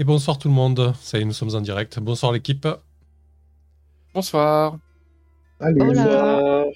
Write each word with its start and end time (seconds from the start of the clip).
Et 0.00 0.04
bonsoir 0.04 0.38
tout 0.38 0.46
le 0.46 0.54
monde. 0.54 0.94
Ça 1.00 1.18
y 1.18 1.22
est, 1.22 1.24
nous 1.24 1.32
sommes 1.32 1.56
en 1.56 1.60
direct. 1.60 1.98
Bonsoir 1.98 2.30
l'équipe. 2.30 2.68
Bonsoir. 4.14 4.78
Hola. 5.58 6.66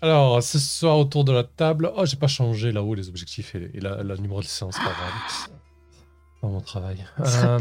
Alors, 0.00 0.40
ce 0.40 0.60
soir 0.60 0.98
autour 0.98 1.24
de 1.24 1.32
la 1.32 1.42
table. 1.42 1.90
Oh, 1.96 2.06
j'ai 2.06 2.16
pas 2.16 2.28
changé 2.28 2.70
là-haut 2.70 2.94
les 2.94 3.08
objectifs 3.08 3.56
et, 3.56 3.72
et 3.74 3.80
la, 3.80 4.04
la 4.04 4.14
numéro 4.14 4.38
de 4.38 4.44
licence, 4.44 4.76
pas 4.76 4.84
grave. 4.84 5.50
Dans 6.42 6.50
mon 6.50 6.60
travail. 6.60 7.04
Euh, 7.18 7.58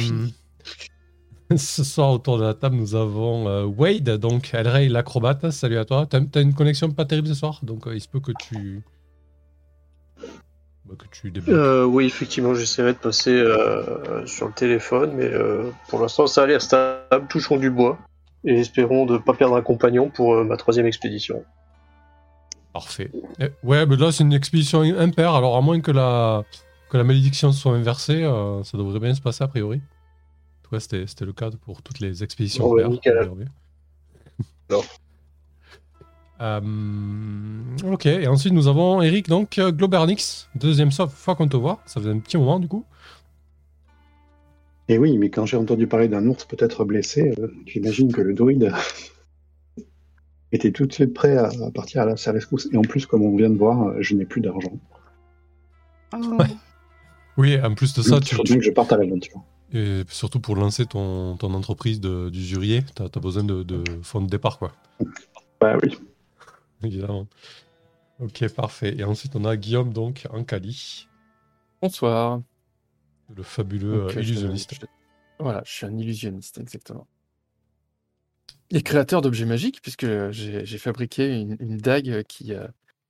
ce 1.57 1.83
soir 1.83 2.11
autour 2.11 2.37
de 2.37 2.43
la 2.43 2.53
table, 2.53 2.75
nous 2.75 2.93
avons 2.93 3.47
euh, 3.47 3.65
Wade, 3.65 4.11
donc 4.11 4.53
Elray 4.53 4.89
l'acrobate. 4.89 5.49
Salut 5.49 5.79
à 5.79 5.85
toi. 5.85 6.05
T'as 6.05 6.21
t'as 6.21 6.43
une 6.43 6.53
connexion 6.53 6.91
pas 6.91 7.05
terrible 7.05 7.29
ce 7.29 7.33
soir, 7.33 7.61
donc 7.63 7.87
euh, 7.87 7.95
il 7.95 8.01
se 8.01 8.07
peut 8.07 8.19
que 8.19 8.33
tu. 8.33 8.83
Bah, 10.89 10.95
que 10.97 11.05
tu 11.15 11.29
débloques. 11.29 11.55
Euh, 11.55 11.83
oui, 11.85 12.05
effectivement, 12.05 12.53
j'essaierai 12.55 12.93
de 12.93 12.97
passer 12.97 13.31
euh, 13.31 14.25
sur 14.25 14.47
le 14.47 14.53
téléphone, 14.53 15.11
mais 15.13 15.25
euh, 15.25 15.69
pour 15.87 15.99
l'instant, 15.99 16.25
ça 16.25 16.43
a 16.43 16.45
l'air 16.47 16.61
stable. 16.61 17.27
Touchons 17.29 17.57
du 17.57 17.69
bois 17.69 17.99
et 18.43 18.59
espérons 18.59 19.05
de 19.05 19.13
ne 19.13 19.17
pas 19.19 19.33
perdre 19.33 19.55
un 19.55 19.61
compagnon 19.61 20.09
pour 20.09 20.43
ma 20.43 20.57
troisième 20.57 20.87
expédition. 20.87 21.43
Parfait. 22.73 23.11
Eh, 23.39 23.49
ouais, 23.63 23.85
mais 23.85 23.97
là, 23.97 24.11
c'est 24.11 24.23
une 24.23 24.33
expédition 24.33 24.81
impaire, 24.81 25.33
alors 25.33 25.57
à 25.57 25.61
moins 25.61 25.79
que 25.81 25.91
la, 25.91 26.43
que 26.89 26.97
la 26.97 27.03
malédiction 27.03 27.51
soit 27.51 27.73
inversée, 27.73 28.23
ça 28.63 28.77
devrait 28.77 28.99
bien 28.99 29.13
se 29.13 29.21
passer 29.21 29.43
a 29.43 29.47
priori. 29.47 29.81
Cas, 30.71 30.79
c'était 30.79 31.25
le 31.25 31.33
cas 31.33 31.49
pour 31.65 31.81
toutes 31.81 31.99
les 31.99 32.23
expéditions 32.23 32.67
ouais, 32.69 32.83
impaires. 32.83 32.91
nickel. 32.91 33.17
aujourd'hui. 33.19 33.47
Alors. 34.69 34.85
Euh, 36.41 36.61
ok, 37.91 38.05
et 38.05 38.27
ensuite 38.27 38.53
nous 38.53 38.67
avons 38.67 39.01
Eric, 39.01 39.27
donc 39.27 39.57
euh, 39.57 39.71
Globernix, 39.71 40.47
deuxième 40.55 40.91
fois 40.91 41.35
qu'on 41.35 41.47
te 41.49 41.57
voit, 41.57 41.79
ça 41.85 41.99
faisait 41.99 42.11
un 42.11 42.19
petit 42.19 42.37
moment 42.37 42.59
du 42.59 42.67
coup. 42.67 42.85
Et 44.87 44.97
oui, 44.97 45.17
mais 45.17 45.29
quand 45.29 45.45
j'ai 45.45 45.57
entendu 45.57 45.85
parler 45.85 46.07
d'un 46.07 46.25
ours 46.27 46.45
peut-être 46.45 46.83
blessé, 46.85 47.33
euh, 47.39 47.47
j'imagine 47.67 48.11
que 48.11 48.21
le 48.21 48.33
druide 48.33 48.71
était 50.51 50.71
tout 50.71 50.85
de 50.85 50.93
suite 50.93 51.13
prêt 51.13 51.37
à, 51.37 51.47
à 51.47 51.71
partir 51.71 52.01
à 52.01 52.05
la 52.05 52.17
sa 52.17 52.31
rescousse. 52.31 52.67
Et 52.71 52.77
en 52.77 52.81
plus, 52.81 53.05
comme 53.05 53.21
on 53.21 53.35
vient 53.35 53.49
de 53.49 53.57
voir, 53.57 53.87
euh, 53.89 53.97
je 53.99 54.15
n'ai 54.15 54.25
plus 54.25 54.41
d'argent. 54.41 54.73
Oh. 56.13 56.37
Oui, 57.37 57.59
en 57.61 57.75
plus 57.75 57.93
de 57.93 58.01
ça, 58.01 58.15
Il 58.17 58.23
tu, 58.23 58.35
faut 58.35 58.43
bien 58.43 58.57
que 58.57 58.63
je 58.63 58.71
parte 58.71 58.91
à 58.91 58.97
l'aventure. 58.97 59.41
et 59.73 60.01
surtout 60.07 60.39
pour 60.39 60.55
lancer 60.55 60.85
ton, 60.85 61.37
ton 61.37 61.53
entreprise 61.53 62.01
de- 62.01 62.29
d'usurier, 62.29 62.81
t'as 62.95 63.05
as 63.13 63.19
besoin 63.19 63.43
de, 63.43 63.61
de 63.63 63.83
fonds 64.01 64.21
de 64.21 64.27
départ, 64.27 64.57
quoi. 64.57 64.71
Bah 65.61 65.77
oui. 65.83 65.97
Évidemment. 66.83 67.27
Ok, 68.19 68.47
parfait. 68.49 68.95
Et 68.97 69.03
ensuite, 69.03 69.35
on 69.35 69.45
a 69.45 69.57
Guillaume, 69.57 69.93
donc, 69.93 70.27
en 70.31 70.43
Cali, 70.43 71.07
Bonsoir. 71.81 72.41
le 73.35 73.43
fabuleux 73.43 74.03
Donc, 74.07 74.17
euh, 74.17 74.21
illusionniste. 74.21 74.73
je- 74.73 74.85
voilà, 75.39 75.61
je 75.65 75.71
suis 75.71 75.85
un 75.85 75.97
illusionniste, 75.97 76.57
exactement. 76.59 77.07
Et 78.71 78.81
créateur 78.83 79.21
d'objets 79.21 79.45
magiques, 79.45 79.81
puisque 79.81 80.05
j'ai 80.31 80.77
fabriqué 80.77 81.39
une, 81.39 81.57
une 81.59 81.77
dague 81.77 82.23
qui, 82.23 82.53
euh, 82.53 82.67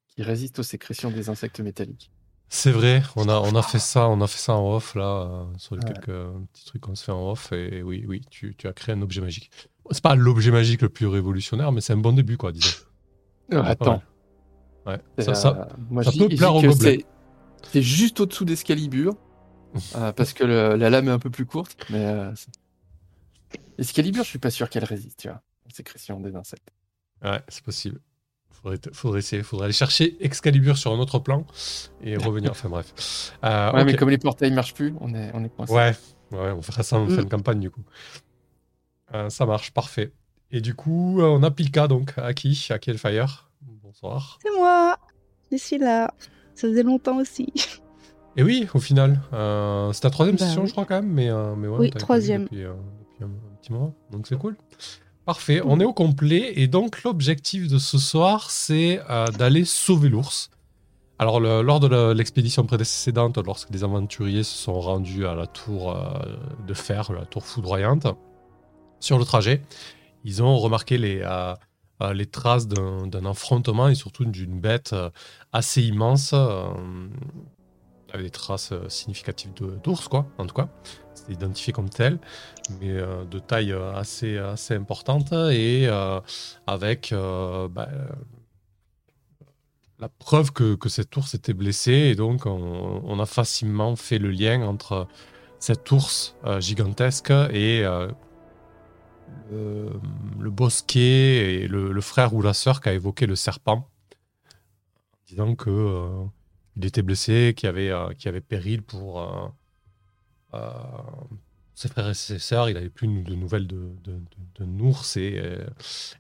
qui 0.08 0.24
résiste 0.24 0.60
aux 0.60 0.64
sécrétions 0.64 1.12
des 1.12 1.30
insectes 1.30 1.60
métalliques. 1.60 2.12
C'est 2.52 2.72
vrai, 2.72 3.04
on 3.16 3.30
a, 3.30 3.40
on 3.40 3.54
a 3.56 3.62
fait 3.62 3.78
ça, 3.80 4.10
on 4.10 4.22
a 4.22 4.28
fait 4.28 4.40
ça 4.40 4.56
en 4.56 4.74
off 4.74 4.96
là, 4.96 5.04
euh, 5.52 5.58
sur 5.58 5.76
les 5.76 5.82
Ouais. 5.82 5.94
quelques 5.94 6.10
euh, 6.10 6.32
petits 6.52 6.66
trucs 6.66 6.82
qu'on 6.82 6.96
se 6.96 7.04
fait 7.04 7.12
en 7.12 7.30
off. 7.32 7.52
Et 7.52 7.84
oui, 7.84 8.06
oui, 8.08 8.22
tu, 8.32 8.56
tu 8.58 8.68
as 8.68 8.74
créé 8.74 8.96
un 8.96 9.02
objet 9.02 9.22
magique. 9.22 9.52
C'est 9.92 10.02
pas 10.04 10.16
l'objet 10.16 10.52
magique 10.52 10.82
le 10.82 10.90
plus 10.90 11.08
révolutionnaire, 11.08 11.72
mais 11.72 11.82
c'est 11.82 11.94
un 11.94 11.98
bon 11.98 12.14
début, 12.14 12.38
quoi, 12.38 12.52
disons. 12.52 12.74
Euh, 13.54 13.64
attends, 13.64 14.02
Ouais. 14.86 15.00
c'est, 15.18 15.26
Ça, 15.26 15.36
ça- 15.36 15.68
euh, 15.72 15.74
moi, 15.90 16.04
ça 16.04 16.12
peut 16.12 16.28
plaire 16.28 16.54
c'est- 17.72 17.82
juste 17.82 18.20
au-dessous 18.20 18.46
d'Escalibur, 18.46 19.16
euh, 19.96 20.12
parce 20.16 20.34
que 20.34 20.44
le- 20.44 20.76
la 20.76 20.90
lame 20.90 21.08
est 21.10 21.12
un 21.12 21.20
peu 21.20 21.30
plus 21.30 21.46
courte, 21.46 21.76
mais 21.90 22.06
Excalibur, 23.78 24.24
je 24.24 24.30
suis 24.30 24.40
pas 24.40 24.52
sûr 24.52 24.70
qu'elle 24.70 24.84
résiste, 24.84 25.20
tu 25.22 25.28
vois, 25.30 25.42
aux 25.66 25.74
sécrétions 25.74 26.20
des 26.20 26.36
insectes. 26.36 26.70
Ouais, 27.24 27.42
c'est 27.48 27.64
possible. 27.64 28.00
Faudrait, 28.52 28.80
faudrait 28.92 29.20
essayer, 29.20 29.42
faudrait 29.42 29.66
aller 29.66 29.74
chercher 29.74 30.18
Excalibur 30.24 30.78
sur 30.78 30.92
un 30.92 31.00
autre 31.00 31.20
plan 31.20 31.46
et 32.02 32.18
revenir. 32.18 32.52
enfin 32.52 32.68
bref. 32.70 33.32
Euh, 33.44 33.72
Ouais, 33.72 33.86
mais 33.86 33.96
comme 33.96 34.10
les 34.10 34.18
portails 34.18 34.52
marchent 34.52 34.74
plus, 34.74 34.94
on 35.00 35.14
est, 35.14 35.32
on 35.34 35.44
est 35.46 35.50
coincé. 35.50 35.74
Ouais, 35.74 35.96
ouais, 36.32 36.52
on 36.52 36.62
fera 36.62 36.84
ça 36.84 36.98
en 36.98 37.08
fin 37.08 37.24
de 37.24 37.30
campagne 37.30 37.60
du 37.62 37.70
coup. 37.72 37.84
Euh, 39.14 39.30
ça 39.30 39.46
marche, 39.46 39.72
parfait. 39.72 40.12
Et 40.52 40.62
du 40.62 40.74
coup, 40.74 41.22
euh, 41.22 41.26
on 41.26 41.44
a 41.44 41.52
Pilka 41.52 41.88
donc, 41.88 42.14
Aki, 42.18 42.68
Aki 42.72 42.92
Hellfire. 42.92 43.50
Bonsoir. 43.84 44.40
C'est 44.42 44.56
moi. 44.58 44.98
Je 45.52 45.58
suis 45.58 45.78
là. 45.78 46.14
Ça 46.56 46.68
faisait 46.68 46.84
longtemps 46.84 47.18
aussi. 47.18 47.52
Et 48.38 48.44
oui, 48.44 48.68
au 48.74 48.80
final, 48.80 49.20
euh, 49.34 49.92
c'est 49.92 50.02
ta 50.02 50.10
troisième 50.10 50.38
Bah 50.38 50.46
session, 50.46 50.62
oui. 50.62 50.68
je 50.68 50.72
crois, 50.72 50.86
quand 50.86 50.96
même. 51.02 51.12
Mais, 51.12 51.30
euh, 51.30 51.56
mais 51.56 51.68
ouais, 51.68 51.78
Oui, 51.80 51.90
troisième. 51.92 52.44
Depuis, 52.44 52.64
euh, 52.64 52.74
depuis 53.00 53.24
un, 53.26 53.58
petit 53.62 53.74
moment. 53.74 53.94
Donc 54.12 54.28
c'est 54.28 54.38
cool. 54.38 54.56
Parfait, 55.26 55.62
on 55.66 55.80
est 55.80 55.84
au 55.86 55.94
complet. 55.94 56.54
Et 56.56 56.68
donc, 56.68 57.04
l'objectif 57.04 57.68
de 57.68 57.78
ce 57.78 57.98
soir, 57.98 58.50
c'est 58.50 59.02
d'aller 59.38 59.66
sauver 59.66 60.10
l'ours. 60.10 60.50
Alors, 61.20 61.40
le- 61.40 61.62
lors 61.62 61.80
de 61.80 62.14
l'expédition 62.14 62.64
précédente, 62.66 63.38
lorsque 63.46 63.70
les 63.72 63.84
aventuriers 63.84 64.44
se 64.44 64.56
sont 64.58 64.80
rendus 64.80 65.28
à 65.28 65.36
la 65.36 65.46
tour 65.46 65.96
de 66.66 66.74
fer, 66.74 67.12
la 67.12 67.26
tour 67.26 67.46
foudroyante, 67.46 68.08
sur 69.00 69.20
le 69.20 69.26
trajet, 69.26 69.62
ils 70.24 70.44
ont 70.44 70.58
remarqué 70.58 70.98
les, 70.98 71.22
euh, 71.24 71.56
euh, 72.02 72.26
traces 72.32 72.68
d'un 72.68 73.26
affrontement 73.26 73.88
et 73.88 73.96
surtout 73.96 74.26
d'une 74.26 74.60
bête 74.60 74.94
euh, 74.94 75.10
assez 75.52 75.82
immense, 75.82 76.34
avec 76.34 78.26
des 78.26 78.30
traces 78.30 78.74
significatives 78.88 79.52
d'ours, 79.84 80.08
quoi, 80.08 80.28
en 80.38 80.46
tout 80.46 80.56
cas. 80.56 80.70
C'était 81.14 81.34
identifié 81.34 81.74
comme 81.74 81.90
tel, 81.90 82.20
mais 82.80 82.94
de 82.94 83.40
taille 83.40 83.74
assez, 83.94 84.40
importante 84.72 85.32
et 85.34 85.88
avec 86.66 87.14
bah, 87.14 87.90
la 90.00 90.10
preuve 90.10 90.54
que, 90.54 90.76
que 90.76 90.90
cet 90.90 91.16
ours 91.18 91.34
était 91.36 91.54
blessé. 91.54 91.92
Et 91.92 92.16
donc, 92.16 92.46
on, 92.46 93.20
a 93.20 93.26
facilement 93.26 93.96
fait 93.96 94.18
le 94.18 94.32
lien 94.32 94.64
entre 94.64 95.08
cet 95.60 95.92
ours 95.92 96.36
gigantesque 96.60 97.32
et 97.52 97.86
le, 99.52 99.90
le 100.40 100.50
bosquet 100.50 101.62
et 101.62 101.68
le, 101.68 102.02
frère 102.02 102.34
ou 102.34 102.42
la 102.42 102.54
sœur 102.54 102.82
qui 102.82 102.90
a 102.90 102.94
évoqué 102.94 103.26
le 103.26 103.36
serpent, 103.36 103.90
disant 105.28 105.56
que 105.56 105.70
euh, 105.70 106.24
il 106.76 106.86
était 106.86 107.02
blessé, 107.02 107.54
qu'il 107.56 107.68
y 107.68 107.70
avait, 107.70 107.90
euh, 107.90 108.14
qu'il 108.14 108.30
avait 108.30 108.42
péril 108.42 108.82
pour 108.82 109.22
euh, 109.22 109.48
euh, 110.54 110.70
ses 111.80 111.88
frères 111.88 112.10
et 112.10 112.14
ses 112.14 112.40
sœurs. 112.40 112.70
Il 112.70 112.74
n'avait 112.74 112.90
plus 112.90 113.08
de 113.08 113.36
nouvelles 113.36 113.66
de, 113.66 113.92
de, 114.04 114.82
ours 114.82 115.16
et, 115.16 115.40
euh, 115.42 115.66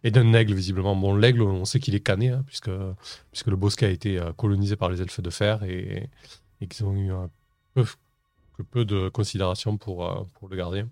d'un 0.09 0.33
aigle, 0.33 0.53
visiblement. 0.53 0.95
Bon, 0.95 1.13
l'aigle, 1.15 1.41
on 1.41 1.65
sait 1.65 1.81
qu'il 1.81 1.95
est 1.95 1.99
cané, 1.99 2.29
hein, 2.29 2.43
puisque, 2.47 2.69
le 2.69 3.55
bosquet 3.57 3.87
a 3.87 3.89
été 3.89 4.19
euh, 4.19 4.31
colonisé 4.33 4.77
par 4.77 4.89
les 4.89 5.01
elfes 5.01 5.21
de 5.21 5.29
fer 5.29 5.63
et, 5.63 6.09
qu'ils 6.69 6.85
ont 6.85 6.95
eu 6.95 7.11
peu, 8.71 8.85
de 8.85 9.09
considération 9.09 9.77
pour, 9.77 10.05
euh, 10.05 10.23
pour 10.35 10.47
le 10.47 10.55
gardien. 10.55 10.89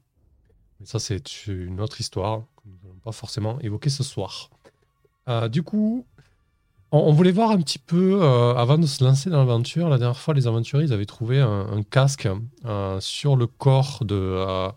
Mais 0.79 0.85
ça, 0.85 0.99
c'est 0.99 1.47
une 1.47 1.79
autre 1.81 1.99
histoire 1.99 2.41
que 2.57 2.63
nous 2.67 2.77
n'allons 2.83 2.99
pas 2.99 3.11
forcément 3.11 3.59
évoquer 3.61 3.89
ce 3.89 4.03
soir. 4.03 4.49
Euh, 5.27 5.49
du 5.49 5.63
coup, 5.63 6.05
on, 6.91 7.11
voulait 7.11 7.31
voir 7.31 7.51
un 7.51 7.57
petit 7.57 7.79
peu, 7.79 8.19
euh, 8.21 8.53
avant 8.55 8.77
de 8.77 8.85
se 8.85 9.03
lancer 9.03 9.29
dans 9.29 9.39
l'aventure, 9.39 9.89
la 9.89 9.97
dernière 9.97 10.19
fois, 10.19 10.33
les 10.33 10.47
aventuriers 10.47 10.91
avaient 10.91 11.05
trouvé 11.05 11.39
un, 11.39 11.83
casque 11.83 12.29
euh, 12.65 12.99
sur 13.01 13.35
le 13.35 13.47
corps 13.47 14.05
de, 14.05 14.71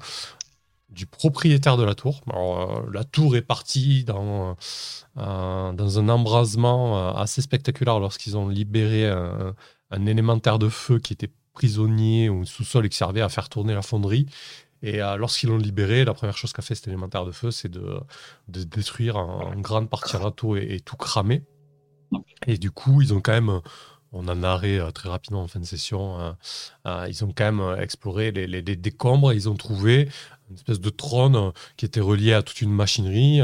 du 0.89 1.06
propriétaire 1.06 1.77
de 1.77 1.84
la 1.84 1.94
tour. 1.94 2.21
Alors, 2.31 2.91
la 2.91 3.05
tour 3.05 3.37
est 3.37 3.43
partie 3.43 4.05
dans, 4.05 4.56
dans 5.16 5.99
un 5.99 6.09
embrasement 6.09 7.15
assez 7.15 7.43
spectaculaire 7.43 8.00
lorsqu'ils 8.00 8.37
ont 8.37 8.49
libéré 8.49 9.09
un, 9.09 9.55
un 9.91 10.06
élémentaire 10.06 10.59
de 10.59 10.69
feu 10.69 10.99
qui 10.99 11.12
était 11.12 11.31
prisonnier 11.53 12.28
au 12.28 12.44
sous-sol 12.44 12.87
et 12.87 12.89
qui 12.89 12.97
servait 12.97 13.21
à 13.21 13.28
faire 13.28 13.48
tourner 13.48 13.74
la 13.74 13.83
fonderie. 13.83 14.27
Et 14.82 15.03
euh, 15.03 15.16
lorsqu'ils 15.16 15.48
l'ont 15.48 15.59
libéré, 15.59 16.04
la 16.04 16.15
première 16.15 16.36
chose 16.36 16.53
qu'a 16.53 16.62
fait 16.62 16.74
cet 16.74 16.88
élémentaire 16.88 17.24
de 17.27 17.32
feu, 17.32 17.50
c'est 17.50 17.68
de, 17.68 18.00
de 18.48 18.62
détruire 18.65 19.16
en, 19.16 19.54
grande 19.60 19.91
partie 19.91 20.16
râteau 20.16 20.56
et, 20.56 20.74
et 20.74 20.80
tout 20.80 20.97
cramer. 20.97 21.42
Et 22.47 22.56
du 22.59 22.71
coup, 22.71 23.03
ils 23.03 23.12
ont 23.15 23.21
quand 23.21 23.32
même, 23.32 23.60
on 24.12 24.27
en 24.28 24.42
a 24.42 24.48
arrêt 24.48 24.78
euh, 24.78 24.91
très 24.91 25.09
rapidement 25.09 25.42
en 25.42 25.48
fin 25.48 25.60
de 25.60 25.65
session, 25.65 26.18
euh, 26.21 26.32
euh, 26.86 27.06
ils 27.09 27.24
ont 27.24 27.32
quand 27.36 27.53
même 27.53 27.80
exploré 27.80 28.32
les, 28.32 28.47
les- 28.47 28.62
décombres 28.62 29.32
et 29.32 29.36
ils 29.36 29.48
ont 29.48 29.54
trouvé 29.54 30.09
une 30.48 30.56
espèce 30.56 30.80
de 30.80 30.91
trône 30.91 31.53
qui 31.76 31.84
était 31.84 32.00
relié 32.00 32.33
à 32.33 32.42
toute 32.42 32.60
une 32.60 32.72
machinerie 32.72 33.41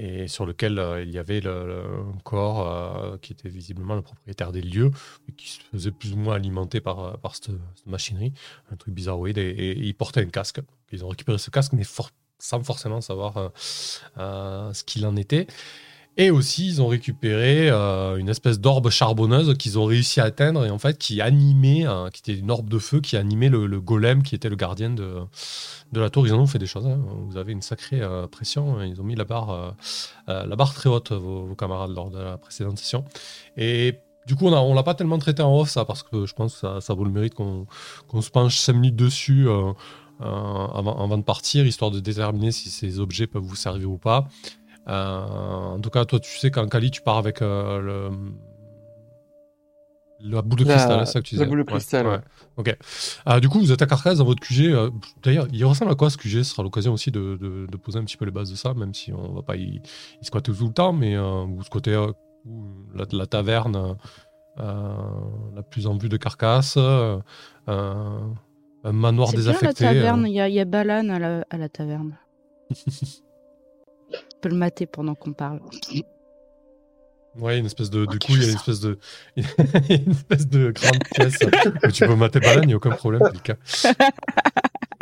et 0.00 0.28
sur 0.28 0.46
lequel 0.46 0.78
euh, 0.78 1.02
il 1.02 1.10
y 1.10 1.18
avait 1.18 1.40
le, 1.40 1.84
corps 2.24 2.66
euh, 2.66 3.18
qui 3.18 3.32
était 3.32 3.48
visiblement 3.50 3.94
le 3.94 4.02
propriétaire 4.02 4.50
des 4.50 4.62
lieux 4.62 4.90
et 5.28 5.32
qui 5.32 5.48
se 5.48 5.60
faisait 5.72 5.90
plus 5.90 6.14
ou 6.14 6.16
moins 6.16 6.36
alimenter 6.36 6.80
par, 6.80 7.00
euh, 7.00 7.12
par 7.18 7.34
cette, 7.34 7.50
machinerie, 7.86 8.32
un 8.72 8.76
truc 8.76 8.94
bizarroïde 8.94 9.38
et, 9.38 9.50
et 9.50 9.78
il 9.78 9.94
portait 9.94 10.20
un 10.20 10.30
casque. 10.30 10.60
Ils 10.92 11.04
ont 11.04 11.08
récupéré 11.08 11.38
ce 11.38 11.50
casque 11.50 11.72
mais 11.74 11.84
sans 12.38 12.64
forcément 12.64 13.00
savoir 13.00 13.52
ce 14.16 14.84
qu'il 14.84 15.06
en 15.06 15.16
était. 15.16 15.46
Et 16.16 16.30
aussi, 16.30 16.66
ils 16.66 16.82
ont 16.82 16.88
récupéré 16.88 17.70
euh, 17.70 18.16
une 18.16 18.28
espèce 18.28 18.60
d'orbe 18.60 18.90
charbonneuse 18.90 19.56
qu'ils 19.56 19.78
ont 19.78 19.84
réussi 19.84 20.20
à 20.20 20.24
atteindre 20.24 20.66
et 20.66 20.70
en 20.70 20.78
fait 20.78 20.98
qui 20.98 21.20
animait, 21.20 21.86
euh, 21.86 22.10
qui 22.10 22.20
était 22.20 22.38
une 22.38 22.50
orbe 22.50 22.68
de 22.68 22.78
feu 22.78 23.00
qui 23.00 23.16
animait 23.16 23.48
le, 23.48 23.66
le 23.66 23.80
golem 23.80 24.22
qui 24.22 24.34
était 24.34 24.48
le 24.48 24.56
gardien 24.56 24.90
de, 24.90 25.14
de 25.92 26.00
la 26.00 26.10
tour. 26.10 26.26
Ils 26.26 26.34
en 26.34 26.40
ont 26.40 26.46
fait 26.46 26.58
des 26.58 26.66
choses. 26.66 26.86
hein. 26.86 26.98
Vous 27.28 27.36
avez 27.36 27.52
une 27.52 27.62
sacrée 27.62 28.00
euh, 28.02 28.26
pression. 28.26 28.82
Ils 28.82 29.00
ont 29.00 29.04
mis 29.04 29.14
la 29.14 29.24
barre, 29.24 29.76
la 30.26 30.56
barre 30.56 30.74
très 30.74 30.90
haute, 30.90 31.12
vos, 31.12 31.54
camarades, 31.54 31.90
lors 31.90 32.10
de 32.10 32.18
la 32.18 32.36
précédente 32.36 32.78
session. 32.78 33.04
Et 33.56 34.00
du 34.26 34.34
coup, 34.34 34.46
on 34.46 34.52
on 34.52 34.74
l'a 34.74 34.82
pas 34.82 34.94
tellement 34.94 35.18
traité 35.18 35.42
en 35.42 35.58
off, 35.58 35.70
ça, 35.70 35.84
parce 35.84 36.02
que 36.02 36.26
je 36.26 36.34
pense 36.34 36.60
que 36.60 36.80
ça, 36.80 36.94
vaut 36.94 37.04
le 37.04 37.10
mérite 37.10 37.34
qu'on 37.34 37.66
se 38.20 38.30
penche 38.30 38.58
5 38.58 38.72
minutes 38.74 38.96
dessus 38.96 39.48
avant 40.20 41.16
de 41.16 41.22
partir, 41.22 41.66
histoire 41.66 41.90
de 41.90 42.00
déterminer 42.00 42.52
si 42.52 42.68
ces 42.68 43.00
objets 43.00 43.26
peuvent 43.26 43.42
vous 43.42 43.56
servir 43.56 43.90
ou 43.90 43.98
pas. 43.98 44.28
Euh, 44.90 45.20
en 45.74 45.80
tout 45.80 45.90
cas, 45.90 46.04
toi, 46.04 46.18
tu 46.20 46.36
sais 46.36 46.50
qu'en 46.50 46.66
Kali, 46.68 46.90
tu 46.90 47.00
pars 47.02 47.16
avec 47.18 47.42
euh, 47.42 47.80
le. 47.80 48.10
La 50.22 50.42
boule 50.42 50.58
de 50.58 50.64
La- 50.66 50.74
cristal, 50.74 51.06
c'est 51.06 51.12
ça 51.14 51.20
que 51.22 51.26
tu 51.26 51.34
la 51.36 51.38
disais 51.38 51.48
boule 51.48 51.60
de 51.60 51.64
cristal, 51.64 52.06
ouais. 52.06 52.18
Ok. 52.58 52.76
Euh, 53.26 53.40
du 53.40 53.48
coup, 53.48 53.58
vous 53.58 53.72
êtes 53.72 53.80
à 53.80 53.86
Carcasse 53.86 54.18
dans 54.18 54.26
votre 54.26 54.40
QG. 54.46 54.74
D'ailleurs, 55.22 55.46
il 55.50 55.64
ressemble 55.64 55.90
à 55.92 55.94
quoi 55.94 56.10
ce 56.10 56.18
QG 56.18 56.42
Ce 56.42 56.50
sera 56.52 56.62
l'occasion 56.62 56.92
aussi 56.92 57.10
de, 57.10 57.38
de- 57.40 57.66
de 57.70 57.76
poser 57.78 57.98
un 58.00 58.04
petit 58.04 58.18
peu 58.18 58.26
les 58.26 58.30
bases 58.30 58.50
de 58.50 58.56
ça, 58.56 58.74
même 58.74 58.92
si 58.92 59.14
on 59.14 59.32
va 59.32 59.40
pas 59.40 59.56
y, 59.56 59.80
y 60.20 60.24
squatter 60.24 60.52
tout 60.52 60.66
le 60.66 60.72
temps, 60.74 60.92
mais 60.92 61.16
euh, 61.16 61.44
vous 61.48 61.62
squattez 61.62 61.94
euh, 61.94 62.12
la, 62.94 63.06
la 63.12 63.26
taverne 63.26 63.96
euh, 64.58 64.92
la 65.54 65.62
plus 65.62 65.86
en 65.86 65.96
vue 65.96 66.10
de 66.10 66.18
Carcasse, 66.18 66.74
euh, 66.76 67.18
un 67.66 68.92
manoir 68.92 69.28
C'est 69.28 69.36
bien 69.38 69.46
la 69.46 69.52
désaffecté. 69.52 69.84
taverne, 69.84 70.24
euh, 70.24 70.28
il 70.28 70.34
y, 70.34 70.40
a- 70.40 70.48
il 70.50 70.54
y 70.54 70.60
a 70.60 70.66
Balan 70.66 71.08
à 71.08 71.18
la, 71.18 71.46
à 71.48 71.56
la 71.56 71.68
taverne. 71.70 72.18
Peux 74.40 74.48
le 74.48 74.56
mater 74.56 74.86
pendant 74.86 75.14
qu'on 75.14 75.32
parle. 75.32 75.60
Ouais, 77.38 77.58
une 77.58 77.66
espèce 77.66 77.90
de. 77.90 78.06
Du 78.06 78.18
coup, 78.18 78.32
il 78.36 78.42
y 78.42 78.46
a 78.46 78.48
une 78.48 78.54
espèce 78.56 78.80
de. 78.80 78.98
une 79.36 80.10
espèce 80.10 80.48
grande 80.48 81.04
pièce 81.14 81.38
où 81.84 81.90
tu 81.90 82.06
peux 82.06 82.14
mater 82.16 82.40
Balan, 82.40 82.62
il 82.62 82.68
n'y 82.68 82.72
a 82.72 82.76
aucun 82.76 82.90
problème. 82.90 83.22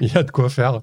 Il 0.00 0.12
y 0.14 0.16
a 0.16 0.22
de 0.22 0.30
quoi 0.30 0.48
faire. 0.48 0.80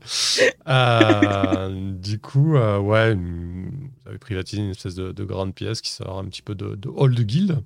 Euh, 0.68 1.92
du 1.94 2.20
coup, 2.20 2.58
euh, 2.58 2.80
ouais, 2.80 3.14
une- 3.14 3.70
vous 4.04 4.10
avez 4.10 4.18
privatisé 4.18 4.62
une 4.62 4.72
espèce 4.72 4.94
de, 4.96 5.14
de 5.14 5.24
grande 5.24 5.56
pièce 5.56 5.80
qui 5.80 5.90
sert 5.92 6.12
un 6.12 6.26
petit 6.26 6.42
peu 6.42 6.54
de, 6.54 6.76
de 6.76 6.90
hall 6.90 7.16
de 7.16 7.24
guilde. 7.24 7.64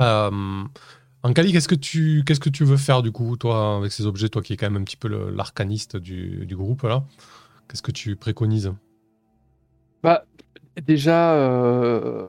Euh, 0.00 0.64
Ankali, 1.22 1.52
qu'est-ce 1.52 1.68
que 1.68 1.76
tu 1.76 2.24
qu'est-ce 2.26 2.40
que 2.40 2.48
tu 2.50 2.64
veux 2.64 2.76
faire 2.76 3.02
du 3.02 3.12
coup, 3.12 3.36
toi, 3.36 3.76
avec 3.76 3.92
ces 3.92 4.04
objets, 4.04 4.28
toi 4.28 4.42
qui 4.42 4.52
es 4.52 4.56
quand 4.56 4.68
même 4.68 4.82
un 4.82 4.84
petit 4.84 4.96
peu 4.96 5.06
le- 5.06 5.30
l'arcaniste 5.30 5.96
du, 5.96 6.44
du 6.44 6.56
groupe 6.56 6.82
là? 6.82 7.04
Qu'est-ce 7.68 7.82
que 7.82 7.92
tu 7.92 8.16
préconises? 8.16 8.72
Bah, 10.06 10.24
déjà, 10.82 11.34
euh, 11.34 12.28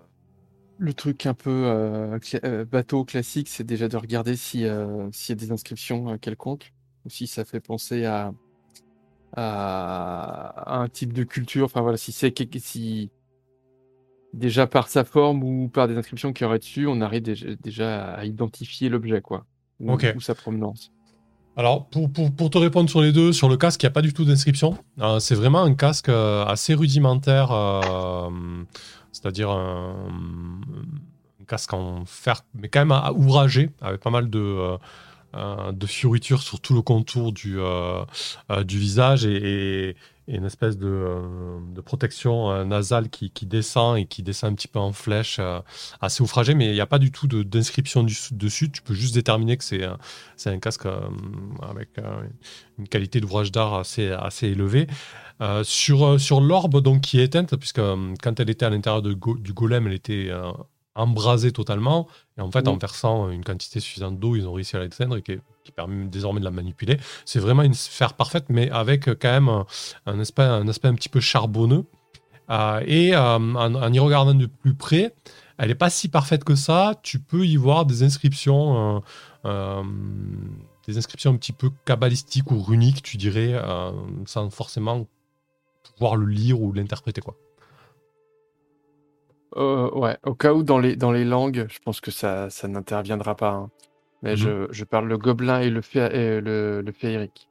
le 0.80 0.94
truc 0.96 1.28
un 1.28 1.36
peu 1.36 1.52
euh, 1.52 2.18
cla- 2.18 2.44
euh, 2.44 2.66
bateau 2.66 3.06
classique, 3.06 3.50
c'est 3.50 3.64
déjà 3.64 3.88
de 3.88 3.98
regarder 3.98 4.36
si, 4.36 4.66
euh, 4.66 5.08
s'il 5.12 5.36
y 5.36 5.38
a 5.38 5.46
des 5.46 5.52
inscriptions 5.52 6.18
quelconques, 6.18 6.74
ou 7.06 7.12
si 7.12 7.28
ça 7.28 7.46
fait 7.46 7.60
penser 7.60 8.06
à, 8.06 8.34
à, 9.36 10.76
à 10.76 10.78
un 10.80 10.90
type 10.90 11.14
de 11.14 11.24
culture. 11.24 11.66
Enfin 11.66 11.82
voilà, 11.82 11.98
si 11.98 12.12
c'est 12.12 12.34
si 12.58 13.12
déjà 14.34 14.66
par 14.66 14.88
sa 14.88 15.04
forme 15.04 15.44
ou 15.44 15.70
par 15.70 15.88
des 15.88 15.98
inscriptions 15.98 16.34
qu'il 16.34 16.46
y 16.46 16.48
aurait 16.48 16.58
dessus, 16.58 16.88
on 16.88 17.00
arrive 17.02 17.22
déjà, 17.22 17.56
déjà 17.58 18.16
à 18.16 18.26
identifier 18.26 18.90
l'objet, 18.90 19.22
quoi, 19.22 19.46
ou, 19.80 19.94
ou 20.16 20.20
sa 20.20 20.34
provenance. 20.34 20.92
Alors, 21.58 21.88
pour, 21.88 22.52
te 22.52 22.58
répondre 22.60 22.88
sur 22.88 23.02
les 23.02 23.12
deux, 23.12 23.34
sur 23.34 23.50
le 23.50 23.58
casque, 23.58 23.82
il 23.82 23.88
n'y 23.88 23.90
a 23.90 23.92
pas 23.92 24.04
du 24.04 24.14
tout 24.14 24.26
d'inscription. 24.26 24.78
Euh, 25.02 25.18
c'est 25.18 25.34
vraiment 25.34 25.64
un 25.64 25.74
casque 25.74 26.08
euh, 26.08 26.46
assez 26.46 26.76
rudimentaire, 26.76 27.52
euh, 27.52 28.30
c'est-à-dire 29.12 29.50
un, 29.50 29.96
casque 31.48 31.74
en 31.74 32.06
fer, 32.06 32.44
mais 32.54 32.70
quand 32.70 32.82
même 32.82 32.92
à- 32.92 33.12
avec 33.82 34.02
pas 34.02 34.12
mal 34.12 34.30
de, 34.30 34.78
de 35.72 35.86
fioritures 35.88 36.42
sur 36.44 36.60
tout 36.60 36.76
le 36.76 36.82
contour 36.84 37.32
du, 37.32 37.58
visage 38.68 39.26
et- 39.26 39.96
une 40.28 40.46
espèce 40.46 40.78
de, 40.78 40.88
euh, 40.88 41.82
protection 41.86 42.52
euh, 42.52 42.66
nasale 42.66 43.10
qui, 43.10 43.32
descend 43.46 43.98
et 43.98 44.06
qui 44.06 44.24
descend 44.24 44.52
un 44.52 44.56
petit 44.56 44.68
peu 44.68 44.80
en 44.80 44.92
flèche, 44.92 45.38
euh, 45.40 45.62
assez 46.02 46.22
ouvragé, 46.22 46.54
mais 46.54 46.66
il 46.66 46.74
n'y 46.74 46.82
a 46.82 46.86
pas 46.86 47.00
du 47.00 47.12
tout 47.12 47.28
d'inscription 47.28 48.04
dessus. 48.04 48.70
Tu 48.72 48.82
peux 48.82 48.94
juste 48.94 49.14
déterminer 49.16 49.58
que 49.58 49.64
c'est 49.64 49.84
un- 49.84 50.60
casque 50.60 50.88
avec 51.62 51.90
une 52.78 52.88
qualité 52.88 53.20
d'ouvrage 53.22 53.52
d'art 53.52 53.76
assez, 53.76 54.12
assez 54.12 54.48
élevée. 54.48 54.88
Sur 55.64 56.20
sur 56.20 56.42
l'orbe 56.42 56.82
donc 56.82 57.02
qui 57.02 57.20
est 57.20 57.26
éteinte, 57.26 57.56
puisque 57.58 57.82
quand 58.22 58.40
elle 58.40 58.50
était 58.50 58.66
à 58.66 58.70
l'intérieur 58.70 59.02
du 59.02 59.54
golem, 59.54 59.88
elle 59.88 59.94
était 59.94 60.32
embrasée 60.98 61.52
totalement. 61.52 62.08
Et 62.38 62.42
en 62.42 62.52
fait, 62.52 62.68
en 62.68 62.74
Mhm. 62.74 62.80
versant 62.80 63.30
une 63.30 63.44
quantité 63.44 63.80
suffisante 63.80 64.20
d'eau, 64.20 64.36
ils 64.36 64.48
ont 64.48 64.54
réussi 64.54 64.76
à 64.76 64.80
l'éteindre 64.80 65.16
et 65.18 65.22
qui, 65.22 65.38
qui 65.64 65.72
permet 65.72 66.06
désormais 66.06 66.40
de 66.40 66.46
la 66.46 66.52
manipuler. 66.52 66.98
C'est 67.26 67.40
vraiment 67.40 67.64
une 67.64 67.74
sphère 67.74 68.14
parfaite, 68.14 68.46
mais 68.50 68.70
avec 68.72 69.08
euh, 69.08 69.16
quand 69.20 69.32
même 69.32 69.50
un, 69.50 69.66
un 70.06 70.20
aspect, 70.20 70.44
un 70.44 70.68
aspect 70.68 70.88
un 70.90 70.96
petit 70.96 71.10
peu 71.10 71.20
charbonneux. 71.20 71.86
Euh, 72.50 72.82
et 72.86 73.16
euh, 73.16 73.20
en, 73.38 73.76
en 73.76 73.94
y 73.94 74.00
regardant 74.00 74.34
de 74.34 74.46
plus 74.46 74.74
près, 74.74 75.14
elle 75.58 75.70
n'est 75.70 75.76
pas 75.76 75.90
si 75.90 76.08
parfaite 76.08 76.44
que 76.44 76.56
ça. 76.56 76.94
Tu 77.04 77.20
peux 77.20 77.46
y 77.46 77.56
voir 77.58 77.86
des 77.86 78.04
inscriptions, 78.04 79.02
euh, 79.46 79.84
des 80.88 80.98
inscriptions 80.98 81.32
un 81.32 81.36
petit 81.38 81.52
peu 81.52 81.70
cabalistiques 81.86 82.52
ou 82.52 82.62
runiques, 82.62 83.02
tu 83.04 83.18
dirais, 83.18 83.60
sans 84.26 84.50
forcément 84.50 85.08
pouvoir 85.96 86.16
le 86.16 86.28
lire 86.28 86.62
ou 86.62 86.72
l'interpréter. 86.74 87.22
quoi. 87.22 87.36
Euh, 89.58 89.90
ouais, 89.92 90.18
au 90.24 90.36
cas 90.36 90.54
où 90.54 90.64
dans 90.64 90.78
les, 90.80 90.96
dans 90.96 91.12
les 91.12 91.26
langues, 91.26 91.66
je 91.70 91.80
pense 91.84 92.00
que 92.02 92.12
ça, 92.12 92.50
ça 92.50 92.68
n'interviendra 92.68 93.36
pas. 93.36 93.52
hein. 93.52 93.70
Mais 94.24 94.32
Mhm. 94.32 94.38
je, 94.38 94.68
je 94.72 94.84
parle 94.84 95.08
le 95.08 95.18
gobelin 95.18 95.60
et 95.62 95.70
le, 95.70 95.82
fé- 95.82 96.10
et 96.12 96.42
le, 96.42 96.82
le 96.82 96.92
féerique. 96.92 97.48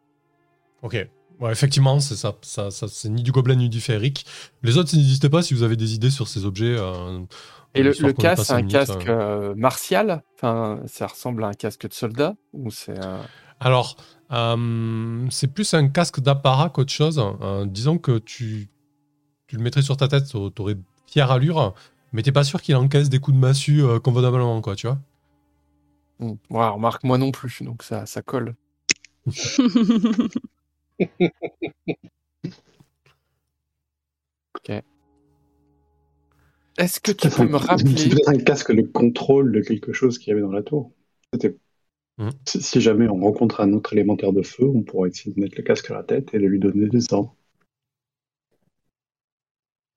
Ok. 0.82 0.96
Ouais, 1.38 1.52
effectivement, 1.52 2.00
c'est 2.00 2.16
ça, 2.16 2.34
ça, 2.42 2.70
ça- 2.70 2.88
c'est 2.88 3.08
ni 3.10 3.22
du 3.22 3.30
gobelin 3.30 3.56
ni 3.56 3.68
du 3.68 3.80
féerique. 3.80 4.24
Les 4.62 4.78
autres, 4.78 4.96
n'hésitez 4.96 5.28
pas 5.28 5.42
si 5.42 5.52
vous 5.52 5.62
avez 5.62 5.76
des 5.76 5.94
idées 5.94 6.10
sur 6.10 6.28
ces 6.28 6.44
objets. 6.46 6.76
euh, 6.78 7.20
Et 7.74 7.82
le, 7.82 7.90
histoire 7.90 8.08
le 8.08 8.12
qu'on 8.14 8.22
ait 8.22 8.26
casque, 8.26 8.44
c'est 8.46 8.52
cinq 8.52 8.54
un 8.54 8.62
minutes, 8.62 8.72
casque 8.72 9.08
euh. 9.08 9.50
euh, 9.50 9.54
martial. 9.54 10.22
Enfin, 10.36 10.80
ça 10.86 11.06
ressemble 11.06 11.44
à 11.44 11.48
un 11.48 11.52
casque 11.54 11.86
de 11.88 11.92
soldat 11.92 12.34
ou 12.54 12.70
c'est 12.70 12.98
un... 12.98 13.20
Alors, 13.60 13.96
euh, 14.32 15.26
c'est 15.30 15.48
plus 15.48 15.74
un 15.74 15.88
casque 15.88 16.20
d'apparat 16.20 16.70
qu'autre 16.70 16.92
chose. 16.92 17.22
Euh, 17.42 17.66
disons 17.66 17.98
que 17.98 18.18
tu, 18.18 18.68
tu 19.46 19.56
le 19.56 19.62
mettrais 19.62 19.82
sur 19.82 19.96
ta 19.96 20.08
tête, 20.08 20.24
tu 20.26 20.36
aurais 20.36 20.76
fière 21.06 21.30
allure, 21.30 21.74
mais 22.12 22.22
t'es 22.22 22.32
pas 22.32 22.44
sûr 22.44 22.62
qu'il 22.62 22.76
encaisse 22.76 23.08
des 23.08 23.18
coups 23.18 23.36
de 23.36 23.40
massue 23.40 23.82
euh, 23.82 23.98
convenablement, 23.98 24.60
quoi, 24.60 24.76
tu 24.76 24.86
vois. 24.86 24.98
Hmm. 26.18 26.34
Ouais, 26.50 26.68
remarque 26.68 27.04
moi 27.04 27.18
non 27.18 27.30
plus, 27.30 27.62
donc 27.62 27.82
ça, 27.82 28.06
ça 28.06 28.22
colle. 28.22 28.54
Est-ce 36.78 37.00
que 37.00 37.12
tu 37.12 37.28
peux 37.30 37.44
me 37.44 37.58
C'est 37.58 37.66
rappeler 37.66 37.94
peut-être 38.10 38.28
un 38.28 38.38
casque 38.38 38.72
de 38.72 38.82
contrôle 38.82 39.52
de 39.52 39.60
quelque 39.60 39.92
chose 39.92 40.18
qu'il 40.18 40.28
y 40.28 40.32
avait 40.32 40.42
dans 40.42 40.52
la 40.52 40.62
tour. 40.62 40.92
C'était-. 41.32 41.56
Si 42.46 42.62
si 42.62 42.80
jamais 42.80 43.08
on 43.08 43.20
rencontre 43.20 43.60
un 43.60 43.72
autre 43.72 43.92
élémentaire 43.92 44.32
de 44.32 44.42
feu, 44.42 44.64
on 44.64 44.82
pourrait 44.82 45.10
essayer 45.10 45.34
de 45.34 45.40
mettre 45.40 45.56
le 45.56 45.62
casque 45.62 45.90
à 45.90 45.94
la 45.94 46.02
tête 46.02 46.34
et 46.34 46.38
de 46.38 46.46
lui 46.46 46.58
donner 46.58 46.88
des 46.88 47.12
ordres. 47.12 47.34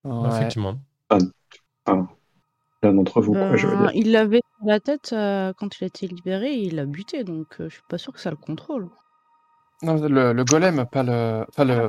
Ouais. 0.03 0.29
Effectivement. 0.29 0.79
L'un 2.83 2.93
d'entre 2.93 3.21
vous, 3.21 3.35
quoi, 3.35 3.55
je 3.57 3.67
veux 3.67 3.75
Ben, 3.75 3.87
dire. 3.87 3.91
il 3.93 4.11
l'avait 4.11 4.41
sur 4.57 4.67
la 4.67 4.79
tête 4.79 5.11
euh, 5.13 5.53
quand 5.57 5.79
il 5.79 5.83
a 5.83 5.87
été 5.87 6.07
libéré 6.07 6.53
et 6.53 6.63
il 6.63 6.75
l'a 6.75 6.85
buté, 6.85 7.23
donc 7.23 7.47
euh, 7.59 7.69
je 7.69 7.75
suis 7.75 7.83
pas 7.89 7.97
sûr 7.97 8.13
que 8.13 8.19
ça 8.19 8.29
le 8.29 8.37
contrôle. 8.37 8.89
Non, 9.81 9.95
le, 9.95 10.33
le 10.33 10.43
golem, 10.43 10.85
pas 10.91 11.03
le, 11.03 11.45
enfin 11.49 11.63
le, 11.63 11.87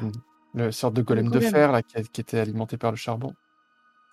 le 0.54 0.70
sorte 0.72 0.94
de 0.94 1.02
golem, 1.02 1.24
de 1.26 1.30
golem. 1.30 1.50
fer 1.50 1.72
là, 1.72 1.82
qui, 1.82 2.02
qui 2.12 2.20
était 2.20 2.38
alimenté 2.38 2.76
par 2.76 2.90
le 2.92 2.96
charbon. 2.96 3.32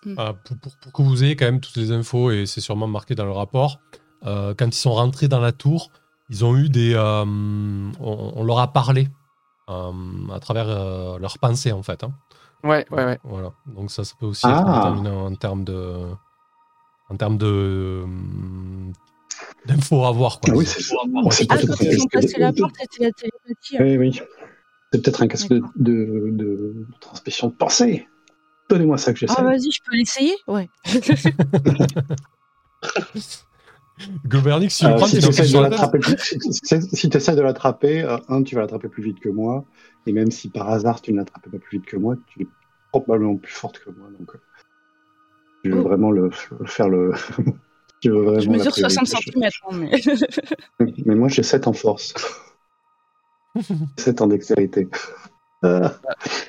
Euh, 0.06 0.32
pour, 0.32 0.56
pour- 0.58 0.76
pour 0.76 0.92
que 0.92 1.02
vous 1.02 1.24
ayez 1.24 1.36
quand 1.36 1.44
même 1.46 1.60
toutes 1.60 1.76
les 1.76 1.92
infos, 1.92 2.30
et 2.30 2.46
c'est 2.46 2.60
sûrement 2.60 2.86
marqué 2.86 3.14
dans 3.14 3.24
le 3.24 3.32
rapport, 3.32 3.80
euh, 4.24 4.54
quand 4.56 4.66
ils 4.66 4.72
sont 4.78 4.92
rentrés 4.92 5.28
dans 5.28 5.40
la 5.40 5.52
tour, 5.52 5.90
ils 6.30 6.44
ont 6.44 6.56
eu 6.56 6.68
des. 6.68 6.94
euh, 6.94 7.24
on, 7.24 8.32
on 8.36 8.44
leur 8.44 8.58
a 8.60 8.72
parlé 8.72 9.08
euh, 9.70 9.92
à 10.32 10.40
travers 10.40 10.68
euh, 10.68 11.18
leurs 11.18 11.38
pensées, 11.38 11.72
en 11.72 11.82
fait. 11.82 12.04
hein. 12.04 12.12
Ouais, 12.64 12.84
ouais, 12.90 13.04
ouais. 13.04 13.18
Voilà. 13.24 13.52
Donc 13.66 13.90
ça, 13.90 14.04
ça 14.04 14.14
peut 14.18 14.26
aussi 14.26 14.46
être 14.46 14.62
Ah. 14.66 14.74
déterminant 14.90 15.26
en 15.26 15.34
termes 15.34 15.64
de. 15.64 16.06
En 17.08 17.16
termes 17.16 17.38
de. 17.38 17.46
euh, 17.46 18.06
d'infos 19.66 20.04
à 20.04 20.12
voir. 20.12 20.40
Quoi. 20.40 20.54
Ah 20.54 20.56
oui, 20.56 20.66
c'est 20.66 20.82
ça. 20.82 20.96
Ah, 21.02 21.06
peut-être 21.28 21.66
quand 21.66 21.84
un 21.84 21.88
ils 21.90 22.00
ont 22.02 22.06
casque 22.06 22.26
passé 22.26 22.38
la 22.40 22.52
de... 22.52 22.60
porte, 22.60 22.74
c'était 22.80 23.04
la 23.04 23.12
télépathie. 23.12 23.76
hein. 23.76 23.80
Oui, 23.84 23.96
oui. 23.96 24.20
C'est 24.92 25.02
peut-être 25.02 25.22
un 25.22 25.28
casque 25.28 25.48
de, 25.50 25.62
de, 25.76 26.30
de 26.32 26.86
transmission 27.00 27.48
de 27.48 27.52
pensée. 27.54 28.08
Donnez-moi 28.70 28.98
ça 28.98 29.12
que 29.12 29.18
j'essaie. 29.18 29.34
Ah, 29.38 29.42
vas-y, 29.44 29.70
je 29.70 29.80
peux 29.84 29.96
l'essayer? 29.96 30.34
Ouais. 30.46 30.68
Gobernix, 34.26 34.74
si 34.74 34.84
tu 34.84 34.90
Euh, 34.90 34.98
si 35.06 35.16
tu 35.18 35.22
tu 35.22 35.28
essaies 35.28 35.52
de 35.52 35.60
l'attraper, 35.60 35.98
si, 36.18 37.08
tu 37.10 37.16
essaies 37.16 37.36
de 37.36 37.42
l'attraper, 37.42 38.02
euh, 38.02 38.16
un, 38.28 38.42
tu 38.42 38.54
vas 38.54 38.62
l'attraper 38.62 38.88
plus 38.88 39.02
vite 39.02 39.20
que 39.20 39.28
moi, 39.28 39.64
et 40.06 40.12
même 40.12 40.30
si 40.30 40.48
par 40.50 40.68
hasard 40.70 41.00
tu 41.00 41.12
ne 41.12 41.18
l'attrapes 41.18 41.48
pas 41.50 41.58
plus 41.58 41.78
vite 41.78 41.86
que 41.86 41.96
moi, 41.96 42.16
tu 42.28 42.42
es 42.42 42.46
probablement 42.92 43.36
plus 43.36 43.52
forte 43.52 43.78
que 43.80 43.90
moi. 43.90 44.08
Donc, 44.18 44.34
euh, 44.34 44.38
Je 45.64 45.70
veux 45.70 45.80
Oh. 45.80 45.82
vraiment 45.82 46.10
le, 46.10 46.30
le 46.60 46.66
faire 46.66 46.88
le. 46.88 47.12
je 48.02 48.10
veux 48.10 48.22
vraiment 48.22 48.40
Je 48.40 48.48
mesure 48.50 48.74
60 48.74 49.06
priorité. 49.08 49.50
cm. 50.00 50.18
mais... 50.80 50.92
Mais 51.04 51.14
moi, 51.14 51.28
j'ai 51.28 51.42
7 51.42 51.66
en 51.66 51.72
force. 51.72 52.14
7 53.96 54.20
en 54.22 54.26
dextérité. 54.28 54.88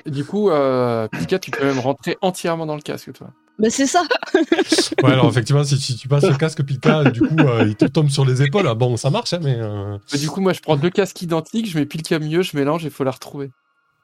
Du 0.06 0.24
coup, 0.24 0.50
euh, 0.50 1.08
Pika, 1.08 1.38
tu 1.38 1.50
peux 1.50 1.64
même 1.64 1.78
rentrer 1.80 2.16
entièrement 2.22 2.66
dans 2.66 2.76
le 2.76 2.82
casque, 2.82 3.12
toi. 3.12 3.28
bah, 3.58 3.68
c'est 3.70 3.86
ça. 3.86 4.02
Ouais, 5.02 5.12
alors 5.12 5.28
effectivement, 5.28 5.64
si, 5.64 5.96
tu 5.96 6.08
passes 6.08 6.28
le 6.28 6.36
casque 6.36 6.62
Pilka, 6.62 7.04
du 7.10 7.22
coup, 7.22 7.38
euh, 7.46 7.66
il 7.66 7.74
te 7.76 7.86
tombe 7.86 8.08
sur 8.10 8.24
les 8.24 8.42
épaules. 8.42 8.66
Ah, 8.68 8.74
Bon, 8.74 8.96
ça 8.96 9.10
marche, 9.10 9.32
hein, 9.32 9.40
mais. 9.42 9.56
euh, 9.58 9.96
Mais 10.12 10.18
du 10.18 10.28
coup, 10.28 10.40
moi, 10.40 10.52
je 10.52 10.60
prends 10.60 10.76
deux 10.76 10.90
casques 10.90 11.20
identiques, 11.22 11.68
je 11.68 11.78
mets 11.78 11.86
Pilka 11.86 12.18
milieu, 12.18 12.42
je 12.42 12.56
mélange 12.56 12.84
et 12.84 12.88
il 12.88 12.92
faut 12.92 13.04
la 13.04 13.10
retrouver. 13.10 13.50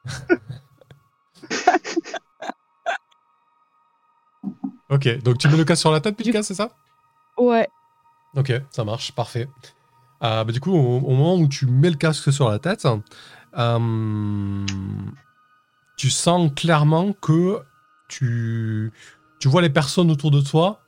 Ok, 4.89 5.21
donc 5.21 5.37
tu 5.37 5.47
mets 5.49 5.57
le 5.57 5.65
casque 5.65 5.81
sur 5.81 5.91
la 5.91 5.99
tête, 5.99 6.15
Pilka, 6.15 6.43
c'est 6.43 6.53
ça? 6.53 6.69
Ouais. 7.37 7.67
Ok, 8.35 8.53
ça 8.71 8.83
marche, 8.83 9.11
parfait. 9.13 9.47
Euh, 10.23 10.43
bah, 10.43 10.51
du 10.51 10.59
coup, 10.59 10.71
au, 10.71 10.97
au 10.99 11.11
moment 11.11 11.35
où 11.35 11.47
tu 11.47 11.65
mets 11.65 11.89
le 11.89 11.97
casque 11.97 12.31
sur 12.31 12.49
la 12.49 12.57
tête, 12.59 12.87
euh, 13.57 14.65
tu 15.97 16.09
sens 16.09 16.51
clairement 16.55 17.13
que 17.13 17.59
tu, 18.07 18.91
tu 19.39 19.47
vois 19.47 19.61
les 19.61 19.69
personnes 19.69 20.11
autour 20.11 20.31
de 20.31 20.41
toi 20.41 20.81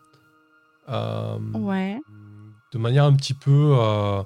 euh, 0.90 1.38
Ouais. 1.54 2.00
de 2.74 2.78
manière 2.78 3.06
un 3.06 3.14
petit 3.14 3.34
peu 3.34 3.76
euh, 3.78 4.24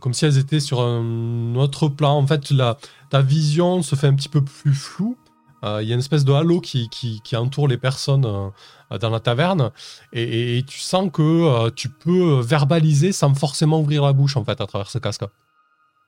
comme 0.00 0.14
si 0.14 0.24
elles 0.24 0.38
étaient 0.38 0.60
sur 0.60 0.80
un 0.82 1.54
autre 1.56 1.88
plan. 1.88 2.12
En 2.16 2.26
fait, 2.26 2.50
la, 2.50 2.76
ta 3.10 3.22
vision 3.22 3.82
se 3.82 3.94
fait 3.96 4.06
un 4.06 4.14
petit 4.14 4.28
peu 4.28 4.42
plus 4.44 4.74
floue. 4.74 5.16
Il 5.64 5.88
y 5.88 5.90
a 5.90 5.94
une 5.94 5.98
espèce 6.00 6.24
de 6.24 6.32
halo 6.32 6.60
qui, 6.60 6.88
qui, 6.88 7.20
qui 7.24 7.34
entoure 7.34 7.66
les 7.66 7.78
personnes 7.78 8.20
dans 8.20 9.10
la 9.10 9.18
taverne 9.18 9.72
et, 10.12 10.22
et- 10.22 10.58
et 10.58 10.62
tu 10.62 10.78
sens 10.78 11.10
que 11.12 11.68
tu 11.70 11.88
peux 11.88 12.38
verbaliser 12.40 13.10
sans 13.10 13.34
forcément 13.34 13.80
ouvrir 13.80 14.04
la 14.04 14.12
bouche 14.12 14.36
en 14.36 14.44
fait 14.44 14.60
à 14.60 14.66
travers 14.68 14.88
ce 14.88 14.98
casque. 14.98 15.24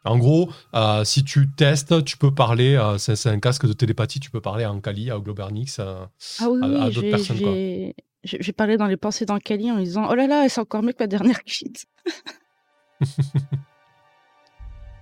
En 0.05 0.17
gros, 0.19 0.51
euh, 0.75 1.05
si 1.05 1.25
tu 1.25 1.51
testes, 1.51 2.05
tu 2.05 2.17
peux 2.17 2.33
parler, 2.35 2.75
euh, 2.75 2.97
c'est 2.97 3.17
c'est 3.17 3.29
un 3.29 3.39
casque 3.39 3.67
de 3.67 3.73
télépathie, 3.75 4.19
tu 4.21 4.31
peux 4.31 4.41
parler 4.41 4.65
en 4.65 4.81
Kali, 4.81 5.11
à 5.11 5.19
Globernix. 5.19 5.79
euh, 5.79 6.07
Ah 6.41 6.49
oui, 6.51 6.61
à- 6.63 6.85
à 6.85 6.91
d'autres 6.91 7.01
j'ai- 7.03 7.11
personnes, 7.11 7.95
j'ai 8.25 8.53
parlé 8.53 8.77
dans 8.79 8.87
les 8.87 8.97
pensées 8.97 9.27
d'Ankali 9.27 9.71
en 9.71 9.77
lui 9.77 9.85
disant 9.85 10.09
Oh 10.11 10.15
là 10.15 10.27
là, 10.27 10.49
c'est 10.49 10.61
encore 10.61 10.83
mieux 10.83 10.93
que 10.93 11.03
ma 11.03 11.07
dernière 11.07 11.43
cuite. 11.45 11.85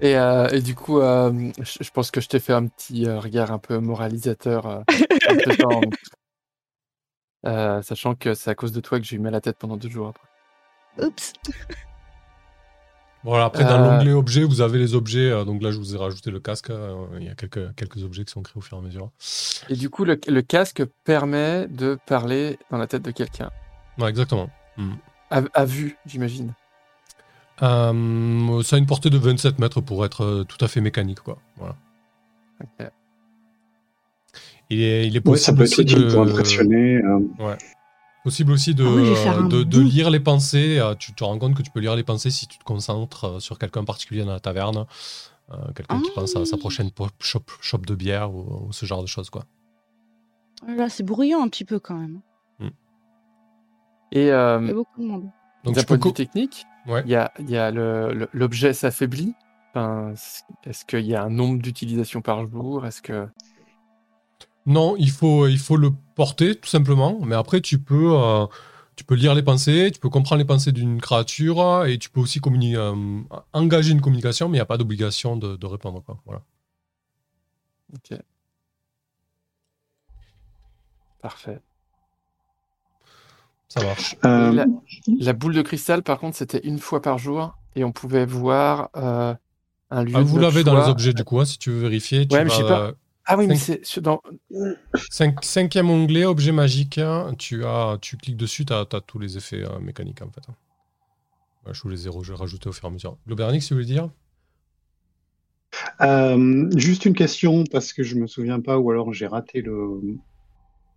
Et, 0.01 0.17
euh, 0.17 0.47
et 0.51 0.61
du 0.63 0.77
coup, 0.77 1.01
euh, 1.01 1.51
je, 1.59 1.79
je 1.83 1.91
pense 1.91 2.13
que 2.13 2.21
je 2.21 2.29
t'ai 2.29 2.39
fait 2.39 2.53
un 2.53 2.67
petit 2.69 3.07
euh, 3.07 3.19
regard 3.19 3.51
un 3.51 3.59
peu 3.59 3.79
moralisateur, 3.79 4.67
euh, 4.67 4.81
un 5.27 5.35
peu 5.35 5.51
genre, 5.59 5.83
euh, 7.47 7.83
sachant 7.83 8.15
que 8.15 8.35
c'est 8.35 8.49
à 8.51 8.55
cause 8.55 8.71
de 8.71 8.81
toi 8.81 9.01
que 9.01 9.05
j'ai 9.05 9.17
eu 9.17 9.19
mal 9.19 9.35
à 9.35 9.39
la 9.39 9.41
tête 9.41 9.57
pendant 9.59 9.77
deux 9.77 9.89
jours 9.89 10.07
après. 10.09 10.29
Oups. 11.05 11.33
Voilà, 13.25 13.47
après, 13.47 13.65
dans 13.65 13.81
Euh, 13.81 13.91
l'onglet 13.97 14.13
objets, 14.13 14.45
vous 14.45 14.61
avez 14.61 14.79
les 14.79 14.95
objets. 14.95 15.31
euh, 15.31 15.45
donc 15.45 15.63
là, 15.63 15.71
je 15.73 15.79
vous 15.79 15.95
ai 15.95 15.99
rajouté 15.99 16.31
le 16.31 16.39
casque. 16.41 16.71
euh, 16.71 16.95
Il 17.21 17.27
y 17.27 17.29
a 17.29 17.35
quelques, 17.35 17.75
quelques 17.75 18.03
objets 18.05 18.25
qui 18.25 18.33
sont 18.33 18.43
créés 18.43 18.57
au 18.57 18.61
fur 18.61 18.77
et 18.77 18.81
à 18.81 18.83
mesure. 18.85 19.11
Et 19.69 19.75
du 19.75 19.91
coup, 19.91 20.05
le, 20.05 20.19
le 20.29 20.43
casque 20.43 20.85
permet 21.05 21.67
de 21.69 21.99
parler 22.07 22.59
dans 22.71 22.79
la 22.79 22.87
tête 22.87 23.03
de 23.03 23.11
quelqu'un. 23.11 23.51
Ouais, 23.99 24.09
exactement. 24.09 24.49
À, 25.31 25.43
à 25.53 25.65
vue, 25.65 25.97
j'imagine. 26.07 26.53
Euh, 27.63 28.63
ça 28.63 28.77
a 28.77 28.79
une 28.79 28.87
portée 28.87 29.11
de 29.11 29.19
27 29.19 29.59
mètres 29.59 29.81
pour 29.81 30.05
être 30.05 30.45
tout 30.49 30.65
à 30.65 30.69
fait 30.69 30.81
mécanique. 30.81 31.21
Quoi. 31.21 31.39
Voilà. 31.57 31.75
Ok. 32.63 32.89
Il, 34.71 34.81
est, 34.81 35.07
il 35.09 35.17
est 35.17 35.27
Ouais, 35.29 35.37
ça 35.37 35.53
possible 35.53 35.59
peut 35.59 35.65
être 35.65 35.73
aussi 35.73 35.83
utile 35.83 36.07
de, 36.07 36.13
pour 36.13 36.23
impressionner. 36.23 36.97
euh, 36.99 37.19
possible 38.23 38.53
aussi 38.53 38.75
de, 38.75 38.85
Ah 38.85 38.91
oui, 39.41 39.65
de, 39.65 39.81
lire 39.81 40.11
les 40.11 40.21
pensées. 40.21 40.79
euh, 40.79 40.95
tu 40.95 41.15
te 41.15 41.25
rends 41.25 41.39
compte 41.39 41.55
que 41.55 41.63
tu 41.63 41.71
peux 41.71 41.81
lire 41.81 41.97
les 41.97 42.03
pensées 42.05 42.31
si 42.31 42.47
tu 42.47 42.59
te 42.59 42.65
concentres 42.65 43.25
euh, 43.25 43.41
sur 43.41 43.59
quelqu'un 43.59 43.81
en 43.81 43.85
particulier 43.85 44.25
dans 44.25 44.33
la 44.33 44.41
taverne. 44.41 44.87
Euh, 45.51 45.57
quelqu'un 45.75 46.01
qui 46.03 46.11
Ah 46.11 46.21
pense 46.21 46.37
à 46.37 46.45
sa 46.45 46.57
oui. 46.57 46.61
prochaine 46.61 46.91
shop 47.21 47.79
de 47.79 47.95
bière 47.95 48.35
ou, 48.35 48.67
ou 48.69 48.73
ce 48.73 48.85
genre 48.85 49.01
de 49.03 49.07
choses. 49.07 49.31
Quoi. 49.31 49.45
Là, 50.67 50.89
c'est 50.91 51.05
bruyant 51.05 51.43
un 51.43 51.49
petit 51.49 51.65
peu 51.65 51.79
quand 51.79 51.95
même. 51.97 52.21
Et 54.13 54.23
Il 54.23 54.27
y 54.27 54.31
a 54.31 54.59
beaucoup 54.59 55.01
de 55.03 55.07
monde. 55.07 55.31
Donc 55.65 55.75
d'un 55.75 55.83
point 55.83 55.99
de 55.99 56.05
vue 56.05 56.13
technique, 56.13 56.65
Ouais. 56.87 57.03
il 57.05 57.11
y 57.11 57.15
a, 57.15 57.31
il 57.39 57.51
y 57.51 57.57
a 57.59 57.71
le- 57.71 58.13
le- 58.15 58.29
l'objet 58.33 58.73
s'affaiblit. 58.73 59.35
Enfin, 59.75 60.15
Est-ce 60.65 60.85
qu'il 60.87 61.05
y 61.07 61.15
a 61.15 61.23
un 61.23 61.29
nombre 61.31 61.61
d'utilisations 61.61 62.23
par 62.23 62.47
jour? 62.47 62.87
Est-ce 62.87 63.03
que 63.03 63.29
Non, 64.69 64.97
il 64.99 65.11
faut, 65.11 65.47
il 65.49 65.59
faut 65.59 65.77
le 65.79 65.91
porter 66.15 66.55
tout 66.55 66.69
simplement. 66.69 67.19
Mais 67.25 67.35
après, 67.35 67.63
tu 67.63 67.79
peux, 67.79 68.13
euh, 68.15 68.47
tu 68.97 69.03
peux 69.05 69.15
lire 69.15 69.35
les 69.35 69.43
pensées, 69.43 69.91
tu 69.91 69.99
peux 69.99 70.11
comprendre 70.11 70.39
les 70.41 70.45
pensées 70.45 70.73
d'une 70.73 71.01
créature 71.01 71.87
et 71.87 71.97
tu 71.99 72.11
peux 72.11 72.21
aussi 72.21 72.39
communi- 72.39 72.77
euh, 72.77 72.95
engager 73.55 73.93
une 73.93 74.03
communication, 74.03 74.49
mais 74.49 74.57
il 74.57 74.61
n'y 74.61 74.63
a 74.63 74.67
pas 74.67 74.77
d'obligation 74.77 75.37
de, 75.37 75.57
de 75.57 75.67
répondre. 75.67 76.03
Quoi. 76.05 76.19
Voilà. 76.27 76.43
Ok. 77.95 78.19
Parfait. 81.23 81.61
Ça 83.69 83.83
marche. 83.83 84.17
euh, 84.25 84.53
la, 84.53 84.67
la 85.19 85.33
boule 85.33 85.55
de 85.55 85.63
cristal, 85.63 86.03
par 86.03 86.19
contre, 86.19 86.37
c'était 86.37 86.61
une 86.67 86.79
fois 86.79 87.01
par 87.01 87.17
jour 87.19 87.57
et 87.75 87.85
on 87.85 87.93
pouvait 87.93 88.27
voir 88.27 88.91
euh, 88.97 89.35
un 89.91 90.05
lieu. 90.05 90.17
Ah, 90.17 90.21
vous 90.21 90.39
l'avez 90.39 90.63
dans 90.63 90.75
les 90.79 90.89
objets 90.89 91.15
du 91.15 91.25
coup, 91.25 91.41
hein, 91.41 91.47
si 91.47 91.59
tu 91.59 91.71
veux 91.71 91.81
vérifier. 91.81 92.29
Tu 92.29 92.35
Ouais, 92.35 92.45
mais 92.45 92.51
vas, 92.51 92.55
je 92.55 92.61
sais 92.63 92.69
pas. 92.69 92.93
Ah 93.29 93.37
oui, 93.37 93.47
mais 93.47 93.57
c'est 93.57 94.01
dans. 94.01 94.21
cinq- 95.11 95.45
cinquième 95.45 95.91
onglet, 95.91 96.25
objet 96.25 96.51
magique. 96.53 96.97
hein, 96.99 97.35
Tu, 97.39 97.65
as, 97.67 97.99
tu 98.01 98.17
cliques 98.17 98.37
dessus, 98.39 98.65
tu 98.65 98.73
as, 98.73 98.87
tous 99.07 99.19
les 99.19 99.37
effets 99.37 99.63
euh, 99.65 99.79
mécaniques 99.81 100.23
en 100.23 100.31
fait. 100.31 100.43
Ouais, 101.65 101.73
je 101.73 101.83
vous 101.83 101.89
les 101.89 102.09
ai 102.09 102.11
rajoutés 102.11 102.69
au 102.69 102.73
fur 102.73 102.87
et 102.87 102.89
à 102.89 102.91
mesure. 102.91 103.17
Globernix, 103.29 103.65
si 103.65 103.73
vous 103.73 103.77
voulez 103.77 103.87
dire? 103.87 104.11
Euh, 106.01 106.71
juste 106.77 107.05
une 107.05 107.15
question, 107.15 107.65
parce 107.71 107.93
que 107.93 108.03
je 108.03 108.17
me 108.17 108.27
souviens 108.27 108.61
pas, 108.61 108.79
ou 108.79 108.91
alors 108.91 109.13
j'ai 109.13 109.27
raté 109.27 109.61
le, 109.63 110.01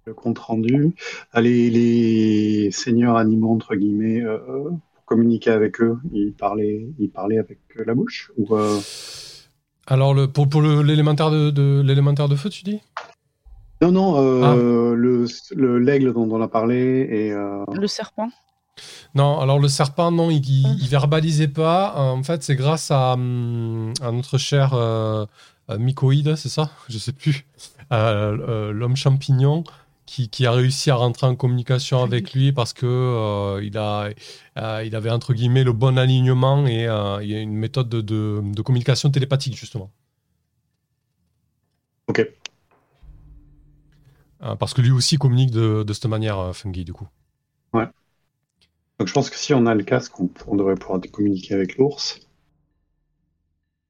le 0.06 0.14
compte 0.14 0.40
rendu. 0.40 0.96
Ah, 1.32 1.42
Les, 1.42 1.70
les 1.70 2.72
seigneurs 2.72 3.18
animaux, 3.18 3.52
entre 3.54 3.76
guillemets, 3.76 4.22
euh, 4.22 4.70
pour 4.94 5.06
communiquer 5.06 5.52
avec 5.52 5.82
eux, 5.82 5.98
ils 6.14 6.34
parlaient, 6.34 6.88
ils 7.00 7.12
parlaient 7.12 7.40
avec 7.40 7.60
la 7.76 7.94
bouche 7.96 8.32
ou, 8.38 8.56
euh, 8.56 8.82
Alors, 9.92 10.14
le, 10.14 10.26
pour, 10.30 10.48
pour 10.48 10.62
le- 10.62 10.84
l'élémentaire 10.84 11.30
de, 11.32 11.50
de, 11.50 11.82
l'élémentaire 11.86 12.30
de 12.30 12.38
feu, 12.38 12.50
tu 12.50 12.64
dis? 12.64 12.80
Non, 13.82 13.92
non, 13.92 14.16
Ah. 14.42 14.54
euh, 14.54 14.96
le 14.96 15.26
le- 15.54 15.80
l'aigle 15.80 16.14
dont 16.14 16.30
on 16.32 16.42
a 16.42 16.48
parlé 16.48 17.06
et 17.12 17.34
euh, 17.34 17.66
Le 17.74 17.88
serpent. 17.88 18.30
Non, 19.16 19.42
alors 19.42 19.60
le 19.60 19.68
serpent, 19.68 20.10
non, 20.10 20.30
il, 20.32 20.48
il, 20.48 20.82
il 20.82 20.88
verbalisait 20.88 21.50
pas. 21.50 21.94
En 21.98 22.24
fait, 22.24 22.42
c'est 22.42 22.56
grâce 22.56 22.90
à, 22.90 23.16
hum, 23.16 23.92
à 24.02 24.14
notre 24.14 24.38
cher 24.38 24.74
euh, 24.76 25.26
euh, 25.70 25.78
mycoïde, 25.78 26.38
c'est 26.38 26.48
ça? 26.48 26.70
Je 26.88 26.98
sais 26.98 27.12
plus. 27.12 27.46
Euh, 27.92 28.38
euh, 28.48 28.72
L'homme 28.72 28.96
champignon 28.96 29.66
qui, 30.12 30.27
qui 30.30 30.46
a 30.46 30.51
réussi 30.51 30.91
à 30.91 30.96
rentrer 30.96 31.25
en 31.25 31.38
communication 31.38 32.03
avec 32.03 32.34
lui 32.34 32.51
parce 32.51 32.74
que 32.74 32.86
euh, 32.86 33.63
il, 33.63 33.77
a, 33.77 34.10
euh, 34.58 34.84
il 34.86 34.94
avait 34.96 35.10
entre 35.10 35.34
guillemets 35.34 35.63
le 35.63 35.72
bon 35.72 35.98
alignement 35.98 36.68
et 36.68 36.86
euh, 36.86 37.24
il 37.24 37.30
y 37.32 37.36
a 37.36 37.39
une 37.39 37.53
méthode 37.53 37.88
de, 37.88 38.01
de, 38.01 38.41
de 38.44 38.62
communication 38.62 39.10
télépathique 39.10 39.56
justement. 39.56 39.89
ok. 42.08 42.20
Euh, 44.44 44.56
parce 44.56 44.74
que 44.74 44.82
lui 44.82 44.91
aussi 44.91 45.18
communique 45.18 45.51
de, 45.51 45.84
de 45.84 45.94
cette 45.94 46.08
manière, 46.08 46.39
euh, 46.39 46.53
Fungi, 46.53 46.84
du 46.84 46.94
coup. 46.94 47.08
Donc 47.74 49.08
je 49.08 49.13
pense 49.13 49.30
que 49.30 49.38
si 49.38 49.53
on 49.53 49.65
a 49.65 49.74
le 49.74 49.84
casque, 49.84 50.20
on, 50.20 50.30
on 50.48 50.56
devrait 50.56 50.75
pouvoir 50.75 51.00
communiquer 51.12 51.53
avec 51.56 51.77
l'ours. 51.77 52.20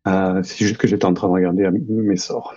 Euh, 0.08 0.42
c'est 0.44 0.66
juste 0.66 0.78
que 0.78 0.88
j'étais 0.88 1.06
en 1.06 1.14
train 1.14 1.28
de 1.28 1.34
regarder 1.34 1.70
mes 1.70 2.18
sorts. 2.18 2.56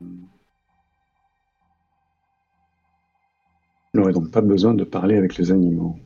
On 0.00 0.08
n'aurait 3.94 4.12
donc 4.12 4.30
pas 4.30 4.40
besoin 4.40 4.74
de 4.74 4.84
parler 4.84 5.16
avec 5.16 5.36
les 5.36 5.52
animaux. 5.52 5.96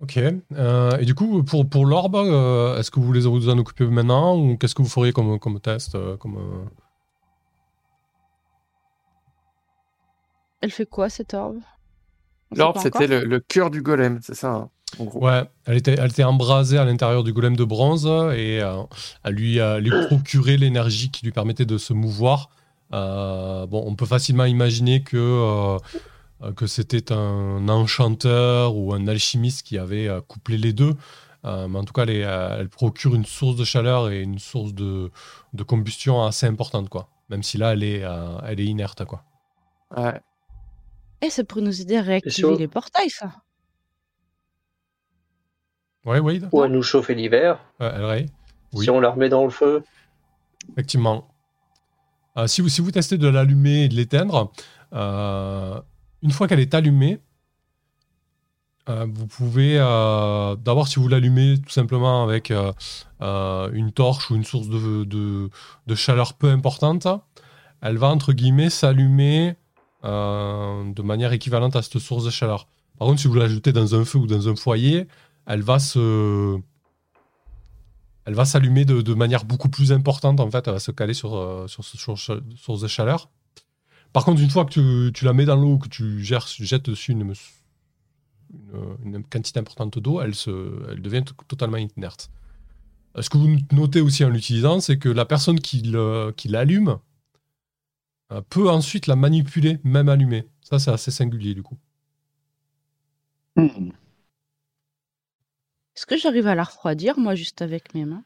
Ok. 0.00 0.18
Euh, 0.52 0.96
et 0.98 1.04
du 1.04 1.14
coup, 1.14 1.42
pour, 1.42 1.68
pour 1.68 1.84
l'orbe, 1.84 2.14
euh, 2.14 2.78
est-ce 2.78 2.90
que 2.90 3.00
vous 3.00 3.06
voulez 3.06 3.20
vous 3.20 3.48
en 3.48 3.58
occuper 3.58 3.86
maintenant 3.86 4.38
ou 4.38 4.56
qu'est-ce 4.56 4.74
que 4.74 4.82
vous 4.82 4.88
feriez 4.88 5.12
comme, 5.12 5.38
comme 5.40 5.60
test 5.60 5.96
euh, 5.96 6.16
comme, 6.16 6.36
euh, 6.36 6.64
Elle 10.60 10.70
fait 10.70 10.86
quoi 10.86 11.08
cette 11.08 11.34
orbe? 11.34 11.58
L'orbe, 12.54 12.78
c'était 12.78 13.06
le 13.06 13.40
cœur 13.40 13.70
du 13.70 13.82
golem, 13.82 14.20
c'est 14.22 14.34
ça, 14.34 14.52
hein, 14.54 14.70
en 14.98 15.04
gros. 15.04 15.24
Ouais, 15.24 15.44
elle 15.66 15.76
était, 15.76 15.96
elle 15.98 16.10
était 16.10 16.24
embrasée 16.24 16.78
à 16.78 16.84
l'intérieur 16.84 17.24
du 17.24 17.32
golem 17.32 17.56
de 17.56 17.64
bronze 17.64 18.06
et 18.06 18.60
euh, 18.60 18.82
elle 19.24 19.34
lui, 19.34 19.60
euh, 19.60 19.80
lui 19.80 19.90
procurait 20.06 20.56
l'énergie 20.56 21.10
qui 21.10 21.24
lui 21.24 21.32
permettait 21.32 21.66
de 21.66 21.78
se 21.78 21.92
mouvoir. 21.92 22.50
Euh, 22.92 23.66
bon, 23.66 23.82
on 23.86 23.94
peut 23.94 24.06
facilement 24.06 24.46
imaginer 24.46 25.02
que, 25.02 25.16
euh, 26.42 26.52
que 26.52 26.66
c'était 26.66 27.12
un 27.12 27.68
enchanteur 27.68 28.76
ou 28.76 28.94
un 28.94 29.06
alchimiste 29.08 29.66
qui 29.66 29.78
avait 29.78 30.08
euh, 30.08 30.20
couplé 30.20 30.56
les 30.56 30.72
deux. 30.72 30.94
Euh, 31.44 31.68
mais 31.68 31.78
en 31.78 31.84
tout 31.84 31.92
cas, 31.92 32.06
euh, 32.06 32.56
elle 32.60 32.68
procure 32.68 33.14
une 33.14 33.24
source 33.24 33.56
de 33.56 33.64
chaleur 33.64 34.10
et 34.10 34.22
une 34.22 34.38
source 34.38 34.74
de, 34.74 35.10
de 35.52 35.62
combustion 35.62 36.24
assez 36.24 36.46
importante. 36.46 36.88
Quoi. 36.88 37.08
Même 37.28 37.42
si 37.42 37.58
là, 37.58 37.74
elle 37.74 37.84
est, 37.84 38.02
euh, 38.04 38.38
elle 38.46 38.60
est 38.60 38.64
inerte, 38.64 39.04
quoi. 39.04 39.22
Ouais. 39.96 40.20
Eh, 41.20 41.30
ça 41.30 41.44
pourrait 41.44 41.62
nous 41.62 41.80
aider 41.80 41.96
à 41.96 42.02
réactiver 42.02 42.56
les 42.56 42.68
portails, 42.68 43.10
ça. 43.10 43.32
Ouais, 46.04 46.20
Wade 46.20 46.48
Ou 46.52 46.62
à 46.62 46.68
nous 46.68 46.82
chauffer 46.82 47.14
l'hiver, 47.14 47.58
Euh, 47.80 47.96
Elray 47.98 48.26
Oui. 48.72 48.84
si 48.84 48.90
on 48.90 49.00
la 49.00 49.10
remet 49.10 49.28
dans 49.28 49.44
le 49.44 49.50
feu. 49.50 49.82
Effectivement. 50.72 51.28
Euh, 52.36 52.46
si, 52.46 52.60
vous, 52.60 52.68
si 52.68 52.80
vous 52.80 52.90
testez 52.90 53.18
de 53.18 53.28
l'allumer 53.28 53.84
et 53.84 53.88
de 53.88 53.94
l'éteindre, 53.94 54.52
euh, 54.92 55.80
une 56.22 56.30
fois 56.30 56.46
qu'elle 56.46 56.60
est 56.60 56.74
allumée, 56.74 57.18
euh, 58.88 59.06
vous 59.12 59.26
pouvez, 59.26 59.76
euh, 59.78 60.56
d'abord 60.56 60.88
si 60.88 60.98
vous 60.98 61.08
l'allumez 61.08 61.58
tout 61.60 61.70
simplement 61.70 62.22
avec 62.22 62.50
euh, 62.50 62.72
euh, 63.20 63.70
une 63.72 63.92
torche 63.92 64.30
ou 64.30 64.36
une 64.36 64.44
source 64.44 64.68
de, 64.68 65.04
de- 65.04 65.50
de 65.86 65.94
chaleur 65.94 66.34
peu 66.34 66.48
importante, 66.50 67.06
elle 67.82 67.98
va 67.98 68.08
entre 68.08 68.32
guillemets 68.32 68.70
s'allumer 68.70 69.56
euh, 70.04 70.90
de 70.92 71.02
manière 71.02 71.32
équivalente 71.32 71.76
à 71.76 71.82
cette 71.82 71.98
source 71.98 72.24
de 72.24 72.30
chaleur. 72.30 72.66
Par 72.98 73.08
contre, 73.08 73.20
si 73.20 73.28
vous 73.28 73.34
l'ajoutez 73.34 73.72
dans 73.72 73.94
un 73.94 74.04
feu 74.04 74.18
ou 74.20 74.26
dans 74.26 74.48
un 74.48 74.56
foyer, 74.56 75.06
elle 75.48 75.62
va 75.62 75.78
se, 75.78 76.60
elle 78.24 78.46
s'allumer 78.46 78.84
de, 78.84 79.14
manière 79.14 79.44
beaucoup 79.44 79.68
plus 79.68 79.90
importante 79.90 80.38
en 80.40 80.50
fait, 80.50 80.68
elle 80.68 80.74
va 80.74 80.78
se 80.78 80.90
caler 80.92 81.14
sur, 81.14 81.36
euh, 81.36 81.66
sur 81.66 82.78
de 82.78 82.86
chaleur. 82.86 83.30
Par 84.12 84.24
contre, 84.24 84.40
une 84.40 84.50
fois 84.50 84.64
que 84.64 85.10
tu, 85.10 85.24
la 85.24 85.32
mets 85.32 85.46
dans 85.46 85.56
l'eau, 85.56 85.78
que 85.78 85.88
tu 85.88 86.22
gères, 86.22 86.46
jettes 86.46 86.86
dessus 86.86 87.12
une, 87.12 87.34
quantité 89.30 89.58
importante 89.58 89.98
d'eau, 89.98 90.20
elle, 90.20 90.34
se, 90.34 90.50
devient 90.96 91.24
totalement 91.48 91.76
inerte. 91.78 92.30
Euh, 93.16 93.22
Ce 93.22 93.30
que 93.30 93.38
vous 93.38 93.56
notez 93.72 94.00
aussi 94.00 94.24
en 94.24 94.30
l'utilisant, 94.30 94.80
c'est 94.80 94.98
que 94.98 95.08
la 95.08 95.24
personne 95.24 95.60
qui 95.60 95.82
l'allume 95.82 96.98
euh, 98.32 98.42
peut 98.48 98.68
ensuite 98.68 99.06
la 99.06 99.16
manipuler, 99.16 99.78
même 99.84 100.08
allumée. 100.08 100.46
Ça, 100.62 100.78
c'est 100.78 100.90
assez 100.90 101.10
singulier 101.10 101.54
du 101.54 101.62
coup. 101.62 101.78
Hmm. 103.56 103.90
Est-ce 105.98 106.06
que 106.06 106.16
j'arrive 106.16 106.46
à 106.46 106.54
la 106.54 106.62
refroidir, 106.62 107.18
moi, 107.18 107.34
juste 107.34 107.60
avec 107.60 107.92
mes 107.92 108.04
mains? 108.04 108.22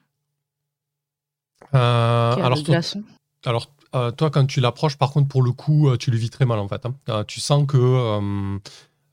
Euh, 1.74 2.34
alors, 2.34 2.62
toi, 2.62 2.78
euh, 3.94 4.10
toi, 4.10 4.30
quand 4.30 4.44
tu 4.44 4.60
l'approches, 4.60 4.98
par 4.98 5.10
contre, 5.10 5.28
pour 5.28 5.40
le 5.40 5.52
coup, 5.52 5.88
euh, 5.88 5.96
tu 5.96 6.10
le 6.10 6.18
vis 6.18 6.28
très 6.28 6.44
mal, 6.44 6.58
en 6.58 6.68
fait. 6.68 6.84
hein. 6.84 6.94
Euh, 7.08 7.24
tu 7.24 7.40
sens 7.40 7.66
que 7.66 7.78
euh, 7.78 8.58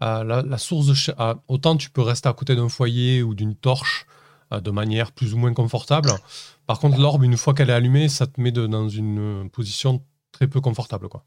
euh, 0.04 0.24
la, 0.26 0.42
la 0.42 0.58
source 0.58 0.88
de... 0.88 1.22
euh, 1.22 1.36
autant 1.48 1.78
tu 1.78 1.90
peux 1.90 2.02
rester 2.02 2.28
à 2.28 2.34
côté 2.34 2.54
d'un 2.58 2.68
foyer 2.68 3.24
ou 3.24 3.34
d'une 3.34 3.56
torche 3.56 4.06
euh, 4.52 4.60
de 4.60 4.72
manière 4.72 5.14
plus 5.14 5.34
ou 5.34 5.38
moins 5.38 5.54
confortable. 5.54 6.20
Par 6.68 6.80
contre, 6.80 7.00
l'orbe, 7.00 7.24
une 7.24 7.38
fois 7.38 7.54
qu'elle 7.54 7.70
est 7.70 7.74
allumée, 7.74 8.10
ça 8.10 8.28
te 8.28 8.42
met 8.42 8.52
de- 8.52 8.68
dans 8.68 8.90
une 8.90 9.50
position 9.54 10.04
très 10.34 10.48
peu 10.50 10.60
confortable, 10.60 11.08
quoi. 11.08 11.24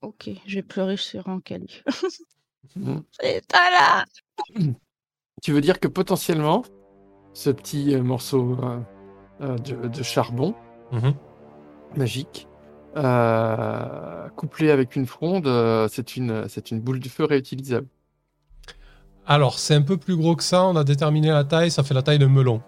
Ok, 0.00 0.30
je 0.46 0.54
vais 0.54 0.62
pleurer 0.62 0.96
sur 0.96 1.28
un 1.28 1.42
calife. 1.42 1.84
Mm. 2.74 3.00
C'est 3.20 3.46
pas 3.48 3.70
là 3.70 4.04
Tu 5.42 5.52
veux 5.52 5.60
dire 5.60 5.80
que 5.80 5.88
potentiellement, 5.88 6.62
ce 7.32 7.50
petit 7.50 7.94
euh, 7.94 8.02
morceau 8.02 8.56
euh, 8.62 8.78
euh, 9.42 9.58
de, 9.58 9.88
de 9.88 10.02
charbon 10.02 10.54
Mhm. 10.92 11.14
magique, 11.96 12.46
euh, 12.96 14.28
couplé 14.36 14.70
avec 14.70 14.94
une 14.96 15.06
fronde, 15.06 15.46
euh, 15.46 15.88
c'est 15.90 16.16
une, 16.16 16.46
boule 16.80 17.00
de 17.00 17.08
feu 17.08 17.24
réutilisable. 17.24 17.88
Alors, 19.26 19.58
c'est 19.58 19.74
un 19.74 19.82
peu 19.82 19.96
plus 19.96 20.16
gros 20.16 20.36
que 20.36 20.42
ça. 20.42 20.64
On 20.66 20.76
a 20.76 20.84
déterminé 20.84 21.28
la 21.30 21.44
taille. 21.44 21.70
Ça 21.70 21.82
fait 21.82 21.94
la 21.94 22.02
taille 22.02 22.18
d'un 22.18 22.28
melon. 22.28 22.60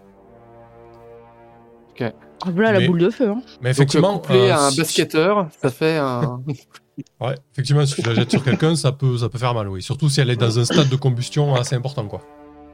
Ah, 2.01 2.11
Voilà 2.53 2.73
la 2.73 2.81
Mais- 2.81 2.89
boule 2.89 2.99
de 3.01 3.11
feu. 3.11 3.31
Hein. 3.31 3.43
Mais 3.61 3.71
Donc, 3.71 3.77
effectivement, 3.79 4.19
couplé 4.19 4.51
euh, 4.51 4.55
à 4.55 4.67
un 4.67 4.71
si- 4.71 4.79
basketteur, 4.79 5.49
ça 5.61 5.71
fait 5.71 5.97
un. 5.99 6.43
Ouais, 7.21 7.35
effectivement, 7.53 7.85
si 7.85 7.95
tu 8.03 8.09
la 8.09 8.15
jettes 8.15 8.31
sur 8.31 8.43
quelqu'un, 8.43 8.75
ça 8.75 8.91
peut, 8.91 9.19
ça 9.19 9.29
peut 9.29 9.37
faire 9.37 9.53
mal, 9.53 9.69
oui. 9.69 9.83
Surtout 9.83 10.09
si 10.09 10.19
elle 10.23 10.31
est 10.31 10.37
dans 10.37 10.59
un 10.59 10.65
stade 10.65 10.89
de 10.89 10.97
combustion 10.97 11.55
assez 11.55 11.75
important, 11.77 12.07
quoi. 12.09 12.23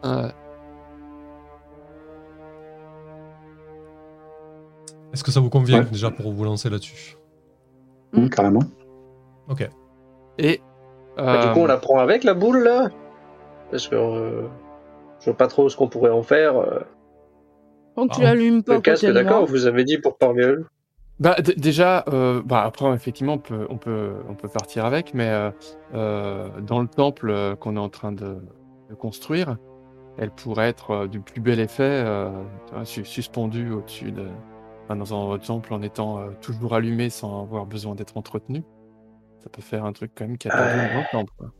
Euh, 0.04 0.28
Est-ce 5.12 5.24
que 5.24 5.30
ça 5.30 5.40
vous 5.40 5.50
convient 5.50 5.80
Ouais. 5.80 5.90
déjà 5.90 6.10
pour 6.10 6.32
vous 6.32 6.44
lancer 6.44 6.70
là-dessus 6.70 7.16
Hmm, 8.12 8.28
carrément. 8.28 8.62
Ok. 9.48 9.68
et. 10.38 10.60
Bah, 11.16 11.34
euh, 11.34 11.46
du 11.46 11.52
coup, 11.52 11.60
on 11.60 11.66
la 11.66 11.76
prend 11.76 11.98
avec 11.98 12.24
la 12.24 12.32
boule 12.34 12.62
là 12.62 12.88
Parce 13.70 13.86
que 13.88 13.94
euh, 13.96 14.42
je 15.20 15.26
vois 15.26 15.36
pas 15.36 15.46
trop 15.48 15.68
ce 15.68 15.76
qu'on 15.76 15.88
pourrait 15.88 16.10
en 16.10 16.22
faire. 16.22 16.56
euh. 16.56 16.80
Tant 17.94 18.08
que 18.08 18.14
tu 18.14 18.20
Ah, 18.22 18.24
l'allumes 18.24 18.62
pas 18.62 18.74
Le 18.76 18.80
casque, 18.80 19.04
d'accord, 19.06 19.44
vous 19.44 19.66
avez 19.66 19.84
dit 19.84 19.98
pour 19.98 20.16
parler 20.16 20.44
à 20.44 20.48
eux. 20.48 20.66
Bah, 21.20 21.36
d- 21.38 21.54
déjà, 21.58 22.04
euh, 22.08 22.40
bah, 22.42 22.62
après, 22.64 22.90
effectivement, 22.94 23.34
on 23.34 23.38
peut, 23.38 23.66
on 23.68 23.76
peut, 23.76 24.12
on 24.30 24.34
peut 24.34 24.48
partir 24.48 24.86
avec, 24.86 25.12
mais 25.12 25.28
euh, 25.28 25.50
euh, 25.94 26.48
dans 26.62 26.80
le 26.80 26.88
temple 26.88 27.28
euh, 27.30 27.54
qu'on 27.54 27.76
est 27.76 27.80
en 27.80 27.90
train 27.90 28.12
de, 28.12 28.38
de 28.88 28.94
construire, 28.94 29.56
elle 30.18 30.30
pourrait 30.30 30.68
être 30.68 30.90
euh, 30.90 31.06
du 31.08 31.20
plus 31.20 31.40
bel 31.40 31.58
effet, 31.60 31.82
euh, 32.04 32.30
suspendue 32.84 33.70
au-dessus 33.72 34.12
de, 34.12 34.26
enfin, 34.84 34.96
dans 34.96 35.32
un 35.32 35.38
temple 35.38 35.72
en 35.74 35.82
étant 35.82 36.18
euh, 36.18 36.30
toujours 36.40 36.74
allumée 36.74 37.10
sans 37.10 37.42
avoir 37.42 37.66
besoin 37.66 37.94
d'être 37.94 38.16
entretenue. 38.16 38.62
Ça 39.42 39.48
peut 39.50 39.62
faire 39.62 39.84
un 39.84 39.92
truc 39.92 40.12
quand 40.14 40.26
même 40.26 40.38
qui 40.38 40.48
a 40.48 40.52
pas 40.52 40.64
Ouais. 40.66 40.86
besoin 40.88 41.02
de 41.02 41.08
temple. 41.10 41.32
quoi. 41.38 41.52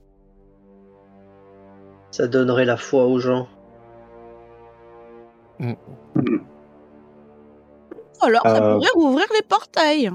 Ça 2.11 2.29
donnerait 2.29 2.65
la 2.67 2.77
foi 2.77 3.07
aux 3.07 3.19
gens. 3.19 3.49
Alors, 8.21 8.43
ça 8.43 8.57
Euh, 8.63 8.75
pourrait 8.75 8.91
rouvrir 8.95 9.27
les 9.35 9.43
portails. 9.43 10.11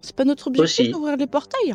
C'est 0.00 0.16
pas 0.16 0.24
notre 0.24 0.46
objectif 0.48 0.90
d'ouvrir 0.92 1.16
les 1.16 1.26
portails 1.26 1.74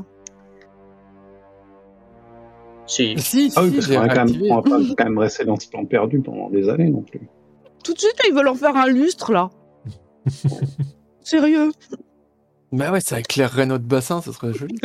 Si. 2.87 3.15
Si, 3.17 3.51
Ah 3.55 3.63
oui, 3.63 3.69
si, 3.69 3.75
parce 3.75 3.87
qu'on 3.87 3.93
va 3.99 4.07
quand 4.09 4.15
même, 4.15 4.17
réactivé. 4.27 4.51
on 4.51 4.55
va 4.55 4.61
pas 4.61 4.77
quand 4.97 5.03
même 5.05 5.17
rester 5.17 5.45
dans 5.45 5.55
ce 5.59 5.67
plan 5.69 5.85
perdu 5.85 6.19
pendant 6.19 6.49
des 6.49 6.69
années 6.69 6.89
non 6.89 7.01
plus. 7.01 7.21
Tout 7.83 7.93
de 7.93 7.99
suite, 7.99 8.15
ils 8.27 8.33
veulent 8.33 8.47
en 8.47 8.55
faire 8.55 8.75
un 8.75 8.87
lustre, 8.87 9.31
là. 9.31 9.49
Sérieux 11.21 11.71
Bah 12.71 12.91
ouais, 12.91 13.01
ça 13.01 13.19
éclairerait 13.19 13.65
notre 13.65 13.85
bassin, 13.85 14.21
ça 14.21 14.31
serait 14.33 14.53
joli. 14.53 14.75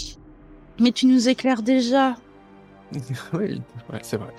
Mais 0.80 0.92
tu 0.92 1.06
nous 1.06 1.28
éclaires 1.28 1.62
déjà. 1.62 2.16
oui, 3.32 3.60
ouais, 3.92 3.98
c'est 4.02 4.16
vrai. 4.16 4.32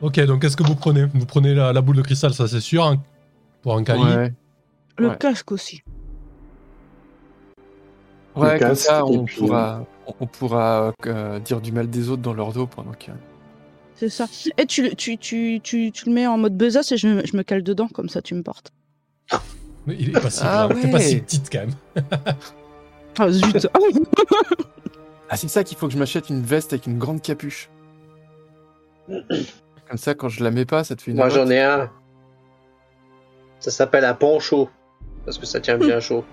Ok, 0.00 0.18
donc 0.20 0.40
qu'est-ce 0.42 0.56
que 0.56 0.62
vous 0.64 0.74
prenez? 0.76 1.04
Vous 1.14 1.26
prenez 1.26 1.54
la, 1.54 1.72
la 1.72 1.80
boule 1.82 1.96
de 1.96 2.02
cristal, 2.02 2.32
ça 2.32 2.48
c'est 2.48 2.60
sûr, 2.60 2.84
hein, 2.84 3.02
pour 3.62 3.76
un 3.76 3.84
Kali. 3.84 4.02
Ouais. 4.02 4.32
Le 4.98 5.08
Ouais. 5.10 5.16
casque 5.18 5.52
aussi. 5.52 5.82
Ouais, 8.40 8.58
comme 8.58 8.68
casque, 8.70 8.86
ça, 8.86 8.98
et 8.98 9.02
on 9.02 9.24
puis, 9.24 9.36
pourra, 9.38 9.84
on- 10.06 10.14
on 10.20 10.26
pourra 10.26 10.92
euh, 11.06 11.38
dire 11.40 11.60
du 11.60 11.72
mal 11.72 11.88
des 11.88 12.08
autres 12.08 12.22
dans 12.22 12.34
leur 12.34 12.52
dos 12.52 12.66
pendant 12.66 12.92
que. 12.92 13.10
C'est 13.94 14.08
ça. 14.08 14.26
Et 14.56 14.66
tu, 14.66 14.82
le- 14.82 14.94
tu, 14.94 15.18
tu, 15.18 15.60
tu, 15.62 15.92
tu 15.92 16.06
le 16.08 16.12
mets 16.14 16.26
en 16.26 16.38
mode 16.38 16.56
besace 16.56 16.90
et 16.92 16.96
je, 16.96 17.06
me- 17.08 17.26
je 17.26 17.36
me 17.36 17.42
cale 17.42 17.62
dedans, 17.62 17.88
comme 17.88 18.08
ça 18.08 18.22
tu 18.22 18.34
me 18.34 18.42
portes. 18.42 18.72
Mais 19.86 19.96
Il 19.98 20.10
est 20.10 20.20
pas 20.20 20.30
si 20.30 20.40
Ah 20.42 20.66
grave, 20.68 20.80
t'es 20.80 20.90
pas 20.90 20.96
ouais. 20.98 21.02
si 21.04 21.20
petite 21.20 21.50
quand 21.50 21.60
même. 21.60 21.74
Ah 23.18 23.30
zut 23.30 23.66
Ah, 25.28 25.36
c'est 25.36 25.48
ça 25.48 25.62
qu'il 25.64 25.76
faut 25.76 25.86
que 25.86 25.92
je 25.92 25.98
m'achète 25.98 26.28
une 26.30 26.42
veste 26.42 26.72
avec 26.72 26.86
une 26.86 26.98
grande 26.98 27.20
capuche. 27.22 27.68
Comme 29.08 29.98
ça, 29.98 30.14
quand 30.14 30.28
je 30.28 30.42
la 30.44 30.50
mets 30.50 30.64
pas, 30.64 30.84
ça 30.84 30.94
te 30.96 31.02
fait 31.02 31.10
une. 31.10 31.16
Moi, 31.16 31.28
j'en 31.28 31.48
ai 31.50 31.60
un. 31.60 31.90
Ça 33.58 33.70
s'appelle 33.70 34.04
un 34.04 34.14
poncho. 34.14 34.70
Parce 35.24 35.36
que 35.38 35.46
ça 35.46 35.60
tient 35.60 35.76
bien 35.76 36.00
chaud. 36.00 36.24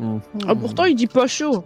Hmm. 0.00 0.18
Ah, 0.46 0.54
pourtant, 0.54 0.84
il 0.84 0.94
dit 0.96 1.06
pas 1.06 1.26
chaud. 1.26 1.64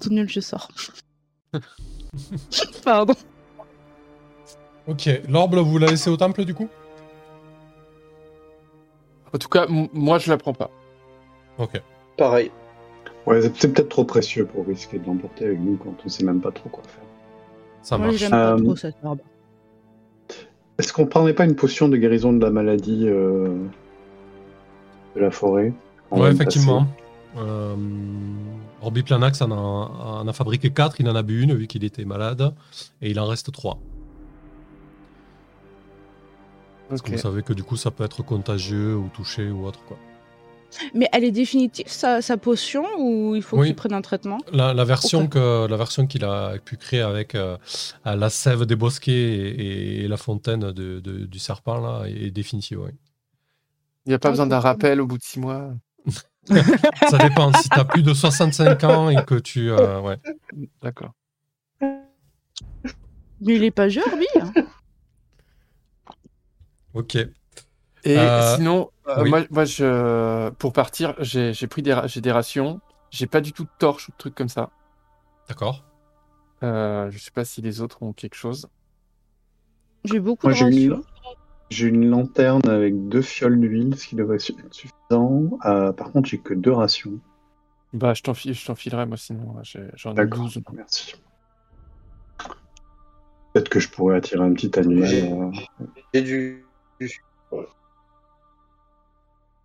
C'est 0.00 0.10
nul, 0.10 0.28
je 0.28 0.40
sors. 0.40 0.68
Pardon. 2.84 3.14
Ok, 4.86 5.08
l'orbe, 5.28 5.56
vous 5.56 5.78
la 5.78 5.88
laissez 5.88 6.08
au 6.10 6.16
temple 6.16 6.44
du 6.44 6.54
coup? 6.54 6.68
En 9.32 9.38
tout 9.38 9.48
cas, 9.48 9.66
moi, 9.68 10.18
je 10.18 10.30
la 10.30 10.38
prends 10.38 10.54
pas. 10.54 10.70
Ok. 11.58 11.80
Pareil. 12.16 12.50
Ouais, 13.26 13.42
c'est 13.54 13.72
peut-être 13.72 13.90
trop 13.90 14.04
précieux 14.04 14.46
pour 14.46 14.66
risquer 14.66 14.98
de 14.98 15.06
l'emporter 15.06 15.44
avec 15.46 15.60
nous 15.60 15.76
quand 15.76 15.94
on 16.04 16.08
sait 16.08 16.24
même 16.24 16.40
pas 16.40 16.50
trop 16.50 16.68
quoi 16.70 16.82
faire. 16.84 17.02
Ça 17.82 17.98
Moi, 17.98 18.06
marche. 18.08 18.18
j'aime 18.18 18.30
pas 18.30 18.52
Euh, 18.54 18.58
trop 18.58 18.76
cette. 18.76 18.96
Est-ce 20.78 20.92
qu'on 20.94 21.06
prendrait 21.06 21.34
pas 21.34 21.44
une 21.44 21.54
potion 21.54 21.88
de 21.88 21.96
guérison 21.98 22.32
de 22.32 22.42
la 22.42 22.50
maladie 22.50 23.04
euh, 23.06 23.54
de 25.16 25.20
la 25.20 25.30
forêt 25.30 25.72
Ouais, 26.10 26.30
effectivement. 26.32 26.86
Euh, 27.36 27.76
Orbiplanax 28.82 29.40
en 29.42 29.50
a, 29.52 29.54
en 29.54 30.26
a 30.26 30.32
fabriqué 30.32 30.70
4, 30.70 31.00
il 31.00 31.08
en 31.08 31.14
a 31.14 31.22
bu 31.22 31.42
une 31.42 31.54
vu 31.54 31.66
qu'il 31.68 31.84
était 31.84 32.04
malade, 32.04 32.52
et 33.00 33.10
il 33.10 33.20
en 33.20 33.26
reste 33.26 33.52
3. 33.52 33.78
Parce 36.88 37.02
que 37.02 37.08
Ok. 37.08 37.14
vous 37.14 37.20
savez 37.20 37.42
que 37.42 37.52
du 37.52 37.62
coup 37.62 37.76
ça 37.76 37.90
peut 37.92 38.02
être 38.04 38.22
contagieux 38.24 38.96
ou 38.96 39.08
touché 39.14 39.48
ou 39.50 39.64
autre 39.66 39.84
quoi. 39.84 39.96
Mais 40.94 41.08
elle 41.12 41.24
est 41.24 41.32
définitive, 41.32 41.86
sa, 41.88 42.22
sa 42.22 42.36
potion, 42.36 42.84
ou 42.98 43.34
il 43.34 43.42
faut 43.42 43.58
Oui. 43.58 43.66
qu'il 43.68 43.76
prenne 43.76 43.92
un 43.92 44.02
traitement? 44.02 44.38
La, 44.52 44.72
la 44.72 44.84
version 44.84 45.26
que 45.26 45.66
la 45.66 45.76
version 45.76 46.06
qu'il 46.06 46.24
a 46.24 46.54
pu 46.64 46.76
créer 46.76 47.00
avec 47.00 47.34
euh, 47.34 47.56
euh, 48.06 48.14
la 48.14 48.30
sève 48.30 48.66
des 48.66 48.76
bosquets 48.76 49.12
et, 49.12 50.04
et 50.04 50.08
la 50.08 50.16
fontaine 50.16 50.60
de- 50.72 51.00
de- 51.00 51.26
du 51.26 51.38
serpent 51.40 51.80
là 51.80 52.04
est 52.08 52.30
définitive. 52.30 52.80
oui. 52.84 52.90
Il 54.06 54.10
n'y 54.10 54.14
a 54.14 54.18
pas 54.18 54.28
Ah, 54.28 54.32
besoin 54.32 54.46
d'un 54.46 54.60
rappel 54.60 55.00
au 55.00 55.06
bout 55.06 55.18
de 55.18 55.22
six 55.22 55.38
mois. 55.40 55.70
Ça 57.08 57.18
dépend. 57.18 57.52
si 57.52 57.68
tu 57.68 57.78
as 57.78 57.84
plus 57.84 58.02
de 58.02 58.14
65 58.14 58.84
ans 58.84 59.08
et 59.10 59.24
que 59.24 59.34
tu 59.36 59.70
euh, 59.70 60.00
ouais. 60.00 60.18
D'accord. 60.82 61.12
Mais 63.40 63.56
il 63.56 63.64
est 63.64 63.70
pas 63.70 63.88
jeune, 63.88 64.04
lui 64.18 64.26
hein. 64.40 64.52
Ok. 66.94 67.16
Et 67.16 67.28
Euh, 68.18 68.56
sinon, 68.56 68.90
euh, 69.08 69.22
oui. 69.22 69.30
moi, 69.30 69.42
moi 69.50 69.64
je, 69.64 70.50
pour 70.50 70.72
partir, 70.72 71.14
j'ai 71.18 71.52
j'ai 71.52 71.66
pris 71.66 71.82
des, 71.82 71.94
des 72.16 72.32
rations. 72.32 72.80
J'ai 73.10 73.26
pas 73.26 73.40
du 73.40 73.52
tout 73.52 73.64
de 73.64 73.70
torche 73.78 74.08
ou 74.08 74.12
de 74.12 74.16
trucs 74.16 74.34
comme 74.34 74.48
ça. 74.48 74.70
D'accord. 75.48 75.84
Euh, 76.62 77.10
je 77.10 77.18
sais 77.18 77.30
pas 77.30 77.44
si 77.44 77.60
les 77.62 77.80
autres 77.80 78.02
ont 78.02 78.12
quelque 78.12 78.34
chose. 78.36 78.68
J'ai 80.04 80.20
beaucoup 80.20 80.48
Moi, 80.48 80.54
de 80.54 80.58
rations. 80.58 81.04
J'ai 81.70 81.86
une 81.86 82.08
lanterne 82.10 82.68
avec 82.68 83.08
deux 83.08 83.22
fioles 83.22 83.58
d'huile, 83.60 83.96
ce 83.96 84.08
qui 84.08 84.16
devrait 84.16 84.36
être 84.36 84.74
suffisant. 84.74 85.58
Euh, 85.64 85.92
par 85.92 86.10
contre, 86.12 86.28
j'ai 86.28 86.38
que 86.38 86.52
deux 86.54 86.72
rations. 86.72 87.18
Bah, 87.92 88.14
je 88.14 88.22
t'en 88.22 88.34
file, 88.34 88.54
je 88.54 88.66
t'en 88.66 88.74
filerai, 88.74 89.06
moi, 89.06 89.16
sinon. 89.16 89.52
ouais, 89.52 89.62
j'ai- 89.64 89.90
J'en 89.94 90.12
ai 90.12 90.14
D'accord, 90.14 90.44
12. 90.44 90.60
merci. 90.72 91.14
Peut-être 93.52 93.68
que 93.68 93.80
je 93.80 93.88
pourrais 93.88 94.16
attirer 94.16 94.44
un 94.44 94.52
petit. 94.52 94.70
J'ai- 94.74 95.32
euh, 95.32 95.50
Et 96.12 96.22
du. 96.22 96.64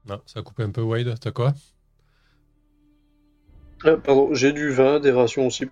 Non, 0.08 0.22
ça 0.28 0.40
a 0.40 0.44
coupé 0.44 0.64
un 0.64 0.70
peu 0.72 0.82
Wade. 0.82 1.16
T'as 1.20 1.32
quoi? 1.32 1.54
Ah, 3.84 3.98
pardon, 3.98 4.34
j'ai 4.34 4.54
du 4.54 4.70
vin, 4.72 5.00
des 5.00 5.12
rations 5.12 5.48
aussi 5.48 5.66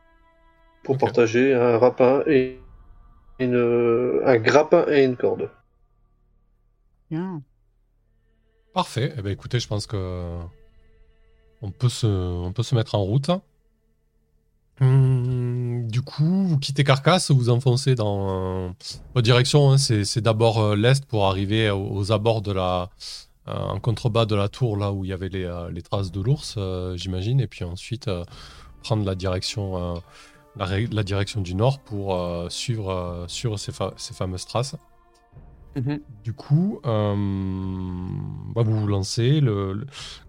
pour 0.84 0.98
partager, 0.98 1.54
un 1.54 1.78
rapin 1.78 2.24
et 2.28 2.60
une, 3.40 4.22
un 4.26 4.38
grappin 4.38 4.86
et 4.90 5.04
une 5.04 5.16
corde. 5.18 5.50
Bien. 7.14 7.44
Parfait. 8.74 9.14
Eh 9.16 9.22
ben, 9.22 9.30
écoutez, 9.30 9.60
je 9.60 9.68
pense 9.68 9.86
que 9.86 10.40
on 11.62 11.70
peut 11.70 11.88
se, 11.88 12.08
on 12.08 12.52
peut 12.54 12.64
se 12.64 12.74
mettre 12.74 12.96
en 12.96 13.04
route. 13.04 13.30
Hum, 14.82 15.88
du 15.92 16.02
coup, 16.02 16.48
vous 16.48 16.58
quittez 16.58 16.84
Carcasse, 16.84 17.30
vous 17.30 17.52
enfoncez 17.52 17.94
dans 17.94 18.66
euh, 18.66 18.70
votre 19.14 19.22
direction. 19.22 19.70
hein, 19.70 19.78
c'est 19.78 20.22
d'abord 20.22 20.60
euh, 20.60 20.76
l'est 20.76 21.06
pour 21.06 21.28
arriver 21.28 21.70
aux, 21.70 22.12
abords 22.12 22.42
de 22.42 22.52
la, 22.52 22.90
euh, 23.48 23.54
en 23.54 23.80
contrebas 23.80 24.26
de 24.26 24.34
la 24.34 24.50
tour, 24.50 24.76
là 24.76 24.92
où 24.92 25.06
il 25.06 25.10
y 25.10 25.14
avait 25.14 25.30
les, 25.30 25.44
euh, 25.44 25.70
traces 25.88 26.12
de 26.12 26.20
l'ours, 26.20 26.56
euh, 26.58 26.98
j'imagine, 26.98 27.40
et 27.40 27.48
puis 27.48 27.64
ensuite 27.64 28.08
euh, 28.08 28.26
prendre 28.82 29.06
la 29.06 29.14
direction, 29.14 29.98
euh, 29.98 30.00
la, 30.56 31.04
direction 31.04 31.42
du 31.42 31.54
nord 31.54 31.78
pour 31.78 32.16
euh, 32.16 32.50
suivre, 32.50 32.90
euh, 32.90 33.28
suivre 33.28 33.58
ces 33.58 34.14
fameuses 34.16 34.48
traces. 34.48 34.76
Mhm. 35.76 36.00
Du 36.24 36.34
coup, 36.34 36.80
euh, 36.86 37.16
bah, 38.54 38.62
vous 38.64 38.80
vous 38.82 38.88
lancez. 38.88 39.40
Le, 39.40 39.74
le- 39.74 39.86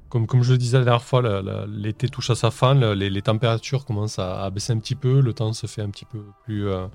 comme, 0.09 0.27
comme 0.27 0.43
je 0.43 0.53
le 0.53 0.59
disais 0.59 0.79
la 0.79 0.85
dernière 0.85 1.03
fois, 1.03 1.23
l'été 1.69 2.09
touche 2.09 2.31
à 2.31 2.35
sa 2.35 2.51
fin. 2.51 2.75
le- 2.75 2.95
les, 2.95 3.11
les 3.11 3.23
températures 3.23 3.85
commencent 3.85 4.19
à, 4.19 4.43
à 4.45 4.51
baisser 4.51 4.73
un 4.73 4.79
petit 4.79 4.95
peu. 4.95 5.21
Le 5.21 5.33
temps 5.35 5.53
se 5.53 5.67
fait 5.67 5.83
un 5.83 5.91
petit 5.91 6.05
peu 6.05 6.25
plus, 6.45 6.69
euh, 6.69 6.87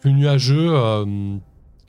plus 0.00 0.12
nuageux. 0.12 0.68
euh, 0.72 1.04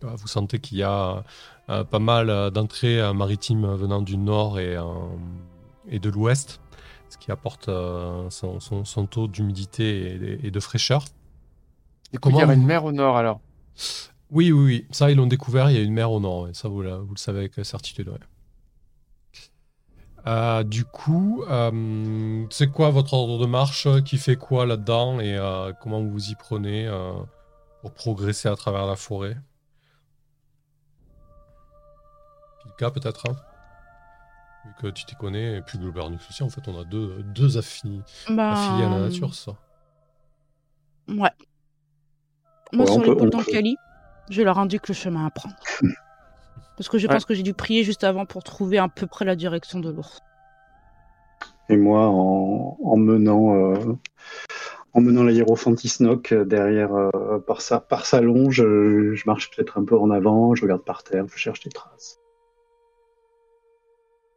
vous 0.01 0.27
sentez 0.27 0.59
qu'il 0.59 0.77
y 0.77 0.83
a 0.83 1.23
pas 1.67 1.99
mal 1.99 2.51
d'entrées 2.51 3.01
maritimes 3.13 3.67
venant 3.75 4.01
du 4.01 4.17
nord 4.17 4.57
et, 4.59 4.77
et 5.89 5.99
de 5.99 6.09
l'ouest, 6.09 6.61
ce 7.09 7.17
qui 7.17 7.31
apporte 7.31 7.65
son, 8.29 8.59
son- 8.61 8.85
son 8.85 9.05
taux 9.05 9.27
d'humidité 9.27 10.13
et, 10.13 10.17
de- 10.17 10.39
et 10.47 10.51
de 10.51 10.59
fraîcheur. 10.61 11.03
Du 12.13 12.19
coup, 12.19 12.29
il 12.29 12.31
y 12.31 12.39
Comment 12.39 12.45
vous- 12.53 12.59
une 12.61 12.65
mer 12.65 12.85
au 12.85 12.91
nord, 12.93 13.17
alors? 13.17 13.41
Oui, 14.31 14.51
oui, 14.51 14.63
oui. 14.65 14.87
Ça, 14.91 15.09
ils 15.09 15.17
l'ont 15.17 15.25
découvert. 15.27 15.69
Il 15.71 15.75
y 15.77 15.79
a 15.79 15.81
une 15.83 15.93
mer 15.93 16.11
au 16.11 16.19
nord. 16.19 16.41
ouais. 16.43 16.53
Ça, 16.53 16.67
vous, 16.67 16.81
la- 16.81 16.97
vous 16.97 17.13
le 17.13 17.19
savez 17.19 17.39
avec 17.39 17.53
certitude. 17.65 18.09
ouais. 18.09 18.19
Euh, 20.27 20.63
du 20.63 20.83
coup, 20.85 21.43
euh, 21.49 22.45
c'est 22.49 22.69
quoi 22.69 22.89
votre 22.89 23.13
ordre 23.13 23.39
de 23.39 23.45
marche 23.45 23.87
Qui 24.03 24.17
fait 24.17 24.35
quoi 24.35 24.65
là-dedans 24.65 25.19
Et 25.19 25.35
euh, 25.37 25.71
comment 25.81 26.01
vous 26.01 26.11
vous 26.11 26.29
y 26.29 26.35
prenez 26.35 26.87
euh, 26.87 27.13
pour 27.81 27.93
progresser 27.93 28.49
à 28.49 28.55
travers 28.55 28.85
la 28.85 28.95
forêt? 28.97 29.37
Pilka, 32.63 32.91
peut-être 32.91 33.29
hein 33.29 33.35
Vu 34.65 34.71
que 34.81 34.87
tu 34.87 35.05
t'y 35.05 35.15
connais. 35.15 35.57
Et 35.57 35.61
puis 35.61 35.77
Globernux 35.79 36.19
aussi. 36.29 36.43
En 36.43 36.49
fait, 36.49 36.67
on 36.67 36.77
a 36.79 36.83
deux, 36.83 37.23
deux 37.23 37.57
affini- 37.57 38.03
Bah, 38.29 38.51
affiliés 38.51 38.85
à 38.85 38.89
la 38.89 38.99
nature, 38.99 39.33
ça. 39.33 39.53
Ouais. 41.07 41.31
Moi, 42.71 42.85
Ouais, 42.85 42.91
sur 42.91 43.01
l'épaule 43.03 43.29
d'Ancali, 43.31 43.77
je 44.29 44.41
leur 44.41 44.59
indique 44.59 44.87
le 44.87 44.93
chemin 44.93 45.25
à 45.25 45.29
prendre. 45.29 45.55
Parce 46.77 46.87
que 46.87 46.97
je 46.97 47.07
Ouais. 47.07 47.13
pense 47.13 47.25
que 47.25 47.33
j'ai 47.33 47.43
dû 47.43 47.53
prier 47.53 47.83
juste 47.83 48.03
avant 48.03 48.25
pour 48.25 48.43
trouver 48.43 48.77
à 48.77 48.87
peu 48.87 49.05
près 49.07 49.25
la 49.25 49.35
direction 49.35 49.79
de 49.79 49.89
l'ours. 49.91 50.19
Et 51.67 51.77
moi, 51.77 52.07
en, 52.07 52.77
en 52.81 52.97
menant, 52.97 53.55
euh, 53.55 53.93
en 54.93 55.01
menant 55.01 55.23
la 55.23 55.31
hiérophantisnoc 55.31 56.31
euh, 56.31 56.45
derrière, 56.45 56.93
euh, 56.95 57.39
par, 57.45 57.61
sa, 57.61 57.79
par 57.79 58.05
sa 58.05 58.21
longe, 58.21 58.55
je, 58.55 59.13
je 59.13 59.23
marche 59.27 59.51
peut-être 59.51 59.77
un 59.77 59.83
peu 59.83 59.97
en 59.97 60.09
avant, 60.09 60.55
je 60.55 60.63
regarde 60.63 60.83
par 60.83 61.03
terre, 61.03 61.25
je 61.27 61.37
cherche 61.37 61.59
des 61.59 61.69
traces. 61.69 62.17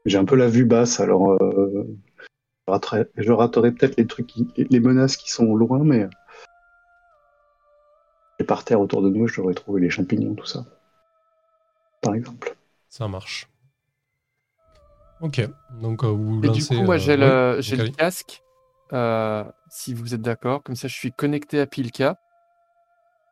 J'ai 0.05 0.19
un 0.19 0.25
peu 0.25 0.35
la 0.37 0.49
vue 0.49 0.65
basse, 0.65 0.99
alors 1.01 1.31
euh, 1.41 1.87
je 3.17 3.33
raterai, 3.33 3.73
peut-être 3.73 3.97
les 3.97 4.07
trucs, 4.07 4.27
qui- 4.27 4.49
les 4.57 4.81
menaces 4.81 5.17
qui 5.17 5.31
sont 5.31 5.55
loin, 5.55 5.79
mais 5.85 6.09
et 8.43 8.45
par 8.45 8.65
terre 8.65 8.81
autour 8.81 9.03
de 9.03 9.09
nous, 9.09 9.29
je 9.29 9.41
devrais 9.41 9.55
trouver 9.55 9.81
les 9.81 9.89
champignons, 9.91 10.35
tout 10.35 10.47
ça, 10.47 10.65
par 12.01 12.15
exemple. 12.15 12.57
Ça 12.89 13.07
marche. 13.09 13.49
Ok. 15.21 15.49
Donc, 15.81 16.03
euh, 16.03 16.09
vous 16.09 16.45
Et 16.45 16.49
du 16.51 16.65
coup, 16.67 16.75
moi, 16.75 16.97
euh, 16.97 16.99
j'ai 16.99 17.13
oui, 17.13 17.19
le, 17.21 17.57
j'ai 17.61 17.77
le 17.77 17.83
Ancali. 17.85 17.97
casque. 17.97 18.43
euh, 18.93 19.45
si 19.71 19.95
vous 19.95 20.13
êtes 20.15 20.21
d'accord. 20.21 20.63
Comme 20.63 20.75
ça, 20.77 20.89
je 20.89 20.95
suis 20.95 21.13
connecté 21.13 21.61
à 21.61 21.67
Pilka. 21.67 22.19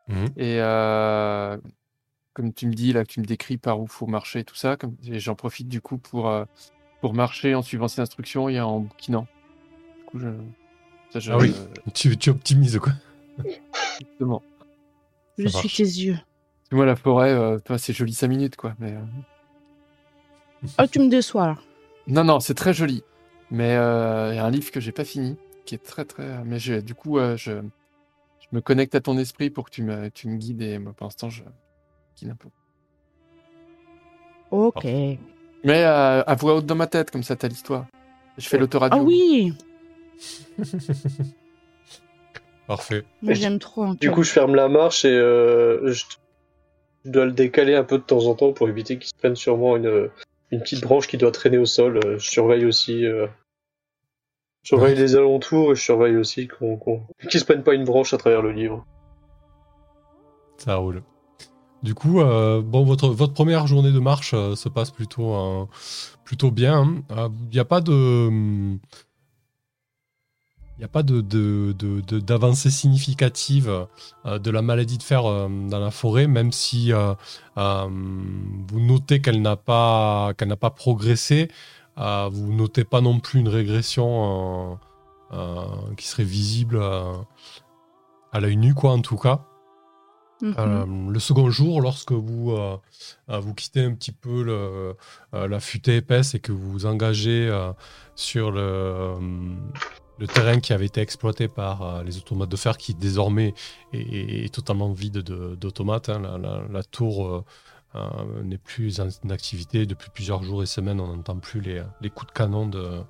Mhm. 0.09 0.27
Et 0.37 0.57
euh, 0.61 1.59
comme 2.33 2.53
tu 2.55 2.66
me 2.68 2.73
dis, 2.73 2.92
là, 2.92 3.05
que 3.05 3.11
tu 3.12 3.20
me 3.20 3.27
décris 3.27 3.59
par 3.59 3.81
où 3.81 3.87
faut 3.88 4.07
marcher, 4.07 4.44
tout 4.44 4.55
ça, 4.55 4.77
comme, 4.77 4.96
et 5.05 5.18
j'en 5.18 5.35
profite 5.35 5.68
du 5.68 5.81
coup 5.81 5.99
pour, 5.99 6.29
euh, 6.29 6.44
pour 7.01 7.12
marcher 7.14 7.55
en 7.57 7.62
suivant 7.62 7.88
ces 7.88 8.01
instructions 8.01 8.49
et 8.49 8.61
en 8.61 8.79
bouquinant. 8.81 9.27
Du 9.99 10.05
coup, 10.07 10.18
je, 10.20 10.29
ça, 11.12 11.18
je- 11.18 11.33
Ah 11.33 11.38
oui. 11.38 11.53
Tu, 11.92 12.16
tu 12.16 12.31
optimises 12.31 12.79
quoi 12.79 12.92
Justement. 14.01 14.42
Je 15.42 15.48
suis 15.48 15.68
tes 15.68 15.83
yeux. 15.83 16.18
Moi, 16.72 16.87
la 16.87 16.96
forêt, 16.96 17.31
euh, 17.33 17.59
toi, 17.59 17.79
c'est 17.79 17.92
joli 17.92 18.12
5 18.14 18.29
minutes, 18.29 18.57
quoi. 18.57 18.74
Mais, 18.79 18.92
euh, 18.92 20.68
Ah, 20.79 20.87
tu 20.88 21.00
me 21.00 21.09
déçois 21.09 21.46
là. 21.46 21.57
Non, 22.07 22.24
non, 22.24 22.40
c'est 22.40 22.55
très 22.55 22.72
joli. 22.74 23.03
Mais 23.50 23.74
euh, 23.76 24.33
il 24.33 24.37
y 24.37 24.38
a 24.38 24.44
un 24.44 24.50
livre 24.50 24.70
que 24.70 24.81
j'ai 24.81 24.92
pas 24.92 25.05
fini, 25.05 25.37
qui 25.64 25.74
est 25.74 25.83
très, 25.83 26.05
très. 26.05 26.44
Mais 26.44 26.59
je- 26.59 26.81
du 26.81 26.94
coup, 26.94 27.18
euh, 27.18 27.37
je, 27.37 27.53
je 28.40 28.46
me 28.53 28.61
connecte 28.61 28.94
à 28.94 29.00
ton 29.00 29.18
esprit 29.18 29.50
pour 29.50 29.64
que 29.66 29.70
tu 29.70 29.83
me, 29.83 30.09
tu 30.11 30.29
me 30.29 30.37
guides 30.37 30.62
et 30.62 30.79
moi, 30.79 30.92
pour 30.92 31.07
l'instant, 31.07 31.29
je 31.31 31.42
guide 32.16 32.31
un 32.31 32.37
peu. 32.37 32.48
Ok. 34.50 34.85
Mais 35.64 35.83
à 35.85 36.35
voix 36.38 36.55
haute 36.57 36.66
dans 36.66 36.74
ma 36.76 36.87
tête, 36.87 37.11
comme 37.11 37.22
ça, 37.22 37.37
t'as 37.37 37.48
l'histoire. 37.48 37.87
Je 38.38 38.48
fais 38.48 38.59
l'autoradio. 38.59 38.98
Ah 39.00 39.05
oui 39.05 39.53
Parfait. 42.70 43.02
Moi 43.20 43.35
j'aime 43.35 43.59
trop 43.59 43.96
Du 43.96 44.12
coup, 44.12 44.22
je 44.22 44.30
ferme 44.30 44.54
la 44.54 44.68
marche 44.68 45.04
et 45.04 45.09
euh, 45.11 45.92
je, 45.92 46.04
dois 47.04 47.24
le 47.24 47.33
décaler 47.33 47.74
un 47.74 47.83
peu 47.83 47.98
de 47.98 48.04
temps 48.04 48.26
en 48.26 48.37
temps 48.37 48.52
pour 48.52 48.68
éviter 48.68 48.96
qu'il 48.96 49.09
se 49.09 49.14
prenne 49.18 49.35
sûrement 49.35 49.76
une, 49.76 50.09
une 50.52 50.61
petite 50.61 50.80
branche 50.80 51.09
qui 51.09 51.16
doit 51.16 51.33
traîner 51.33 51.59
au 51.59 51.66
sol. 51.66 51.98
Euh, 52.04 52.16
Je 52.18 52.30
surveille 52.30 52.64
aussi. 52.64 53.04
euh, 53.06 53.26
je 54.62 54.68
surveille 54.68 54.94
les 54.94 55.16
alentours 55.16 55.72
et 55.72 55.74
je 55.74 55.83
surveille 55.83 56.14
aussi 56.14 56.46
qu'on 56.46 56.76
qu'on- 56.76 57.02
qu'il 57.28 57.40
se 57.40 57.44
prenne 57.44 57.64
pas 57.64 57.74
une 57.74 57.83
branche 57.83 58.14
à 58.14 58.18
travers 58.18 58.40
le 58.40 58.52
livre. 58.52 58.87
Ça 60.59 60.76
roule. 60.76 61.02
Du 61.83 61.94
coup, 61.96 62.20
euh, 62.20 62.62
bon, 62.62 62.85
votre, 62.85 63.09
votre 63.09 63.33
première 63.33 63.66
journée 63.66 63.90
de 63.90 63.98
marche 63.98 64.33
euh, 64.33 64.54
se 64.54 64.68
passe 64.68 64.92
plutôt, 64.92 65.35
euh, 65.35 65.64
plutôt 66.22 66.52
bien. 66.52 67.02
Il 67.11 67.48
n'y 67.52 67.59
a 67.59 67.64
pas 67.64 67.80
de. 67.80 68.78
Il 70.80 70.84
n'y 70.84 70.86
a 70.86 70.88
pas 70.88 71.02
d'avancée 71.02 72.70
significative 72.70 73.86
euh, 74.24 74.38
de 74.38 74.50
la 74.50 74.62
maladie 74.62 74.96
de 74.96 75.02
fer 75.02 75.26
euh, 75.26 75.46
dans 75.68 75.78
la 75.78 75.90
forêt, 75.90 76.26
même 76.26 76.52
si 76.52 76.90
euh, 76.94 77.12
vous 77.54 78.80
notez 78.80 79.20
qu'elle 79.20 79.42
n'a 79.42 79.56
pas, 79.56 80.32
qu'elle 80.38 80.48
n'a 80.48 80.56
pas 80.56 80.70
progressé. 80.70 81.48
vous 81.98 82.52
notez 82.54 82.84
pas 82.84 83.02
non 83.02 83.20
plus 83.20 83.40
une 83.40 83.48
régression 83.48 84.78
qui 85.98 86.06
serait 86.06 86.24
visible 86.24 86.80
à 88.32 88.40
l'œil 88.40 88.56
nu, 88.56 88.72
quoi, 88.72 88.92
en 88.92 89.02
tout 89.02 89.18
cas. 89.18 89.44
Mhm. 90.40 90.54
Euh, 90.58 91.10
le 91.10 91.18
second 91.18 91.50
jour, 91.50 91.82
lorsque 91.82 92.12
vous, 92.12 92.52
euh, 92.52 92.78
vous 93.28 93.52
quittez 93.54 93.84
un 93.84 93.92
petit 93.92 94.12
peu 94.12 94.42
le, 94.42 94.96
euh, 95.34 95.46
la 95.46 95.60
futaie 95.60 95.96
épaisse 95.96 96.34
et 96.34 96.40
que 96.40 96.52
vous 96.52 96.70
vous 96.70 96.86
engagez 96.86 97.50
sur 98.14 98.50
le, 98.50 99.14
le 100.20 100.26
terrain 100.26 100.61
qui 100.61 100.74
avait 100.74 100.87
été 100.87 101.00
exploité 101.00 101.48
par 101.48 101.83
euh, 101.83 102.02
les 102.04 102.18
automates 102.18 102.50
de 102.50 102.56
fer, 102.56 102.76
qui 102.76 102.94
désormais 102.94 103.54
est, 103.94 104.52
totalement 104.54 104.92
vide 104.92 105.18
de- 105.18 105.54
d'automates. 105.54 106.11
hein. 106.11 106.20
La, 106.70 106.83
tour 106.83 107.26
euh, 107.26 107.44
euh, 107.94 108.42
n'est 108.44 108.59
plus 108.59 109.00
en 109.00 109.30
activité 109.30 109.87
depuis 109.87 110.11
plusieurs 110.11 110.42
jours 110.42 110.62
et 110.62 110.66
semaines. 110.66 111.00
On 111.00 111.16
n'entend 111.16 111.38
plus 111.38 111.62
les, 111.62 111.83
coups 112.11 112.26
de 112.26 112.33
canon 112.33 112.66
de, 112.66 113.02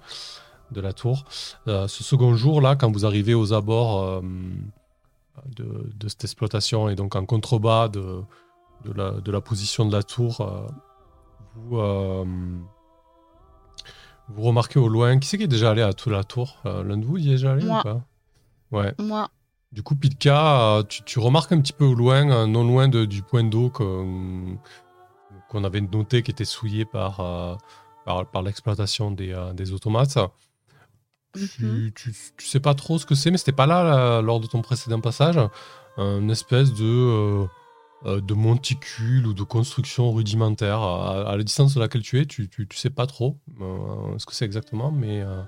la 0.80 0.92
tour. 0.92 1.24
Ce 1.66 1.88
second 1.88 2.36
jour-là, 2.36 2.76
quand 2.76 2.92
vous 2.92 3.04
arrivez 3.04 3.34
aux 3.34 3.52
abords 3.52 4.22
de, 5.56 6.08
cette 6.08 6.22
exploitation 6.22 6.88
et 6.88 6.94
donc 6.94 7.16
en 7.16 7.26
contrebas 7.26 7.88
de, 7.88 8.22
la, 8.94 9.10
de 9.10 9.32
la 9.32 9.40
position 9.40 9.84
de 9.84 9.92
la 9.92 10.04
tour, 10.04 10.48
vous, 11.56 11.80
vous 14.34 14.42
remarquez 14.42 14.78
au 14.78 14.88
loin, 14.88 15.18
qui 15.18 15.28
c'est 15.28 15.38
qui 15.38 15.44
est 15.44 15.48
déjà 15.48 15.70
allé 15.70 15.82
à 15.82 15.92
toute 15.92 16.12
la 16.12 16.24
tour 16.24 16.58
Euh, 16.66 16.82
L'un 16.84 16.96
de 16.96 17.04
vous 17.04 17.18
y 17.18 17.28
est 17.28 17.32
déjà 17.32 17.52
allé 17.52 17.64
Moi. 17.64 17.80
ou 17.80 17.82
pas 17.82 18.00
Ouais. 18.72 18.94
Moi, 18.98 19.28
Du 19.72 19.82
coup, 19.84 19.94
Pitka, 19.94 20.76
euh, 20.78 20.82
tu, 20.82 21.02
tu 21.04 21.18
remarques 21.20 21.52
un 21.52 21.60
petit 21.60 21.72
peu 21.72 21.84
au 21.84 21.94
loin, 21.94 22.28
euh, 22.30 22.46
non 22.46 22.64
loin 22.64 22.88
de- 22.88 23.04
du 23.04 23.22
point 23.22 23.44
d'eau 23.44 23.70
qu'on 23.70 25.64
avait 25.64 25.80
noté 25.80 26.22
qui 26.22 26.30
était 26.32 26.44
souillé 26.44 26.84
par, 26.84 27.20
euh, 27.20 27.54
par, 28.04 28.26
par 28.30 28.42
l'exploitation 28.42 29.10
des, 29.12 29.32
euh, 29.32 29.52
des 29.52 29.72
automates. 29.72 30.16
Mhm. 31.36 31.46
Tu, 31.56 31.92
tu, 31.94 32.14
tu 32.36 32.46
sais 32.46 32.58
pas 32.60 32.74
trop 32.74 32.98
ce 32.98 33.06
que 33.06 33.14
c'est, 33.14 33.30
mais 33.30 33.38
c'était 33.38 33.52
pas 33.52 33.66
là, 33.66 33.84
là, 33.84 34.20
lors 34.22 34.40
de 34.40 34.46
ton 34.48 34.62
précédent 34.62 35.00
passage. 35.00 35.38
Une 35.98 36.30
espèce 36.30 36.72
de, 36.72 37.46
de 38.04 38.34
monticule 38.34 39.26
ou 39.26 39.34
de 39.34 39.42
construction 39.42 40.10
rudimentaire. 40.12 40.78
À, 40.80 41.30
à 41.30 41.36
la 41.36 41.42
distance 41.42 41.74
de 41.74 41.80
laquelle 41.80 42.02
tu 42.02 42.18
es, 42.20 42.26
tu, 42.26 42.48
tu, 42.48 42.66
tu 42.66 42.76
sais 42.78 42.90
pas 42.90 43.06
trop 43.06 43.38
euh, 43.60 44.18
ce 44.18 44.26
que 44.26 44.34
c'est 44.34 44.44
exactement, 44.44 44.90
mais 44.90 45.20
euh, 45.20 45.42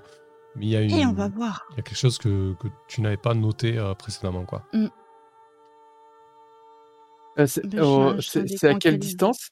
mais 0.55 0.65
il 0.67 0.69
y 0.69 0.75
a 0.75 0.81
une. 0.81 0.91
et 0.91 1.05
on 1.05 1.13
va 1.13 1.29
voir. 1.29 1.65
Il 1.71 1.77
y 1.77 1.79
a 1.79 1.83
quelque 1.83 1.97
chose 1.97 2.17
que, 2.19 2.53
que 2.59 2.67
tu 2.87 3.01
n'avais 3.01 3.17
pas 3.17 3.33
noté 3.33 3.77
euh, 3.77 3.93
précédemment, 3.95 4.45
quoi. 4.45 4.63
Euh, 7.39 7.47
c'est 7.47 7.63
Mais 7.73 7.81
oh, 7.81 8.13
c'est- 8.21 8.63
à 8.67 8.75
quelle 8.75 8.99
distance? 8.99 9.49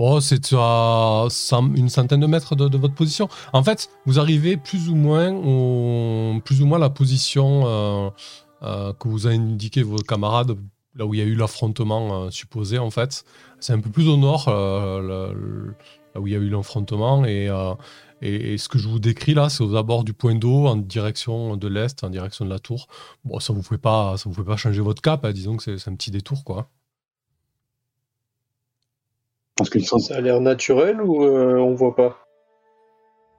Oh, 0.00 0.20
c'est 0.20 0.52
à 0.54 1.26
une 1.74 1.88
centaine 1.88 2.20
de 2.20 2.26
mètres 2.26 2.54
de, 2.54 2.68
de 2.68 2.78
votre 2.78 2.94
position. 2.94 3.28
En 3.52 3.62
fait, 3.64 3.90
vous 4.06 4.20
arrivez 4.20 4.56
plus 4.56 4.88
ou 4.88 4.94
moins 4.94 5.32
au, 5.32 6.40
plus 6.40 6.62
ou 6.62 6.66
moins 6.66 6.78
à 6.78 6.80
la 6.80 6.90
position 6.90 7.62
euh, 7.66 8.10
euh, 8.62 8.92
que 8.92 9.08
vous 9.08 9.26
a 9.26 9.30
indiqué 9.30 9.82
vos 9.82 9.96
camarades, 9.98 10.56
là 10.98 11.06
où 11.06 11.14
il 11.14 11.20
y 11.20 11.22
a 11.22 11.26
eu 11.26 11.34
l'affrontement 11.34 12.24
euh, 12.24 12.30
supposé, 12.30 12.78
en 12.78 12.90
fait. 12.90 13.24
C'est 13.60 13.72
un 13.72 13.80
peu 13.80 13.90
plus 13.90 14.08
au 14.08 14.16
nord, 14.16 14.48
euh, 14.48 15.32
là 16.14 16.20
où 16.20 16.26
il 16.26 16.32
y 16.32 16.36
a 16.36 16.38
eu 16.38 16.50
l'affrontement. 16.50 17.24
Et, 17.24 17.48
euh, 17.48 17.74
et, 18.20 18.54
et 18.54 18.58
ce 18.58 18.68
que 18.68 18.78
je 18.78 18.88
vous 18.88 18.98
décris 18.98 19.34
là, 19.34 19.48
c'est 19.48 19.62
aux 19.62 19.76
abords 19.76 20.04
du 20.04 20.12
point 20.12 20.34
d'eau, 20.34 20.66
en 20.66 20.76
direction 20.76 21.56
de 21.56 21.68
l'est, 21.68 22.04
en 22.04 22.10
direction 22.10 22.44
de 22.44 22.50
la 22.50 22.58
tour. 22.58 22.88
Bon, 23.24 23.40
ça 23.40 23.52
vous 23.52 23.62
fait 23.62 23.78
pas, 23.78 24.16
ça 24.16 24.28
vous 24.28 24.34
fait 24.34 24.44
pas 24.44 24.56
changer 24.56 24.80
votre 24.80 25.00
cap, 25.00 25.24
hein, 25.24 25.32
disons 25.32 25.56
que 25.56 25.76
c'est 25.76 25.90
un 25.90 25.94
petit 25.94 26.10
détour, 26.10 26.44
quoi. 26.44 26.68
Qu'ils 29.72 29.84
sont. 29.84 29.98
Ça 29.98 30.16
a 30.16 30.20
l'air 30.20 30.40
naturel 30.40 31.00
ou 31.02 31.24
euh, 31.24 31.58
on 31.58 31.74
voit 31.74 31.96
pas? 31.96 32.16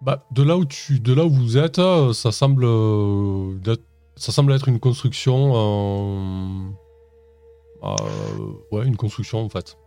Bah, 0.02 0.26
de 0.32 0.44
là 0.44 0.58
où 0.58 0.66
tu, 0.66 1.00
de 1.00 1.14
là 1.14 1.26
où 1.26 1.30
vous 1.30 1.58
êtes, 1.58 1.80
ça 2.14 2.32
semble, 2.32 2.66
euh, 2.66 3.54
ça 4.16 4.32
semble 4.32 4.52
être 4.54 4.68
une 4.68 4.80
construction, 4.80 5.54
euh, 5.56 6.70
euh, 7.84 7.96
ouais, 8.72 8.86
une 8.86 8.98
construction 8.98 9.40
en 9.44 9.50
fait, 9.50 9.78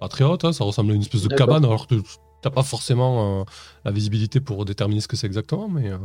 pas 0.00 0.08
très 0.08 0.24
haute. 0.24 0.44
hein, 0.44 0.52
ça 0.52 0.64
ressemble 0.64 0.92
à 0.92 0.94
une 0.94 1.02
espèce 1.02 1.22
de 1.22 1.34
cabane, 1.34 1.64
alors 1.64 1.86
que 1.86 1.96
t'as 2.42 2.50
pas 2.50 2.62
forcément 2.62 3.40
euh, 3.40 3.44
la 3.84 3.90
visibilité 3.90 4.40
pour 4.40 4.64
déterminer 4.64 5.00
ce 5.00 5.08
que 5.08 5.16
c'est 5.16 5.26
exactement, 5.26 5.68
mais 5.68 5.90
euh, 5.90 5.98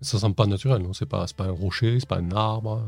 ça 0.00 0.18
semble 0.18 0.34
pas 0.34 0.46
naturel. 0.46 0.82
non, 0.82 0.92
C'est 0.92 1.06
pas, 1.06 1.26
c'est 1.26 1.36
pas 1.36 1.44
un 1.46 1.52
rocher, 1.52 1.98
c'est 2.00 2.08
pas 2.08 2.18
un 2.18 2.30
arbre. 2.32 2.82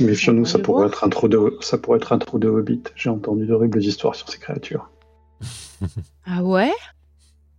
Méfions-nous, 0.00 0.42
On 0.42 0.44
ça 0.44 0.58
pourrait 0.58 0.88
être 0.88 1.04
un 1.04 1.08
trou 1.08 1.28
de, 1.28 1.56
ça 1.60 1.78
pourrait 1.78 1.96
être 1.96 2.12
un 2.12 2.18
trou 2.18 2.38
de 2.38 2.48
hobbit. 2.48 2.82
J'ai 2.96 3.08
entendu 3.08 3.46
d'horribles 3.46 3.82
histoires 3.82 4.14
sur 4.14 4.28
ces 4.28 4.38
créatures. 4.38 4.90
Ah 6.24 6.42
ouais? 6.42 6.72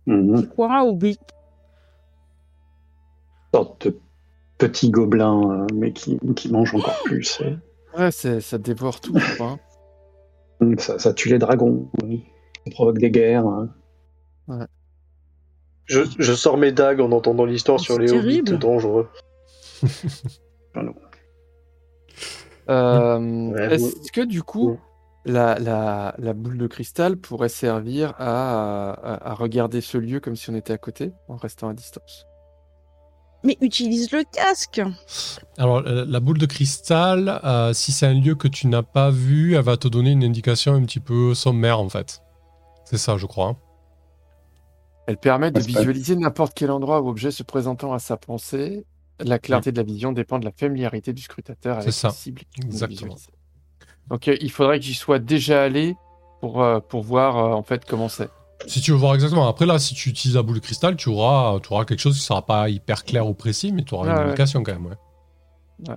Mhm. 0.06 0.48
Quoi, 0.48 0.82
Hobbit? 0.84 1.18
Une 3.54 3.58
sorte 3.58 3.86
de 3.86 3.98
petit 4.58 4.90
gobelin, 4.90 5.40
euh, 5.62 5.66
mais 5.74 5.92
qui, 5.92 6.18
qui 6.36 6.50
mange 6.52 6.74
encore 6.74 7.00
plus. 7.04 7.40
et- 7.42 7.56
Ouais, 7.98 8.10
c'est- 8.10 8.40
ça 8.40 8.58
dévore 8.58 9.00
tout, 9.00 9.16
je 9.18 9.34
crois. 9.34 9.58
Ça, 10.78 10.98
ça 10.98 11.14
tue 11.14 11.28
les 11.30 11.38
dragons, 11.38 11.88
oui. 12.02 12.24
Ça 12.66 12.70
provoque 12.72 12.98
des 12.98 13.10
guerres. 13.10 13.46
hein. 13.46 13.70
je, 15.86 16.00
je 16.18 16.32
sors 16.34 16.56
mes 16.58 16.72
dagues 16.72 17.00
en 17.00 17.12
entendant 17.12 17.44
l'histoire 17.44 17.80
sur 17.80 17.94
C'est 17.94 18.00
les 18.02 18.06
terrible. 18.08 18.50
hobbits 18.50 18.58
dangereux. 18.58 19.08
Euh, 22.68 23.18
Ouais, 23.52 23.74
Est-ce 23.74 24.12
que 24.12 24.20
du 24.20 24.42
coup, 24.42 24.72
Ouais. 24.72 24.78
la, 25.24 25.58
la, 25.58 26.14
la 26.18 26.32
boule 26.34 26.58
de 26.58 26.66
cristal 26.66 27.16
pourrait 27.16 27.48
servir 27.48 28.14
à, 28.18 28.90
à, 28.90 29.30
à 29.30 29.34
regarder 29.34 29.80
ce 29.80 29.96
lieu 29.98 30.20
comme 30.20 30.36
si 30.36 30.50
on 30.50 30.54
était 30.54 30.72
à 30.74 30.78
côté, 30.78 31.12
en 31.28 31.36
restant 31.36 31.68
à 31.68 31.74
distance? 31.74 32.26
Mais 33.44 33.56
utilise 33.60 34.10
le 34.10 34.24
casque 34.24 34.80
Alors, 35.58 35.78
euh, 35.86 36.04
la 36.08 36.20
boule 36.20 36.38
de 36.38 36.46
cristal, 36.46 37.40
euh, 37.44 37.72
si 37.72 37.92
c'est 37.92 38.06
un 38.06 38.14
lieu 38.14 38.34
que 38.34 38.48
tu 38.48 38.66
n'as 38.66 38.82
pas 38.82 39.10
vu, 39.10 39.54
elle 39.54 39.62
va 39.62 39.76
te 39.76 39.86
donner 39.86 40.10
une 40.10 40.24
indication 40.24 40.74
un 40.74 40.82
petit 40.82 41.00
peu 41.00 41.34
sommaire 41.34 41.78
en 41.78 41.88
fait. 41.88 42.20
C'est 42.84 42.98
ça, 42.98 43.16
je 43.16 43.26
crois. 43.26 43.56
Elle 45.06 45.16
permet 45.16 45.50
de 45.50 45.60
visualiser 45.60 46.16
n'importe 46.16 46.52
quel 46.54 46.70
endroit 46.70 47.00
ou 47.00 47.08
objet 47.08 47.30
se 47.30 47.42
présentant 47.42 47.92
à 47.92 47.98
sa 47.98 48.16
pensée. 48.16 48.84
La 49.20 49.38
clarté 49.38 49.72
de 49.72 49.76
la 49.76 49.82
vision 49.82 50.12
dépend 50.12 50.38
de 50.38 50.44
la 50.44 50.52
familiarité 50.52 51.12
du 51.12 51.22
scrutateur 51.22 51.78
avec 51.78 52.02
la 52.02 52.10
cible 52.10 52.42
Exactement. 52.62 53.16
Donc 54.08 54.28
euh, 54.28 54.36
il 54.40 54.50
faudrait 54.50 54.78
que 54.78 54.84
j'y 54.84 54.94
sois 54.94 55.18
déjà 55.18 55.62
allé 55.62 55.96
pour, 56.40 56.62
euh, 56.62 56.80
pour 56.80 57.02
voir 57.02 57.36
euh, 57.36 57.52
en 57.52 57.62
fait 57.62 57.84
comment 57.84 58.08
c'est. 58.08 58.28
Si 58.66 58.80
tu 58.80 58.90
veux 58.90 58.96
voir 58.96 59.14
exactement. 59.14 59.46
Après, 59.48 59.66
là, 59.66 59.78
si 59.78 59.94
tu 59.94 60.08
utilises 60.10 60.34
la 60.36 60.42
boule 60.42 60.56
de 60.56 60.60
cristal, 60.60 60.96
tu 60.96 61.08
auras, 61.08 61.60
tu 61.60 61.72
auras 61.72 61.84
quelque 61.84 62.00
chose 62.00 62.16
qui 62.18 62.24
sera 62.24 62.44
pas 62.44 62.68
hyper 62.68 63.04
clair 63.04 63.26
ou 63.26 63.34
précis, 63.34 63.72
mais 63.72 63.84
tu 63.84 63.94
auras 63.94 64.06
Ouais, 64.06 64.12
une 64.12 64.18
ouais. 64.18 64.24
indication 64.24 64.62
quand 64.62 64.72
même. 64.72 64.96
Ouais. 65.88 65.94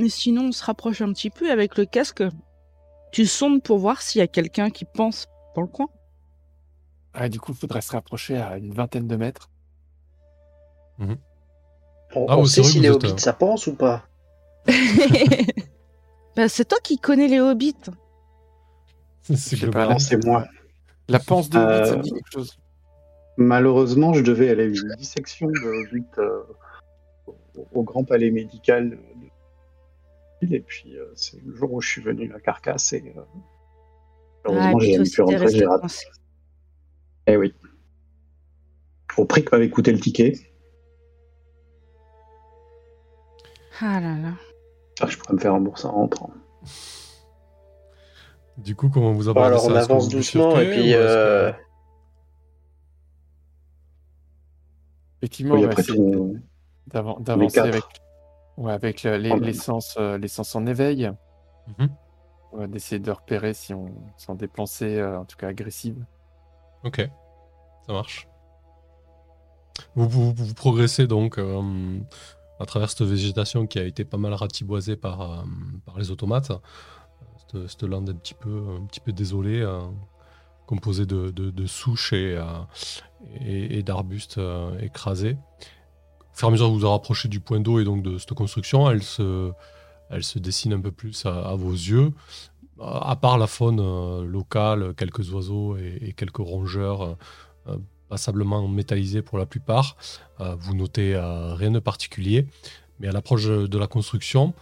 Mais 0.00 0.08
sinon, 0.08 0.48
on 0.48 0.52
se 0.52 0.64
rapproche 0.64 1.00
un 1.00 1.12
petit 1.12 1.30
peu 1.30 1.50
avec 1.50 1.76
le 1.78 1.84
casque. 1.86 2.22
Tu 3.12 3.24
sondes 3.26 3.62
pour 3.62 3.78
voir 3.78 4.02
s'il 4.02 4.18
y 4.18 4.22
a 4.22 4.26
quelqu'un 4.26 4.70
qui 4.70 4.84
pense 4.84 5.26
dans 5.54 5.62
le 5.62 5.68
coin. 5.68 5.86
Ah, 7.14 7.28
du 7.28 7.40
coup, 7.40 7.52
il 7.52 7.58
faudrait 7.58 7.80
se 7.80 7.92
rapprocher 7.92 8.36
à 8.36 8.58
une 8.58 8.74
vingtaine 8.74 9.06
de 9.08 9.16
mètres. 9.16 9.48
On, 10.98 11.16
Ah 12.28 12.36
on 12.36 12.42
ouais, 12.42 12.46
sait 12.46 12.62
si 12.62 12.80
les 12.80 12.88
êtes, 12.88 12.96
hobbits 12.96 13.12
euh, 13.12 13.16
ça 13.18 13.32
pense 13.32 13.66
ou 13.68 13.74
pas? 13.74 14.04
Bah, 16.36 16.48
c'est 16.48 16.66
toi 16.66 16.78
qui 16.82 16.98
connais 16.98 17.26
les 17.26 17.40
hobbits. 17.40 17.74
Pas, 19.72 19.98
C'est 19.98 20.24
moi. 20.24 20.46
La 21.08 21.18
panse 21.18 21.48
de 21.48 21.58
Euh, 21.58 21.80
Hobbit, 21.80 21.88
ça 21.88 21.96
me 21.96 22.02
dit 22.02 22.12
quelque 22.12 22.32
chose. 22.32 22.58
Malheureusement, 23.36 24.12
je 24.14 24.22
devais 24.22 24.50
aller 24.50 24.64
à 24.64 24.66
une 24.66 24.94
dissection 24.98 25.46
de 25.46 25.86
hobbit 25.86 26.04
euh, 26.18 26.42
au, 27.72 27.82
grand 27.82 28.04
palais 28.04 28.30
médical 28.30 28.90
de 28.90 28.96
ville, 30.42 30.54
et 30.54 30.60
puis 30.60 30.96
euh, 30.96 31.06
c'est 31.14 31.40
le 31.44 31.54
jour 31.54 31.72
où 31.72 31.80
je 31.80 31.88
suis 31.88 32.02
venu 32.02 32.32
à 32.34 32.40
Carcasse 32.40 32.92
et 32.92 33.14
euh, 33.16 33.22
Ah, 34.44 34.52
malheureusement 34.52 34.78
j'ai 34.80 35.10
pu 35.10 35.22
rentrer, 35.22 35.48
j'ai 35.48 35.66
raté. 35.66 35.86
Eh 37.28 37.36
oui. 37.36 37.54
Au 39.16 39.24
prix 39.24 39.44
que 39.44 39.50
m'avait 39.54 39.70
coûté 39.70 39.92
le 39.92 40.00
ticket, 40.00 40.32
Ah 43.80 44.00
là 44.00 44.16
là. 44.16 44.34
que 45.00 45.12
je 45.12 45.18
pourrais 45.18 45.34
me 45.34 45.38
faire 45.38 45.52
rembourser 45.52 45.86
en 45.86 45.92
rentrant. 45.92 46.32
Du 48.58 48.74
coup, 48.74 48.88
comment 48.90 49.12
vous 49.12 49.24
Bon, 49.24 49.30
abordez 49.30 49.46
alors 49.48 49.60
ça 49.62 49.68
on 49.72 49.74
avance 49.76 50.08
doucement 50.08 50.58
et 50.58 50.70
puis 50.70 50.90
que- 50.90 50.96
euh, 50.96 51.52
Effectivement, 55.20 55.54
Oui, 55.54 55.62
d'avancer 56.86 57.58
avec, 57.58 57.82
ouais, 58.56 58.72
avec 58.72 59.02
le- 59.02 59.16
les- 59.16 59.32
Oh, 59.32 59.36
l'essence 59.38 59.96
euh, 59.98 60.18
en 60.54 60.66
éveil. 60.66 61.10
Mhm. 61.78 61.88
On 62.52 62.58
va 62.58 62.66
d'essayer 62.66 62.98
de 63.00 63.10
repérer 63.10 63.52
si 63.52 63.74
on 63.74 63.92
s'en 64.16 64.34
déplaçait, 64.34 64.96
euh, 64.98 65.18
en 65.20 65.24
tout 65.24 65.36
cas 65.36 65.48
agressive. 65.48 66.04
Ok, 66.84 67.06
ça 67.86 67.92
marche. 67.92 68.28
Vous, 69.94 70.08
vous, 70.08 70.32
vous 70.32 70.54
progressez 70.54 71.06
donc 71.06 71.38
euh, 71.38 71.98
à 72.60 72.66
travers 72.66 72.88
cette 72.90 73.02
végétation 73.02 73.66
qui 73.66 73.78
a 73.78 73.84
été 73.84 74.04
pas 74.04 74.16
mal 74.16 74.32
ratiboisée 74.34 74.96
par, 74.96 75.20
euh, 75.20 75.42
par 75.84 75.98
les 75.98 76.10
automates. 76.10 76.52
Cette, 77.50 77.68
cette 77.68 77.82
lande 77.82 78.10
un 78.10 78.14
petit 78.14 78.34
peu, 78.34 78.62
un 78.76 78.84
petit 78.86 79.00
peu 79.00 79.12
désolée, 79.12 79.60
euh, 79.60 79.80
composée 80.66 81.06
de, 81.06 81.66
souches 81.66 82.12
et, 82.12 82.36
euh, 82.36 83.82
d'arbustes 83.82 84.38
euh, 84.38 84.78
écrasés. 84.80 85.36
Au 86.20 86.38
fur 86.38 86.48
à 86.48 86.50
mesure 86.50 86.66
que 86.66 86.72
vous 86.72 86.80
vous 86.80 86.90
rapprochez 86.90 87.28
du 87.28 87.40
point 87.40 87.60
d'eau 87.60 87.80
et 87.80 87.84
donc 87.84 88.02
de 88.02 88.18
cette 88.18 88.34
construction, 88.34 88.90
elle 88.90 89.02
se, 89.02 89.52
dessine 90.36 90.74
un 90.74 90.80
peu 90.80 90.92
plus 90.92 91.26
à, 91.26 91.54
vos 91.54 91.72
yeux. 91.72 92.12
À 92.80 93.16
part 93.16 93.38
la 93.38 93.48
faune 93.48 94.24
locale, 94.24 94.94
quelques 94.94 95.32
oiseaux 95.32 95.76
et, 95.76 95.98
et 96.00 96.12
quelques 96.12 96.36
rongeurs 96.36 97.16
passablement 98.08 98.68
métallisés 98.68 99.20
pour 99.22 99.36
la 99.36 99.46
plupart, 99.46 99.96
vous 100.38 100.74
notez 100.76 101.18
rien 101.18 101.72
de 101.72 101.80
particulier. 101.80 102.46
Mais 103.00 103.08
à 103.08 103.12
l'approche 103.12 103.46
de 103.46 103.78
la 103.78 103.88
construction, 103.88 104.54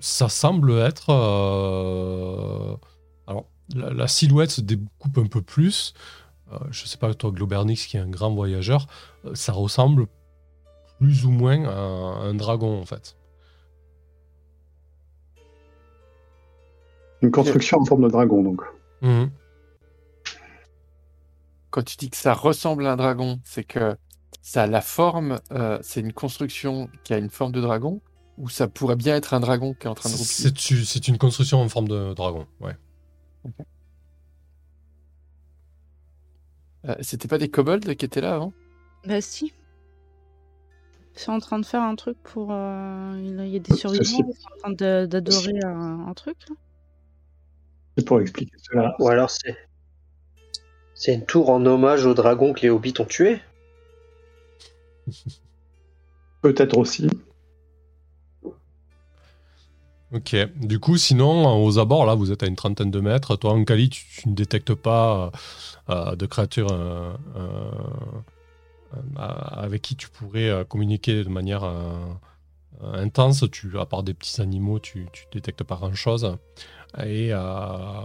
ça 0.00 0.28
semble 0.28 0.72
être. 0.72 1.10
euh, 1.10 2.76
alors, 3.26 3.46
la, 3.74 3.90
la 3.90 4.08
silhouette 4.08 4.50
se 4.50 4.60
découpe 4.60 5.18
un 5.18 5.26
peu 5.26 5.42
plus. 5.42 5.94
Euh, 6.52 6.58
je 6.70 6.86
sais 6.86 6.98
pas, 6.98 7.12
toi, 7.14 7.30
Globernix, 7.30 7.86
qui 7.86 7.96
est 7.96 8.00
un 8.00 8.08
grand 8.08 8.34
voyageur, 8.34 8.86
euh, 9.24 9.34
ça 9.34 9.52
ressemble 9.52 10.06
plus 10.98 11.26
ou 11.26 11.30
moins 11.30 11.64
à 11.68 11.72
un 12.26 12.34
dragon, 12.34 12.80
en 12.80 12.86
fait. 12.86 13.16
Une 17.20 17.30
construction 17.30 17.78
en 17.80 17.84
forme 17.84 18.04
de 18.04 18.08
dragon, 18.08 18.42
donc. 18.42 18.62
Mhm. 19.02 19.30
Quand 21.70 21.82
tu 21.82 21.96
dis 21.96 22.10
que 22.10 22.16
ça 22.16 22.32
ressemble 22.32 22.86
à 22.86 22.92
un 22.92 22.96
dragon, 22.96 23.40
c'est 23.44 23.64
que 23.64 23.96
ça 24.40 24.62
a 24.62 24.66
la 24.66 24.80
forme, 24.80 25.40
euh, 25.52 25.78
c'est 25.82 26.00
une 26.00 26.12
construction 26.12 26.88
qui 27.04 27.12
a 27.12 27.18
une 27.18 27.28
forme 27.28 27.52
de 27.52 27.60
dragon, 27.60 28.00
ou 28.38 28.48
ça 28.48 28.68
pourrait 28.68 28.96
bien 28.96 29.16
être 29.16 29.34
un 29.34 29.40
dragon 29.40 29.74
qui 29.74 29.86
est 29.86 29.90
en 29.90 29.94
train 29.94 30.08
de 30.10 30.14
roupiller 30.14 30.52
C'est 30.56 30.84
c'est 30.84 31.08
une 31.08 31.18
construction 31.18 31.60
en 31.60 31.68
forme 31.68 31.88
de 31.88 32.14
dragon, 32.14 32.46
ouais. 32.60 32.76
Euh, 36.86 36.94
C'était 37.00 37.28
pas 37.28 37.38
des 37.38 37.48
kobolds 37.48 37.94
qui 37.96 38.04
étaient 38.04 38.20
là 38.20 38.34
avant? 38.36 38.52
Bah 39.06 39.20
si. 39.20 39.52
Ils 41.14 41.20
sont 41.20 41.32
en 41.32 41.40
train 41.40 41.58
de 41.58 41.66
faire 41.66 41.82
un 41.82 41.96
truc 41.96 42.16
pour... 42.22 42.52
euh, 42.52 43.14
Il 43.18 43.48
y 43.48 43.56
a 43.56 43.58
des 43.58 43.74
survivants, 43.74 44.04
sont 44.04 44.48
en 44.68 44.74
train 44.74 45.06
d'adorer 45.06 45.58
un, 45.64 46.06
un 46.08 46.14
truc. 46.14 46.36
là. 46.48 46.54
C'est 47.96 48.04
pour 48.04 48.20
expliquer 48.20 48.56
cela. 48.62 48.94
Ou 49.00 49.08
alors 49.08 49.30
c'est. 49.30 49.56
C'est 50.94 51.14
une 51.14 51.26
tour 51.26 51.50
en 51.50 51.64
hommage 51.66 52.06
aux 52.06 52.14
dragons 52.14 52.52
que 52.52 52.60
les 52.60 52.70
hobbits 52.70 52.94
ont 53.00 53.04
tués? 53.04 53.40
Peut-être 56.42 56.76
aussi. 56.78 57.08
Ok. 60.12 60.34
Du 60.56 60.80
coup, 60.80 60.96
sinon, 60.96 61.62
aux 61.62 61.78
abords, 61.78 62.06
là, 62.06 62.14
vous 62.14 62.32
êtes 62.32 62.42
à 62.42 62.46
une 62.46 62.56
trentaine 62.56 62.90
de 62.90 63.00
mètres. 63.00 63.36
Toi, 63.36 63.52
en 63.52 63.64
Cali, 63.64 63.90
tu, 63.90 64.04
tu 64.06 64.28
ne 64.28 64.34
détectes 64.34 64.74
pas 64.74 65.26
euh, 65.26 65.30
euh, 65.90 66.16
de 66.16 66.26
créatures 66.26 66.72
euh, 66.72 67.12
euh, 67.36 67.70
euh, 68.96 68.98
avec 69.18 69.82
qui 69.82 69.96
tu 69.96 70.08
pourrais 70.08 70.48
euh, 70.48 70.64
communiquer 70.64 71.24
de 71.24 71.28
manière 71.28 71.64
euh, 71.64 71.92
euh, 72.82 73.02
intense. 73.04 73.44
Tu, 73.52 73.78
à 73.78 73.84
part 73.84 74.02
des 74.02 74.14
petits 74.14 74.40
animaux, 74.40 74.78
tu, 74.78 75.08
tu 75.12 75.26
détectes 75.30 75.64
pas 75.64 75.76
grand-chose. 75.76 76.36
Et 77.04 77.28
euh, 77.32 78.02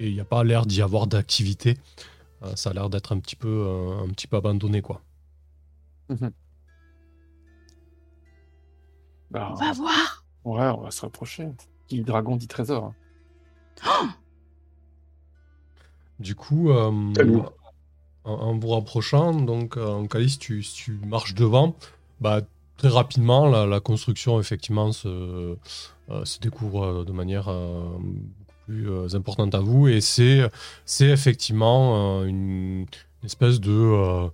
et 0.00 0.08
il 0.08 0.14
n'y 0.14 0.20
a 0.20 0.24
pas 0.24 0.42
l'air 0.42 0.64
d'y 0.66 0.80
avoir 0.82 1.06
d'activité. 1.06 1.76
Euh, 2.42 2.56
ça 2.56 2.70
a 2.70 2.72
l'air 2.72 2.88
d'être 2.90 3.12
un 3.12 3.20
petit 3.20 3.36
peu, 3.36 3.48
euh, 3.48 4.04
un 4.04 4.08
petit 4.08 4.26
peu 4.26 4.36
abandonné, 4.38 4.80
quoi. 4.82 5.02
Bah, 9.30 9.48
On 9.52 9.54
va 9.54 9.72
voir 9.72 10.23
Ouais, 10.44 10.66
on 10.66 10.80
va 10.82 10.90
se 10.90 11.00
rapprocher. 11.00 11.48
Qui 11.88 12.02
dragon 12.02 12.36
dit 12.36 12.48
trésor. 12.48 12.92
hein. 13.82 14.14
Du 16.20 16.36
coup, 16.36 16.70
euh, 16.70 16.92
en, 18.24 18.56
vous 18.56 18.68
rapprochant, 18.68 19.34
donc 19.34 19.76
euh, 19.76 19.86
en 19.86 20.06
calice, 20.06 20.38
tu, 20.38 20.62
tu 20.62 20.92
marches 21.04 21.34
devant, 21.34 21.74
bah, 22.20 22.42
très 22.76 22.88
rapidement, 22.88 23.46
la, 23.48 23.80
construction 23.80 24.38
effectivement 24.38 24.92
se, 24.92 25.08
euh, 26.10 26.24
découvre 26.40 27.04
de 27.04 27.12
manière 27.12 27.52
plus 28.66 29.14
importante 29.14 29.54
à 29.54 29.60
vous 29.60 29.88
et 29.88 30.00
c'est 30.00 30.48
effectivement 31.00 32.22
une, 32.22 32.86
espèce 33.24 33.60
de, 33.60 34.30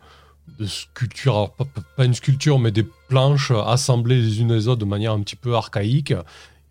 de 0.59 0.67
sculpture, 0.67 1.35
alors 1.35 1.53
pas, 1.97 2.05
une 2.05 2.15
sculpture, 2.15 2.59
mais 2.59 2.71
des 2.71 2.87
planches 3.09 3.51
assemblées 3.51 4.21
les 4.21 4.41
unes 4.41 4.53
les 4.53 4.69
autres 4.69 4.81
de 4.81 4.85
manière 4.85 5.13
un 5.13 5.21
petit 5.21 5.37
peu 5.37 5.55
archaïque 5.55 6.15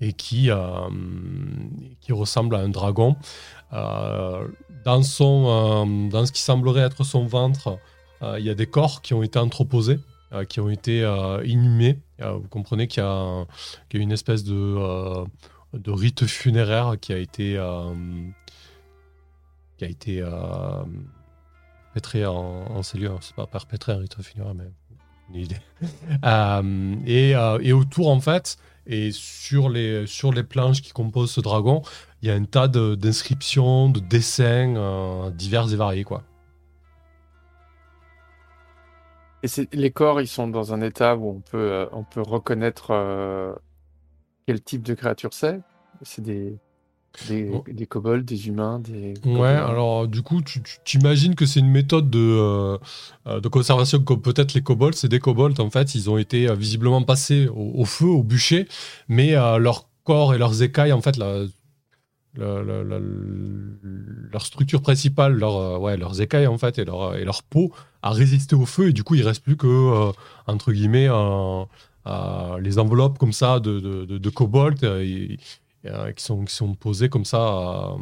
et 0.01 0.13
qui, 0.13 0.49
euh, 0.49 0.57
qui 2.01 2.13
ressemble 2.13 2.55
à 2.55 2.59
un 2.59 2.69
dragon. 2.69 3.15
Euh, 3.73 4.47
dans, 4.83 5.03
son, 5.03 5.45
euh, 5.47 6.09
dans 6.09 6.25
ce 6.25 6.31
qui 6.31 6.41
semblerait 6.41 6.81
être 6.81 7.03
son 7.03 7.25
ventre, 7.25 7.77
euh, 8.21 8.39
il 8.39 8.45
y 8.45 8.49
a 8.49 8.55
des 8.55 8.65
corps 8.65 9.01
qui 9.01 9.13
ont 9.13 9.23
été 9.23 9.39
entreposés, 9.39 9.99
qui 10.47 10.59
ont 10.59 10.69
été 10.69 11.01
inhumés. 11.43 11.97
Vous 12.19 12.47
comprenez 12.49 12.87
qu'il 12.87 13.01
y, 13.01 13.45
qu'il 13.89 13.99
y 13.99 14.01
a 14.01 14.03
une 14.03 14.11
espèce 14.11 14.43
de, 14.43 15.25
de 15.73 15.91
rite 15.91 16.27
funéraire 16.27 16.97
qui 17.01 17.13
a 17.13 17.17
été, 17.17 17.59
qui 19.77 19.85
a 19.85 19.87
été 19.87 20.23
perpétré 21.89 22.25
en, 22.25 22.35
en 22.35 22.83
cellule. 22.83 23.11
C'est 23.21 23.35
pas 23.35 23.47
perpétré 23.47 23.93
un 23.93 23.97
rite 23.97 24.21
funéraire, 24.21 24.53
mais 24.53 24.69
une 25.29 25.41
idée. 25.41 25.57
Euh, 26.25 26.95
et, 27.05 27.35
euh, 27.35 27.59
et 27.61 27.71
autour, 27.71 28.09
en 28.09 28.19
fait, 28.19 28.57
et 28.85 29.11
sur 29.11 29.69
les, 29.69 30.05
sur 30.05 30.33
les 30.33 30.43
planches 30.43 30.81
qui 30.81 30.91
composent 30.91 31.31
ce 31.31 31.39
dragon, 31.39 31.81
il 32.21 32.27
y 32.27 32.31
a 32.31 32.35
un 32.35 32.43
tas 32.43 32.67
d'inscriptions, 32.67 33.89
de, 33.89 33.99
dessins 34.01 34.75
euh, 34.75 35.29
divers 35.31 35.71
et 35.71 35.75
variés, 35.77 36.03
quoi. 36.03 36.23
Et 39.43 39.47
les 39.71 39.91
corps, 39.91 40.19
ils 40.19 40.27
sont 40.27 40.49
dans 40.49 40.73
un 40.73 40.81
état 40.81 41.15
où 41.15 41.29
on 41.29 41.39
peut, 41.39 41.87
on 41.93 42.03
peut 42.03 42.21
reconnaître 42.21 43.57
quel 44.45 44.61
type 44.61 44.83
de 44.83 44.93
créature 44.95 45.33
c'est? 45.33 45.61
C'est 46.01 46.21
des, 46.21 46.59
des, 47.27 47.49
Oh. 47.53 47.63
des 47.69 47.85
kobolds, 47.85 48.23
des 48.23 48.47
humains, 48.47 48.79
des. 48.79 49.13
Ouais, 49.25 49.47
alors 49.49 50.07
du 50.07 50.21
coup, 50.21 50.41
tu 50.41 50.61
t'imagines 50.85 51.35
que 51.35 51.45
c'est 51.45 51.59
une 51.59 51.69
méthode 51.69 52.09
de, 52.09 52.19
euh, 52.19 52.77
euh, 53.27 53.39
de 53.41 53.47
conservation 53.49 53.99
comme 53.99 54.21
peut-être 54.21 54.53
les 54.53 54.61
kobolds. 54.61 54.93
C'est 54.95 55.09
des 55.09 55.19
kobolds, 55.19 55.59
en 55.59 55.69
fait, 55.69 55.95
ils 55.95 56.09
ont 56.09 56.17
été 56.17 56.47
euh, 56.47 56.55
visiblement 56.55 57.01
passés 57.03 57.47
au, 57.47 57.71
au 57.81 57.85
feu, 57.85 58.05
au 58.07 58.23
bûcher, 58.23 58.67
mais 59.07 59.35
euh, 59.35 59.57
leur 59.57 59.87
corps 60.03 60.33
et 60.33 60.37
leurs 60.37 60.61
écailles, 60.63 60.93
en 60.93 61.01
fait, 61.01 61.17
la, 61.17 61.43
la- 62.37 62.63
la- 62.63 62.83
la- 62.83 62.99
leur 64.31 64.45
structure 64.45 64.81
principale, 64.81 65.33
leur, 65.33 65.81
ouais, 65.81 65.97
leurs 65.97 66.21
écailles, 66.21 66.47
en 66.47 66.57
fait, 66.57 66.77
et 66.79 66.85
leur, 66.85 67.15
et 67.15 67.25
leur 67.25 67.43
peau 67.43 67.73
a 68.01 68.11
résisté 68.11 68.55
au 68.55 68.65
feu, 68.65 68.89
et 68.89 68.93
du 68.93 69.03
coup, 69.03 69.15
il 69.15 69.23
reste 69.23 69.43
plus 69.43 69.57
que, 69.57 70.11
entre 70.47 70.71
guillemets, 70.71 71.09
les 72.61 72.79
enveloppes 72.79 73.17
comme 73.17 73.33
ça 73.33 73.59
de, 73.59 73.79
de, 73.79 74.05
de, 74.05 74.17
de 74.17 74.29
kobolds, 74.29 74.83
et, 74.83 75.37
euh, 75.85 76.11
qui, 76.13 76.23
sont, 76.23 76.43
qui 76.45 76.53
sont 76.53 76.73
posées 76.75 77.09
comme 77.09 77.25
ça. 77.25 77.93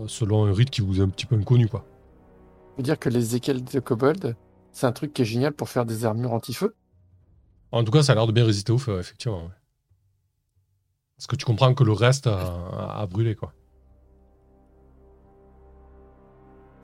euh, 0.00 0.06
selon 0.06 0.46
un 0.46 0.52
rite 0.52 0.70
qui 0.70 0.80
vous 0.80 1.00
est 1.00 1.02
un 1.02 1.08
petit 1.08 1.26
peu 1.26 1.36
inconnu, 1.36 1.68
quoi. 1.68 1.80
Ça 1.80 2.76
veut 2.78 2.82
dire 2.82 2.98
que 2.98 3.08
les 3.08 3.36
écailles 3.36 3.62
de 3.62 3.80
kobold, 3.80 4.36
c'est 4.72 4.86
un 4.86 4.92
truc 4.92 5.12
qui 5.12 5.22
est 5.22 5.26
génial 5.26 5.52
pour 5.52 5.68
faire 5.68 5.84
des 5.84 6.04
armures 6.04 6.32
anti-feu. 6.32 6.74
En 7.70 7.84
tout 7.84 7.92
cas, 7.92 8.02
ça 8.02 8.12
a 8.12 8.14
l'air 8.14 8.26
de 8.26 8.32
bien 8.32 8.44
résister 8.44 8.72
au 8.72 8.78
feu, 8.78 8.98
effectivement. 8.98 9.42
ouais. 9.44 9.50
Parce 11.16 11.26
que 11.26 11.36
tu 11.36 11.44
comprends 11.44 11.72
que 11.74 11.84
le 11.84 11.92
reste 11.92 12.26
a, 12.26 12.98
a 12.98 13.06
brûlé, 13.06 13.34
quoi. 13.36 13.52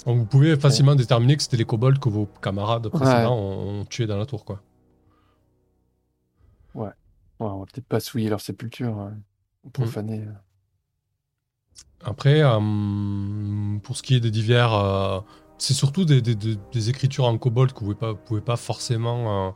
Donc 0.07 0.19
vous 0.19 0.27
pouvez 0.27 0.57
facilement 0.57 0.95
déterminer 0.95 1.37
que 1.37 1.43
c'était 1.43 1.57
les 1.57 1.65
kobolds 1.65 1.99
que 1.99 2.09
vos 2.09 2.27
camarades 2.41 2.89
précédents 2.89 3.37
ont, 3.37 3.81
ont 3.81 3.85
tués 3.85 4.07
dans 4.07 4.17
la 4.17 4.27
tour, 4.27 4.45
quoi. 4.45 4.63
Ouais, 7.41 7.47
on 7.49 7.61
va 7.61 7.67
peut-être 7.67 7.87
pas 7.87 8.01
souiller 8.01 8.29
leur 8.29 8.41
sépulture. 8.41 8.99
hein. 8.99 9.17
Profaner. 9.73 10.21
euh. 10.21 10.33
Après, 12.05 12.41
euh, 12.43 13.79
pour 13.83 13.97
ce 13.97 14.03
qui 14.03 14.15
est 14.15 14.21
des 14.21 14.31
divers, 14.31 14.73
euh, 14.73 15.21
c'est 15.59 15.75
surtout 15.75 16.05
des, 16.05 16.23
des- 16.23 16.35
des- 16.35 16.59
des 16.73 16.91
écritures 16.91 17.25
en 17.25 17.37
kobold 17.39 17.73
que 17.73 17.81
vous 17.81 17.91
ne 17.91 17.95
pouvez 17.95 18.15
pas, 18.15 18.21
pouvez 18.25 18.41
pas 18.41 18.57
forcément 18.57 19.49
euh, 19.49 19.51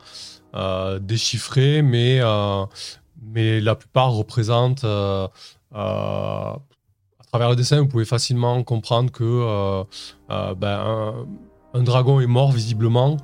euh, 0.55 0.99
déchiffrer, 0.99 1.81
mais, 1.81 2.19
euh, 2.21 2.65
mais 3.21 3.59
la 3.61 3.75
plupart 3.75 4.11
représentent, 4.11 4.83
euh, 4.83 5.27
euh, 5.73 5.77
à 5.77 6.59
travers 7.31 7.49
le 7.49 7.55
dessin, 7.55 7.79
vous 7.81 7.87
pouvez 7.87 8.05
facilement 8.05 8.61
comprendre 8.63 9.11
que 9.11 9.23
euh, 9.23 9.83
euh, 10.29 10.53
ben, 10.55 10.79
un, 10.79 11.27
un 11.79 11.83
dragon 11.83 12.19
est 12.19 12.27
mort 12.27 12.51
visiblement. 12.51 13.17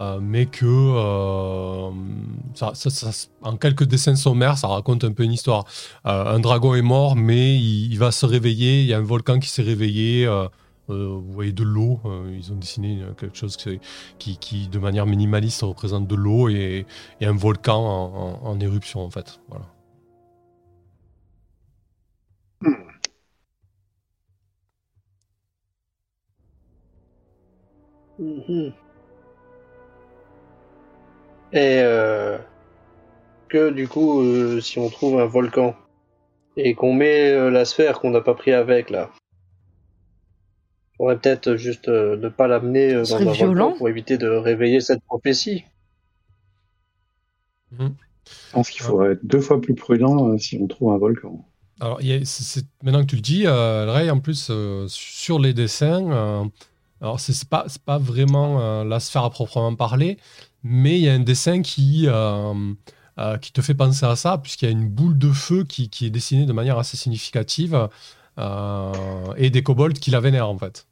Euh, 0.00 0.18
mais 0.20 0.46
que 0.46 0.66
euh, 0.66 1.90
ça- 2.54 2.72
en 3.42 3.56
quelques 3.56 3.84
dessins 3.84 4.16
sommaires, 4.16 4.58
ça 4.58 4.68
raconte 4.68 5.04
un 5.04 5.12
peu 5.12 5.22
une 5.24 5.32
histoire. 5.32 5.64
Euh, 6.06 6.34
un 6.34 6.38
dragon 6.40 6.74
est 6.74 6.82
mort, 6.82 7.16
mais 7.16 7.56
il, 7.56 7.96
va 7.96 8.10
se 8.12 8.26
réveiller. 8.26 8.82
Il 8.82 8.86
y 8.86 8.94
a 8.94 8.98
un 8.98 9.02
volcan 9.02 9.38
qui 9.38 9.48
s'est 9.48 9.62
réveillé. 9.62 10.26
vous 10.88 11.32
voyez 11.32 11.52
de 11.52 11.64
l'eau. 11.64 12.00
ils 12.36 12.52
ont 12.52 12.56
dessiné 12.56 13.02
quelque 13.18 13.36
chose 13.36 13.56
qui, 14.18 14.68
de 14.68 14.78
manière 14.78 15.06
minimaliste, 15.06 15.62
représente 15.62 16.06
de 16.06 16.14
l'eau 16.14 16.48
et, 16.48 16.86
un 17.22 17.32
volcan 17.32 18.40
en, 18.42 18.60
éruption, 18.60 19.00
en 19.04 19.10
fait. 19.10 19.40
Voilà. 19.48 19.66
Mhm. 28.18 28.85
Et 31.52 31.80
euh, 31.80 32.38
que 33.48 33.70
du 33.70 33.88
coup, 33.88 34.20
euh, 34.20 34.60
si 34.60 34.78
on 34.78 34.90
trouve 34.90 35.20
un 35.20 35.26
volcan 35.26 35.74
et 36.56 36.74
qu'on 36.74 36.92
met 36.92 37.30
euh, 37.30 37.50
la 37.50 37.64
sphère 37.64 38.00
qu'on 38.00 38.10
n'a 38.10 38.20
pas 38.20 38.34
pris 38.34 38.52
avec 38.52 38.90
là, 38.90 39.10
on 40.94 40.96
pourrait 41.04 41.18
peut-être 41.18 41.56
juste 41.56 41.88
euh, 41.88 42.16
ne 42.16 42.28
pas 42.28 42.48
l'amener 42.48 42.94
euh, 42.94 43.02
dans 43.02 43.16
un 43.16 43.32
violent. 43.32 43.68
volcan 43.68 43.78
pour 43.78 43.88
éviter 43.88 44.18
de 44.18 44.28
réveiller 44.28 44.80
cette 44.80 45.02
prophétie. 45.04 45.64
Mhm. 47.72 47.94
Je 48.30 48.52
pense 48.52 48.70
qu'il 48.70 48.82
faudrait 48.82 49.12
être 49.12 49.24
deux 49.24 49.40
fois 49.40 49.60
plus 49.60 49.74
prudent 49.74 50.30
euh, 50.30 50.38
si 50.38 50.58
on 50.60 50.66
trouve 50.66 50.92
un 50.92 50.98
volcan. 50.98 51.44
Alors, 51.80 52.00
il 52.00 52.06
y 52.08 52.12
a- 52.14 52.24
c'est- 52.24 52.42
c'est- 52.42 52.66
maintenant 52.82 53.02
que 53.02 53.06
tu 53.06 53.16
le 53.16 53.22
dis, 53.22 53.42
euh, 53.46 53.92
Ray, 53.92 54.10
en 54.10 54.18
plus, 54.18 54.48
euh, 54.50 54.86
sur 54.88 55.38
les 55.38 55.52
dessins, 55.52 56.10
euh, 56.10 56.44
alors 57.02 57.20
c'est 57.20 57.34
c'est 57.34 57.48
pas, 57.48 57.66
c'est 57.68 57.82
pas 57.82 57.98
vraiment 57.98 58.60
euh, 58.60 58.84
la 58.84 58.98
sphère 58.98 59.24
à 59.24 59.30
proprement 59.30 59.74
parler, 59.76 60.16
mais 60.68 60.98
il 60.98 61.04
y 61.04 61.08
a 61.08 61.14
un 61.14 61.20
dessin 61.20 61.62
qui, 61.62 62.04
euh, 62.08 62.74
euh, 63.18 63.38
qui 63.38 63.52
te 63.52 63.60
fait 63.62 63.74
penser 63.74 64.06
à 64.06 64.16
ça, 64.16 64.38
puisqu'il 64.38 64.66
y 64.66 64.68
a 64.68 64.72
une 64.72 64.88
boule 64.88 65.18
de 65.18 65.32
feu 65.32 65.64
qui, 65.64 65.90
qui 65.90 66.06
est 66.06 66.10
dessinée 66.10 66.46
de 66.46 66.52
manière 66.52 66.78
assez 66.78 66.96
significative, 66.96 67.88
euh, 68.38 69.34
et 69.36 69.50
des 69.50 69.62
kobolds 69.62 69.98
qui 69.98 70.10
la 70.10 70.20
vénèrent, 70.20 70.48
en 70.48 70.58
fait. 70.58 70.86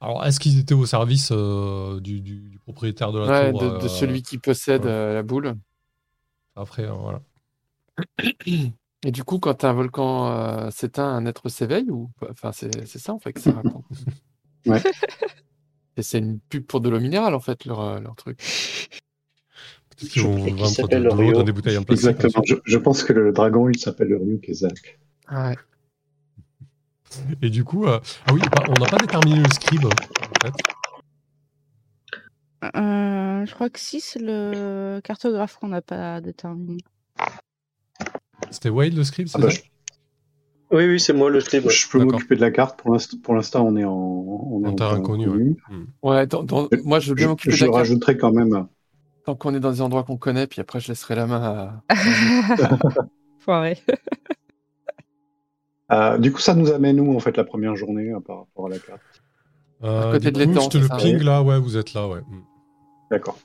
Alors, 0.00 0.24
est-ce 0.24 0.38
qu'ils 0.40 0.58
étaient 0.60 0.74
au 0.74 0.86
service 0.86 1.30
euh, 1.32 2.00
du, 2.00 2.20
du- 2.20 2.50
du 2.50 2.58
propriétaire 2.60 3.12
de 3.12 3.18
la 3.18 3.30
Ouais, 3.30 3.30
tour 3.30 3.60
de, 3.60 3.70
de 3.70 3.86
euh, 3.86 3.88
celui 3.88 4.22
qui 4.22 4.38
possède 4.38 4.84
ouais. 4.84 4.86
euh, 4.86 5.14
la 5.14 5.22
boule. 5.22 5.56
Après, 6.56 6.82
euh, 6.84 6.92
voilà. 6.92 7.22
Et 9.04 9.12
du 9.12 9.22
coup, 9.24 9.38
quand 9.38 9.64
un 9.64 9.72
volcan 9.72 10.26
euh, 10.32 10.70
s'éteint, 10.70 11.06
un 11.08 11.26
être 11.26 11.48
s'éveille 11.48 11.90
ou 11.90 12.10
Enfin, 12.30 12.52
c'est 12.52 12.86
c'est 12.86 12.98
ça 12.98 13.12
en 13.14 13.18
fait 13.20 13.32
que 13.32 13.40
ça 13.40 13.52
raconte. 13.52 13.84
Ouais. 14.66 14.82
C'est 16.02 16.18
une 16.18 16.38
pub 16.40 16.64
pour 16.64 16.80
de 16.80 16.88
l'eau 16.88 17.00
minérale 17.00 17.34
en 17.34 17.40
fait, 17.40 17.64
leur, 17.64 17.80
euh, 17.80 18.00
leur 18.00 18.14
truc. 18.16 18.38
Peut-être 19.90 20.12
qu'ils 20.12 20.22
vont 20.22 20.36
Et 20.38 20.44
qui 20.44 20.50
vendre 20.50 20.68
de, 20.70 20.74
s'appelle 20.74 21.02
de 21.02 21.08
l'eau 21.08 21.16
Rio. 21.16 21.32
dans 21.32 21.42
des 21.42 21.52
bouteilles 21.52 21.76
en 21.78 21.82
plastique. 21.82 22.08
Exactement. 22.10 22.42
Je, 22.46 22.54
je 22.64 22.78
pense 22.78 23.02
que 23.02 23.12
le 23.12 23.32
dragon, 23.32 23.68
il 23.68 23.78
s'appelle 23.78 24.08
le 24.08 24.16
Ryu 24.18 24.38
Kezak. 24.40 24.98
Ouais. 25.30 25.56
Et 27.42 27.50
du 27.50 27.64
coup, 27.64 27.86
euh, 27.86 28.00
ah 28.26 28.32
oui, 28.34 28.40
on 28.68 28.74
n'a 28.80 28.86
pas 28.86 28.98
déterminé 28.98 29.40
le 29.40 29.48
scribe. 29.50 29.86
En 29.86 29.90
fait. 30.42 30.52
Euh, 32.76 33.46
je 33.46 33.54
crois 33.54 33.70
que 33.70 33.78
si, 33.78 34.00
c'est 34.00 34.20
le 34.20 35.00
cartographe 35.02 35.56
qu'on 35.56 35.68
n'a 35.68 35.82
pas 35.82 36.20
déterminé. 36.20 36.78
C'était 38.50 38.68
Wade 38.68 38.94
le 38.94 39.04
scribe, 39.04 39.28
c'est 39.28 39.38
Ah 39.38 39.42
bah, 39.42 39.50
ça? 39.50 39.58
Oui, 40.70 40.84
oui, 40.86 41.00
c'est 41.00 41.12
moi 41.14 41.30
le 41.30 41.40
scribe. 41.40 41.64
ouais. 41.64 41.70
Je 41.72 41.88
peux 41.88 41.98
m'occuper 42.04 42.36
de 42.36 42.40
la 42.42 42.50
carte. 42.50 42.78
Pour 42.78 42.92
l'inst- 42.92 43.20
pour 43.22 43.34
l'instant, 43.34 43.66
on 43.66 43.76
est 43.76 43.84
en, 43.84 43.92
on 43.94 44.62
est 44.64 44.82
En 44.82 44.94
inconnue. 44.94 45.56
Ouais, 46.02 46.26
dans- 46.26 46.42
dans- 46.42 46.68
Je- 46.70 46.78
moi 46.84 47.00
je 47.00 47.08
veux 47.10 47.14
bien 47.14 47.24
Je, 47.24 47.28
m'occuper 47.30 47.54
je 47.56 47.60
de 47.60 47.66
la 47.66 47.72
carte 47.72 47.78
rajouterai 47.88 48.16
quand 48.18 48.32
même. 48.32 48.66
tant 49.24 49.34
qu'on 49.34 49.54
est 49.54 49.60
dans 49.60 49.70
des 49.72 49.80
endroits 49.80 50.04
qu'on 50.04 50.16
connaît, 50.18 50.46
puis 50.46 50.60
après 50.60 50.80
je 50.80 50.88
laisserai 50.88 51.14
la 51.14 51.26
main 51.26 51.42
à. 51.88 51.94
Foiré. 53.40 53.78
Euh, 55.90 56.18
du 56.18 56.32
coup, 56.32 56.40
ça 56.40 56.54
nous 56.54 56.70
amène 56.70 57.00
où 57.00 57.16
en 57.16 57.18
fait 57.18 57.34
la 57.38 57.44
première 57.44 57.74
journée 57.74 58.10
euh, 58.12 58.20
par 58.20 58.40
rapport 58.40 58.66
à 58.66 58.68
la 58.68 58.78
carte? 58.78 59.00
Euh, 59.82 60.12
côté 60.12 60.26
du 60.26 60.32
de 60.32 60.38
l'étang, 60.40 60.60
je 60.60 60.66
te 60.68 60.72
c'est 60.72 60.78
le 60.80 60.86
ça 60.86 60.96
ping 60.96 61.18
là, 61.22 61.42
ouais, 61.42 61.58
vous 61.58 61.78
êtes 61.78 61.94
là, 61.94 62.06
ouais. 62.08 62.20
Mm. 62.20 62.42
D'accord. 63.10 63.38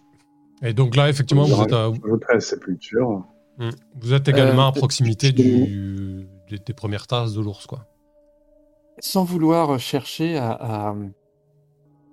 Et 0.62 0.74
donc 0.74 0.98
là, 0.98 1.08
effectivement, 1.10 1.46
vous 1.46 1.56
Je 1.56 1.64
êtes, 1.64 1.72
à- 1.72 1.90
mm. 1.90 3.70
vous 4.02 4.14
êtes 4.14 4.28
également 4.28 4.66
Euh, 4.66 4.70
à 4.70 4.72
proximité 4.74 5.28
je- 5.28 5.34
du, 5.42 6.28
des, 6.50 6.60
des 6.60 6.74
premières 6.74 7.08
tasses 7.08 7.34
de 7.34 7.42
l'ours, 7.42 7.66
quoi. 7.68 7.86
Sans 9.00 9.24
vouloir 9.24 9.80
chercher 9.80 10.38
à, 10.38 10.52
à, 10.52 10.96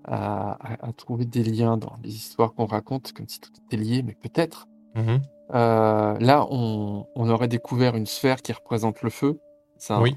à- 0.05 0.53
à- 0.53 0.87
à 0.89 0.93
trouver 0.93 1.25
des 1.27 1.45
liens 1.45 1.77
dans 1.77 1.95
les 2.03 2.15
histoires 2.15 2.55
qu'on 2.55 2.67
raconte, 2.67 3.13
comme 3.13 3.29
si 3.29 3.41
tout 3.41 3.51
était 3.67 3.77
lié, 3.77 4.03
mais 4.03 4.15
peut-être. 4.15 4.67
Mhm. 4.95 5.21
Euh, 5.53 6.17
là, 6.19 6.47
on, 6.51 7.07
on 7.15 7.29
aurait 7.29 7.49
découvert 7.49 7.97
une 7.97 8.07
sphère 8.07 8.41
qui 8.41 8.53
représente 8.53 9.03
le 9.03 9.11
feu. 9.11 9.41
Ça. 9.79 10.01
Oui. 10.01 10.17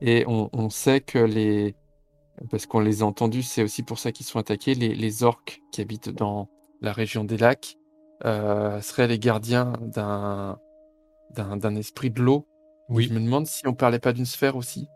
Et 0.00 0.24
on, 0.26 0.48
on 0.52 0.70
sait 0.70 1.00
que 1.00 1.18
les. 1.18 1.74
Parce 2.50 2.66
qu'on 2.66 2.80
les 2.80 3.02
a 3.02 3.06
entendus, 3.06 3.42
c'est 3.42 3.62
aussi 3.62 3.82
pour 3.82 3.98
ça 3.98 4.12
qu'ils 4.12 4.26
sont 4.26 4.38
attaqués. 4.38 4.74
Les, 4.74 4.94
les 4.94 5.22
orques 5.22 5.60
qui 5.72 5.80
habitent 5.80 6.10
dans 6.10 6.48
la 6.82 6.92
région 6.92 7.24
des 7.24 7.38
lacs 7.38 7.76
euh, 8.24 8.80
seraient 8.82 9.08
les 9.08 9.18
gardiens 9.18 9.72
d'un 9.80 10.58
d'un 11.34 11.74
esprit 11.76 12.10
de 12.10 12.22
l'eau. 12.22 12.46
Oui, 12.88 13.08
Je 13.08 13.12
me 13.14 13.20
demande 13.20 13.46
si 13.46 13.66
on 13.66 13.74
parlait 13.74 13.98
pas 13.98 14.12
d'une 14.12 14.26
sphère 14.26 14.56
aussi. 14.56 14.88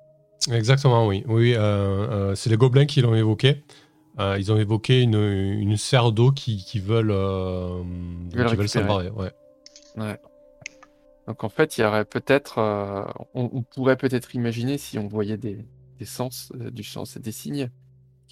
exactement, 0.51 1.07
oui. 1.07 1.24
Oui, 1.26 1.55
euh, 1.55 1.61
euh, 1.61 2.34
c'est 2.34 2.51
les 2.51 2.57
gobelins 2.57 2.86
qui 2.86 3.01
l'ont 3.01 3.14
évoqué. 3.14 3.64
Euh, 4.18 4.36
ils 4.38 4.53
ont 4.53 4.59
évoqué 4.59 5.03
une, 5.03 5.14
une 5.14 5.76
sphère 5.76 6.12
d'eau 6.12 6.30
qui, 6.32 6.64
qui 6.64 6.78
veulent, 6.80 7.11
euh, 7.12 7.82
s'emparer, 8.66 9.11
ouais. 9.11 9.32
Ouais. 9.97 10.18
Donc 11.26 11.45
en 11.45 11.49
fait, 11.49 11.78
il 11.78 11.82
y 11.82 11.84
aurait 11.84 12.05
peut-être, 12.05 12.59
euh, 12.59 13.05
on, 13.34 13.49
on 13.53 13.62
pourrait 13.62 13.97
peut-être 13.97 14.34
imaginer 14.34 14.78
si 14.78 14.99
on 14.99 15.07
voyait 15.07 15.36
des, 15.36 15.64
des 15.99 16.05
sens, 16.05 16.53
euh, 16.61 16.70
du 16.70 16.82
sens 16.82 17.16
et 17.16 17.20
des 17.20 17.32
signes, 17.32 17.70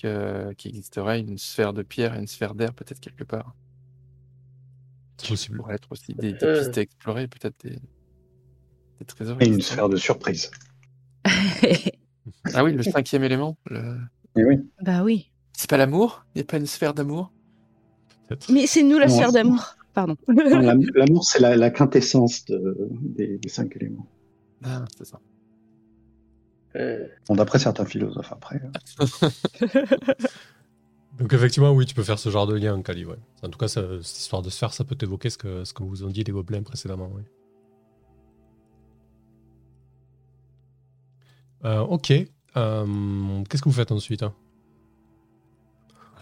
que- 0.00 0.52
qu'il 0.54 0.70
existerait 0.70 1.20
une 1.20 1.38
sphère 1.38 1.72
de 1.72 1.82
pierre 1.82 2.14
et 2.16 2.18
une 2.18 2.26
sphère 2.26 2.54
d'air 2.54 2.74
peut-être 2.74 3.00
quelque 3.00 3.24
part. 3.24 3.54
C'est 5.18 5.28
possible. 5.28 5.56
pourrait 5.58 5.74
être 5.76 5.88
aussi 5.90 6.14
des, 6.14 6.32
des 6.32 6.46
pistes 6.52 6.78
à 6.78 6.80
explorer, 6.80 7.28
peut-être 7.28 7.56
des, 7.64 7.78
des 8.98 9.04
trésors. 9.06 9.36
Et 9.40 9.46
une 9.46 9.60
sphère 9.62 9.88
de 9.88 9.96
surprise. 9.96 10.50
Ah 12.54 12.64
oui, 12.64 12.72
le 12.72 12.82
cinquième 12.82 13.24
élément. 13.24 13.56
le- 13.66 13.98
Et 14.36 14.44
oui. 14.44 14.56
bah 14.82 15.02
oui. 15.02 15.30
C'est 15.52 15.68
pas 15.68 15.76
l'amour? 15.76 16.24
Il 16.34 16.38
n'y 16.38 16.42
a 16.42 16.44
pas 16.44 16.58
une 16.58 16.66
sphère 16.66 16.94
d'amour? 16.94 17.32
Mais 18.50 18.66
c'est 18.66 18.82
nous 18.82 18.98
la 18.98 19.06
Non, 19.06 19.14
sphère 19.16 19.32
d'amour. 19.32 19.74
Pardon. 19.94 20.16
L'amour, 20.28 21.24
c'est 21.24 21.40
la, 21.40 21.56
la 21.56 21.70
quintessence 21.70 22.44
de- 22.44 22.88
des, 22.90 23.38
des 23.38 23.48
cinq 23.48 23.74
éléments. 23.76 24.06
Ah, 24.62 24.84
c'est 24.96 25.06
ça. 25.06 25.18
Euh, 26.76 27.06
Bon, 27.26 27.34
d'après 27.34 27.58
certains 27.58 27.84
philosophes, 27.86 28.30
après. 28.30 28.60
euh, 28.62 29.08
Donc 31.18 31.32
effectivement, 31.32 31.72
oui, 31.72 31.84
tu 31.86 31.94
peux 31.94 32.04
faire 32.04 32.18
ce 32.18 32.28
genre 32.28 32.46
de 32.46 32.54
lien 32.54 32.74
en 32.76 32.82
Kali, 32.82 33.04
ouais. 33.04 33.16
En 33.42 33.48
tout 33.48 33.58
cas, 33.58 33.66
ça- 33.66 33.82
cette 34.02 34.18
histoire 34.18 34.42
de 34.42 34.50
sphère, 34.50 34.72
ça 34.72 34.84
peut 34.84 34.94
t'évoquer 34.94 35.30
ce 35.30 35.38
que, 35.38 35.64
ce 35.64 35.72
que 35.72 35.82
vous 35.82 36.04
ont 36.04 36.10
dit 36.10 36.22
les 36.22 36.32
gobelins 36.32 36.62
précédemment, 36.62 37.10
oui. 37.14 37.22
Euh, 41.64 41.80
ok. 41.80 42.12
Euh, 42.56 43.42
Qu'est-ce 43.48 43.62
que 43.62 43.68
vous 43.68 43.74
faites 43.74 43.92
ensuite 43.92 44.22
hein 44.22 44.34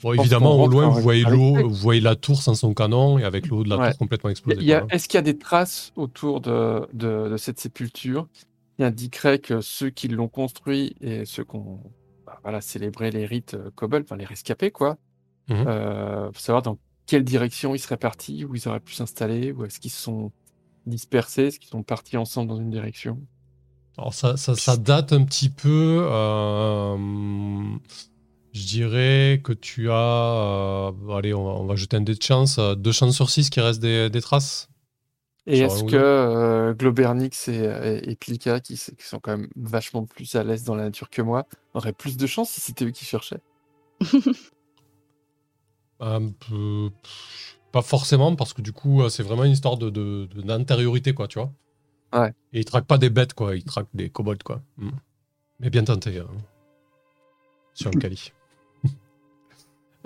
Bon, 0.03 0.13
évidemment, 0.13 0.57
au 0.63 0.67
loin, 0.67 0.89
vous 0.89 1.01
voyez 1.01 1.25
l'eau, 1.25 1.69
vous 1.69 1.75
voyez 1.75 2.01
la 2.03 2.17
tour 2.17 2.43
sans 2.43 2.55
son 2.55 2.75
canon 2.75 3.19
et 3.19 3.25
avec 3.25 3.49
l'eau 3.49 3.65
de 3.65 3.71
la 3.71 3.79
Ouais. 3.79 3.91
tour 3.91 3.99
complètement 3.99 4.31
explosée. 4.31 4.61
Est-ce 4.91 5.09
qu'il 5.09 5.17
y 5.17 5.19
a 5.19 5.23
des 5.23 5.39
traces 5.39 5.93
autour 5.97 6.41
de, 6.41 6.87
de, 6.93 7.31
de 7.31 7.37
cette 7.39 7.59
sépulture 7.59 8.29
qui 8.77 8.85
indiqueraient 8.85 9.39
que 9.39 9.63
ceux 9.63 9.89
qui 9.89 10.09
l'ont 10.09 10.29
construit 10.29 10.95
et 11.01 11.25
ceux 11.25 11.45
qui 11.45 11.57
ont 11.57 11.81
bah, 12.27 12.39
voilà, 12.43 12.61
célébré 12.61 13.11
les 13.11 13.25
rites 13.25 13.55
euh, 13.55 13.71
kobolds, 13.75 14.05
enfin 14.05 14.17
les 14.17 14.27
rescapés, 14.27 14.71
quoi, 14.71 14.99
euh, 15.51 16.27
pour 16.31 16.41
savoir 16.41 16.61
dans 16.63 16.77
quelle 17.07 17.25
direction 17.25 17.75
ils 17.75 17.79
seraient 17.79 17.97
partis, 17.97 18.45
où 18.45 18.55
ils 18.55 18.69
auraient 18.69 18.81
pu 18.81 18.93
s'installer, 18.93 19.53
ou 19.53 19.65
est-ce 19.65 19.81
qu'ils 19.81 19.93
se 19.93 20.03
sont 20.03 20.31
dispersés, 20.87 21.45
est-ce 21.45 21.59
qu'ils 21.59 21.71
sont 21.71 21.83
partis 21.85 22.17
ensemble 22.19 22.49
dans 22.49 22.59
une 22.59 22.71
direction? 22.71 23.19
Alors 23.99 24.13
ça, 24.15 24.37
ça, 24.37 24.55
ça 24.55 24.77
date 24.77 25.13
un 25.13 25.25
petit 25.25 25.49
peu. 25.49 26.07
euh, 26.11 26.97
je 28.53 28.67
dirais 28.67 29.41
que 29.43 29.53
tu 29.53 29.91
as. 29.91 29.95
euh, 29.95 31.17
allez, 31.17 31.33
on 31.35 31.45
va, 31.45 31.51
on 31.53 31.67
va 31.67 31.77
jeter 31.77 31.97
un 31.97 32.03
dé 32.03 32.15
de 32.15 32.23
chance. 32.23 32.59
euh, 32.59 32.75
Deux 32.75 32.93
chances 32.93 33.15
sur 33.17 33.31
six 33.31 33.49
qui 33.51 33.61
restent 33.61 33.81
des, 33.81 34.11
des 34.11 34.21
traces. 34.21 34.69
Et 35.47 35.61
est-ce 35.61 35.85
que 35.85 35.97
euh, 35.97 36.75
Globernix 36.75 37.49
et, 37.49 37.55
et, 37.55 38.11
et 38.11 38.17
Plika, 38.17 38.61
qui, 38.61 38.77
sont 38.77 39.21
quand 39.21 39.37
même 39.37 39.49
vachement 39.57 40.05
plus 40.05 40.35
à 40.35 40.43
l'aise 40.43 40.65
dans 40.65 40.75
la 40.75 40.85
nature 40.85 41.09
que 41.09 41.23
moi, 41.23 41.47
auraient 41.75 41.93
plus 41.93 42.17
de 42.17 42.27
chance 42.27 42.51
si 42.51 42.61
c'était 42.61 42.85
eux 42.85 42.91
qui 42.91 43.05
cherchaient? 43.05 43.41
Un 46.01 46.31
peu- 46.41 46.91
pff, 47.03 47.59
Pas 47.73 47.83
forcément, 47.83 48.35
parce 48.37 48.55
que 48.55 48.63
du 48.63 48.73
coup, 48.73 49.09
c'est 49.11 49.23
vraiment 49.23 49.45
une 49.45 49.53
histoire 49.53 49.77
de, 49.77 49.91
de- 49.91 50.27
de- 50.35 50.43
d'intériorité, 50.43 51.13
quoi, 51.15 51.29
tu 51.29 51.39
vois. 51.39 51.53
Ouais. 52.15 52.33
Et 52.53 52.61
ils 52.61 52.65
traquent 52.65 52.87
pas 52.87 52.99
des 52.99 53.11
bêtes, 53.11 53.35
quoi. 53.35 53.57
Ils 53.57 53.65
traquent 53.65 53.89
des 53.95 54.09
kobolds, 54.11 54.43
quoi. 54.43 54.61
Mm. 54.79 54.91
Mais 55.61 55.71
bien 55.71 55.85
tenté. 55.85 56.19
hein. 56.19 56.27
Sur 57.75 57.89
un 57.95 57.99
Kali. 57.99 58.33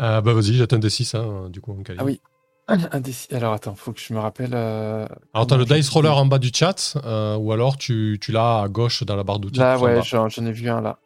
Euh, 0.00 0.20
bah 0.22 0.32
vas-y, 0.32 0.60
un 0.60 0.64
D6, 0.64 1.16
hein, 1.16 1.50
du 1.50 1.60
coup, 1.60 1.72
en 1.72 1.82
Kali. 1.82 1.98
Ah 2.00 2.04
oui. 2.04 2.20
Un 2.68 3.00
des- 3.00 3.12
Alors 3.32 3.52
attends, 3.52 3.74
faut 3.74 3.92
que 3.92 3.98
je 4.00 4.14
me 4.14 4.20
rappelle. 4.20 4.52
euh, 4.54 5.04
Alors, 5.34 5.46
t'as 5.48 5.56
le 5.56 5.64
dice 5.64 5.88
roller 5.88 6.16
en 6.16 6.26
bas 6.26 6.38
du 6.38 6.50
chat, 6.54 6.94
euh, 7.04 7.34
ou 7.36 7.50
alors 7.50 7.76
tu, 7.76 8.16
tu 8.20 8.30
l'as 8.30 8.62
à 8.62 8.68
gauche 8.68 9.02
dans 9.02 9.16
la 9.16 9.24
barre 9.24 9.40
d'outils. 9.40 9.58
Là, 9.58 9.76
ouais, 9.76 10.00
j'en 10.02 10.28
j'en 10.28 10.46
ai 10.46 10.52
vu 10.52 10.68
un 10.68 10.80
là. 10.80 10.98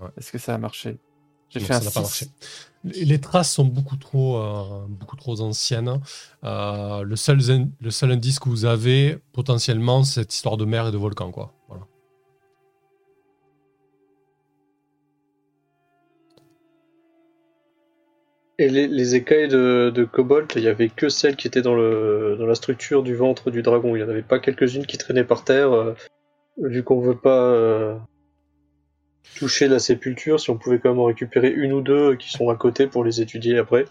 Ouais. 0.00 0.08
Est-ce 0.16 0.30
que 0.30 0.38
ça 0.38 0.54
a 0.54 0.58
marché? 0.58 0.98
J'ai 1.52 1.60
fait 1.60 1.74
ça 1.74 1.80
n'a 1.80 1.90
pas 1.90 1.90
6. 1.90 2.00
marché. 2.00 2.26
Les 2.84 3.20
traces 3.20 3.52
sont 3.52 3.64
beaucoup 3.64 3.96
trop, 3.96 4.38
euh, 4.38 4.86
beaucoup 4.88 5.16
trop 5.16 5.40
anciennes. 5.40 6.00
Euh, 6.44 7.02
le, 7.02 7.16
seul, 7.16 7.38
zin- 7.40 7.70
le 7.80 7.90
seul 7.90 8.10
indice 8.12 8.38
que 8.40 8.48
vous 8.48 8.64
avez, 8.64 9.18
potentiellement, 9.32 10.02
c'est 10.02 10.20
cette 10.22 10.34
histoire 10.34 10.56
de 10.56 10.64
mer 10.64 10.88
et 10.88 10.92
de 10.92 10.96
volcan. 10.96 11.30
Quoi. 11.30 11.52
Voilà. 11.68 11.86
Et 18.58 18.68
les, 18.68 18.86
les 18.86 19.14
écailles 19.14 19.48
de, 19.48 19.90
de 19.94 20.04
Cobalt, 20.04 20.52
il 20.56 20.62
y 20.62 20.68
avait 20.68 20.88
que 20.90 21.08
celles 21.08 21.36
qui 21.36 21.46
étaient 21.48 21.62
dans, 21.62 21.74
le, 21.74 22.36
dans 22.38 22.46
la 22.46 22.54
structure 22.54 23.02
du 23.02 23.14
ventre 23.14 23.50
du 23.50 23.62
dragon. 23.62 23.96
Il 23.96 24.00
n'y 24.00 24.04
en 24.04 24.08
avait 24.10 24.22
pas 24.22 24.38
quelques-unes 24.38 24.86
qui 24.86 24.98
traînaient 24.98 25.24
par 25.24 25.44
terre. 25.44 25.72
euh, 25.72 25.94
vu 26.58 26.82
qu'on 26.84 27.00
veut 27.00 27.18
pas 27.18 27.38
euh, 27.44 27.96
toucher 29.36 29.68
la 29.68 29.78
sépulture, 29.78 30.38
si 30.40 30.50
on 30.50 30.58
pouvait 30.58 30.78
quand 30.78 30.90
même 30.90 30.98
en 31.00 31.04
récupérer 31.06 31.50
une 31.50 31.72
ou 31.72 31.80
deux 31.80 32.16
qui 32.16 32.30
sont 32.30 32.48
à 32.48 32.56
côté 32.56 32.86
pour 32.86 33.04
les 33.04 33.20
étudier 33.20 33.58
après. 33.58 33.84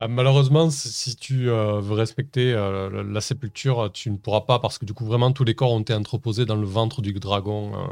Ah, 0.00 0.08
malheureusement, 0.08 0.68
si- 0.70 1.14
tu 1.16 1.48
euh, 1.48 1.80
veux 1.80 1.94
respecter 1.94 2.52
euh, 2.52 2.90
la, 2.90 3.02
la 3.04 3.20
sépulture, 3.20 3.90
tu 3.92 4.10
ne 4.10 4.16
pourras 4.16 4.40
pas 4.42 4.58
parce 4.58 4.78
que 4.78 4.84
du 4.84 4.94
coup, 4.94 5.04
vraiment, 5.04 5.32
tous 5.32 5.44
les 5.44 5.54
corps 5.54 5.70
ont 5.72 5.80
été 5.80 5.94
entreposés 5.94 6.44
dans 6.44 6.56
le 6.56 6.66
ventre 6.66 7.02
du 7.02 7.12
dragon 7.12 7.72
euh, 7.74 7.86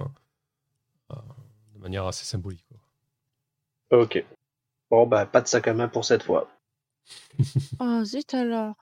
euh, 1.12 1.16
de 1.74 1.78
manière 1.80 2.06
assez 2.06 2.24
symbolique. 2.24 2.64
quoi. 2.68 4.00
Ok. 4.02 4.24
Bon, 4.90 5.06
bah, 5.06 5.24
pas 5.26 5.40
de 5.40 5.46
sac 5.46 5.68
à 5.68 5.74
main 5.74 5.88
pour 5.88 6.04
cette 6.04 6.22
fois. 6.24 6.48
Oh, 7.82 8.04
zut 8.04 8.34
alors. 8.34 8.74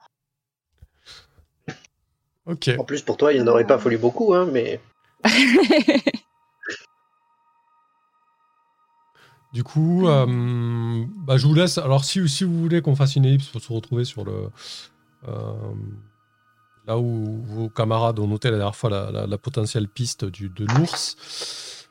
Ok. 2.45 2.69
En 2.77 2.83
plus, 2.83 3.01
pour 3.01 3.15
toi, 3.15 3.31
il 3.31 3.37
n'y 3.37 3.43
en 3.43 3.47
aurait 3.51 3.65
pas 3.67 3.77
fallu 3.77 3.97
beaucoup, 3.97 4.33
hein, 4.33 4.45
mais 4.51 4.81
Du 9.51 9.63
coup, 9.63 10.07
euh, 10.07 11.05
bah, 11.25 11.37
je 11.37 11.47
vous 11.47 11.55
laisse. 11.55 11.77
Alors, 11.79 12.03
si, 12.03 12.19
vous 12.19 12.59
voulez 12.59 12.81
qu'on 12.81 12.95
fasse 12.95 13.15
une 13.15 13.25
ellipse 13.25 13.47
pour 13.47 13.61
se 13.61 13.73
retrouver 13.73 14.05
sur 14.05 14.23
le. 14.23 14.49
euh, 15.27 15.53
là 16.87 16.97
où 16.99 17.41
vos 17.45 17.69
camarades 17.69 18.19
ont 18.19 18.27
noté 18.27 18.49
la 18.51 18.57
dernière 18.57 18.75
fois 18.75 18.89
la, 18.89 19.37
potentielle 19.37 19.87
piste 19.87 20.25
du, 20.25 20.49
de 20.49 20.65
l'ours. 20.65 21.87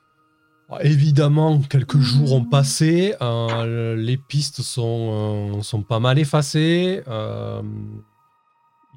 Alors, 0.68 0.82
Évidemment, 0.84 1.60
quelques 1.60 1.98
jours 1.98 2.32
ont 2.32 2.44
passé. 2.44 3.16
euh, 3.20 3.96
les 3.96 4.16
pistes 4.16 4.62
sont, 4.62 5.60
sont 5.62 5.82
pas 5.82 5.98
mal 5.98 6.18
effacées. 6.20 7.02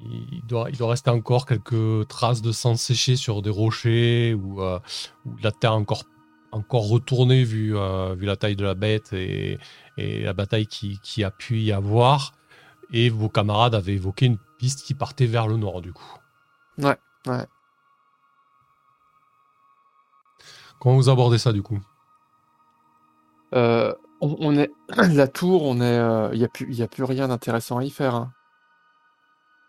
il, 0.00 0.42
doit, 0.46 0.70
il 0.70 0.78
doit 0.78 0.90
rester 0.90 1.10
encore 1.10 1.46
quelques 1.46 2.06
traces 2.06 2.42
de 2.42 2.52
sang 2.52 2.76
séché 2.76 3.16
sur 3.16 3.42
des 3.42 3.50
rochers 3.50 4.34
ou, 4.34 4.62
ou 4.62 5.36
de 5.36 5.42
la 5.42 5.50
terre 5.50 5.74
encore 5.74 6.04
encore 6.52 6.88
retourné 6.88 7.44
vu, 7.44 7.76
euh, 7.76 8.14
vu 8.14 8.26
la 8.26 8.36
taille 8.36 8.56
de 8.56 8.64
la 8.64 8.74
bête 8.74 9.12
et, 9.12 9.58
et 9.96 10.22
la 10.22 10.32
bataille 10.32 10.66
qui, 10.66 10.98
qui 11.02 11.24
a 11.24 11.30
pu 11.30 11.60
y 11.60 11.72
avoir. 11.72 12.32
Et 12.92 13.08
vos 13.08 13.28
camarades 13.30 13.74
avaient 13.74 13.94
évoqué 13.94 14.26
une 14.26 14.38
piste 14.58 14.82
qui 14.84 14.94
partait 14.94 15.26
vers 15.26 15.46
le 15.48 15.56
nord, 15.56 15.80
du 15.80 15.92
coup. 15.92 16.14
Ouais, 16.78 16.96
ouais. 17.26 17.46
Comment 20.78 20.96
vous 20.96 21.08
abordez 21.08 21.38
ça, 21.38 21.52
du 21.52 21.62
coup? 21.62 21.80
Euh, 23.54 23.92
on, 24.20 24.36
on 24.40 24.56
est 24.56 24.70
la 25.14 25.28
tour, 25.28 25.62
on 25.62 25.80
est, 25.80 26.34
il 26.34 26.40
y 26.40 26.44
a 26.44 26.48
plus, 26.48 26.66
il 26.68 26.74
y 26.74 26.82
a 26.82 26.88
plus 26.88 27.04
rien 27.04 27.28
d'intéressant 27.28 27.78
à 27.78 27.84
y 27.84 27.90
faire. 27.90 28.14
hein. 28.14 28.32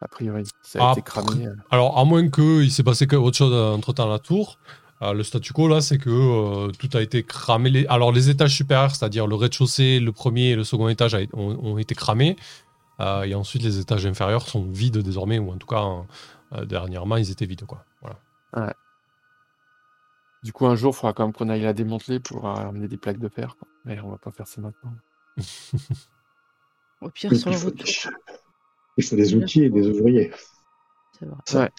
A 0.02 0.08
priori, 0.10 0.44
ça 0.64 0.80
a 0.80 0.90
Ah, 0.90 0.92
été 0.92 1.02
cramé. 1.02 1.48
euh. 1.48 1.56
Alors, 1.70 1.98
à 1.98 2.04
moins 2.04 2.30
qu'il 2.30 2.70
s'est 2.72 2.84
passé 2.84 3.08
que- 3.08 3.16
autre 3.16 3.38
chose 3.38 3.54
entre-temps 3.54 4.06
à 4.08 4.10
la 4.10 4.20
tour, 4.20 4.58
euh, 5.04 5.14
le 5.14 5.24
statu 5.24 5.54
quo, 5.54 5.68
là, 5.68 5.82
c'est 5.82 5.98
que 5.98 6.10
euh, 6.10 6.72
tout 6.72 6.90
a 6.94 7.02
été 7.02 7.24
cramé. 7.24 7.70
Les- 7.70 7.86
Alors, 7.88 8.12
les 8.12 8.30
étages 8.30 8.56
supérieurs, 8.56 8.96
c'est-à-dire 8.96 9.28
le 9.28 9.36
rez-de-chaussée, 9.36 10.00
le 10.00 10.12
premier 10.12 10.50
et 10.52 10.56
le 10.56 10.64
second 10.64 10.88
étage 10.90 11.14
a- 11.16 11.20
ont, 11.34 11.58
ont 11.64 11.78
été 11.78 11.96
cramés. 11.96 12.36
Euh, 13.00 13.24
et 13.24 13.36
ensuite, 13.36 13.64
les 13.64 13.80
étages 13.80 14.06
inférieurs 14.06 14.48
sont 14.48 14.66
vides 14.72 15.00
désormais, 15.00 15.40
ou 15.40 15.52
en 15.52 15.58
tout 15.58 15.68
cas, 15.68 15.84
euh, 16.54 16.66
dernièrement, 16.66 17.18
ils 17.18 17.32
étaient 17.32 17.46
vides, 17.48 17.66
quoi. 17.66 17.86
Voilà. 18.02 18.74
Du 20.44 20.52
coup, 20.52 20.66
un 20.68 20.76
jour, 20.76 20.94
il 20.94 20.98
faudra 20.98 21.14
quand 21.14 21.24
même 21.24 21.34
qu'on 21.34 21.48
aille 21.50 21.62
la 21.62 21.74
démanteler 21.74 22.20
pour 22.20 22.44
ramener 22.44 22.88
des 22.88 22.98
plaques 22.98 23.18
de 23.20 23.30
fer. 23.30 23.56
quoi. 23.58 23.68
Mais 23.86 24.00
on 24.02 24.10
va 24.10 24.18
pas 24.18 24.32
faire 24.32 24.48
ça 24.48 24.60
maintenant. 24.62 24.94
Au 27.02 27.10
pire, 27.10 27.34
sur 27.36 27.50
le 27.50 27.56
faut, 27.56 27.68
retour. 27.68 27.88
il 28.98 29.04
faut 29.04 29.16
des 29.16 29.36
outils 29.36 29.64
et 29.64 29.70
des 29.70 29.88
ouvriers. 29.88 30.32
C'est 31.18 31.26
vrai. 31.26 31.72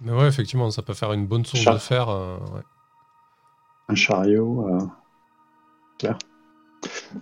Mais 0.00 0.12
ouais, 0.12 0.26
effectivement, 0.28 0.70
ça 0.70 0.82
peut 0.82 0.94
faire 0.94 1.12
une 1.12 1.26
bonne 1.26 1.44
source 1.44 1.64
de 1.64 1.78
fer. 1.78 2.08
euh, 2.08 2.36
ouais. 2.38 2.62
Un 3.88 3.94
chariot. 3.94 4.68
euh, 4.68 4.86
clair. 5.98 6.18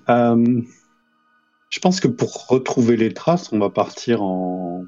Euh, 0.08 0.62
je 1.70 1.80
pense 1.80 2.00
que 2.00 2.08
pour 2.08 2.46
retrouver 2.48 2.96
les 2.96 3.12
traces, 3.12 3.52
on 3.52 3.58
va 3.58 3.70
partir 3.70 4.22
en 4.22 4.84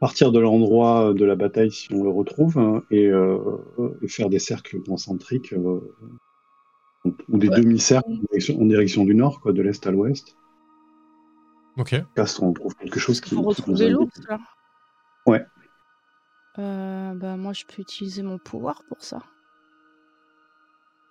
partir 0.00 0.32
de 0.32 0.40
l'endroit 0.40 1.12
de 1.12 1.24
la 1.26 1.36
bataille 1.36 1.70
si 1.70 1.92
on 1.92 2.02
le 2.02 2.10
retrouve 2.10 2.56
hein, 2.58 2.82
et, 2.90 3.06
euh, 3.06 3.38
et 4.00 4.08
faire 4.08 4.30
des 4.30 4.38
cercles 4.38 4.82
concentriques 4.82 5.52
euh, 5.52 5.80
ou 7.28 7.38
des 7.38 7.48
Ouais. 7.48 7.60
demi-cercles 7.60 8.10
en 8.10 8.14
direction, 8.16 8.60
en 8.60 8.64
direction 8.64 9.04
du 9.04 9.14
nord, 9.14 9.40
quoi, 9.40 9.52
de 9.52 9.60
l'est 9.62 9.86
à 9.86 9.90
l'ouest. 9.90 10.36
Ok. 11.76 11.94
Si 12.26 12.42
on 12.42 12.52
trouve 12.52 12.74
quelque 12.76 12.98
chose 12.98 13.20
qui. 13.20 13.34
Pour 13.34 13.46
retrouver 13.46 13.90
l'ours, 13.90 14.20
là 14.28 14.38
Ouais. 15.26 15.44
Euh, 16.58 17.14
bah, 17.14 17.36
moi, 17.36 17.52
je 17.52 17.64
peux 17.64 17.80
utiliser 17.82 18.22
mon 18.22 18.38
pouvoir 18.38 18.82
pour 18.88 19.02
ça. 19.02 19.22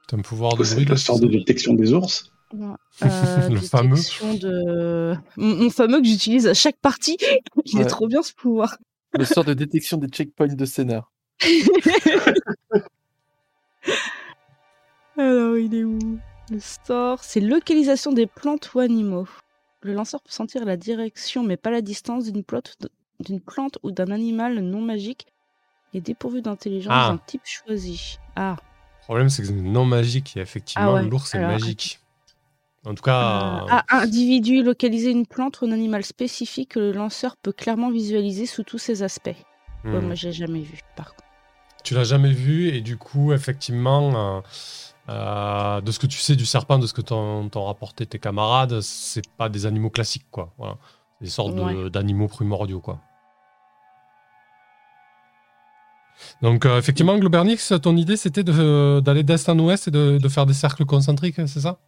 T'as 0.08 0.18
un 0.18 0.22
pouvoir 0.22 0.56
de 0.58 0.64
C'est 0.64 0.76
druide, 0.76 0.90
le 0.90 0.98
sort 0.98 1.20
de 1.20 1.28
détection 1.28 1.74
des 1.74 1.94
ours. 1.94 2.32
Ouais. 2.54 2.68
Euh, 3.04 3.50
Le 3.50 3.60
fameux. 3.62 3.96
de... 4.40 5.16
Mon, 5.38 5.56
mon 5.56 5.70
fameux 5.70 6.00
que 6.02 6.08
j'utilise 6.08 6.48
à 6.48 6.54
chaque 6.54 6.78
partie. 6.78 7.18
Il 7.66 7.78
Ouais. 7.78 7.84
est 7.84 7.88
trop 7.88 8.08
bien, 8.08 8.22
ce 8.24 8.34
pouvoir. 8.34 8.78
Le 9.18 9.24
sort 9.26 9.44
de 9.46 9.54
détection 9.54 9.98
des 9.98 10.08
checkpoints 10.08 10.48
de 10.48 10.66
scénar. 10.66 11.12
Alors, 15.18 15.58
il 15.58 15.74
est 15.76 15.84
où? 15.84 16.00
Le 16.50 16.60
sort, 16.86 17.24
c'est 17.24 17.40
localisation 17.42 18.12
des 18.12 18.26
plantes 18.28 18.74
ou 18.74 18.80
animaux. 18.80 19.28
Le 19.82 19.94
lanceur 19.94 20.22
peut 20.22 20.32
sentir 20.32 20.66
la 20.66 20.78
direction, 20.78 21.44
mais 21.44 21.58
pas 21.58 21.70
la 21.72 21.82
distance 21.82 22.32
d'une 22.32 22.44
plante, 22.44 22.76
d'une 23.20 23.40
plante 23.42 23.78
ou 23.84 23.92
d'un 23.92 24.12
animal 24.12 24.60
non 24.60 24.82
magique 24.82 25.28
et 25.94 26.02
dépourvu 26.02 26.42
d'intelligence 26.42 26.94
Ah. 26.96 27.10
d'un 27.12 27.18
type 27.18 27.42
choisi. 27.46 28.18
Ah, 28.36 28.56
Le 29.02 29.04
problème, 29.06 29.30
c'est 29.30 29.42
que 29.42 29.48
c'est 29.48 29.54
non 29.56 29.86
magique 29.86 30.38
et 30.38 30.40
effectivement, 30.42 30.92
Ah 30.92 30.94
ouais, 31.02 31.04
l'ours 31.10 31.34
est 31.34 31.40
alors, 31.40 31.52
magique. 31.52 32.00
En 32.86 32.94
tout 32.94 33.02
Euh, 33.02 33.06
cas, 33.12 33.66
ah, 33.70 33.84
individu, 33.90 34.64
localiser 34.64 35.10
une 35.12 35.26
plante 35.26 35.62
ou 35.62 35.66
un 35.66 35.72
animal 35.72 36.04
spécifique 36.06 36.70
que 36.72 36.80
le 36.80 36.92
lanceur 36.94 37.36
peut 37.38 37.52
clairement 37.52 37.90
visualiser 37.92 38.46
sous 38.46 38.64
tous 38.64 38.78
ses 38.78 39.04
aspects. 39.04 39.36
hmm. 39.84 39.94
Ouais, 39.94 40.02
moi, 40.02 40.16
j'ai 40.16 40.32
jamais 40.32 40.62
vu, 40.62 40.80
par 40.96 41.10
contre. 41.16 41.24
tu 41.84 41.94
l'as 41.96 42.04
jamais 42.04 42.32
vu 42.34 42.68
et 42.68 42.82
du 42.82 42.98
coup, 42.98 43.32
effectivement, 43.34 44.38
euh, 44.38 44.42
euh, 45.10 45.82
de 45.82 45.92
ce 45.92 45.98
que 46.00 46.08
tu 46.08 46.20
sais 46.20 46.36
du 46.36 46.46
serpent, 46.46 46.78
de 46.78 46.86
ce 46.88 46.94
que 46.94 47.02
t'ont 47.02 47.50
t'ont 47.50 47.66
rapporté 47.66 48.06
tes 48.06 48.20
camarades, 48.20 48.82
c'est 48.82 49.28
pas 49.38 49.50
des 49.50 49.66
animaux 49.66 49.90
classiques, 49.90 50.28
quoi. 50.30 50.54
Voilà. 50.58 50.78
Des 51.22 51.30
sortes 51.30 51.56
de- 51.56 51.62
Ouais. 51.62 51.90
d'animaux 51.90 52.28
primordiaux, 52.28 52.80
quoi. 52.80 53.00
Donc, 56.42 56.66
euh, 56.66 56.78
effectivement, 56.80 57.18
Globernix, 57.18 57.74
ton 57.82 57.96
idée, 57.98 58.18
c'était 58.18 58.44
de- 58.44 59.00
d'aller 59.00 59.24
d'est 59.24 59.48
en 59.50 59.58
ouest 59.60 59.88
et 59.88 59.92
de, 59.92 60.18
de 60.18 60.30
faire 60.30 60.46
des 60.46 60.54
cercles 60.54 60.86
concentriques, 60.86 61.36
c'est 61.48 61.60
ça? 61.62 61.80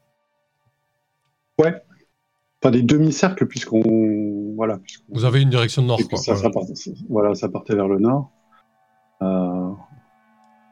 Pas 2.60 2.70
des 2.70 2.84
demi-cercles, 2.84 3.48
puisqu'on. 3.48 4.54
Voilà. 4.56 4.80
Vous 5.10 5.26
avez 5.26 5.42
une 5.42 5.50
direction 5.50 5.82
nord, 5.82 6.00
quoi. 6.08 6.20
ça, 6.20 6.36
ça 6.36 6.50
partait, 6.52 6.74
voilà, 7.10 7.34
ça 7.34 7.50
partait 7.50 7.74
vers 7.76 7.88
le 7.88 7.98
nord. 8.00 8.32
Euh, 9.24 9.72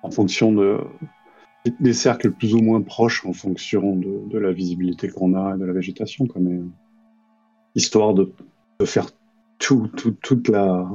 en 0.04 0.12
fonction 0.12 0.52
de, 0.52 0.80
des 1.80 1.94
cercles 1.94 2.32
plus 2.32 2.54
ou 2.54 2.60
moins 2.62 2.82
proches, 2.82 3.26
en 3.26 3.34
fonction 3.34 3.96
de, 3.96 4.30
de 4.30 4.38
la 4.38 4.52
visibilité 4.52 5.10
qu'on 5.10 5.34
a 5.34 5.56
et 5.56 5.60
de 5.60 5.66
la 5.66 5.74
végétation. 5.74 6.28
Quoi, 6.28 6.42
mais, 6.42 6.58
euh, 6.58 6.68
histoire 7.76 8.14
de, 8.14 8.32
de 8.80 8.86
faire 8.86 9.08
tout, 9.58 9.88
tout- 9.98 10.16
toute, 10.22 10.48
la, 10.48 10.88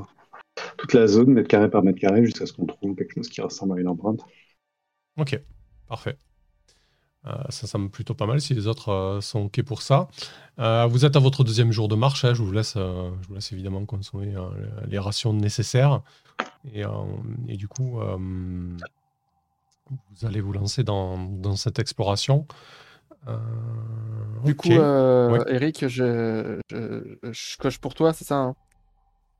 toute 0.76 0.92
la 0.94 1.06
zone, 1.06 1.32
mètre 1.32 1.48
carré 1.48 1.70
par 1.70 1.82
mètre 1.82 2.00
carré, 2.00 2.24
jusqu'à 2.24 2.46
ce 2.46 2.52
qu'on 2.52 2.66
trouve 2.66 2.94
quelque 2.94 3.14
chose 3.14 3.28
qui 3.28 3.40
ressemble 3.40 3.78
à 3.78 3.80
une 3.80 3.88
empreinte. 3.88 4.20
Ok, 5.16 5.40
parfait. 5.88 6.16
Euh, 7.26 7.32
ça 7.48 7.66
semble 7.66 7.88
plutôt 7.88 8.12
pas 8.14 8.26
mal 8.26 8.38
si 8.40 8.52
les 8.52 8.66
autres 8.66 8.90
euh, 8.90 9.20
sont 9.22 9.44
OK 9.46 9.62
pour 9.62 9.80
ça. 9.80 10.08
Euh, 10.58 10.84
vous 10.86 11.06
êtes 11.06 11.16
à 11.16 11.20
votre 11.20 11.42
deuxième 11.42 11.72
jour 11.72 11.88
de 11.88 11.94
marche. 11.94 12.24
hein, 12.26 12.34
je, 12.34 12.42
vous 12.42 12.52
laisse, 12.52 12.74
euh, 12.76 13.10
je 13.22 13.28
vous 13.28 13.34
laisse 13.34 13.50
évidemment 13.52 13.84
consommer 13.86 14.34
euh, 14.36 14.42
les 14.86 14.98
rations 14.98 15.32
nécessaires. 15.32 16.02
Et, 16.72 16.84
euh, 16.84 16.90
et 17.48 17.56
du 17.56 17.68
coup, 17.68 18.00
euh, 18.00 18.18
vous 19.90 20.26
allez 20.26 20.40
vous 20.40 20.52
lancer 20.52 20.84
dans, 20.84 21.18
dans 21.18 21.56
cette 21.56 21.78
exploration. 21.78 22.46
Euh, 23.28 23.38
Du 24.44 24.54
coup, 24.54 24.70
euh, 24.72 25.30
Ouais. 25.30 25.44
Eric, 25.48 25.88
je, 25.88 26.60
je, 26.70 27.16
je 27.32 27.56
coche 27.58 27.78
pour 27.78 27.94
toi, 27.94 28.12
c'est 28.12 28.24
ça 28.24 28.36
hein? 28.36 28.54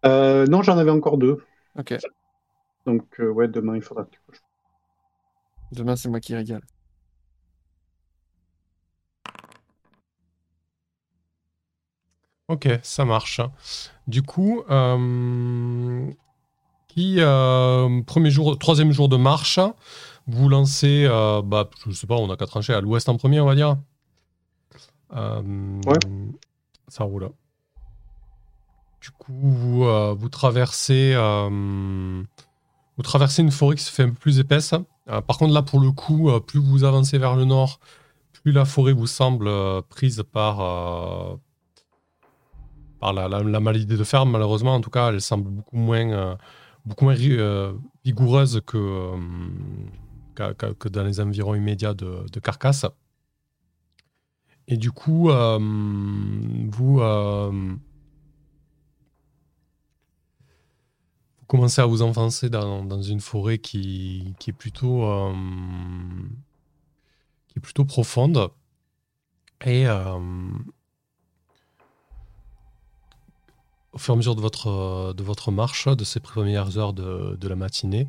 Euh, 0.04 0.46
non, 0.46 0.62
j'en 0.62 0.78
avais 0.78 0.90
encore 0.90 1.18
deux. 1.18 1.42
Ok. 1.78 1.94
Donc, 2.86 3.04
euh, 3.20 3.30
ouais, 3.30 3.48
demain, 3.48 3.76
il 3.76 3.82
faudra 3.82 4.04
que 4.04 4.10
tu 4.10 4.20
coches. 4.26 4.40
Demain, 5.72 5.96
c'est 5.96 6.08
moi 6.08 6.20
qui 6.20 6.34
régale. 6.34 6.62
Ok, 12.48 12.68
ça 12.82 13.04
marche. 13.04 13.40
Du 14.06 14.22
coup, 14.22 14.62
euh, 14.70 16.10
qui 16.88 17.16
euh, 17.20 18.02
premier 18.02 18.30
jour, 18.30 18.58
troisième 18.58 18.92
jour 18.92 19.08
de 19.08 19.16
marche, 19.16 19.60
vous 20.26 20.48
lancez, 20.48 21.06
euh, 21.08 21.42
bah, 21.42 21.70
je 21.86 21.92
sais 21.92 22.06
pas, 22.06 22.16
on 22.16 22.30
a 22.30 22.36
qu'à 22.36 22.46
trancher 22.46 22.74
à 22.74 22.80
l'ouest 22.80 23.08
en 23.08 23.16
premier, 23.16 23.40
on 23.40 23.46
va 23.46 23.54
dire. 23.54 23.76
Euh, 25.14 25.80
Ouais. 25.86 25.98
Ça 26.88 27.04
roule. 27.04 27.30
Du 29.04 29.10
coup, 29.10 29.34
vous, 29.34 29.84
euh, 29.84 30.16
traversez, 30.32 31.12
euh, 31.14 32.22
vous 32.96 33.02
traversez 33.02 33.42
une 33.42 33.50
forêt 33.50 33.76
qui 33.76 33.82
se 33.82 33.92
fait 33.92 34.04
un 34.04 34.08
peu 34.08 34.14
plus 34.14 34.38
épaisse. 34.38 34.72
Euh, 35.10 35.20
par 35.20 35.36
contre, 35.36 35.52
là, 35.52 35.60
pour 35.60 35.78
le 35.78 35.92
coup, 35.92 36.30
plus 36.46 36.58
vous 36.58 36.84
avancez 36.84 37.18
vers 37.18 37.36
le 37.36 37.44
nord, 37.44 37.80
plus 38.32 38.50
la 38.50 38.64
forêt 38.64 38.94
vous 38.94 39.06
semble 39.06 39.50
prise 39.90 40.24
par, 40.32 40.56
par 42.98 43.12
la, 43.12 43.28
la, 43.28 43.42
la 43.42 43.60
maladie 43.60 43.84
de 43.84 44.02
fer. 44.04 44.24
Malheureusement, 44.24 44.74
en 44.74 44.80
tout 44.80 44.88
cas, 44.88 45.10
elle 45.10 45.20
semble 45.20 45.50
beaucoup 45.50 45.76
moins, 45.76 46.38
beaucoup 46.86 47.04
moins 47.04 47.16
vigoureuse 48.06 48.62
que, 48.64 49.10
que, 50.34 50.88
dans 50.88 51.04
les 51.04 51.20
environs 51.20 51.54
immédiats 51.54 51.92
de, 51.92 52.24
de 52.32 52.40
Carcasse. 52.40 52.86
Et 54.66 54.78
du 54.78 54.92
coup, 54.92 55.28
vous, 55.28 57.00
vous 61.44 61.48
commencez 61.58 61.82
à 61.82 61.84
vous 61.84 62.00
enfoncer 62.00 62.48
dans, 62.48 63.02
une 63.02 63.20
forêt 63.20 63.58
qui, 63.58 64.34
est 64.46 64.52
plutôt, 64.52 65.04
euh, 65.04 65.34
qui 67.48 67.58
est 67.58 67.60
plutôt 67.60 67.84
profonde. 67.84 68.48
Et 69.66 69.86
euh, 69.86 70.18
au 73.92 73.98
fur 73.98 74.14
et 74.14 74.14
à 74.14 74.16
mesure 74.16 74.34
de 74.34 74.40
votre, 74.40 75.12
de 75.12 75.22
votre 75.22 75.50
marche, 75.50 75.86
de 75.86 76.02
ces 76.02 76.18
premières 76.18 76.78
heures 76.78 76.94
de, 76.94 77.36
de 77.38 77.48
la 77.48 77.56
matinée, 77.56 78.08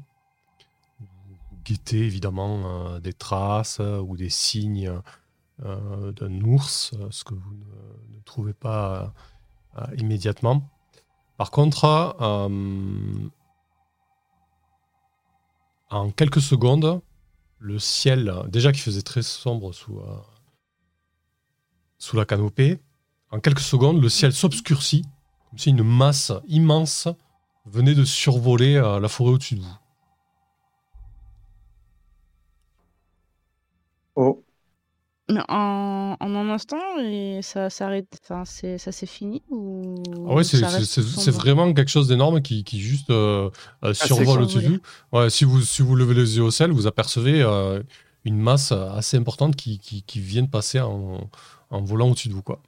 vous 1.01 1.57
guettez 1.65 2.05
évidemment 2.05 2.93
euh, 2.93 2.99
des 3.01 3.13
traces 3.13 3.81
ou 3.81 4.15
des 4.15 4.29
signes 4.29 4.93
d'un 5.61 6.41
ours, 6.41 6.95
ce 7.09 7.23
que 7.25 7.33
vous 7.33 7.53
ne, 7.53 8.21
trouvez 8.23 8.53
pas 8.53 9.13
immédiatement. 9.97 10.69
Par 11.37 11.51
contre, 11.51 11.85
euh, 12.21 13.29
en 15.89 16.11
quelques 16.11 16.41
secondes, 16.41 17.01
le 17.59 17.79
ciel, 17.79 18.33
déjà 18.47 18.71
qui 18.71 18.79
faisait 18.79 19.01
très 19.01 19.21
sombre 19.21 19.73
sous, 19.73 19.99
euh, 19.99 20.17
sous 21.97 22.15
la 22.15 22.25
canopée, 22.25 22.79
en 23.31 23.39
quelques 23.39 23.59
secondes, 23.59 24.01
le 24.01 24.07
ciel 24.07 24.31
s'obscurcit, 24.31 25.03
comme 25.49 25.59
si 25.59 25.71
une 25.71 25.83
masse 25.83 26.31
immense 26.47 27.09
venait 27.65 27.95
de 27.95 28.05
survoler 28.05 28.75
euh, 28.75 28.99
la 28.99 29.09
forêt 29.09 29.31
au-dessus 29.31 29.55
de 29.55 29.61
vous. 29.61 29.77
Oh, 34.15 34.44
en, 35.29 36.15
en 36.19 36.35
un 36.35 36.49
instant, 36.49 36.79
et 36.99 37.39
ça 37.41 37.69
s'arrête. 37.69 38.19
Enfin, 38.23 38.45
ça 38.45 38.91
s'est 38.91 39.05
fini 39.05 39.41
ou 39.49 39.95
Ah 40.29 40.35
ouais, 40.35 40.43
c'est 40.43 41.31
vraiment 41.31 41.73
quelque 41.73 41.89
chose 41.89 42.07
d'énorme 42.07 42.41
qui, 42.41 42.63
qui 42.63 42.79
juste 42.79 43.09
euh, 43.09 43.49
euh, 43.83 43.93
survole 43.93 44.25
survolé. 44.25 44.43
au-dessus 44.43 44.61
de 44.61 44.67
vous. 44.75 44.79
Ouais, 45.17 45.29
si 45.29 45.45
vous. 45.45 45.61
Si 45.61 45.81
vous 45.81 45.95
levez 45.95 46.13
les 46.13 46.37
yeux 46.37 46.43
au 46.43 46.51
ciel, 46.51 46.71
vous 46.71 46.87
apercevez 46.87 47.41
euh, 47.41 47.81
une 48.23 48.37
masse 48.37 48.71
assez 48.71 49.17
importante 49.17 49.55
qui, 49.55 49.79
qui, 49.79 50.03
qui 50.03 50.19
vient 50.19 50.43
de 50.43 50.49
passer 50.49 50.79
en, 50.79 51.29
en 51.69 51.81
volant 51.83 52.09
au-dessus 52.09 52.29
de 52.29 52.33
vous. 52.33 52.43
Quoi. 52.43 52.61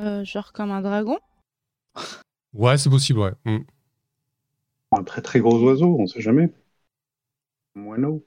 Euh, 0.00 0.24
genre 0.24 0.52
comme 0.52 0.70
un 0.70 0.80
dragon? 0.80 1.18
Ouais, 2.54 2.78
c'est 2.78 2.90
possible, 2.90 3.20
ouais. 3.20 3.32
Mm. 3.44 3.58
un 4.92 5.04
très 5.04 5.22
très 5.22 5.40
gros 5.40 5.58
oiseau, 5.60 5.96
on 5.98 6.06
sait 6.06 6.20
jamais. 6.20 6.50
Moineau. 7.74 8.24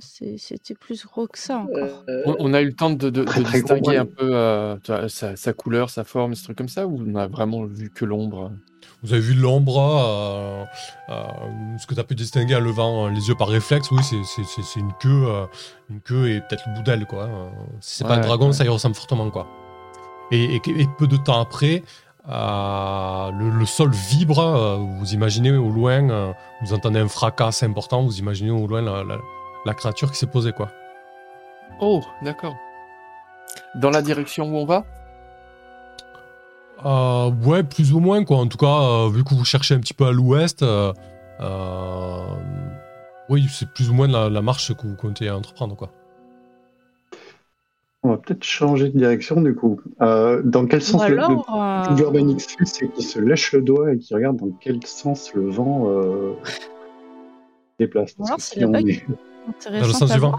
C'était 0.00 0.74
plus 0.74 1.04
gros 1.06 1.26
que 1.26 1.38
ça 1.38 1.58
encore. 1.58 2.04
Euh, 2.08 2.22
On, 2.26 2.36
on 2.40 2.54
a 2.54 2.60
eu 2.60 2.66
le 2.66 2.74
temps 2.74 2.90
de, 2.90 3.10
de- 3.10 3.24
Très, 3.24 3.40
de 3.40 3.44
très 3.44 3.60
gros, 3.60 3.74
distinguer 3.74 3.88
ouais. 3.90 3.96
un 3.98 4.06
peu 4.06 4.34
euh, 4.34 5.08
sa, 5.08 5.36
sa 5.36 5.52
couleur, 5.52 5.90
sa 5.90 6.04
forme, 6.04 6.34
ce 6.34 6.44
truc 6.44 6.56
comme 6.58 6.68
ça, 6.68 6.86
ou 6.86 7.02
on 7.06 7.14
a 7.16 7.26
vraiment 7.26 7.64
vu 7.64 7.90
que 7.90 8.04
l'ombre? 8.04 8.52
Vous 9.02 9.12
avez 9.12 9.22
vu 9.22 9.34
l'ombre, 9.34 9.78
euh, 9.78 10.64
euh, 11.10 11.22
ce 11.78 11.86
que 11.86 11.94
tu 11.94 12.00
as 12.00 12.04
pu 12.04 12.14
distinguer 12.16 12.56
en 12.56 12.60
levant 12.60 13.08
les 13.08 13.28
yeux 13.28 13.34
par 13.36 13.48
réflexe, 13.48 13.90
oui, 13.92 14.02
c'est- 14.02 14.24
c'est 14.24 14.44
c'est- 14.44 14.62
c'est 14.62 14.80
une 14.80 14.92
queue, 15.00 15.24
euh, 15.28 15.44
une 15.90 16.00
queue 16.00 16.30
et 16.30 16.40
peut-être 16.40 16.64
le 16.68 16.74
bout 16.74 16.82
d'aile, 16.82 17.06
quoi. 17.06 17.24
Euh, 17.24 17.48
Si 17.80 17.98
c'est 17.98 18.04
pas 18.04 18.14
un 18.16 18.20
dragon, 18.20 18.46
ouais. 18.48 18.52
ça 18.52 18.64
y 18.64 18.68
ressemble 18.68 18.94
fortement, 18.96 19.30
quoi. 19.30 19.46
Et, 20.32 20.56
et- 20.56 20.62
et 20.66 20.86
peu 20.98 21.06
de 21.06 21.16
temps 21.16 21.40
après, 21.40 21.82
euh, 22.28 23.30
le, 23.32 23.50
le 23.50 23.66
sol 23.66 23.90
vibre, 23.92 24.38
euh, 24.40 24.76
vous 24.98 25.12
imaginez 25.14 25.52
au 25.52 25.70
loin, 25.70 26.10
euh, 26.10 26.32
vous 26.62 26.74
entendez 26.74 26.98
un 26.98 27.08
fracas 27.08 27.48
assez 27.48 27.66
important, 27.66 28.02
vous 28.02 28.18
imaginez 28.18 28.50
au 28.50 28.66
loin 28.66 28.82
la, 28.82 29.04
la- 29.04 29.18
la 29.68 29.74
créature 29.74 30.10
qui 30.10 30.18
s'est 30.18 30.26
posée, 30.26 30.52
quoi. 30.52 30.68
Oh, 31.80 32.02
d'accord. 32.22 32.56
Dans 33.76 33.90
la 33.90 34.02
direction 34.02 34.50
où 34.50 34.56
on 34.56 34.64
va? 34.66 34.84
Euh, 36.84 37.30
ouais, 37.44 37.62
plus 37.62 37.92
ou 37.92 38.00
moins, 38.00 38.24
quoi. 38.24 38.38
En 38.38 38.46
tout 38.46 38.58
cas, 38.58 38.66
euh, 38.66 39.10
vu 39.10 39.24
que 39.24 39.34
vous 39.34 39.44
cherchez 39.44 39.74
un 39.74 39.80
petit 39.80 39.94
peu 39.94 40.06
à 40.06 40.12
l'ouest, 40.12 40.62
euh, 40.62 40.92
euh, 41.40 42.20
oui, 43.28 43.46
c'est 43.50 43.68
plus 43.70 43.90
ou 43.90 43.94
moins 43.94 44.08
la, 44.08 44.28
la 44.30 44.42
marche 44.42 44.72
que 44.74 44.86
vous 44.86 44.94
comptez 44.96 45.30
entreprendre, 45.30 45.76
quoi. 45.76 45.90
On 48.04 48.10
va 48.10 48.16
peut-être 48.16 48.44
changer 48.44 48.90
de 48.90 48.96
direction 48.98 49.40
du 49.40 49.56
coup. 49.56 49.80
Euh, 50.02 50.40
dans 50.44 50.66
quel 50.66 50.78
Ou 50.78 50.84
sens 50.84 51.08
le, 51.08 51.16
le 51.16 51.20
alors. 51.24 51.46
euh, 51.52 51.82
truc 51.82 51.96
d'Urbanix 51.96 52.46
fait, 52.46 52.64
c'est 52.64 52.88
qu'il 52.92 53.04
se 53.04 53.18
lèche 53.18 53.52
le 53.52 53.60
doigt 53.60 53.92
et 53.92 53.98
qu'il 53.98 54.16
regarde 54.16 54.36
dans 54.36 54.50
quel 54.60 54.86
sens 54.86 55.34
le 55.34 55.50
vent 55.50 55.88
euh, 55.88 56.32
déplace. 57.80 58.12
Parce 58.12 58.28
alors 58.30 58.36
que 58.36 58.42
c'est 58.44 58.54
si 58.54 58.60
le 58.60 58.66
on 58.68 58.74
est- 58.74 59.04
Dans 59.80 59.86
le 59.86 59.92
sens 59.92 60.10
du 60.12 60.18
vent. 60.18 60.32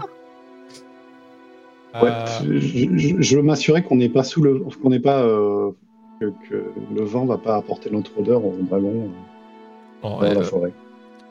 Ouais, 1.94 2.08
Euh, 2.08 2.24
je, 2.60 2.96
je- 2.96 3.20
je 3.20 3.36
veux 3.36 3.42
m'assurer 3.42 3.82
qu'on 3.82 3.96
n'est 3.96 4.08
pas 4.08 4.22
sous 4.22 4.42
le, 4.42 4.60
qu'on 4.80 4.90
n'est 4.90 5.00
pas 5.00 5.22
euh, 5.22 5.70
que, 6.20 6.26
que 6.48 6.72
le 6.94 7.04
vent 7.04 7.26
va 7.26 7.36
pas 7.38 7.56
apporter 7.56 7.90
notre 7.90 8.16
odeur 8.18 8.44
au 8.44 8.54
dragon 8.60 9.08
euh, 10.04 10.08
dans 10.08 10.22
euh, 10.22 10.34
la 10.34 10.42
forêt. 10.42 10.72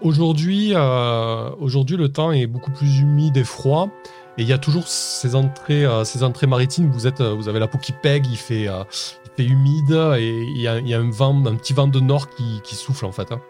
Aujourd'hui, 0.02 0.72
euh, 0.76 1.50
aujourd'hui, 1.60 1.96
le 1.98 2.10
temps 2.12 2.32
est 2.32 2.46
beaucoup 2.48 2.72
plus 2.72 3.00
humide 3.00 3.38
et 3.38 3.44
froid. 3.44 3.90
Et 4.38 4.44
il 4.44 4.48
y 4.48 4.54
a 4.54 4.58
toujours 4.58 4.88
ces 4.88 5.36
entrées, 5.36 5.86
euh, 5.86 6.04
ces 6.06 6.24
entrées 6.24 6.48
maritimes. 6.48 6.90
Vous 6.92 7.08
êtes, 7.08 7.20
euh, 7.20 7.34
vous 7.34 7.50
avez 7.50 7.60
la 7.60 7.68
peau 7.68 7.78
qui 7.78 7.92
pègue, 7.92 8.26
il 8.28 8.38
fait, 8.38 8.68
euh, 8.70 8.84
il 9.26 9.32
fait 9.46 9.50
humide 9.50 9.92
et 10.18 10.44
il 10.56 10.62
y 10.62 10.68
a, 10.68 10.80
il 10.80 10.88
y 10.88 10.94
a 10.94 11.00
un 11.00 11.10
vent, 11.10 11.36
un 11.46 11.56
petit 11.56 11.74
vent 11.74 11.88
de 11.88 12.00
nord 12.00 12.30
qui, 12.30 12.62
qui 12.64 12.76
souffle 12.76 13.06
en 13.06 13.12
fait. 13.12 13.32
hein. 13.32 13.42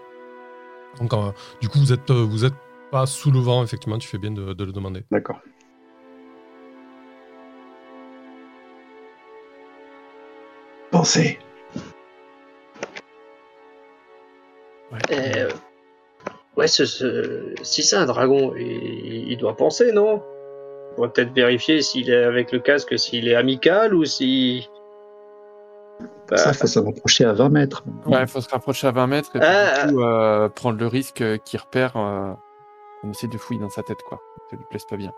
Donc, 0.99 1.13
euh, 1.13 1.31
du 1.61 1.69
coup, 1.69 1.79
vous 1.79 1.93
êtes, 1.93 2.09
euh, 2.09 2.23
vous 2.27 2.45
êtes 2.45 2.53
pas 2.91 3.05
sous 3.05 3.31
le 3.31 3.39
vent. 3.39 3.63
Effectivement, 3.63 3.97
tu 3.97 4.07
fais 4.07 4.17
bien 4.17 4.31
de, 4.31 4.53
de 4.53 4.63
le 4.63 4.71
demander. 4.71 5.03
D'accord. 5.11 5.39
Pensez. 10.91 11.37
euh, 15.11 15.49
ouais, 16.57 16.67
ce- 16.67 16.85
ce- 16.85 17.53
si 17.61 17.83
c'est 17.83 17.95
un 17.95 18.05
dragon, 18.07 18.53
il, 18.57 19.31
il 19.31 19.37
doit 19.37 19.55
penser, 19.55 19.91
non? 19.91 20.23
On 20.91 20.95
pourrait 20.95 21.09
peut-être 21.09 21.31
vérifier 21.33 21.81
s'il 21.81 22.09
est 22.09 22.23
avec 22.23 22.51
le 22.51 22.59
casque, 22.59 22.97
s'il 22.97 23.27
est 23.27 23.35
amical 23.35 23.93
ou 23.93 24.03
si. 24.05 24.67
Bah, 26.27 26.37
Ça, 26.37 26.53
faut 26.53 26.65
s'en 26.67 26.87
approcher 26.89 27.25
à 27.25 27.33
20 27.33 27.49
mètres. 27.49 27.83
Ouais, 28.07 28.21
il 28.21 28.27
faut 28.27 28.41
se 28.41 28.49
rapprocher 28.49 28.87
à 28.87 28.91
20 28.91 29.07
mètres 29.07 29.35
et 29.35 29.39
puis, 29.39 29.47
Ah. 29.47 29.85
du 29.87 29.93
coup, 29.93 30.01
euh, 30.01 30.49
prendre 30.49 30.79
le 30.79 30.87
risque 30.87 31.21
euh, 31.21 31.37
qu'il 31.37 31.59
repère. 31.59 31.95
Euh, 31.97 32.33
on 33.03 33.11
essaie 33.11 33.27
de 33.27 33.37
fouiller 33.37 33.59
dans 33.61 33.69
sa 33.69 33.83
tête, 33.83 34.01
quoi. 34.07 34.19
Ça 34.49 34.55
lui 34.57 34.65
plaise 34.69 34.85
pas 34.89 34.97
bien. 34.97 35.11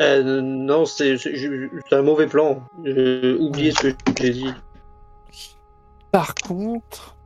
euh, 0.00 0.40
non, 0.42 0.84
c'est 0.84 1.16
un 1.92 2.02
mauvais 2.02 2.26
plan. 2.26 2.62
J'ai 2.84 3.34
oublié 3.34 3.72
ce 3.72 3.88
que 3.88 4.12
j'ai 4.22 4.30
dit. 4.30 4.52
Par 6.10 6.34
contre, 6.34 7.16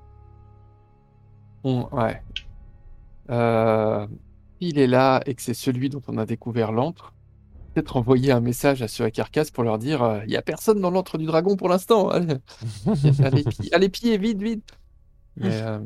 on, 1.64 1.88
ouais, 1.92 2.22
Euh, 3.30 4.06
il 4.60 4.78
est 4.78 4.86
là 4.86 5.20
et 5.26 5.34
que 5.34 5.42
c'est 5.42 5.52
celui 5.54 5.88
dont 5.88 6.02
on 6.06 6.16
a 6.18 6.24
découvert 6.26 6.70
l'antre. 6.72 7.12
Peut-être 7.74 7.96
envoyer 7.96 8.30
un 8.32 8.40
message 8.40 8.80
à 8.82 8.88
ceux 8.88 9.04
à 9.04 9.10
Carcasse 9.10 9.50
pour 9.50 9.64
leur 9.64 9.76
dire 9.78 10.02
euh, 10.02 10.20
il 10.26 10.30
y 10.32 10.36
a 10.36 10.42
personne 10.42 10.80
dans 10.80 10.90
l'antre 10.90 11.18
du 11.18 11.26
dragon 11.26 11.56
pour 11.56 11.68
l'instant. 11.68 12.08
Allez, 12.08 12.36
allez, 13.24 13.42
pi- 13.42 13.68
allez, 13.72 13.88
pieds, 13.88 14.16
vite, 14.16 14.40
vite. 14.40 14.70
Mais 15.36 15.60
euh, 15.62 15.80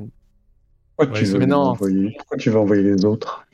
Pourquoi, 1.00 1.14
Ouais, 1.18 1.24
tu 1.24 1.30
veux 1.30 1.38
mais 1.38 1.46
non. 1.46 1.58
envoyer... 1.70 2.14
Pourquoi 2.18 2.36
tu 2.36 2.50
veux 2.50 2.58
envoyer 2.58 2.82
les 2.82 3.04
autres 3.04 3.46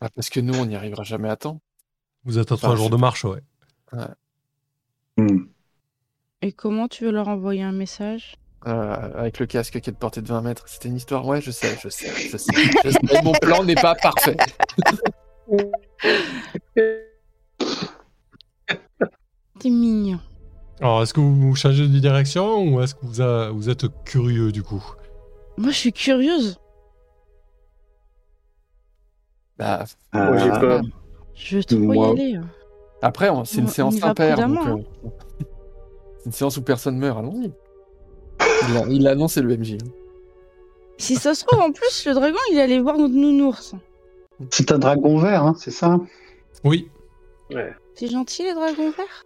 ah, 0.00 0.08
parce 0.14 0.30
que 0.30 0.40
nous, 0.40 0.54
on 0.54 0.66
n'y 0.66 0.76
arrivera 0.76 1.02
jamais 1.04 1.28
à 1.28 1.36
temps. 1.36 1.60
Vous 2.24 2.38
êtes 2.38 2.52
à 2.52 2.56
trois 2.56 2.76
jours 2.76 2.90
de 2.90 2.96
marche, 2.96 3.24
ouais. 3.24 3.40
Hmm. 5.16 5.44
Et 6.42 6.52
comment 6.52 6.86
tu 6.88 7.04
veux 7.06 7.10
leur 7.10 7.28
envoyer 7.28 7.62
un 7.62 7.72
message? 7.72 8.36
Euh, 8.66 8.94
avec 9.18 9.38
le 9.38 9.46
casque 9.46 9.80
qui 9.80 9.90
est 9.90 9.92
de 9.92 9.98
portée 9.98 10.20
de 10.22 10.28
20 10.28 10.40
mètres. 10.42 10.64
C'était 10.68 10.88
une 10.88 10.96
histoire, 10.96 11.26
ouais, 11.26 11.40
je 11.40 11.50
sais, 11.50 11.76
je 11.82 11.88
sais, 11.88 12.10
je 12.30 12.36
sais. 12.36 12.52
je 12.84 12.90
sais. 12.90 13.22
Mon 13.22 13.32
plan 13.32 13.64
n'est 13.64 13.74
pas 13.74 13.94
parfait. 13.94 14.36
T'es 19.58 19.70
mignon. 19.70 20.20
Alors, 20.80 21.02
est-ce 21.02 21.14
que 21.14 21.20
vous 21.20 21.54
changez 21.54 21.88
de 21.88 21.98
direction 21.98 22.64
ou 22.64 22.80
est-ce 22.82 22.94
que 22.94 23.00
vous, 23.06 23.20
a- 23.22 23.50
vous 23.50 23.70
êtes 23.70 23.86
curieux 24.04 24.52
du 24.52 24.62
coup? 24.62 24.84
Moi, 25.58 25.70
je 25.70 25.76
suis 25.76 25.92
curieuse. 25.92 26.58
Bah, 29.58 29.84
Moi, 30.12 30.36
j'ai 30.38 30.50
Ah, 30.50 30.58
peur. 30.60 30.82
Je 31.34 31.56
veux 31.58 31.64
trop 31.64 31.78
Moi- 31.78 32.08
y 32.08 32.10
aller. 32.10 32.40
Après, 33.02 33.28
on- 33.30 33.44
c'est 33.44 33.58
une 33.58 33.64
On- 33.66 33.68
séance 33.68 34.02
impair, 34.02 34.38
euh, 34.38 34.42
c'est 36.18 36.26
une 36.26 36.32
séance 36.32 36.56
où 36.56 36.62
personne 36.62 36.98
meurt. 36.98 37.18
Allons-y. 37.18 37.52
Il 38.68 38.76
a, 38.76 38.86
il 38.88 39.06
a 39.08 39.10
annoncé 39.12 39.40
le 39.42 39.56
MJ. 39.56 39.74
hein. 39.74 39.88
Si 40.98 41.16
ça 41.16 41.34
se 41.34 41.44
trouve, 41.44 41.60
en 41.60 41.72
plus, 41.72 42.06
le 42.06 42.14
dragon, 42.14 42.38
il 42.52 42.58
allait 42.58 42.78
voir 42.80 42.96
notre 42.98 43.14
nounours. 43.14 43.74
C'est 44.50 44.72
un 44.72 44.78
dragon 44.78 45.18
vert, 45.18 45.42
hein, 45.44 45.54
c'est 45.58 45.70
ça? 45.70 45.98
Oui. 46.64 46.90
C'est 47.94 48.08
gentil, 48.08 48.44
les 48.44 48.54
dragons 48.54 48.90
verts 48.90 49.24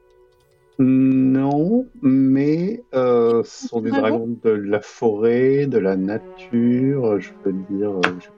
Non, 0.83 1.87
mais 2.01 2.83
euh, 2.95 3.43
ce 3.45 3.68
sont 3.68 3.83
des 3.83 3.91
Dragon 3.91 4.09
dragons 4.20 4.39
de 4.43 4.51
la 4.51 4.81
forêt, 4.81 5.66
de 5.66 5.76
la 5.76 5.95
nature, 5.97 7.20
je 7.20 7.33
peux 7.43 7.53
dire. 7.53 7.91
euh, 7.91 8.01
je- 8.18 8.31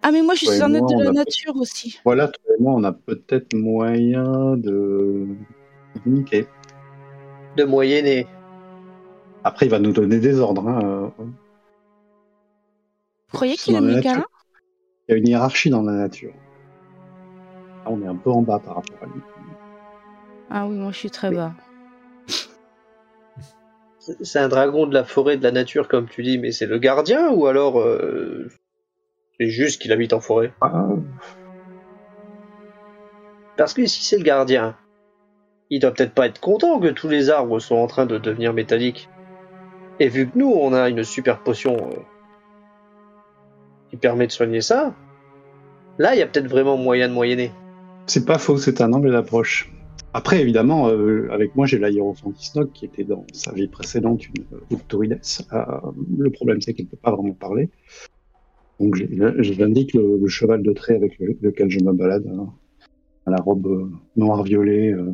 Ah, 0.00 0.10
mais 0.10 0.22
moi, 0.22 0.34
je 0.34 0.46
suis 0.46 0.62
un 0.62 0.72
être 0.72 0.86
de 0.98 1.04
la 1.04 1.12
nature 1.12 1.54
aussi. 1.56 2.00
Voilà, 2.02 2.28
toi 2.28 2.54
et 2.58 2.62
moi, 2.62 2.72
on 2.72 2.84
a 2.84 2.92
peut-être 2.92 3.52
moyen 3.52 4.56
de 4.56 5.26
communiquer. 6.02 6.46
De 7.56 7.64
moyenner. 7.64 8.26
Après, 9.44 9.66
il 9.66 9.68
va 9.68 9.78
nous 9.78 9.92
donner 9.92 10.20
des 10.20 10.40
ordres. 10.40 10.66
hein, 10.66 10.80
euh. 11.18 11.24
Vous 11.24 11.32
croyez 13.36 13.56
qu'il 13.58 13.74
aime 13.74 13.88
les 13.88 14.00
câlins 14.02 14.24
Il 15.08 15.12
y 15.12 15.14
a 15.14 15.18
une 15.18 15.28
hiérarchie 15.28 15.68
dans 15.68 15.82
la 15.82 15.92
nature. 15.92 16.32
Là, 17.84 17.90
on 17.90 18.00
est 18.02 18.06
un 18.06 18.16
peu 18.16 18.30
en 18.30 18.40
bas 18.40 18.58
par 18.58 18.76
rapport 18.76 19.02
à 19.02 19.06
lui. 19.06 19.22
Ah 20.50 20.66
oui, 20.66 20.76
moi, 20.76 20.92
je 20.92 20.96
suis 20.96 21.10
très 21.10 21.30
bas. 21.30 21.52
C'est 24.22 24.38
un 24.38 24.48
dragon 24.48 24.86
de 24.86 24.94
la 24.94 25.04
forêt, 25.04 25.36
de 25.36 25.42
la 25.42 25.52
nature, 25.52 25.88
comme 25.88 26.08
tu 26.08 26.22
dis, 26.22 26.38
mais 26.38 26.52
c'est 26.52 26.66
le 26.66 26.78
gardien 26.78 27.30
ou 27.30 27.46
alors 27.46 27.80
euh, 27.80 28.48
c'est 29.38 29.48
juste 29.48 29.80
qu'il 29.80 29.92
habite 29.92 30.12
en 30.12 30.20
forêt? 30.20 30.52
Ah, 30.60 30.88
Parce 33.56 33.74
que 33.74 33.86
si 33.86 34.04
c'est 34.04 34.18
le 34.18 34.22
gardien, 34.22 34.76
il 35.70 35.80
doit 35.80 35.92
peut-être 35.92 36.14
pas 36.14 36.26
être 36.26 36.40
content 36.40 36.78
que 36.80 36.88
tous 36.88 37.08
les 37.08 37.30
arbres 37.30 37.58
soient 37.58 37.80
en 37.80 37.86
train 37.86 38.06
de 38.06 38.18
devenir 38.18 38.52
métalliques. 38.52 39.08
Et 39.98 40.08
vu 40.08 40.28
que 40.28 40.38
nous, 40.38 40.50
on 40.50 40.72
a 40.72 40.88
une 40.88 41.04
super 41.04 41.42
potion 41.42 41.76
euh, 41.76 41.96
qui 43.90 43.96
permet 43.96 44.26
de 44.26 44.32
soigner 44.32 44.60
ça, 44.60 44.94
là, 45.98 46.14
il 46.14 46.18
y 46.18 46.22
a 46.22 46.26
peut-être 46.26 46.48
vraiment 46.48 46.76
moyen 46.76 47.08
de 47.08 47.14
moyenner. 47.14 47.50
c'est 48.06 48.24
pas 48.24 48.38
faux, 48.38 48.58
c'est 48.58 48.80
un 48.80 48.92
angle 48.92 49.12
d'approche. 49.12 49.70
Après, 50.12 50.40
évidemment, 50.40 50.88
euh, 50.88 51.28
avec 51.30 51.54
moi, 51.54 51.66
j'ai 51.66 51.78
la 51.78 51.90
Hierophantisnog 51.90 52.72
qui 52.72 52.84
était 52.84 53.04
dans 53.04 53.24
sa 53.32 53.52
vie 53.52 53.68
précédente 53.68 54.26
une 54.28 54.44
euh, 54.52 54.60
Victorides. 54.70 55.20
Euh, 55.52 55.64
le 56.18 56.30
problème, 56.30 56.60
c'est 56.60 56.74
qu'elle 56.74 56.86
ne 56.86 56.90
peut 56.90 56.96
pas 56.96 57.12
vraiment 57.12 57.34
parler. 57.34 57.70
Donc, 58.80 58.96
j'indique 58.96 59.94
le, 59.94 60.18
le 60.18 60.26
cheval 60.26 60.62
de 60.62 60.72
trait 60.72 60.96
avec 60.96 61.18
le- 61.18 61.36
lequel 61.40 61.70
je 61.70 61.80
me 61.80 61.92
balade, 61.92 62.26
hein, 62.26 62.52
à 63.26 63.30
la 63.30 63.36
robe 63.36 63.66
euh, 63.66 63.90
noir-violet. 64.16 64.92
euh, 64.92 65.12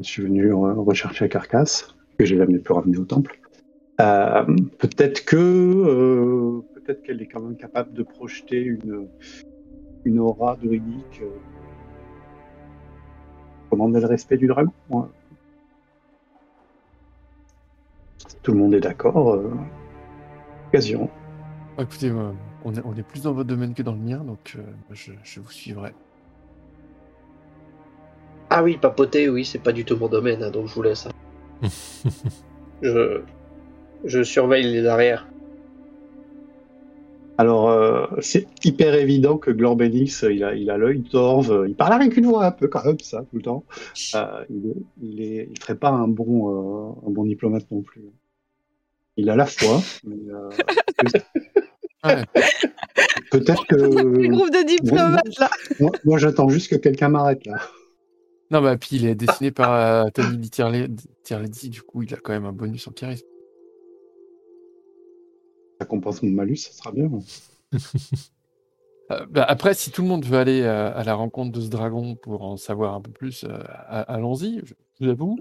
je 0.00 0.08
suis 0.08 0.22
venu 0.22 0.52
rechercher 0.52 1.28
Carcasse, 1.28 1.94
que 2.18 2.24
j'ai 2.24 2.36
jamais 2.36 2.58
pu 2.58 2.72
ramener 2.72 2.98
au 2.98 3.04
temple. 3.04 3.38
Peut-être 3.98 5.24
que 5.26 6.62
peut-être 6.74 7.02
qu'elle 7.02 7.20
est 7.20 7.26
quand 7.26 7.42
même 7.42 7.56
capable 7.56 7.92
de 7.92 8.02
projeter 8.02 8.62
une, 8.62 9.08
une 10.04 10.18
aura 10.18 10.56
druidique. 10.56 11.22
Euh, 13.72 13.76
commander 13.76 14.00
le 14.00 14.06
respect 14.06 14.36
du 14.36 14.46
dragon. 14.46 14.72
tout 18.42 18.52
le 18.52 18.58
monde 18.58 18.74
est 18.74 18.80
d'accord. 18.80 19.34
euh, 19.34 19.50
occasion. 20.68 21.10
Ah, 21.78 21.82
écoutez, 21.82 22.10
moi, 22.10 22.34
on, 22.64 22.74
est, 22.74 22.82
on 22.84 22.94
est 22.96 23.02
plus 23.02 23.22
dans 23.22 23.32
votre 23.32 23.48
domaine 23.48 23.74
que 23.74 23.82
dans 23.82 23.92
le 23.92 23.98
mien, 23.98 24.18
donc 24.18 24.56
euh, 24.56 24.62
je, 24.90 25.12
je 25.22 25.40
vous 25.40 25.50
suivrai. 25.50 25.92
Ah 28.50 28.62
oui, 28.62 28.76
papoter, 28.76 29.28
oui, 29.28 29.44
c'est 29.44 29.58
pas 29.60 29.72
du 29.72 29.84
tout 29.84 29.96
mon 29.96 30.08
domaine, 30.08 30.42
hein, 30.42 30.50
donc 30.50 30.66
je 30.66 30.74
vous 30.74 30.82
laisse. 30.82 31.06
hein. 31.06 31.68
je, 32.82 33.22
je 34.04 34.22
surveille 34.22 34.64
les 34.64 34.86
arrières. 34.86 35.26
Alors, 37.40 37.70
euh, 37.70 38.06
c'est 38.20 38.46
hyper 38.66 38.94
évident 38.94 39.38
que 39.38 39.50
Glorbenix, 39.50 40.26
il 40.30 40.44
a 40.44 40.54
il 40.54 40.68
a 40.68 40.76
l'œil 40.76 41.00
torve. 41.02 41.64
Il 41.66 41.74
parle 41.74 41.94
avec 41.94 42.14
une 42.18 42.26
voix 42.26 42.44
un 42.44 42.50
peu 42.50 42.68
comme 42.68 42.98
ça 43.00 43.20
tout 43.30 43.36
le 43.36 43.40
temps. 43.42 43.64
Euh, 44.14 44.44
il, 44.50 44.66
est, 44.68 44.76
il, 45.02 45.22
est, 45.22 45.48
il 45.50 45.58
ferait 45.58 45.74
pas 45.74 45.88
un 45.88 46.06
bon, 46.06 46.50
euh, 46.50 47.06
un 47.06 47.10
bon 47.10 47.24
diplomate 47.24 47.64
non 47.70 47.80
plus. 47.80 48.02
Il 49.16 49.30
a 49.30 49.36
la 49.36 49.46
foi, 49.46 49.80
mais 50.04 50.16
euh, 50.30 50.50
Ouais. 52.04 52.24
peut-être 53.30 53.66
que 53.66 53.74
Le 53.76 54.28
groupe 54.28 54.50
de 54.50 54.66
diplomates, 54.66 55.38
là. 55.38 55.48
moi, 55.80 55.92
moi, 56.04 56.18
j'attends 56.18 56.50
juste 56.50 56.68
que 56.70 56.76
quelqu'un 56.76 57.08
m'arrête 57.08 57.46
là. 57.46 57.56
Non, 58.50 58.60
bah, 58.60 58.76
puis 58.76 58.96
il 58.96 59.06
est 59.06 59.14
dessiné 59.14 59.50
par 59.50 59.72
euh, 59.72 60.10
Tony 60.12 60.36
Di 60.36 60.50
Tierle- 60.50 60.88
Tierlezzi, 61.24 61.70
du 61.70 61.80
coup, 61.80 62.02
il 62.02 62.12
a 62.12 62.18
quand 62.18 62.32
même 62.34 62.44
un 62.44 62.52
bonus 62.52 62.86
en 62.86 62.90
charisme. 62.90 63.26
Ça 65.80 65.86
compense 65.86 66.22
mon 66.22 66.30
malus, 66.30 66.56
ça 66.58 66.72
sera 66.72 66.92
bien. 66.92 67.10
Euh, 69.12 69.26
bah, 69.28 69.42
après, 69.42 69.74
si 69.74 69.90
tout 69.90 70.02
le 70.02 70.08
monde 70.08 70.24
veut 70.24 70.38
aller 70.38 70.60
euh, 70.62 70.94
à 70.94 71.02
la 71.02 71.14
rencontre 71.14 71.50
de 71.50 71.60
ce 71.60 71.66
dragon 71.68 72.14
pour 72.14 72.42
en 72.44 72.56
savoir 72.56 72.94
un 72.94 73.00
peu 73.00 73.10
plus, 73.10 73.42
euh, 73.42 73.48
a- 73.88 74.02
allons-y. 74.02 74.60
Je 74.64 74.72
vous 75.04 75.10
avoue 75.10 75.36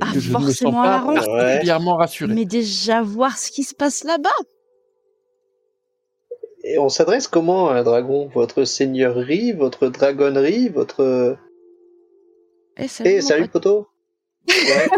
Ah, 0.00 0.12
que 0.14 0.18
je 0.18 0.32
ne 0.32 0.38
me 0.38 0.44
sens 0.46 0.62
forcément 0.62 0.80
à 0.80 0.86
la 0.86 0.98
pas 0.98 1.04
rencontre. 1.04 1.36
particulièrement 1.36 1.96
rassuré. 1.96 2.32
Mais 2.32 2.46
déjà, 2.46 3.02
voir 3.02 3.36
ce 3.36 3.50
qui 3.50 3.64
se 3.64 3.74
passe 3.74 4.04
là-bas. 4.04 4.30
Et 6.64 6.78
on 6.78 6.88
s'adresse 6.88 7.28
comment 7.28 7.68
à 7.68 7.74
un 7.74 7.82
dragon? 7.82 8.28
Votre 8.32 8.64
seigneurie, 8.64 9.52
votre 9.52 9.88
dragonnerie, 9.88 10.70
votre... 10.70 11.36
Eh, 12.78 12.88
salut, 12.88 13.10
Eh, 13.10 13.48
pote. 13.48 13.50
poteau 13.50 13.88
Ouais. 14.48 14.88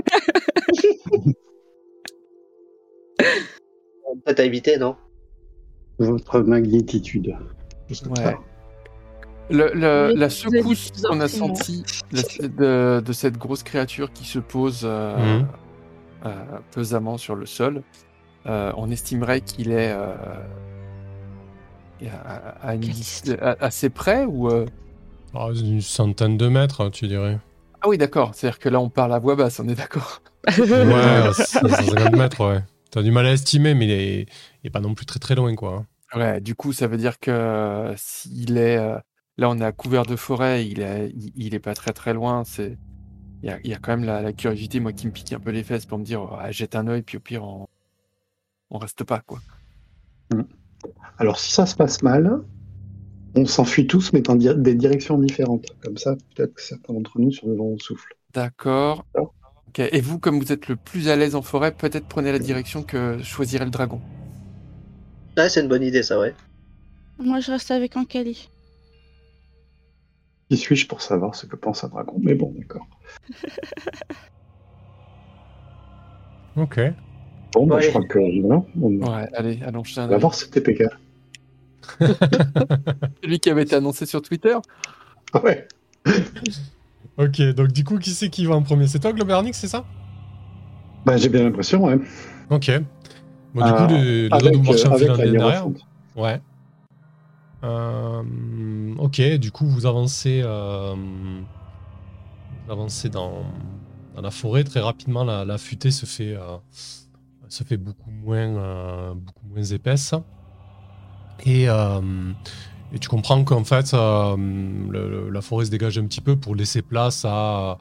Peut-être 4.25 4.41
à 4.41 4.45
éviter, 4.45 4.79
non? 4.79 4.97
Votre 5.99 6.43
comme 8.03 8.13
Ouais. 8.13 8.25
ça. 8.25 8.35
Le- 9.51 9.73
la 10.17 10.31
secousse 10.31 10.91
qu'on 11.07 11.21
a 11.21 11.29
sentie 11.29 11.85
de, 12.13 13.01
de 13.01 13.13
cette 13.13 13.37
grosse 13.37 13.63
créature 13.63 14.13
qui 14.13 14.25
se 14.25 14.39
pose 14.39 14.83
euh, 14.85 15.39
Mhm. 15.41 15.47
euh, 16.27 16.31
pesamment 16.73 17.19
sur 17.19 17.35
le 17.37 17.45
sol, 17.47 17.83
euh, 18.47 18.73
on 18.77 18.91
estimerait 18.91 19.41
qu'il 19.43 19.71
est 19.71 19.93
euh, 19.93 20.15
à, 22.25 22.69
à 22.69 22.75
une 22.75 22.81
Quelle 22.81 22.91
dis- 22.91 22.97
distance 23.01 23.37
à- 23.41 23.57
assez 23.61 23.91
près 23.91 24.25
ou 24.25 24.49
euh, 24.51 24.67
Ah, 25.35 25.49
une 25.55 25.81
centaine 25.81 26.37
de 26.37 26.49
mètres, 26.49 26.89
tu 26.91 27.07
dirais. 27.09 27.39
Ah 27.83 27.89
oui, 27.89 27.99
d'accord. 27.99 28.31
C'est-à-dire 28.35 28.59
que 28.59 28.69
là, 28.69 28.81
on 28.81 28.89
parle 28.89 29.13
à 29.13 29.19
voix 29.19 29.37
basse, 29.37 29.61
on 29.61 29.69
est 29.69 29.75
d'accord. 29.75 30.23
Ouais, 30.47 31.33
150 31.35 32.13
mètres, 32.17 32.47
ouais. 32.49 32.61
T'as 32.95 33.03
du 33.03 33.11
mal 33.11 33.27
à 33.27 33.33
estimer, 33.33 33.75
mais 33.75 33.87
il 33.87 33.91
est, 33.91 34.21
il 34.63 34.69
est 34.69 34.71
pas 34.71 34.79
non 34.81 34.95
plus 34.95 35.05
très 35.05 35.19
très 35.19 35.35
loin, 35.35 35.53
quoi. 35.57 35.85
Ouais, 36.15 36.41
du 36.41 36.55
coup, 36.55 36.73
ça 36.73 36.87
veut 36.87 36.97
dire 36.97 37.19
que 37.19 37.31
euh, 37.31 37.95
s'il 37.97 38.57
est. 38.57 38.77
euh, 38.79 38.99
là, 39.37 39.51
on 39.51 39.59
est 39.59 39.65
à 39.65 39.73
couvert 39.73 40.07
de 40.07 40.15
forêt, 40.17 40.67
il 40.67 40.81
est, 40.81 41.11
il, 41.11 41.33
il 41.35 41.55
est 41.55 41.59
pas 41.61 41.75
très 41.75 41.93
très 41.93 42.15
loin. 42.15 42.45
C'est. 42.45 42.79
Il 43.43 43.49
y 43.49 43.53
a, 43.53 43.61
il 43.65 43.71
y 43.71 43.75
a 43.75 43.79
quand 43.79 43.93
même 43.97 44.05
la, 44.07 44.23
la 44.23 44.33
curiosité, 44.33 44.81
moi, 44.81 44.93
qui 44.93 45.07
me 45.09 45.13
pique 45.13 45.33
un 45.33 45.41
peu 45.41 45.51
les 45.51 45.65
fesses 45.65 45.87
pour 45.87 45.99
me 45.99 46.05
dire, 46.05 46.23
oh, 46.23 46.37
ah, 46.39 46.53
jette 46.53 46.77
un 46.77 46.89
œil, 46.89 47.03
puis 47.03 47.19
au 47.19 47.21
pire, 47.21 47.45
on, 47.45 47.67
on 48.71 48.79
reste 48.79 49.05
pas, 49.05 49.21
quoi. 49.21 49.41
Alors, 51.19 51.41
si 51.41 51.53
ça 51.53 51.67
se 51.67 51.75
passe 51.75 52.03
mal, 52.03 52.41
on 53.37 53.47
s'enfuit 53.47 53.87
tous, 53.87 54.13
mais 54.13 54.23
dans 54.23 54.37
di- 54.37 54.55
des 54.57 54.75
directions 54.75 55.19
différentes. 55.19 55.67
Comme 55.83 55.99
ça, 55.99 56.17
peut-être 56.37 56.55
que 56.55 56.63
certains 56.63 56.95
d'entre 56.95 57.19
nous 57.21 57.33
survivront 57.33 57.75
au 57.75 57.79
souffle. 57.79 58.17
D'accord. 58.35 59.05
Ok. 59.77 59.89
Et 59.93 60.01
vous, 60.01 60.19
comme 60.21 60.39
vous 60.39 60.53
êtes 60.53 60.69
le 60.69 60.77
plus 60.77 61.09
à 61.09 61.17
l'aise 61.17 61.35
en 61.35 61.43
forêt, 61.43 61.73
peut-être 61.73 62.07
prenez 62.07 62.31
la 62.31 62.39
direction 62.39 62.85
que 62.85 63.21
choisirait 63.23 63.65
le 63.65 63.73
dragon. 63.73 64.01
Ouais, 65.37 65.49
c'est 65.49 65.63
une 65.63 65.69
bonne 65.69 65.83
idée, 65.83 66.05
ça, 66.05 66.19
ouais. 66.21 66.33
Moi, 67.19 67.41
je 67.41 67.51
reste 67.51 67.73
avec 67.73 67.97
Ankali. 67.97 68.49
Qui 70.49 70.57
suis-je 70.57 70.87
pour 70.87 71.03
savoir 71.03 71.35
ce 71.35 71.47
que 71.47 71.57
pense 71.57 71.83
un 71.83 71.89
dragon 71.89 72.15
Mais 72.21 72.35
bon, 72.35 72.55
d'accord. 72.57 72.87
Ok. 76.57 76.79
Bon, 77.53 77.67
bah, 77.67 77.77
Ouais. 77.77 77.83
je 77.83 77.89
crois 77.89 78.05
que 78.07 78.41
voilà, 78.41 78.63
on 78.81 78.91
Ouais, 78.99 79.29
allez, 79.35 79.61
allons 79.65 79.83
jeter 79.83 80.03
un 80.03 80.19
voir 80.19 80.35
ce 80.35 80.47
TPK. 80.47 80.85
Celui 83.23 83.41
qui 83.41 83.51
avait 83.51 83.63
été 83.65 83.75
annoncé 83.75 84.07
sur 84.07 84.23
Twitter. 84.23 84.57
Ouais. 85.43 85.67
Ok, 87.17 87.41
donc 87.55 87.73
du 87.73 87.85
coup, 87.85 87.99
qui 87.99 88.11
c'est 88.11 88.31
qui 88.31 88.47
va 88.47 88.55
en 88.57 88.63
premier? 88.63 88.87
C'est 88.89 88.99
toi, 88.99 89.13
Globernix, 89.13 89.59
c'est 89.59 89.69
ça? 89.69 89.85
Bah, 91.05 91.17
j'ai 91.17 91.29
bien 91.29 91.45
l'impression, 91.45 91.85
ouais. 91.85 91.99
Ok. 92.51 92.71
Bon, 93.55 93.63
du 93.63 93.71
Euh, 93.71 93.77
coup, 93.77 93.87
les, 93.87 94.29
les 94.29 94.51
deux 94.51 94.59
marchent 94.63 94.83
filant 94.83 95.17
la 95.17 95.27
derrière. 95.27 95.67
Ouais. 96.17 96.41
Euh, 97.65 98.95
ok, 98.99 99.23
du 99.39 99.51
coup, 99.51 99.67
vous 99.67 99.87
avancez, 99.87 100.43
euh, 100.45 100.95
vous 100.97 102.73
avancez 102.73 103.09
dans, 103.09 103.45
dans 104.15 104.23
la 104.23 104.31
forêt 104.31 104.65
très 104.65 104.81
rapidement. 104.81 105.25
La, 105.25 105.45
la 105.45 105.59
futée 105.59 105.91
se 105.91 106.07
fait, 106.07 106.35
euh, 106.35 106.57
se 107.49 107.65
fait 107.65 107.77
beaucoup 107.77 108.11
moins, 108.11 109.15
beaucoup 109.15 109.47
moins 109.47 109.63
épaisse. 109.65 110.15
Et, 111.45 111.69
et 112.95 112.99
tu 112.99 113.09
comprends 113.09 113.43
qu'en 113.45 113.65
fait, 113.65 113.93
euh, 113.93 114.37
le- 114.37 115.29
la 115.29 115.41
forêt 115.43 115.65
se 115.67 115.71
dégage 115.71 115.99
un 115.99 116.07
petit 116.07 116.21
peu 116.21 116.37
pour 116.37 116.55
laisser 116.55 116.81
place 116.81 117.25
à, 117.25 117.79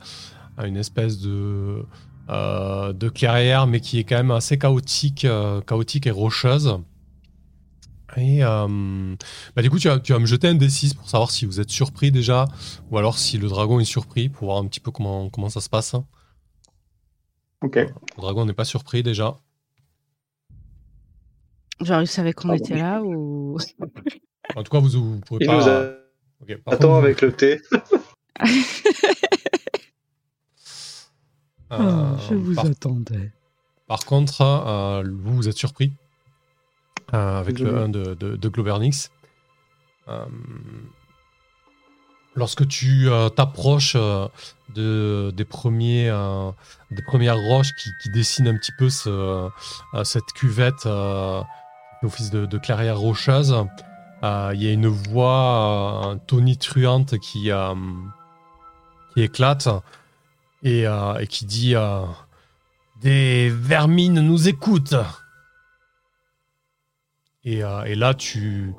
à 0.57 0.67
une 0.67 0.75
espèce 0.77 1.19
de, 1.19 1.85
euh, 2.29 2.93
de 2.93 3.09
clairière, 3.09 3.67
mais 3.67 3.79
qui 3.79 3.99
est 3.99 4.03
quand 4.03 4.15
même 4.17 4.31
assez 4.31 4.57
chaotique, 4.57 5.25
euh, 5.25 5.61
chaotique 5.61 6.07
et 6.07 6.11
rocheuse. 6.11 6.79
Et 8.15 8.43
euh, 8.43 9.15
bah, 9.55 9.61
du 9.63 9.69
coup, 9.71 9.79
tu 9.79 9.87
vas, 9.87 9.99
tu 9.99 10.13
vas 10.13 10.19
me 10.19 10.25
jeter 10.27 10.47
un 10.47 10.53
D6 10.55 10.93
pour 10.95 11.09
savoir 11.09 11.31
si 11.31 11.45
vous 11.45 11.59
êtes 11.59 11.71
surpris 11.71 12.11
déjà, 12.11 12.45
ou 12.91 12.97
alors 12.97 13.17
si 13.17 13.37
le 13.39 13.47
dragon 13.47 13.79
est 13.79 13.85
surpris, 13.85 14.29
pour 14.29 14.45
voir 14.47 14.57
un 14.59 14.65
petit 14.67 14.79
peu 14.79 14.91
comment, 14.91 15.29
comment 15.29 15.49
ça 15.49 15.61
se 15.61 15.69
passe. 15.69 15.95
Ok. 17.61 17.75
Le 17.77 17.87
dragon 18.17 18.45
n'est 18.45 18.53
pas 18.53 18.65
surpris 18.65 19.01
déjà. 19.03 19.39
Genre, 21.81 22.01
il 22.01 22.07
savait 22.07 22.33
qu'on 22.33 22.49
Ah, 22.49 22.55
était 22.55 22.75
bon. 22.75 22.79
là 22.81 23.01
ou. 23.03 23.57
En 24.55 24.63
tout 24.63 24.71
cas, 24.71 24.79
vous, 24.79 24.89
vous 24.89 25.19
pouvez 25.21 25.39
Il 25.43 25.47
pas. 25.47 25.57
nous 25.57 25.67
a- 25.69 25.89
Ok, 26.41 26.57
par 26.63 26.73
attend 26.73 26.87
contre, 26.89 27.03
avec 27.05 27.21
le 27.21 27.31
thé. 27.31 27.61
euh, 31.71 31.77
Oh, 31.79 32.17
je 32.29 32.35
vous 32.35 32.55
par, 32.55 32.65
attendais. 32.65 33.31
par 33.87 34.05
contre, 34.05 34.41
euh, 34.41 35.03
vous, 35.05 35.35
vous 35.35 35.47
êtes 35.49 35.57
surpris 35.57 35.91
euh, 37.13 37.39
avec 37.39 37.59
le 37.59 37.65
Désolé. 37.65 37.83
1 37.83 37.89
de, 37.89 38.13
de, 38.15 38.35
de 38.35 38.49
Globernix. 38.49 39.11
Euh, 40.09 40.25
lorsque 42.35 42.67
tu 42.67 43.07
euh, 43.09 43.29
t'approches 43.29 43.93
euh, 43.95 44.27
de, 44.75 45.31
des, 45.35 45.45
premiers, 45.45 46.09
euh, 46.09 46.51
des 46.91 47.01
premières 47.03 47.37
roches 47.37 47.73
qui, 47.75 47.89
qui 48.01 48.09
dessinent 48.09 48.47
un 48.49 48.57
petit 48.57 48.73
peu 48.77 48.89
ce, 48.89 49.09
euh, 49.09 50.03
cette 50.03 50.31
cuvette, 50.35 50.85
euh, 50.85 51.41
l'office 52.01 52.29
de, 52.31 52.45
de 52.45 52.57
clairière 52.57 52.97
rocheuse, 52.99 53.53
euh, 53.53 53.63
il 54.23 54.63
y 54.63 54.67
a 54.67 54.71
une 54.71 54.87
voix 54.87 56.11
euh, 56.11 56.15
tonitruante 56.27 57.17
qui, 57.19 57.51
euh, 57.51 57.75
qui 59.13 59.21
éclate 59.21 59.67
et, 60.63 60.87
euh, 60.87 61.25
qui 61.25 61.45
dit 61.45 61.75
euh, 61.75 62.05
Des 63.01 63.49
vermines 63.49 64.21
nous 64.21 64.47
écoutent 64.47 64.95
et, 67.45 67.63
euh, 67.63 67.95
là, 67.95 68.13
tu, 68.13 68.73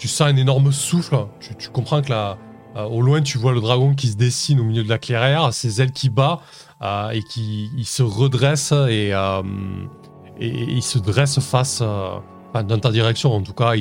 sens 0.00 0.22
un 0.22 0.36
énorme 0.36 0.72
souffle. 0.72 1.26
Tu, 1.58 1.68
comprends 1.70 2.02
que 2.02 2.10
là, 2.10 2.38
euh, 2.76 2.82
au 2.84 3.00
loin, 3.00 3.22
tu 3.22 3.38
vois 3.38 3.52
le 3.52 3.60
dragon 3.60 3.94
qui 3.94 4.08
se 4.08 4.16
dessine 4.16 4.60
au 4.60 4.64
milieu 4.64 4.82
de 4.82 4.88
la 4.88 4.98
clairière, 4.98 5.52
ses 5.52 5.80
ailes 5.80 5.92
qui 5.92 6.10
euh, 6.82 7.10
et 7.10 7.22
qui 7.22 7.70
se 7.84 8.02
redresse 8.02 8.72
et, 8.72 9.12
euh, 9.12 9.42
il 10.40 10.82
se 10.82 10.98
dresse 10.98 11.40
face, 11.40 11.80
euh, 11.82 12.18
enfin, 12.50 12.62
dans 12.64 12.78
ta 12.78 12.90
direction. 12.90 13.32
En 13.32 13.42
tout 13.42 13.54
cas, 13.54 13.74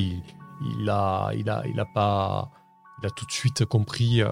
il 0.62 0.90
a, 0.90 1.32
il 1.36 1.50
a, 1.50 1.64
il 1.66 1.84
pas, 1.94 2.52
il 3.02 3.06
a 3.06 3.10
tout 3.10 3.26
de 3.26 3.32
suite 3.32 3.66
compris 3.66 4.22
euh, 4.22 4.28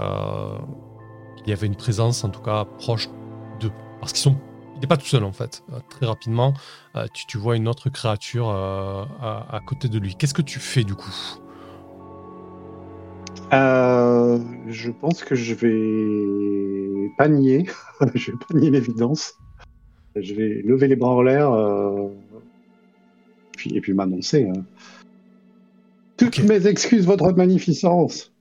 qu'il 1.37 1.49
y 1.49 1.53
avait 1.53 1.67
une 1.67 1.75
présence, 1.75 2.23
en 2.23 2.29
tout 2.29 2.41
cas 2.41 2.65
proche 2.65 3.09
d'eux, 3.59 3.71
parce 3.99 4.13
qu'ils 4.13 4.21
sont, 4.21 4.37
il 4.75 4.81
n'est 4.81 4.87
pas 4.87 4.97
tout 4.97 5.05
seul 5.05 5.23
en 5.23 5.31
fait. 5.31 5.63
Euh, 5.71 5.79
très 5.89 6.05
rapidement, 6.05 6.53
euh, 6.95 7.05
tu, 7.13 7.37
vois 7.37 7.55
une 7.55 7.67
autre 7.67 7.89
créature 7.89 8.49
à, 8.49 9.59
côté 9.65 9.87
de 9.87 9.99
lui. 9.99 10.15
Qu'est-ce 10.15 10.33
que 10.33 10.41
tu 10.41 10.59
fais 10.59 10.83
du 10.83 10.95
coup? 10.95 11.13
Je 13.51 14.89
pense 14.89 15.23
que 15.23 15.35
je 15.35 15.53
vais 15.53 17.09
pas 17.17 17.27
nier. 17.27 17.67
je 18.15 18.31
vais 18.31 18.37
pas 18.37 18.53
nier 18.53 18.71
l'évidence. 18.71 19.35
Je 20.15 20.33
vais 20.33 20.61
lever 20.65 20.87
les 20.87 20.95
bras 20.95 21.11
en 21.11 21.21
l'air 21.21 21.51
et 23.73 23.81
puis 23.81 23.93
m'annoncer. 23.93 24.47
hein. 24.49 24.63
Toutes 26.17 26.39
mes 26.39 26.67
excuses, 26.67 27.05
votre 27.05 27.31
magnificence. 27.31 28.33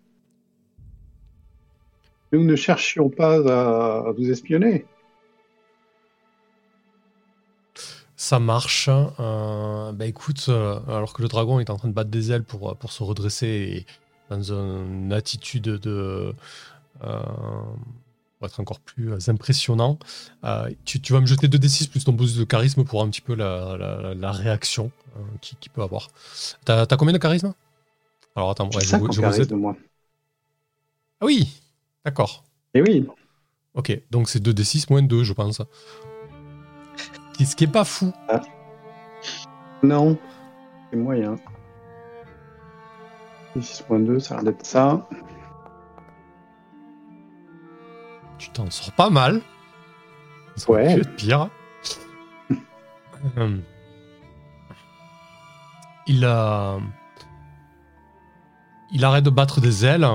Nous 2.32 2.44
ne 2.44 2.54
cherchions 2.54 3.08
pas 3.08 3.36
à, 3.50 4.08
à 4.08 4.12
vous 4.12 4.30
espionner. 4.30 4.84
Ça 8.16 8.38
marche. 8.38 8.88
Euh, 9.18 9.92
bah 9.92 10.06
écoute, 10.06 10.46
euh, 10.48 10.78
alors 10.88 11.12
que 11.12 11.22
le 11.22 11.28
dragon 11.28 11.60
est 11.60 11.70
en 11.70 11.76
train 11.76 11.88
de 11.88 11.92
battre 11.94 12.10
des 12.10 12.32
ailes 12.32 12.44
pour, 12.44 12.76
pour 12.76 12.92
se 12.92 13.02
redresser 13.02 13.46
et 13.46 13.86
dans 14.30 14.42
une 14.52 15.12
attitude 15.12 15.64
de. 15.64 16.34
euh, 17.04 17.22
pour 18.38 18.48
être 18.48 18.60
encore 18.60 18.80
plus 18.80 19.12
euh, 19.12 19.18
impressionnant, 19.28 19.98
euh, 20.44 20.70
tu, 20.84 21.00
tu 21.00 21.12
vas 21.12 21.20
me 21.20 21.26
jeter 21.26 21.48
2d6 21.48 21.88
plus 21.90 22.04
ton 22.04 22.12
bonus 22.12 22.36
de 22.36 22.44
charisme 22.44 22.84
pour 22.84 23.02
un 23.02 23.08
petit 23.10 23.20
peu 23.20 23.34
la, 23.34 23.76
la, 23.78 24.14
la 24.14 24.32
réaction 24.32 24.90
euh, 25.16 25.20
qu'il 25.40 25.58
qu'il 25.58 25.72
peut 25.72 25.82
avoir. 25.82 26.08
T'as 26.64 26.86
t'as 26.86 26.96
combien 26.96 27.12
de 27.14 27.18
charisme? 27.18 27.54
Alors 28.36 28.50
attends, 28.50 28.66
ouais, 28.66 28.80
je, 28.80 28.88
je 28.90 28.96
vous 28.96 29.06
aide. 29.12 29.20
charisme, 29.20 29.56
moi. 29.56 29.76
Ah 31.20 31.26
oui 31.26 31.60
D'accord. 32.04 32.44
Et 32.74 32.82
oui, 32.82 33.06
Ok, 33.74 33.98
donc 34.10 34.28
c'est 34.28 34.42
2d6 34.42 34.86
moins 34.90 35.02
2, 35.02 35.24
je 35.24 35.32
pense. 35.32 35.62
Ce 37.38 37.56
qui 37.56 37.64
est 37.64 37.72
pas 37.72 37.84
fou. 37.84 38.12
non, 39.82 40.16
c'est 40.90 40.96
moyen. 40.96 41.36
6.2, 43.56 44.18
ça 44.18 44.34
a 44.34 44.42
l'air 44.42 44.52
d'être 44.52 44.66
ça. 44.66 45.08
Tu 48.38 48.50
t'en 48.50 48.68
sors 48.70 48.92
pas 48.92 49.10
mal. 49.10 49.40
Ça 50.56 50.70
Ouais. 50.70 51.00
être 51.00 51.16
pire. 51.16 51.48
Hum. 53.36 53.62
il 56.06 56.24
a. 56.24 56.78
Il 58.92 59.04
arrête 59.04 59.24
de 59.24 59.30
battre 59.30 59.60
des 59.60 59.84
ailes. 59.84 60.06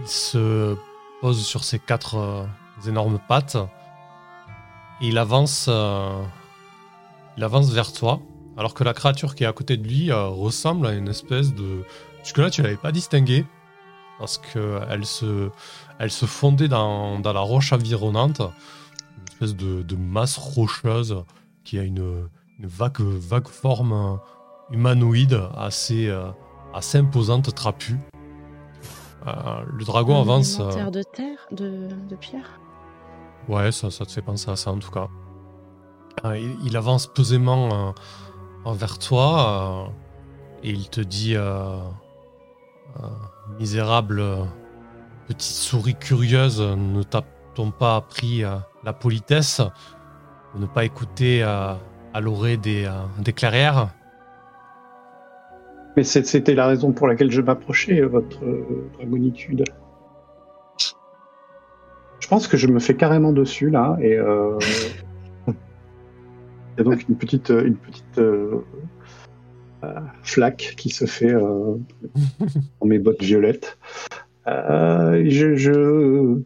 Il 0.00 0.08
se 0.08 0.76
pose 1.20 1.44
sur 1.44 1.64
ses 1.64 1.78
quatre 1.78 2.16
euh, 2.16 2.46
énormes 2.86 3.18
pattes. 3.28 3.56
Et 5.00 5.08
il 5.08 5.18
avance. 5.18 5.66
euh, 5.68 6.22
il 7.36 7.44
avance 7.44 7.70
vers 7.70 7.92
toi. 7.92 8.20
Alors 8.56 8.74
que 8.74 8.84
la 8.84 8.94
créature 8.94 9.34
qui 9.34 9.44
est 9.44 9.46
à 9.46 9.52
côté 9.52 9.76
de 9.76 9.86
lui 9.86 10.10
euh, 10.10 10.26
ressemble 10.26 10.86
à 10.86 10.92
une 10.92 11.08
espèce 11.08 11.54
de. 11.54 11.84
Jusque-là, 12.22 12.50
tu 12.50 12.62
l'avais 12.62 12.76
pas 12.76 12.92
distinguée. 12.92 13.46
Parce 14.18 14.38
qu'elle 14.38 15.04
se, 15.04 15.50
elle 15.98 16.10
se 16.10 16.24
fondait 16.24 16.68
dans, 16.68 17.20
la 17.20 17.40
roche 17.40 17.72
environnante. 17.72 18.40
Une 18.40 19.24
espèce 19.28 19.56
de, 19.56 19.96
masse 19.96 20.36
rocheuse 20.36 21.24
qui 21.64 21.80
a 21.80 21.82
une, 21.82 22.28
vague, 22.60 23.00
vague 23.00 23.48
forme 23.48 24.20
humanoïde 24.70 25.40
assez, 25.56 26.14
assez 26.74 26.98
imposante, 26.98 27.54
trapue. 27.54 27.94
Euh, 29.26 29.32
le 29.66 29.84
dragon 29.84 30.18
Un 30.18 30.20
avance. 30.22 30.58
euh, 30.60 30.70
terre 30.70 30.90
de 30.90 31.02
terre, 31.02 31.38
de, 31.50 31.88
de 32.08 32.16
pierre. 32.16 32.60
Ouais, 33.48 33.72
ça, 33.72 33.90
ça 33.90 34.04
te 34.04 34.10
fait 34.12 34.22
penser 34.22 34.50
à 34.50 34.56
ça 34.56 34.70
en 34.70 34.78
tout 34.78 34.90
cas. 34.90 35.08
Euh, 36.24 36.38
il, 36.38 36.56
il 36.66 36.76
avance 36.76 37.06
pesément 37.06 37.94
envers 38.64 38.98
toi 38.98 39.90
et 40.62 40.70
il 40.70 40.88
te 40.88 41.00
dit 41.00 41.36
Misérable 43.58 44.22
petite 45.26 45.40
souris 45.56 45.94
curieuse, 45.94 46.60
ne 46.60 47.02
t'a-t-on 47.02 47.70
pas 47.70 47.96
appris 47.96 48.42
la 48.42 48.92
politesse 48.92 49.60
de 50.54 50.60
ne 50.60 50.66
pas 50.66 50.84
écouter 50.84 51.42
à 51.42 51.78
l'orée 52.20 52.56
des, 52.56 52.84
euh, 52.84 52.92
des 53.18 53.32
clairières? 53.32 53.88
Mais 55.96 56.02
c'était 56.02 56.54
la 56.54 56.66
raison 56.66 56.92
pour 56.92 57.06
laquelle 57.06 57.30
je 57.30 57.40
m'approchais, 57.40 58.00
euh, 58.00 58.06
votre 58.06 58.44
euh, 58.44 58.90
dragonitude. 58.94 59.64
Je 62.20 62.28
pense 62.28 62.48
que 62.48 62.56
je 62.56 62.66
me 62.66 62.80
fais 62.80 62.96
carrément 62.96 63.32
dessus 63.32 63.70
là, 63.70 63.96
et 64.00 64.16
euh, 64.16 64.58
il 65.46 65.54
y 66.78 66.80
a 66.80 66.84
donc 66.84 67.06
une 67.08 67.16
petite, 67.16 67.50
euh, 67.50 67.66
une 67.66 67.76
petite 67.76 68.18
euh, 68.18 68.64
euh, 69.84 70.00
flaque 70.22 70.74
qui 70.76 70.88
se 70.88 71.04
fait 71.04 71.34
euh, 71.34 71.76
dans 72.80 72.86
mes 72.86 72.98
bottes 72.98 73.22
violettes. 73.22 73.78
Euh, 74.46 75.24
je, 75.28 75.54
je, 75.54 76.38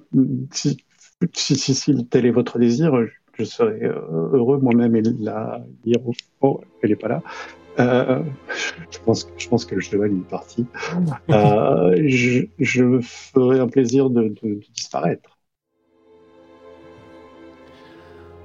si, 0.52 0.84
si, 1.32 1.56
si, 1.56 1.74
si 1.74 2.06
tel 2.06 2.26
est 2.26 2.30
votre 2.30 2.58
désir, 2.58 2.92
je 3.38 3.44
serais 3.44 3.84
euh, 3.84 4.30
heureux 4.32 4.58
moi-même 4.58 4.96
et 4.96 5.02
la 5.02 5.64
dire. 5.84 5.98
Oh, 6.40 6.60
elle 6.82 6.92
est 6.92 6.96
pas 6.96 7.08
là. 7.08 7.22
Euh, 7.78 8.22
je 8.90 8.98
pense, 9.04 9.24
que- 9.24 9.30
je 9.36 9.48
pense 9.48 9.64
que 9.64 9.74
le 9.74 9.80
cheval 9.80 10.12
est 10.12 10.28
parti. 10.28 10.66
Euh, 11.30 11.94
je, 12.06 12.82
me 12.82 13.00
ferai 13.00 13.60
un 13.60 13.68
plaisir 13.68 14.10
de, 14.10 14.34
disparaître. 14.74 15.38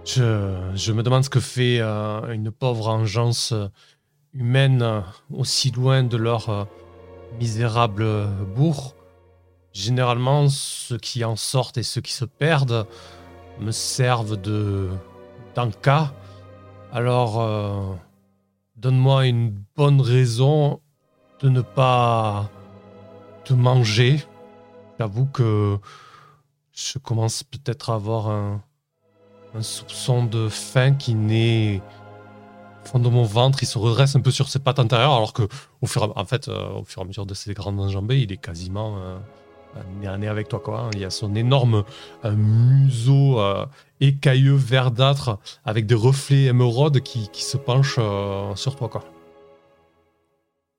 Je, 0.06 0.92
me 0.92 1.02
demande 1.02 1.24
ce 1.24 1.30
que 1.30 1.40
fait 1.40 1.80
euh, 1.80 2.34
une 2.34 2.52
pauvre 2.52 2.90
engeance 2.90 3.54
humaine 4.34 5.04
aussi 5.32 5.72
loin 5.72 6.04
de 6.04 6.18
leur 6.18 6.68
misérable 7.40 8.06
bourg. 8.56 8.96
Généralement, 9.72 10.50
ceux 10.50 10.98
qui 10.98 11.24
en 11.24 11.36
sortent 11.36 11.78
et 11.78 11.84
ceux 11.84 12.02
qui 12.02 12.14
se 12.14 12.26
perdent 12.26 12.86
me 13.60 13.72
servent 13.72 14.40
de 14.40 14.90
d'encas. 15.56 16.14
Alors, 16.92 17.98
donne-moi 18.84 19.28
une 19.28 19.64
bonne 19.78 20.02
raison 20.02 20.82
de 21.40 21.48
ne 21.48 21.62
pas 21.62 22.50
te 23.46 23.54
manger. 23.54 24.22
J'avoue 25.00 25.26
que 25.26 25.78
je 26.74 27.00
commence 27.00 27.44
peut-être 27.44 27.92
à 27.92 27.96
avoir 27.96 28.30
un, 28.30 28.62
soupçon 29.62 30.26
de 30.26 30.50
faim 30.50 30.96
qui 30.96 31.16
naît 31.16 31.82
au 32.84 32.88
fond 32.88 33.00
de 33.00 33.08
mon 33.08 33.24
ventre. 33.24 33.64
Il 33.64 33.68
se 33.68 33.78
redresse 33.78 34.18
un 34.18 34.22
peu 34.22 34.32
sur 34.32 34.50
ses 34.50 34.60
pattes 34.60 34.80
antérieures, 34.80 35.14
alors 35.14 35.32
que 35.32 35.44
au 35.82 35.88
fur, 35.88 36.04
et- 36.04 36.26
fait, 36.26 36.50
euh, 36.50 36.82
à 36.98 37.04
mesure 37.06 37.26
de 37.26 37.34
ses 37.34 37.54
grandes 37.54 37.80
enjambées, 37.80 38.22
il 38.22 38.32
est 38.34 38.38
quasiment 38.38 38.98
euh, 38.98 39.18
nez 40.18 40.28
avec 40.28 40.48
toi. 40.50 40.60
Quoi. 40.64 40.90
Il 40.94 41.00
y 41.00 41.06
a 41.06 41.10
son 41.10 41.36
énorme 41.36 41.84
euh, 42.26 42.32
museau 42.36 43.40
euh, 43.40 43.66
écailleux 44.02 44.56
verdâtre 44.56 45.38
avec 45.66 45.86
des 45.86 45.96
reflets 45.96 46.46
émeraudes 46.46 47.00
qui, 47.02 47.30
qui 47.32 47.44
se 47.44 47.58
penchent 47.58 47.98
euh, 48.00 48.54
sur 48.56 48.76
toi. 48.76 48.90
Quoi. 48.90 49.04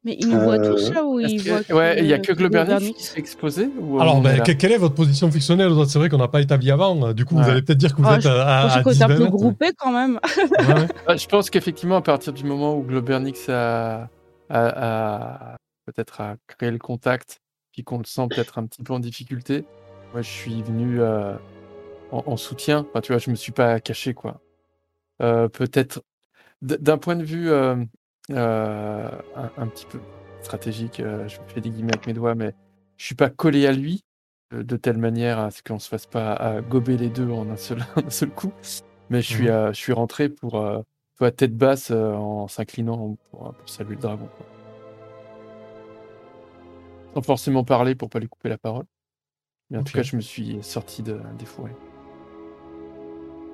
Mais 0.06 0.16
il 0.20 0.28
nous 0.28 0.38
voit 0.38 0.58
Euh, 0.58 0.74
tous 0.74 0.92
là 0.92 1.02
ou 1.02 1.18
il 1.18 1.36
Est-ce 1.36 1.48
voit 1.48 1.62
que- 1.64 1.72
Ouais, 1.72 1.98
il 2.00 2.06
y 2.06 2.12
a 2.12 2.18
que 2.18 2.30
Globernix 2.32 2.68
Globernix 2.68 2.98
qui 2.98 3.02
s'est 3.04 3.18
exposé 3.18 3.70
ou 3.80 3.98
Alors, 4.00 4.20
ben, 4.20 4.38
est 4.44 4.56
quelle 4.58 4.72
est 4.72 4.76
votre 4.76 4.94
position 4.94 5.30
fictionnelle? 5.30 5.72
C'est 5.88 5.98
vrai 5.98 6.10
qu'on 6.10 6.18
n'a 6.18 6.28
pas 6.28 6.42
établi 6.42 6.70
avant. 6.70 7.14
Du 7.14 7.24
coup, 7.24 7.36
vous 7.36 7.48
allez 7.48 7.62
peut-être 7.62 7.78
dire 7.78 7.94
que 7.94 8.02
vous 8.02 8.08
Ah, 8.08 8.18
êtes 8.18 8.26
à, 8.26 8.64
à, 8.64 8.68
Je 8.68 8.78
à 8.78 8.80
crois 8.80 8.92
10 8.92 8.98
que 8.98 9.04
t'es 9.06 9.12
un 9.12 9.16
peu 9.16 9.22
mètres. 9.24 9.30
groupé 9.36 9.70
quand 9.78 9.92
même. 9.92 10.20
Ouais, 10.68 10.86
ouais. 11.08 11.18
Je 11.18 11.26
pense 11.26 11.48
qu'effectivement, 11.48 11.96
à 11.96 12.02
partir 12.02 12.34
du 12.34 12.44
moment 12.44 12.76
où 12.76 12.82
Globernix 12.82 13.48
a, 13.48 14.02
a- 14.02 14.08
a- 14.50 15.56
peut-être 15.86 16.20
a 16.20 16.34
créé 16.48 16.70
le 16.70 16.78
contact, 16.78 17.38
puis 17.74 17.82
qu'on 17.82 17.98
le 17.98 18.04
sent 18.04 18.28
peut-être 18.30 18.58
un 18.58 18.66
petit 18.66 18.82
peu 18.84 18.92
en 18.92 19.00
difficulté, 19.00 19.64
moi 20.12 20.22
je 20.22 20.30
suis 20.30 20.62
venu 20.62 21.00
euh, 21.00 21.34
en, 22.12 22.22
en 22.24 22.36
soutien. 22.36 22.86
Enfin, 22.88 23.00
tu 23.00 23.12
vois, 23.12 23.18
je 23.18 23.30
me 23.30 23.34
suis 23.34 23.50
pas 23.50 23.80
caché 23.80 24.14
quoi. 24.14 24.40
Euh, 25.20 25.48
peut-être 25.48 26.02
d'un 26.62 26.98
point 26.98 27.16
de 27.16 27.24
vue 27.24 27.50
euh, 27.50 27.74
un, 28.30 29.10
un 29.56 29.66
petit 29.66 29.86
peu 29.86 29.98
stratégique, 30.40 31.02
je 31.02 31.36
fais 31.48 31.60
des 31.60 31.70
guillemets 31.70 31.94
avec 31.94 32.06
mes 32.06 32.12
doigts, 32.12 32.34
mais 32.36 32.54
je 32.96 33.06
suis 33.06 33.14
pas 33.16 33.28
collé 33.28 33.66
à 33.66 33.72
lui 33.72 34.04
de 34.52 34.76
telle 34.76 34.98
manière 34.98 35.40
à 35.40 35.50
ce 35.50 35.62
qu'on 35.62 35.80
se 35.80 35.88
fasse 35.88 36.06
pas 36.06 36.32
à 36.32 36.60
gober 36.60 36.96
les 36.96 37.08
deux 37.10 37.28
en 37.28 37.50
un 37.50 37.56
seul, 37.56 37.80
en 37.96 38.02
un 38.06 38.10
seul 38.10 38.30
coup. 38.30 38.52
Mais 39.10 39.20
je 39.20 39.28
suis, 39.28 39.48
euh, 39.50 39.72
je 39.72 39.78
suis 39.78 39.92
rentré 39.92 40.28
pour 40.28 40.64
vois, 41.18 41.30
tête 41.32 41.56
basse 41.56 41.90
en 41.90 42.46
s'inclinant 42.46 43.16
pour, 43.30 43.52
pour 43.54 43.68
saluer 43.68 43.96
le 43.96 44.00
dragon. 44.00 44.28
quoi. 44.36 44.53
Sans 47.14 47.22
forcément 47.22 47.64
parler 47.64 47.94
pour 47.94 48.10
pas 48.10 48.18
lui 48.18 48.28
couper 48.28 48.48
la 48.48 48.58
parole. 48.58 48.84
Mais 49.70 49.78
en 49.78 49.84
tout 49.84 49.92
cas, 49.92 50.02
je 50.02 50.16
me 50.16 50.20
suis 50.20 50.62
sorti 50.62 51.02
de, 51.02 51.20
des 51.38 51.46
fourrés. 51.46 51.74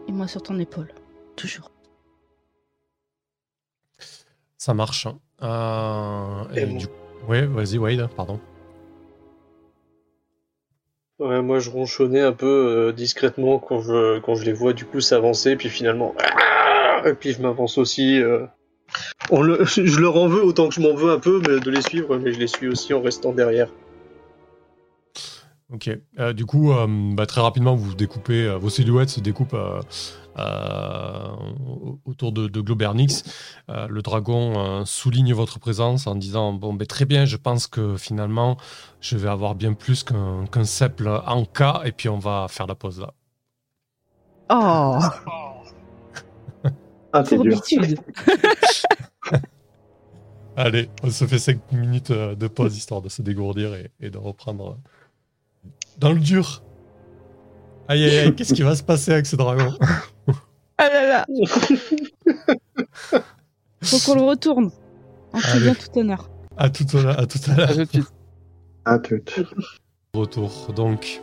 Et 0.08 0.12
moi 0.12 0.26
sur 0.26 0.42
ton 0.42 0.58
épaule. 0.58 0.92
Toujours. 1.36 1.70
Ça 4.56 4.74
marche. 4.74 5.06
Euh, 5.42 6.44
Et 6.54 6.60
et 6.62 6.66
moi- 6.66 6.78
du... 6.80 6.86
Ouais, 7.28 7.46
vas-y, 7.46 7.78
Wade, 7.78 8.08
pardon. 8.16 8.40
Ouais, 11.18 11.42
moi 11.42 11.58
je 11.58 11.68
ronchonnais 11.70 12.20
un 12.22 12.32
peu 12.32 12.46
euh, 12.88 12.92
discrètement 12.92 13.58
quand 13.58 13.82
je, 13.82 14.18
quand 14.20 14.34
je 14.36 14.44
les 14.44 14.54
vois 14.54 14.72
du 14.72 14.86
coup 14.86 15.00
s'avancer, 15.00 15.54
puis 15.56 15.68
finalement. 15.68 16.14
Et 17.06 17.12
puis 17.14 17.32
je 17.32 17.42
m'avance 17.42 17.76
aussi. 17.78 18.20
euh. 18.22 18.46
On 19.30 19.42
le, 19.42 19.64
je 19.64 20.00
leur 20.00 20.16
en 20.16 20.28
veux 20.28 20.42
autant 20.44 20.68
que 20.68 20.74
je 20.74 20.80
m'en 20.80 20.94
veux 20.94 21.10
un 21.10 21.18
peu 21.18 21.40
mais 21.46 21.60
de 21.60 21.70
les 21.70 21.82
suivre, 21.82 22.16
mais 22.18 22.32
je 22.32 22.38
les 22.38 22.46
suis 22.46 22.68
aussi 22.68 22.94
en 22.94 23.00
restant 23.00 23.32
derrière. 23.32 23.68
Ok. 25.72 25.88
Euh, 26.18 26.32
du 26.32 26.46
coup, 26.46 26.72
euh, 26.72 26.86
bah, 26.88 27.26
très 27.26 27.40
rapidement, 27.40 27.76
vous 27.76 27.94
découpez, 27.94 28.44
euh, 28.44 28.58
vos 28.58 28.70
silhouettes 28.70 29.10
se 29.10 29.20
découpent 29.20 29.54
euh, 29.54 29.80
euh, 30.38 31.28
autour 32.04 32.32
de, 32.32 32.48
de 32.48 32.60
Globernix. 32.60 33.24
Euh, 33.68 33.86
le 33.88 34.02
dragon 34.02 34.54
euh, 34.56 34.84
souligne 34.84 35.32
votre 35.32 35.58
présence 35.58 36.06
en 36.06 36.14
disant 36.14 36.52
Bon, 36.52 36.72
ben, 36.72 36.86
très 36.86 37.04
bien, 37.04 37.24
je 37.24 37.36
pense 37.36 37.66
que 37.66 37.96
finalement, 37.96 38.56
je 39.00 39.16
vais 39.16 39.28
avoir 39.28 39.54
bien 39.54 39.74
plus 39.74 40.04
qu'un 40.04 40.64
simple 40.64 41.08
en 41.26 41.44
cas, 41.44 41.82
et 41.84 41.92
puis 41.92 42.08
on 42.08 42.18
va 42.18 42.46
faire 42.48 42.66
la 42.66 42.74
pause 42.74 43.00
là. 43.00 43.12
Oh 44.50 44.98
Ah, 47.12 47.24
c'est 47.24 47.38
dur. 47.38 47.60
Allez, 50.56 50.88
on 51.02 51.10
se 51.10 51.26
fait 51.26 51.38
5 51.38 51.72
minutes 51.72 52.10
euh, 52.10 52.34
de 52.34 52.46
pause 52.48 52.76
histoire 52.76 53.00
de 53.02 53.08
se 53.08 53.22
dégourdir 53.22 53.74
et, 53.74 53.90
et 54.00 54.10
de 54.10 54.18
reprendre 54.18 54.76
euh, 55.64 55.68
dans 55.98 56.12
le 56.12 56.18
dur. 56.20 56.62
Aïe 57.88 58.04
aïe 58.04 58.18
aïe, 58.18 58.34
qu'est-ce 58.34 58.54
qui 58.54 58.62
va 58.62 58.76
se 58.76 58.82
passer 58.82 59.12
avec 59.12 59.26
ce 59.26 59.36
dragon? 59.36 59.72
Ah 60.78 60.88
là 60.88 61.06
là 61.08 61.26
Faut 63.82 63.98
qu'on 64.04 64.14
le 64.14 64.22
retourne. 64.22 64.70
En 65.32 65.40
tout 65.40 65.60
bien, 65.60 65.74
tout 65.74 65.98
honneur. 65.98 66.30
À 66.56 66.70
tout 66.70 66.84
à 66.96 67.02
l'heure. 67.02 67.18
à 67.18 67.26
tout 67.26 67.38
à 67.50 67.54
l'heure. 67.56 67.70
À 68.84 68.98
tout. 68.98 69.16
Retour. 70.14 70.72
Donc, 70.74 71.20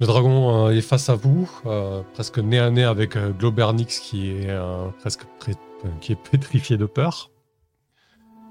le 0.00 0.06
dragon 0.06 0.66
euh, 0.66 0.70
est 0.70 0.80
face 0.80 1.08
à 1.10 1.14
vous, 1.16 1.50
euh, 1.66 2.02
presque 2.14 2.38
nez 2.38 2.58
à 2.58 2.70
nez 2.70 2.84
avec 2.84 3.16
euh, 3.16 3.30
Globernix 3.30 3.98
qui 3.98 4.30
est 4.30 4.48
euh, 4.50 4.88
presque 5.00 5.24
pré- 5.38 5.54
qui 6.00 6.12
est 6.12 6.18
pétrifié 6.30 6.76
de 6.76 6.86
peur. 6.86 7.30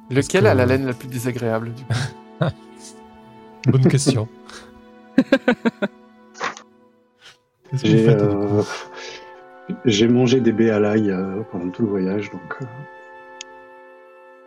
Lequel 0.09 0.43
que- 0.43 0.47
a 0.47 0.53
la 0.53 0.65
laine 0.65 0.85
la 0.85 0.93
plus 0.93 1.07
désagréable 1.09 1.73
du 1.73 1.83
coup 1.83 1.93
Bonne 3.71 3.87
question. 3.87 4.27
Qu'est-ce 7.69 7.83
que 7.83 7.87
vous 7.89 7.93
J'ai 7.97 8.05
faites, 8.05 8.21
du 8.21 8.27
coup 8.35 8.57
euh, 8.57 8.63
j'ai 9.83 10.07
mangé 10.07 10.39
des 10.39 10.53
baies 10.53 10.69
à 10.69 10.79
l'ail 10.79 11.09
euh, 11.11 11.41
pendant 11.51 11.69
tout 11.69 11.81
le 11.81 11.89
voyage, 11.89 12.31
donc 12.31 12.55
euh, 12.61 12.65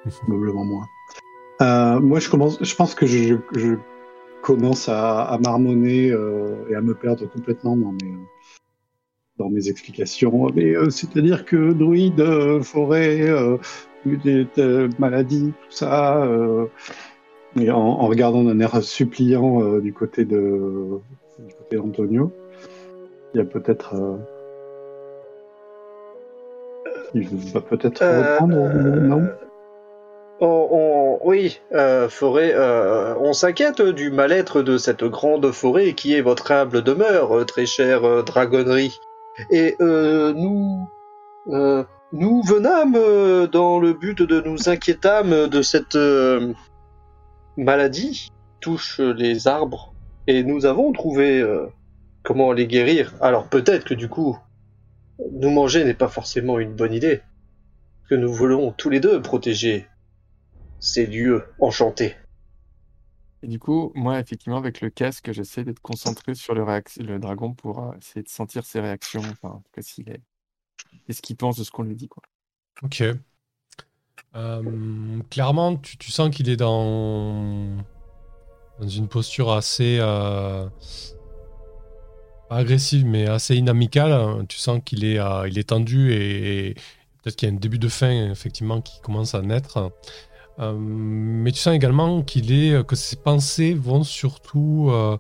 probablement 0.23 0.65
moins. 0.65 0.87
Euh, 1.61 2.01
moi, 2.01 2.21
je 2.21 2.31
commence. 2.31 2.57
Je 2.63 2.75
pense 2.75 2.95
que 2.95 3.05
je, 3.05 3.35
je 3.55 3.75
commence 4.43 4.89
à, 4.89 5.23
à 5.23 5.39
marmonner 5.39 6.11
euh, 6.11 6.55
et 6.71 6.75
à 6.75 6.81
me 6.81 6.95
perdre 6.95 7.27
complètement 7.31 7.77
dans 7.77 7.93
mes 7.93 8.15
dans 9.39 9.49
mes 9.49 9.69
explications. 9.69 10.49
Mais 10.55 10.77
euh, 10.77 10.91
c'est-à-dire 10.91 11.45
que 11.45 11.73
druide, 11.73 12.21
euh, 12.21 12.61
forêt, 12.63 13.27
des 14.05 14.47
euh, 14.59 14.89
maladies, 14.99 15.53
tout 15.63 15.71
ça. 15.71 16.27
et 17.59 17.71
en, 17.71 17.79
en 17.79 18.07
regardant 18.07 18.45
d'un 18.45 18.61
air 18.61 18.83
suppliant 18.83 19.79
du 19.79 19.93
côté 19.93 20.25
de 20.25 21.01
du 21.39 21.55
côté 21.55 21.77
d'Antonio. 21.77 22.33
Il 23.35 23.39
y 23.39 23.41
a 23.41 23.45
peut-être. 23.45 23.95
Il 27.15 27.27
va 27.53 27.61
peut-être 27.61 28.05
reprendre, 28.05 28.57
non? 29.01 29.29
On- 30.41 30.69
on- 30.71 31.19
oui, 31.29 31.61
euh, 31.73 32.09
forêt, 32.09 32.53
euh, 32.55 33.15
on 33.21 33.33
s'inquiète 33.33 33.83
du 33.83 34.11
mal-être 34.11 34.63
de 34.63 34.79
cette 34.79 35.05
grande 35.05 35.51
forêt 35.53 35.93
qui 35.95 36.15
est 36.15 36.23
votre 36.23 36.51
humble 36.53 36.83
demeure, 36.83 37.37
euh, 37.37 37.45
très 37.45 37.67
chère 37.67 38.05
euh, 38.05 38.23
dragonnerie. 38.23 38.99
Et 39.51 39.77
euh, 39.81 40.33
nous, 40.35 40.89
nous 42.13 42.43
venâmes 42.43 43.47
dans 43.47 43.79
le 43.79 43.93
but 43.95 44.23
de 44.23 44.41
nous 44.41 44.69
inquiétâmes 44.69 45.47
de 45.49 45.63
cette 45.63 45.97
maladie 47.57 48.11
qui 48.11 48.33
touche 48.61 48.99
les 49.01 49.47
arbres. 49.49 49.95
Et 50.27 50.43
nous 50.43 50.67
avons 50.67 50.93
trouvé 50.93 51.43
comment 52.23 52.53
les 52.53 52.67
guérir. 52.67 53.15
Alors 53.21 53.47
peut-être 53.49 53.85
que 53.85 53.95
du 53.95 54.09
coup, 54.09 54.37
nous 55.33 55.51
manger 55.51 55.85
n'est 55.85 55.95
pas 55.95 56.09
forcément 56.09 56.59
une 56.59 56.75
bonne 56.75 56.93
idée. 56.93 57.23
Que 58.09 58.15
nous 58.17 58.33
voulons 58.33 58.73
tous 58.77 58.91
les 58.91 59.01
deux 59.01 59.23
protéger 59.23 59.87
ces 60.81 61.07
lieux 61.07 61.45
enchantés. 61.61 62.17
Et 63.43 63.47
du 63.49 63.59
coup, 63.59 63.93
moi, 63.95 64.19
effectivement, 64.19 64.59
avec 64.59 64.81
le 64.83 64.91
casque, 64.91 65.33
j'essaie 65.33 65.65
d'être 65.65 65.81
concentré 65.81 66.35
sur 66.35 66.55
le, 66.55 66.65
le 66.99 67.19
dragon 67.19 67.55
pour 67.55 67.79
euh, 67.79 67.93
essayer 67.99 68.23
de 68.23 68.29
sentir 68.29 68.67
ses 68.67 68.81
réactions, 68.81 69.23
enfin, 69.23 69.55
en 69.55 69.61
tout 69.61 69.71
cas, 69.73 69.81
s'il 69.81 70.11
est... 70.11 70.21
et 71.09 71.13
ce 71.15 71.23
qu'il 71.23 71.37
pense 71.37 71.57
de 71.57 71.65
ce 71.65 71.71
qu'on 71.71 71.85
lui 71.85 71.97
dit. 71.97 72.09
Quoi. 72.09 72.23
Ok. 72.83 73.03
Euh, 74.37 75.19
clairement, 75.31 75.77
tu, 75.77 75.97
tu 75.97 76.11
sens 76.11 76.29
qu'il 76.29 76.51
est 76.51 76.57
dans, 76.57 77.79
dans 78.79 78.89
une 78.89 79.09
posture 79.09 79.51
assez 79.53 79.97
euh, 80.01 80.69
pas 82.51 82.57
agressive, 82.57 83.07
mais 83.07 83.27
assez 83.27 83.57
inamicale. 83.57 84.47
Tu 84.49 84.59
sens 84.59 84.81
qu'il 84.85 85.05
est, 85.05 85.19
euh, 85.19 85.49
il 85.49 85.59
est 85.59 85.71
tendu 85.71 86.13
et, 86.13 86.69
et 86.69 86.75
peut-être 86.75 87.37
qu'il 87.37 87.49
y 87.49 87.51
a 87.51 87.55
un 87.55 87.59
début 87.59 87.79
de 87.79 87.89
fin 87.89 88.31
effectivement 88.31 88.83
qui 88.83 89.01
commence 89.01 89.35
à 89.35 89.41
naître. 89.41 89.93
Euh, 90.61 90.75
mais 90.79 91.53
tu 91.53 91.59
sens 91.61 91.75
également 91.75 92.23
qu'il 92.23 92.53
est 92.53 92.87
que 92.87 92.95
ses 92.97 93.17
pensées 93.17 93.75
vont 93.75 94.03
surtout 94.05 94.89
euh, 94.91 95.17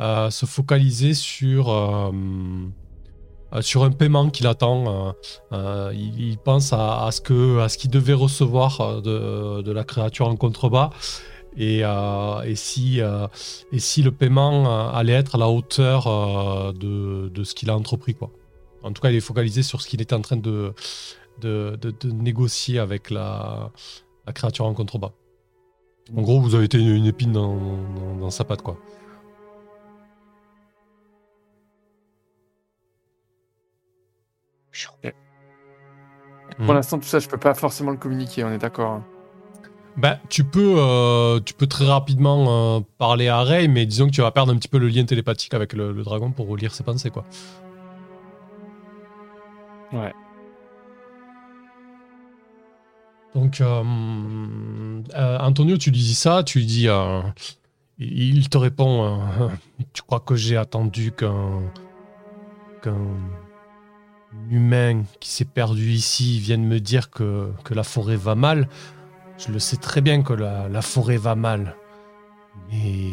euh, 0.00 0.30
se 0.30 0.46
focaliser 0.46 1.14
sur 1.14 1.70
euh, 1.70 2.10
euh, 3.52 3.62
sur 3.62 3.84
un 3.84 3.90
paiement 3.90 4.30
qu'il 4.30 4.46
attend. 4.46 5.08
euh, 5.08 5.12
euh, 5.52 5.92
il, 5.94 6.38
pense 6.38 6.72
à, 6.72 7.08
ce 7.10 7.20
qu'il 7.78 7.90
devait 7.90 8.12
recevoir 8.12 8.80
euh, 8.80 9.00
de, 9.00 9.62
de 9.62 9.72
la 9.72 9.84
créature 9.84 10.28
en 10.28 10.36
contrebas 10.36 10.90
et, 11.56 11.80
euh, 11.84 12.42
et 12.42 12.54
si 12.56 13.00
euh, 13.00 13.26
et 13.72 13.78
si 13.78 14.02
le 14.02 14.12
paiement 14.12 14.66
euh, 14.66 14.90
allait 14.92 15.14
être 15.14 15.36
à 15.36 15.38
la 15.38 15.48
hauteur 15.48 16.06
euh, 16.06 16.72
de, 16.72 17.28
de 17.34 17.44
ce 17.44 17.54
qu'il 17.54 17.70
a 17.70 17.76
entrepris 17.76 18.14
quoi. 18.14 18.30
En 18.82 18.92
tout 18.92 19.02
cas, 19.02 19.10
il 19.10 19.16
est 19.16 19.20
focalisé 19.20 19.62
sur 19.64 19.80
ce 19.82 19.88
qu'il 19.88 20.00
était 20.00 20.14
en 20.14 20.20
train 20.20 20.36
de, 20.36 20.72
de- 21.40 21.76
de 21.82 22.10
négocier 22.12 22.78
avec 22.78 23.10
la, 23.10 23.72
la 24.26 24.32
créature 24.32 24.66
en 24.66 24.74
contrebas. 24.74 25.12
En 26.16 26.22
gros, 26.22 26.40
vous 26.40 26.54
avez 26.54 26.64
été 26.64 26.78
une, 26.78 26.94
une 26.94 27.06
épine 27.06 27.32
dans, 27.32 27.56
dans- 27.56 28.16
dans 28.20 28.30
sa 28.30 28.44
patte, 28.44 28.62
quoi. 28.62 28.76
Pour 36.58 36.72
Hmm. 36.72 36.72
l'instant, 36.72 36.98
tout 36.98 37.06
ça, 37.06 37.18
je 37.18 37.28
peux 37.28 37.38
pas 37.38 37.54
forcément 37.54 37.90
le 37.90 37.96
communiquer, 37.96 38.44
on 38.44 38.50
est 38.52 38.58
d'accord. 38.58 38.92
hein. 38.92 39.04
Bah, 39.96 40.18
tu 40.28 40.44
peux, 40.44 40.74
euh, 40.78 41.40
tu 41.40 41.54
peux 41.54 41.66
très 41.66 41.86
rapidement 41.86 42.76
euh, 42.76 42.80
parler 42.98 43.28
à 43.28 43.42
Ray, 43.42 43.66
mais 43.68 43.86
disons 43.86 44.06
que 44.06 44.12
tu 44.12 44.20
vas 44.20 44.30
perdre 44.30 44.52
un 44.52 44.56
petit 44.56 44.68
peu 44.68 44.78
le 44.78 44.88
lien 44.88 45.04
télépathique 45.04 45.54
avec 45.54 45.72
le, 45.72 45.92
le 45.92 46.02
dragon 46.02 46.30
pour 46.30 46.48
relire 46.48 46.74
ses 46.74 46.84
pensées, 46.84 47.10
quoi. 47.10 47.24
Ouais. 49.92 50.12
Donc, 53.36 53.60
euh, 53.60 53.84
euh, 55.14 55.38
Antonio, 55.40 55.76
tu 55.76 55.90
lui 55.90 55.98
dis 55.98 56.14
ça, 56.14 56.42
tu 56.42 56.60
lui 56.60 56.64
dis, 56.64 56.88
euh, 56.88 57.20
il 57.98 58.48
te 58.48 58.56
répond, 58.56 59.20
tu 59.92 60.00
crois 60.00 60.20
que 60.20 60.34
j'ai 60.36 60.56
attendu 60.56 61.12
qu'un 61.12 61.60
humain 64.48 65.02
qui 65.20 65.28
s'est 65.28 65.44
perdu 65.44 65.90
ici 65.90 66.40
vienne 66.40 66.64
me 66.64 66.80
dire 66.80 67.10
que, 67.10 67.52
la 67.68 67.82
forêt 67.82 68.16
va 68.16 68.34
mal. 68.34 68.70
Je 69.36 69.52
le 69.52 69.58
sais 69.58 69.76
très 69.76 70.00
bien 70.00 70.22
que 70.22 70.32
la, 70.32 70.80
forêt 70.80 71.18
va 71.18 71.34
mal, 71.34 71.76
mais 72.70 73.10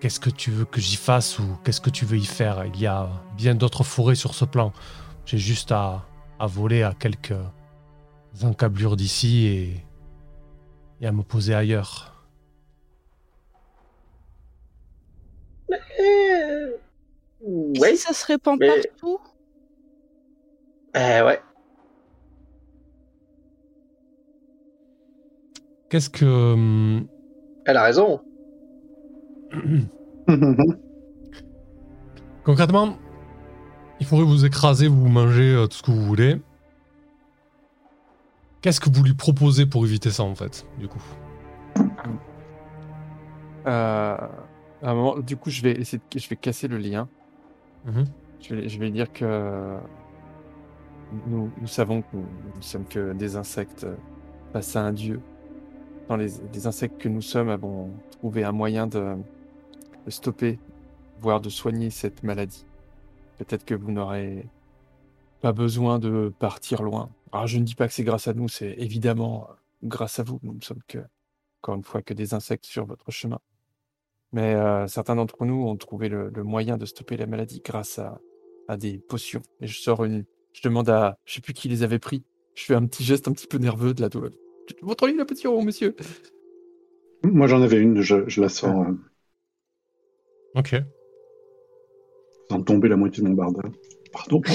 qu'est-ce 0.00 0.20
que 0.20 0.28
tu 0.28 0.50
veux 0.50 0.66
que 0.66 0.82
j'y 0.82 0.96
fasse 0.96 1.38
ou 1.38 1.44
qu'est-ce 1.64 1.80
que 1.80 1.88
tu 1.88 2.04
veux 2.04 2.18
y 2.18 2.26
faire? 2.26 2.66
Il 2.66 2.78
y 2.78 2.86
a 2.86 3.08
bien 3.38 3.54
d'autres 3.54 3.84
forêts 3.84 4.16
sur 4.16 4.34
ce 4.34 4.44
plan. 4.44 4.74
J'ai 5.24 5.38
juste 5.38 5.72
à 5.72 6.04
voler 6.46 6.82
à 6.82 6.92
quelques 6.92 7.32
encablures 8.42 8.96
d'ici 8.96 9.46
et, 9.46 9.86
et 11.00 11.06
à 11.06 11.12
me 11.12 11.22
poser 11.22 11.54
ailleurs. 11.54 12.10
Euh, 16.00 16.70
Et 17.42 17.78
Ouais. 17.80 17.90
si 17.96 17.98
ça 17.98 18.12
se 18.12 18.26
répand 18.26 18.58
mais- 18.58 18.66
partout? 18.68 19.18
Eh 20.94 21.22
ouais. 21.22 21.40
Qu'est-ce 25.90 26.10
que... 26.10 26.24
hum, 26.24 27.06
Elle 27.66 27.76
a 27.76 27.82
raison. 27.84 28.20
Concrètement, 32.44 32.96
il 34.00 34.06
faudrait 34.06 34.24
vous 34.24 34.44
écraser, 34.44 34.88
vous 34.88 35.08
manger 35.08 35.54
euh, 35.54 35.66
tout 35.66 35.76
ce 35.78 35.82
que 35.82 35.90
vous 35.90 36.02
voulez. 36.04 36.40
Qu'est-ce 38.64 38.80
que 38.80 38.88
vous 38.88 39.04
lui 39.04 39.12
proposez 39.12 39.66
pour 39.66 39.84
éviter 39.84 40.08
ça, 40.08 40.22
en 40.22 40.34
fait, 40.34 40.66
du 40.78 40.88
coup? 40.88 41.02
Euh, 43.66 44.16
à 44.16 44.30
un 44.80 44.94
moment, 44.94 45.18
du 45.18 45.36
coup, 45.36 45.50
je 45.50 45.60
vais 45.60 45.72
essayer 45.72 45.98
de, 45.98 46.18
je 46.18 46.26
vais 46.30 46.36
casser 46.36 46.66
le 46.66 46.78
lien. 46.78 47.06
Mhm. 47.84 48.06
Je 48.40 48.54
vais, 48.54 48.68
je 48.70 48.78
vais 48.78 48.90
dire 48.90 49.12
que 49.12 49.76
nous, 51.26 51.50
nous 51.60 51.66
savons 51.66 52.00
que 52.00 52.16
nous 52.16 52.62
sommes 52.62 52.86
que 52.86 53.12
des 53.12 53.36
insectes 53.36 53.86
face 54.54 54.74
à 54.76 54.82
un 54.82 54.92
dieu. 54.94 55.20
Dans 56.08 56.16
les, 56.16 56.30
les 56.54 56.66
insectes 56.66 56.96
que 56.96 57.10
nous 57.10 57.20
sommes 57.20 57.50
avons 57.50 57.90
trouvé 58.12 58.44
un 58.44 58.52
moyen 58.52 58.86
de, 58.86 59.14
de 60.06 60.10
stopper, 60.10 60.58
voire 61.20 61.42
de 61.42 61.50
soigner 61.50 61.90
cette 61.90 62.22
maladie. 62.22 62.64
Peut-être 63.36 63.66
que 63.66 63.74
vous 63.74 63.92
n'aurez 63.92 64.46
pas 65.44 65.52
besoin 65.52 65.98
de 65.98 66.32
partir 66.38 66.82
loin. 66.82 67.10
Alors, 67.30 67.46
je 67.46 67.58
ne 67.58 67.64
dis 67.64 67.74
pas 67.74 67.86
que 67.86 67.92
c'est 67.92 68.02
grâce 68.02 68.28
à 68.28 68.32
nous, 68.32 68.48
c'est 68.48 68.76
évidemment 68.78 69.46
grâce 69.82 70.18
à 70.18 70.22
vous. 70.22 70.40
Nous 70.42 70.54
ne 70.54 70.62
sommes 70.62 70.80
que, 70.88 71.00
encore 71.60 71.74
une 71.74 71.84
fois, 71.84 72.00
que 72.00 72.14
des 72.14 72.32
insectes 72.32 72.64
sur 72.64 72.86
votre 72.86 73.10
chemin. 73.10 73.38
Mais 74.32 74.54
euh, 74.54 74.86
certains 74.86 75.16
d'entre 75.16 75.44
nous 75.44 75.66
ont 75.66 75.76
trouvé 75.76 76.08
le, 76.08 76.30
le 76.30 76.42
moyen 76.44 76.78
de 76.78 76.86
stopper 76.86 77.18
la 77.18 77.26
maladie 77.26 77.60
grâce 77.62 77.98
à, 77.98 78.22
à 78.68 78.78
des 78.78 78.96
potions. 78.96 79.42
Et 79.60 79.66
je 79.66 79.78
sors 79.78 80.02
une. 80.06 80.24
Je 80.54 80.62
demande 80.62 80.88
à. 80.88 81.18
Je 81.26 81.34
sais 81.34 81.40
plus 81.42 81.52
qui 81.52 81.68
les 81.68 81.82
avait 81.82 81.98
pris. 81.98 82.24
Je 82.54 82.64
fais 82.64 82.74
un 82.74 82.86
petit 82.86 83.04
geste 83.04 83.28
un 83.28 83.32
petit 83.32 83.46
peu 83.46 83.58
nerveux 83.58 83.92
de 83.92 84.00
la 84.00 84.08
douleur. 84.08 84.32
Votre 84.80 85.06
lit, 85.08 85.14
la 85.14 85.26
potion, 85.26 85.62
monsieur? 85.62 85.94
Moi, 87.22 87.48
j'en 87.48 87.60
avais 87.60 87.76
une, 87.80 88.00
je, 88.00 88.26
je 88.30 88.40
la 88.40 88.48
sors 88.48 88.80
euh, 88.80 88.94
Ok. 90.54 90.74
sans 92.50 92.62
tomber 92.62 92.88
la 92.88 92.96
moitié 92.96 93.22
de 93.22 93.28
mon 93.28 93.34
barda. 93.34 93.60
Pardon. 94.10 94.40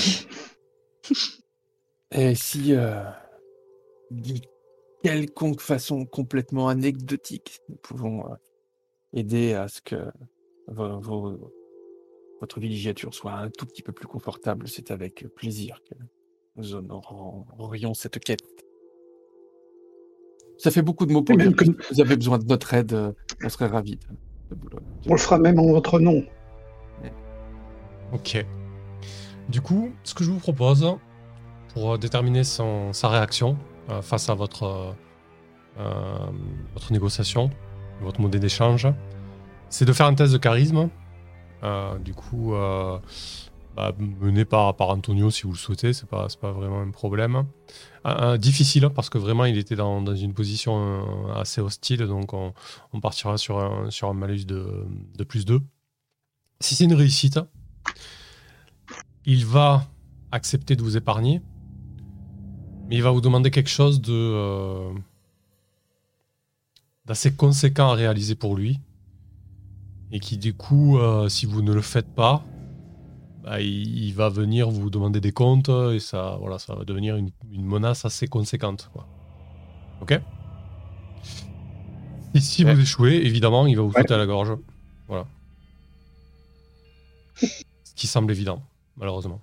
Et 2.12 2.36
si, 2.36 2.74
euh, 2.74 3.04
de 4.12 4.34
quelconque 5.04 5.62
façon 5.62 6.06
complètement 6.06 6.68
anecdotique, 6.68 7.60
nous 7.70 7.76
pouvons 7.76 8.26
euh, 8.32 8.36
aider 9.14 9.54
à 9.54 9.68
ce 9.68 9.82
que 9.82 9.96
vo- 10.68 11.00
vo- 11.00 11.54
votre 12.42 12.60
villégiature 12.60 13.14
soit 13.14 13.34
un 13.34 13.50
tout 13.50 13.66
petit 13.66 13.82
peu 13.84 13.92
plus 13.92 14.08
confortable, 14.08 14.68
c'est 14.68 14.92
avec 14.92 15.28
plaisir 15.36 15.82
que 15.90 15.96
nous 16.56 16.74
honorerions 16.76 17.94
cette 17.94 18.20
quête. 18.20 18.40
Ça 20.58 20.72
fait 20.72 20.82
beaucoup 20.82 21.06
de 21.06 21.14
mots 21.14 21.22
pour 21.22 21.38
dire 21.38 21.56
que 21.56 21.64
que- 21.66 21.94
vous 21.94 22.02
avez 22.02 22.16
besoin 22.18 22.38
de 22.38 22.46
notre 22.46 22.74
aide, 22.74 22.94
euh, 22.94 23.12
on 23.44 23.50
serait 23.50 23.68
ravis. 23.68 23.98
de- 24.50 24.56
de 24.56 24.78
On 25.08 25.12
le 25.14 25.18
fera 25.20 25.38
même 25.38 25.60
en 25.60 25.68
votre 25.68 26.00
nom. 26.00 26.24
Ok. 28.12 28.44
Du 29.50 29.62
coup, 29.62 29.92
ce 30.04 30.14
que 30.14 30.24
je 30.24 30.30
vous 30.30 30.38
propose, 30.38 30.86
pour 31.74 31.94
euh, 31.94 31.98
déterminer 31.98 32.44
sa 32.44 33.10
réaction 33.10 33.58
euh, 33.90 34.04
face 34.04 34.30
à 34.30 34.36
votre, 34.36 34.96
euh, 35.80 36.30
votre 36.74 36.94
négociation, 36.94 37.50
votre 38.02 38.22
modèle 38.22 38.42
d'échange, 38.42 38.88
c'est 39.70 39.86
de 39.86 39.94
faire 39.94 40.06
un 40.06 40.14
test 40.14 40.34
de 40.34 40.38
charisme. 40.38 40.90
Du 42.06 42.14
coup, 42.14 42.54
bah, 43.76 43.92
mené 44.22 44.46
par, 44.46 44.74
Antonio 44.80 45.30
si 45.30 45.44
vous 45.44 45.52
le 45.52 45.58
souhaitez, 45.58 45.92
c'est 45.92 46.08
pas, 46.08 46.28
pas 46.40 46.52
vraiment 46.52 46.80
un 46.80 46.92
problème. 46.92 47.46
Difficile 48.38 48.90
parce 48.90 49.10
que 49.10 49.18
vraiment 49.18 49.46
il 49.46 49.58
était 49.58 49.76
dans, 49.76 50.16
une 50.16 50.34
position 50.34 51.30
assez 51.36 51.60
hostile, 51.60 52.00
donc 52.08 52.34
on, 52.34 52.54
partira 53.02 53.38
sur 53.38 53.60
un, 53.60 53.92
sur 53.92 54.08
un 54.08 54.14
malus 54.14 54.46
de, 54.46 54.86
de 55.18 55.24
plus 55.26 55.46
2. 55.46 55.60
Si 56.62 56.76
c'est 56.76 56.86
une 56.86 56.94
réussite, 56.94 57.40
il 59.26 59.46
va 59.46 59.86
accepter 60.32 60.76
de 60.76 60.82
vous 60.84 60.98
épargner, 60.98 61.42
mais 62.88 62.96
il 62.96 63.04
va 63.04 63.12
vous 63.12 63.22
demander 63.22 63.52
quelque 63.52 63.70
chose 63.70 64.02
de 64.02 64.14
euh, 64.14 64.92
d'assez 67.06 67.34
conséquent 67.36 67.90
à 67.90 67.94
réaliser 67.96 68.36
pour 68.36 68.56
lui, 68.56 68.80
et 70.12 70.20
qui 70.20 70.38
du 70.38 70.54
coup, 70.54 70.98
euh, 71.00 71.30
si 71.30 71.46
vous 71.46 71.62
ne 71.62 71.74
le 71.74 71.82
faites 71.82 72.14
pas, 72.14 72.44
bah, 73.44 73.62
il, 73.62 74.06
il 74.06 74.14
va 74.14 74.30
venir 74.30 74.70
vous 74.70 74.90
demander 74.90 75.22
des 75.22 75.32
comptes 75.32 75.70
et 75.70 76.00
ça, 76.00 76.38
voilà, 76.40 76.60
ça 76.60 76.76
va 76.76 76.84
devenir 76.84 77.16
une, 77.16 77.32
une 77.52 77.66
menace 77.66 78.06
assez 78.06 78.28
conséquente, 78.28 78.90
quoi. 78.94 79.08
Ok? 80.02 80.20
Et 82.36 82.40
si 82.42 82.64
Ouais. 82.64 82.76
vous 82.76 82.82
échouez, 82.82 83.26
évidemment, 83.26 83.66
il 83.66 83.76
va 83.76 83.82
vous 83.82 83.90
Ouais. 83.92 84.02
sauter 84.02 84.14
à 84.14 84.18
la 84.18 84.26
gorge. 84.28 84.52
Voilà. 85.08 85.26
Ce 87.36 87.94
qui 87.96 88.06
semble 88.08 88.32
évident, 88.32 88.62
malheureusement. 89.00 89.42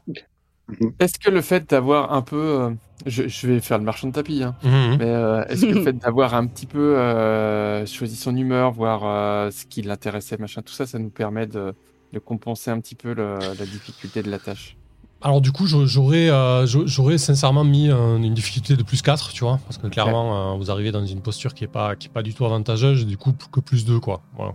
Est-ce 0.99 1.19
que 1.19 1.31
le 1.31 1.41
fait 1.43 1.69
d'avoir 1.71 2.13
un 2.13 2.23
peu... 2.23 2.37
euh, 2.63 2.71
je, 3.07 3.29
je 3.29 3.47
vais 3.47 3.61
faire 3.61 3.79
le 3.79 3.85
marchand 3.85 4.09
de 4.09 4.13
tapis, 4.13 4.43
hein. 4.43 4.55
Mhm. 4.65 4.97
Mais 4.99 5.05
euh, 5.07 5.45
est-ce 5.47 5.65
que 5.67 5.75
le 5.75 5.81
fait 5.85 5.93
d'avoir 5.93 6.35
un 6.35 6.47
petit 6.47 6.67
peu 6.67 6.99
euh, 6.99 7.87
choisi 7.87 8.17
son 8.17 8.37
humeur, 8.37 8.73
voir 8.73 9.03
euh, 9.05 9.51
ce 9.51 9.65
qui 9.67 9.83
l'intéressait, 9.83 10.37
machin, 10.39 10.63
tout 10.63 10.73
ça, 10.73 10.87
ça 10.87 10.99
nous 10.99 11.11
permet 11.11 11.47
de, 11.47 11.73
de 12.13 12.19
compenser 12.19 12.71
un 12.71 12.81
petit 12.81 12.95
peu 12.97 13.15
le- 13.15 13.55
la 13.59 13.67
difficulté 13.67 14.23
de 14.23 14.31
la 14.31 14.39
tâche? 14.39 14.77
Alors 15.23 15.41
du 15.41 15.51
coup, 15.53 15.67
j'a- 15.67 15.87
j'aurais 15.87 16.29
euh, 16.31 16.67
j'a- 16.67 16.85
j'aurais 16.85 17.19
sincèrement 17.19 17.65
mis 17.65 17.89
un- 17.91 18.17
une 18.23 18.35
difficulté 18.35 18.77
de 18.77 18.83
plus 18.83 19.03
4, 19.03 19.33
tu 19.33 19.45
vois, 19.45 19.59
parce 19.67 19.79
que 19.79 19.87
clairement, 19.87 20.53
euh, 20.55 20.57
vous 20.57 20.71
arrivez 20.71 20.93
dans 20.93 21.05
une 21.07 21.21
posture 21.23 21.55
qui 21.55 21.65
est 21.65 21.69
pas, 21.69 21.97
qui 21.97 22.09
est 22.09 22.11
pas 22.11 22.23
du 22.23 22.35
tout 22.35 22.45
avantageuse, 22.45 23.07
du 23.07 23.17
coup, 23.17 23.33
que 23.53 23.61
plus 23.61 23.85
2, 23.85 24.01
quoi. 24.01 24.21
Voilà. 24.37 24.55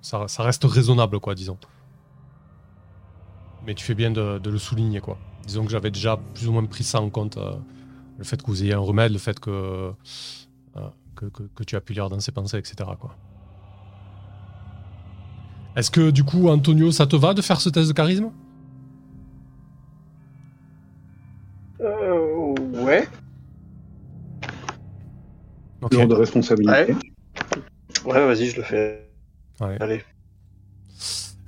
Ça 0.00 0.42
reste 0.42 0.64
raisonnable, 0.64 1.20
quoi, 1.20 1.34
disons. 1.34 1.58
Mais 3.62 3.74
tu 3.74 3.84
fais 3.84 3.94
bien 3.94 4.10
de, 4.10 4.38
de 4.38 4.50
le 4.50 4.58
souligner, 4.58 5.00
quoi. 5.00 5.20
Disons 5.44 5.64
que 5.64 5.70
j'avais 5.70 5.90
déjà 5.90 6.16
plus 6.34 6.48
ou 6.48 6.52
moins 6.52 6.64
pris 6.66 6.84
ça 6.84 7.00
en 7.00 7.10
compte, 7.10 7.36
euh, 7.38 7.56
le 8.18 8.24
fait 8.24 8.40
que 8.42 8.46
vous 8.48 8.62
ayez 8.64 8.74
un 8.74 8.78
remède, 8.78 9.12
le 9.12 9.18
fait 9.18 9.38
que, 9.40 9.92
euh, 10.76 10.90
que, 11.16 11.26
que- 11.26 11.42
que 11.54 11.64
tu 11.64 11.76
as 11.76 11.80
pu 11.80 11.92
lire 11.94 12.08
dans 12.08 12.20
ses 12.20 12.32
pensées, 12.32 12.58
etc., 12.58 12.90
quoi. 12.98 13.16
Est-ce 15.76 15.90
que, 15.90 16.10
du 16.10 16.24
coup, 16.24 16.48
Antonio, 16.48 16.90
ça 16.92 17.06
te 17.06 17.16
va 17.16 17.34
de 17.34 17.42
faire 17.42 17.60
ce 17.60 17.68
test 17.68 17.88
de 17.88 17.92
charisme? 17.94 18.30
Euh, 21.80 22.54
ouais. 22.84 23.08
Ok. 25.80 25.92
Lourde 25.92 26.12
responsabilité. 26.12 26.94
Ouais, 28.04 28.26
vas-y, 28.26 28.46
je 28.46 28.56
le 28.56 28.62
fais. 28.62 29.10
Ouais. 29.60 29.76
Allez. 29.80 30.02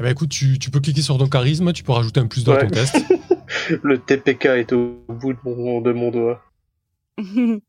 Eh 0.01 0.02
ben, 0.02 0.12
écoute, 0.12 0.31
tu, 0.31 0.59
tu, 0.59 0.70
peux 0.70 0.81
cliquer 0.81 1.02
sur 1.02 1.18
ton 1.18 1.28
charisme, 1.28 1.74
tu 1.74 1.82
peux 1.82 1.93
rajouter 1.93 2.20
un 2.20 2.27
plus 2.27 2.43
dans 2.43 2.56
ton 2.56 2.68
test. 2.68 2.97
le 3.82 3.98
TPK 3.98 4.47
est 4.47 4.72
au 4.72 5.05
bout 5.09 5.35
de 5.35 5.39
mon, 5.44 5.82
de 5.82 5.93
mon 5.93 6.10
doigt. 6.10 6.43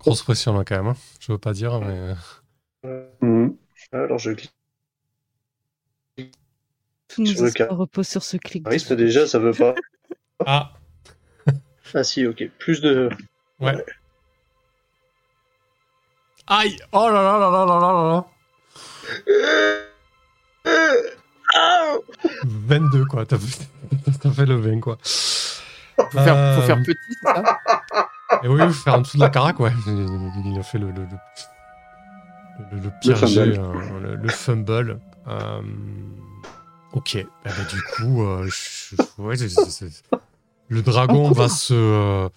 Grosse 0.00 0.24
pression 0.24 0.58
là 0.58 0.64
quand 0.64 0.78
même, 0.78 0.88
hein. 0.88 0.96
je 1.20 1.30
veux 1.30 1.38
pas 1.38 1.52
dire, 1.52 1.80
mais. 1.80 2.14
Euh. 2.84 3.50
Alors 3.92 4.18
je 4.18 4.32
clique. 4.32 4.52
Tout 7.06 7.22
le 7.22 7.72
repose 7.72 8.08
sur 8.08 8.24
ce 8.24 8.36
clic. 8.36 8.64
Charisme 8.64 8.96
déjà, 8.96 9.28
ça 9.28 9.38
veut 9.38 9.52
pas. 9.52 9.76
ah 10.44 10.72
Ah 11.94 12.02
si, 12.02 12.26
ok. 12.26 12.50
Plus 12.58 12.80
de. 12.80 13.10
ouais. 13.60 13.86
Aïe 16.48 16.76
Oh 16.90 17.08
là 17.08 17.22
là 17.22 17.38
là 17.38 17.50
là 17.50 17.64
là 17.64 17.78
là 17.78 17.92
là 17.92 18.12
là 18.12 18.26
22 22.44 23.04
quoi, 23.06 23.24
t'as 23.26 23.38
fait, 23.38 23.66
t'as 24.22 24.30
fait 24.30 24.46
le 24.46 24.56
20 24.56 24.80
quoi. 24.80 24.98
Faut 25.02 26.04
faire, 26.10 26.54
faut 26.54 26.62
Euh, 26.62 26.66
faire 26.66 26.82
petit, 26.82 26.96
c'est 27.22 27.28
ça 27.34 27.58
Et 28.42 28.48
oui, 28.48 28.60
faut 28.60 28.72
faire 28.72 28.94
en 28.94 29.00
dessous 29.00 29.16
de 29.16 29.22
la 29.22 29.30
carac, 29.30 29.58
ouais. 29.58 29.72
Il 29.86 30.42
il 30.52 30.58
a 30.58 30.62
fait 30.62 30.78
le, 30.78 30.88
le, 30.90 31.02
le, 31.02 32.76
le, 32.76 32.82
le 32.82 32.90
pire 33.00 33.18
fumble. 33.18 33.58
euh, 33.58 34.00
le, 34.00 34.14
le 34.16 34.28
fumble. 34.28 35.00
Euh, 35.26 35.60
ok, 36.92 37.14
Eh 37.16 37.24
ben, 37.44 37.66
du 37.70 37.82
coup, 37.96 38.22
euh, 38.22 38.44
je- 38.46 38.96
je- 38.96 39.22
ouais, 39.22 39.36
c'est- 39.36 39.48
c'est- 39.48 39.70
c'est- 39.70 40.02
le 40.68 40.82
dragon 40.82 41.32
va 41.32 41.48
se, 41.48 41.72
euh, 41.74 42.28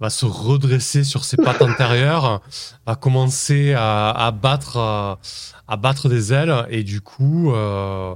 va 0.00 0.10
se 0.10 0.26
redresser 0.26 1.04
sur 1.04 1.24
ses 1.24 1.36
pattes 1.36 1.62
antérieures, 1.62 2.40
va 2.86 2.94
commencer 2.96 3.74
à, 3.74 4.10
à 4.10 4.30
battre, 4.32 4.76
à 5.66 5.76
battre 5.76 6.08
des 6.08 6.32
ailes, 6.32 6.66
et 6.70 6.82
du 6.84 7.00
coup, 7.00 7.52
euh, 7.54 8.14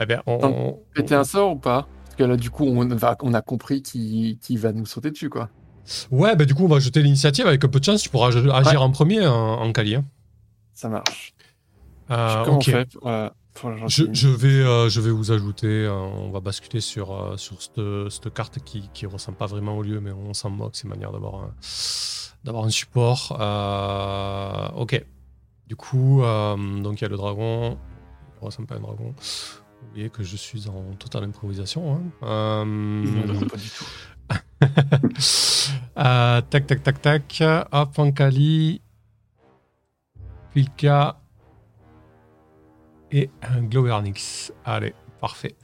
eh 0.00 0.06
ben, 0.06 0.22
on, 0.26 0.38
on- 0.42 0.78
Péter 0.94 1.14
un 1.14 1.24
sort 1.24 1.52
ou 1.52 1.56
pas? 1.56 1.86
Parce 2.04 2.16
que 2.16 2.24
là, 2.24 2.36
du 2.36 2.50
coup, 2.50 2.64
on, 2.64 2.86
va, 2.94 3.16
on 3.22 3.34
a 3.34 3.42
compris 3.42 3.82
qu'il 3.82 4.38
qu'il 4.38 4.58
va 4.58 4.72
nous 4.72 4.86
sauter 4.86 5.10
dessus, 5.10 5.28
quoi. 5.30 5.48
ouais, 6.10 6.36
bah, 6.36 6.44
du 6.44 6.54
coup, 6.54 6.64
on 6.64 6.68
va 6.68 6.78
jeter 6.80 7.02
l'initiative 7.02 7.46
avec 7.46 7.64
un 7.64 7.68
peu 7.68 7.80
de 7.80 7.84
chance. 7.84 8.02
Tu 8.02 8.08
pourras 8.10 8.28
ag- 8.36 8.50
agir 8.66 8.82
en 8.82 8.90
premier 8.90 9.26
en, 9.26 9.34
en 9.60 9.72
Kali. 9.72 9.96
hein. 9.96 10.04
Ça 10.74 10.88
marche. 10.88 11.34
Euh, 12.10 12.44
ok. 12.44 12.48
on 12.52 12.60
fait? 12.60 12.88
Je, 13.88 14.28
vais, 14.28 14.48
euh, 14.62 14.88
je 14.88 15.00
vais 15.00 15.10
vous 15.10 15.32
ajouter, 15.32 15.66
euh, 15.86 15.92
on 15.94 16.30
va 16.30 16.40
basculer 16.40 16.80
sur, 16.80 17.12
euh, 17.12 17.36
sur 17.36 17.60
cette, 17.62 17.80
cette 18.10 18.32
carte 18.34 18.58
qui, 18.64 18.88
qui 18.92 19.06
ressemble 19.06 19.38
pas 19.38 19.46
vraiment 19.46 19.76
au 19.76 19.82
lieu, 19.82 20.00
mais 20.00 20.12
on 20.12 20.34
s'en 20.34 20.50
moque, 20.50 20.76
c'est 20.76 20.84
une 20.84 20.90
manière 20.90 21.12
d'avoir 21.12 21.34
un, 21.36 21.54
d'avoir 22.44 22.64
un 22.64 22.70
support. 22.70 23.36
Euh, 23.40 24.68
ok. 24.76 25.04
Du 25.68 25.74
coup, 25.76 26.22
euh, 26.22 26.56
donc 26.82 27.00
il 27.00 27.02
y 27.02 27.06
a 27.06 27.08
le 27.08 27.16
dragon. 27.16 27.76
Il 28.40 28.44
ressemble 28.44 28.68
pas 28.68 28.74
à 28.76 28.78
un 28.78 28.82
dragon. 28.82 29.14
Vous 29.16 29.88
voyez 29.94 30.10
que 30.10 30.22
je 30.22 30.36
suis 30.36 30.68
en 30.68 30.94
totale 30.98 31.24
improvisation. 31.24 31.94
hein. 31.96 32.02
Euh, 32.22 32.64
Non, 32.64 33.40
pas 33.46 33.56
du 33.56 33.68
tout. 33.70 33.86
euh, 35.98 36.40
tac, 36.42 36.66
tac, 36.66 36.82
tac, 36.82 37.00
tac. 37.02 37.42
Hop, 37.72 37.98
Ankali. 37.98 38.80
Pilka. 40.52 41.18
Et 43.12 43.30
un 43.42 43.62
Glowernix. 43.62 44.52
Allez, 44.64 44.94
parfait. 45.20 45.54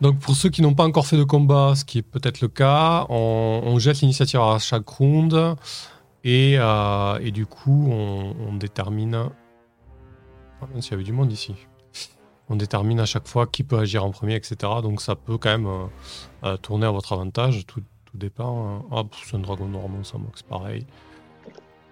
Donc, 0.00 0.18
pour 0.18 0.34
ceux 0.34 0.48
qui 0.48 0.62
n'ont 0.62 0.74
pas 0.74 0.84
encore 0.84 1.06
fait 1.06 1.16
de 1.16 1.24
combat, 1.24 1.74
ce 1.74 1.84
qui 1.84 1.98
est 1.98 2.02
peut-être 2.02 2.40
le 2.40 2.48
cas, 2.48 3.06
on, 3.08 3.78
jette 3.78 4.00
l'initiative 4.00 4.40
à 4.40 4.58
chaque 4.58 4.88
round. 4.88 5.56
Et, 6.24 6.56
euh, 6.58 7.30
du 7.30 7.46
coup, 7.46 7.88
on, 7.90 8.54
détermine. 8.54 9.30
Ah, 10.60 10.66
mince, 10.74 10.88
il 10.88 10.90
y 10.90 10.94
avait 10.94 11.04
du 11.04 11.12
monde 11.12 11.32
ici. 11.32 11.54
On 12.48 12.56
détermine 12.56 12.98
à 12.98 13.06
chaque 13.06 13.28
fois 13.28 13.46
qui 13.46 13.62
peut 13.62 13.78
agir 13.78 14.04
en 14.04 14.10
premier, 14.10 14.34
etc. 14.34 14.56
Donc, 14.82 15.00
ça 15.00 15.14
peut 15.14 15.38
quand 15.38 15.50
même 15.50 15.66
euh, 15.66 15.86
euh, 16.44 16.56
tourner 16.56 16.86
à 16.86 16.90
votre 16.90 17.12
avantage. 17.12 17.64
Tout, 17.66 17.82
dépend. 18.12 18.84
hein. 18.90 19.04
Pff, 19.04 19.28
c'est 19.30 19.36
un 19.36 19.38
dragon 19.38 19.68
normal, 19.68 20.04
ça 20.04 20.18
moque, 20.18 20.42
pareil. 20.42 20.84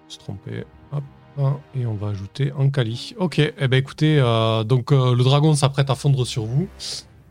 Se 0.09 0.19
tromper. 0.19 0.65
Hop. 0.91 1.05
Hein, 1.37 1.59
Et 1.75 1.85
on 1.87 1.95
va 1.95 2.09
ajouter 2.09 2.53
Ankali. 2.53 3.15
Ok, 3.19 3.39
eh 3.39 3.69
ben 3.69 3.77
écoutez, 3.77 4.19
euh, 4.21 4.65
donc 4.65 4.93
euh, 4.93 5.15
le 5.15 5.23
dragon 5.25 5.55
s'apprête 5.55 5.91
à 5.91 5.95
fondre 5.95 6.27
sur 6.27 6.45
vous. 6.45 6.69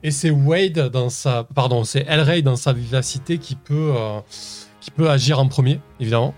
Et 0.04 0.12
c'est 0.12 0.30
Wade 0.30 0.90
dans 0.92 1.10
sa. 1.10 1.44
Pardon, 1.44 1.84
c'est 1.84 2.06
Elray 2.08 2.42
dans 2.42 2.56
sa 2.56 2.72
vivacité 2.74 3.38
qui 3.40 3.56
peut, 3.56 3.94
euh, 3.96 4.20
qui 4.80 4.92
peut 4.92 5.10
agir 5.10 5.40
en 5.40 5.48
premier, 5.48 5.80
évidemment. 6.00 6.34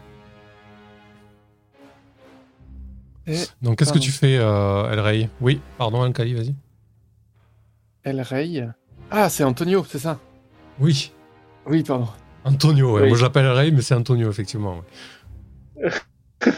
Et- 3.28 3.38
Donc 3.62 3.78
qu'est-ce 3.78 3.94
que 3.94 4.00
tu 4.00 4.12
fais, 4.12 4.38
euh, 4.38 4.92
Elray 4.92 5.30
Oui, 5.42 5.62
pardon, 5.78 6.02
Ankali, 6.02 6.34
vas-y. 6.34 6.56
El 8.04 8.22
Rey. 8.22 8.68
Ah, 9.12 9.30
c'est 9.30 9.44
Antonio, 9.44 9.86
c'est 9.88 10.00
ça? 10.00 10.20
Oui, 10.80 11.12
Oui, 11.68 11.84
pardon. 11.84 12.08
Antonio. 12.46 12.94
ouais. 12.96 13.02
Oui. 13.04 13.08
Moi 13.10 13.18
je 13.18 13.24
l'appelle 13.24 13.46
Elray, 13.46 13.72
mais 13.72 13.82
c'est 13.82 13.94
Antonio, 13.94 14.30
effectivement. 14.30 14.82
ouais. 15.84 15.90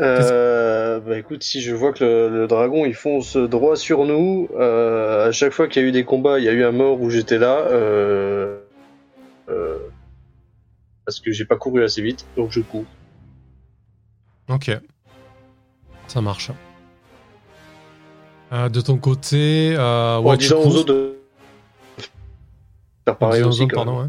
Euh, 0.00 1.00
bah 1.00 1.18
écoute, 1.18 1.42
si 1.42 1.60
je 1.60 1.74
vois 1.74 1.92
que 1.92 2.02
le, 2.04 2.28
le 2.28 2.46
dragon 2.46 2.86
il 2.86 2.94
fonce 2.94 3.36
droit 3.36 3.76
sur 3.76 4.06
nous, 4.06 4.48
euh, 4.54 5.28
à 5.28 5.32
chaque 5.32 5.52
fois 5.52 5.68
qu'il 5.68 5.82
y 5.82 5.84
a 5.84 5.88
eu 5.88 5.92
des 5.92 6.04
combats, 6.04 6.38
il 6.38 6.44
y 6.44 6.48
a 6.48 6.52
eu 6.52 6.64
un 6.64 6.72
mort 6.72 7.00
où 7.00 7.10
j'étais 7.10 7.38
là, 7.38 7.58
euh, 7.68 8.58
euh, 9.50 9.78
parce 11.04 11.20
que 11.20 11.32
j'ai 11.32 11.44
pas 11.44 11.56
couru 11.56 11.84
assez 11.84 12.00
vite, 12.00 12.26
donc 12.36 12.50
je 12.50 12.60
cours. 12.60 12.84
Ok. 14.48 14.70
Ça 16.08 16.20
marche. 16.20 16.50
Euh, 18.52 18.68
de 18.68 18.80
ton 18.80 18.96
côté, 18.96 19.74
euh, 19.76 20.16
en 20.16 20.24
ouais, 20.24 20.36
disant 20.36 20.60
aux 20.60 20.76
autres 20.76 20.92
de 20.92 21.18
faire 23.04 23.16
pareil 23.16 23.42
aussi. 23.44 23.60
même. 23.60 23.70
pardon, 23.70 24.00
ouais. 24.00 24.08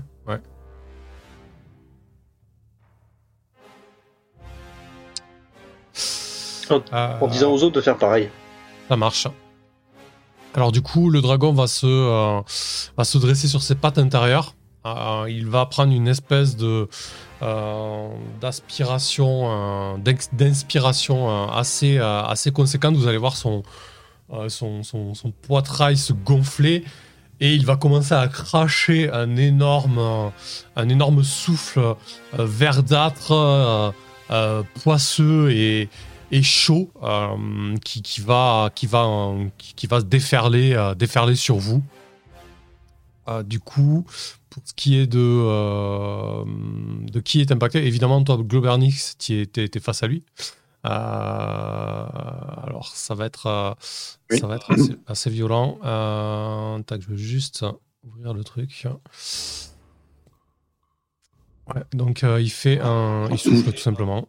En- 6.71 6.95
Euh, 6.95 7.17
En 7.21 7.27
disant 7.27 7.51
aux 7.51 7.63
autres 7.63 7.75
de 7.75 7.81
faire 7.81 7.97
pareil. 7.97 8.29
Ça 8.89 8.95
marche. 8.97 9.27
Alors 10.53 10.71
du 10.71 10.81
coup, 10.81 11.09
le 11.09 11.21
dragon 11.21 11.53
va 11.53 11.67
se, 11.67 11.85
euh, 11.85 12.41
va 12.97 13.03
se 13.03 13.17
dresser 13.17 13.47
sur 13.47 13.61
ses 13.61 13.75
pattes 13.75 13.97
intérieures. 13.97 14.53
Euh, 14.85 15.25
il 15.29 15.47
va 15.47 15.65
prendre 15.65 15.93
une 15.93 16.07
espèce 16.07 16.57
de 16.57 16.89
euh, 17.41 18.07
d'aspiration, 18.41 19.97
d'inspiration 20.03 21.49
assez, 21.51 21.97
assez 21.99 22.51
conséquente. 22.51 22.95
Vous 22.95 23.07
allez 23.07 23.17
voir 23.17 23.35
son, 23.37 23.63
son, 24.47 24.83
son, 24.83 25.13
son 25.13 25.31
poitrail 25.31 25.97
se 25.97 26.13
gonfler 26.13 26.83
et 27.39 27.53
il 27.55 27.65
va 27.65 27.75
commencer 27.77 28.13
à 28.13 28.27
cracher 28.27 29.09
un 29.11 29.35
énorme, 29.37 30.31
un 30.75 30.89
énorme 30.89 31.23
souffle 31.23 31.95
verdâtre, 32.33 33.93
poisseux 34.83 35.51
et, 35.51 35.89
et 36.31 36.41
chaud 36.41 36.89
euh, 37.03 37.75
qui, 37.83 38.01
qui 38.01 38.21
va 38.21 38.71
qui 38.73 38.87
va 38.87 39.05
qui, 39.57 39.87
va 39.87 39.99
se 39.99 40.05
déferler 40.05 40.73
euh, 40.73 40.95
déferler 40.95 41.35
sur 41.35 41.57
vous. 41.57 41.83
Euh, 43.27 43.43
du 43.43 43.59
coup, 43.59 44.05
pour 44.49 44.63
ce 44.65 44.73
qui 44.73 44.97
est 44.97 45.07
de 45.07 46.43
de 47.11 47.19
qui 47.19 47.41
est 47.41 47.51
impacté, 47.51 47.85
évidemment 47.85 48.23
toi 48.23 48.37
Globernix, 48.37 49.17
tu 49.19 49.41
étais 49.41 49.79
face 49.79 50.03
à 50.03 50.07
lui. 50.07 50.23
Alors 50.83 51.99
ça 52.93 53.13
va 53.13 53.25
être 53.25 53.75
Oui. 54.31 54.39
ça 54.39 54.47
va 54.47 54.55
être 54.55 54.71
assez, 54.71 54.95
assez 55.07 55.29
violent. 55.29 55.77
Tac, 56.87 57.01
je 57.01 57.07
veux 57.07 57.17
juste 57.17 57.65
ouvrir 58.03 58.33
le 58.33 58.43
truc. 58.43 58.87
Ouais, 61.67 61.83
donc 61.93 62.23
il 62.23 62.49
fait 62.49 62.79
un 62.79 63.27
il 63.29 63.37
souffle 63.37 63.71
tout 63.73 63.81
simplement. 63.81 64.27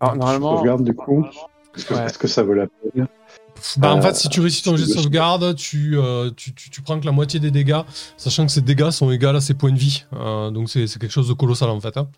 Alors, 0.00 0.14
Je 0.14 0.18
normalement, 0.18 0.56
regarde 0.56 0.84
du 0.84 0.94
coup. 0.94 1.24
Est-ce 1.76 1.84
que, 1.86 1.94
Ouais. 1.94 2.04
est-ce 2.06 2.18
que 2.18 2.26
ça 2.28 2.42
vaut 2.42 2.54
la 2.54 2.66
peine 2.66 3.06
Bah, 3.78 3.94
en 3.94 3.98
Euh, 3.98 4.02
fait, 4.02 4.14
si 4.16 4.28
tu 4.28 4.40
réussis 4.40 4.62
ton 4.62 4.76
jet 4.76 4.84
de 4.86 4.90
sauvegarde, 4.90 5.54
tu, 5.56 5.96
euh, 5.98 6.30
tu, 6.36 6.52
tu, 6.54 6.70
tu 6.70 6.82
prends 6.82 6.98
que 7.00 7.06
la 7.06 7.12
moitié 7.12 7.40
des 7.40 7.50
dégâts, 7.50 7.80
sachant 8.16 8.46
que 8.46 8.52
ces 8.52 8.60
dégâts 8.62 8.90
sont 8.90 9.10
égaux 9.10 9.28
à 9.28 9.40
ses 9.40 9.54
points 9.54 9.72
de 9.72 9.78
vie. 9.78 10.04
Euh, 10.14 10.50
donc 10.50 10.68
c'est 10.70 10.86
quelque 10.98 11.10
chose 11.10 11.28
de 11.28 11.34
colossal 11.34 11.68
en 11.70 11.80
fait. 11.80 11.96
hein. 11.96 12.08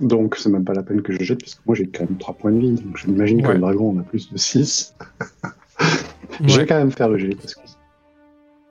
Donc, 0.00 0.36
c'est 0.36 0.48
même 0.48 0.64
pas 0.64 0.72
la 0.72 0.82
peine 0.82 1.02
que 1.02 1.12
je 1.12 1.22
jette, 1.22 1.40
parce 1.40 1.54
que 1.54 1.60
moi 1.66 1.74
j'ai 1.74 1.86
quand 1.86 2.04
même 2.04 2.16
3 2.18 2.34
points 2.34 2.50
de 2.52 2.58
vie. 2.58 2.72
Donc, 2.72 2.96
je 2.96 3.06
m'imagine 3.08 3.42
que 3.42 3.48
Ouais. 3.48 3.54
le 3.54 3.60
dragon 3.60 3.90
en 3.96 4.00
a 4.00 4.02
plus 4.02 4.30
de 4.32 4.38
6. 4.38 4.94
Je 6.40 6.46
vais 6.46 6.60
Ouais. 6.60 6.66
quand 6.66 6.76
même 6.76 6.92
faire 6.92 7.08
le 7.10 7.18
jet, 7.18 7.34
parce 7.34 7.54
que 7.54 7.60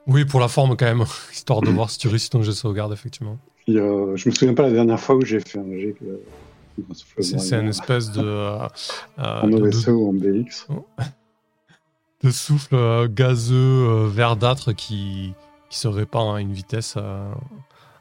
Oui, 0.08 0.26
pour 0.26 0.40
la 0.40 0.48
forme 0.48 0.76
quand 0.76 0.86
même, 0.86 1.04
histoire 1.32 1.62
de 1.62 1.70
voir 1.70 1.90
si 1.92 2.00
tu 2.00 2.08
réussis 2.08 2.30
ton 2.32 2.42
jet 2.42 2.52
de 2.52 2.56
sauvegarde, 2.56 2.92
effectivement. 2.94 3.38
euh, 3.70 4.16
je 4.16 4.30
me 4.30 4.34
souviens 4.34 4.56
pas 4.56 4.64
la 4.64 4.72
dernière 4.72 5.00
fois 5.00 5.16
où 5.16 5.22
j'ai 5.24 5.40
fait 5.40 5.60
un 5.60 5.72
jet. 5.78 5.94
Que... 6.00 6.06
C'est 7.20 7.60
une 7.60 7.68
espèce 7.70 8.12
de, 8.12 8.22
euh, 8.24 8.68
euh, 9.20 9.42
En 9.42 9.48
de, 9.48 9.92
ou 9.92 10.10
en 10.10 10.14
BX. 10.14 10.68
de 12.24 12.32
souffle 12.32 12.76
euh, 12.76 13.08
gazeux 13.10 14.06
verdâtre 14.08 14.74
qui, 14.74 15.34
qui 15.70 15.78
se 15.78 15.88
répand 15.88 16.36
à 16.36 16.42
une 16.42 16.54
vitesse 16.54 16.98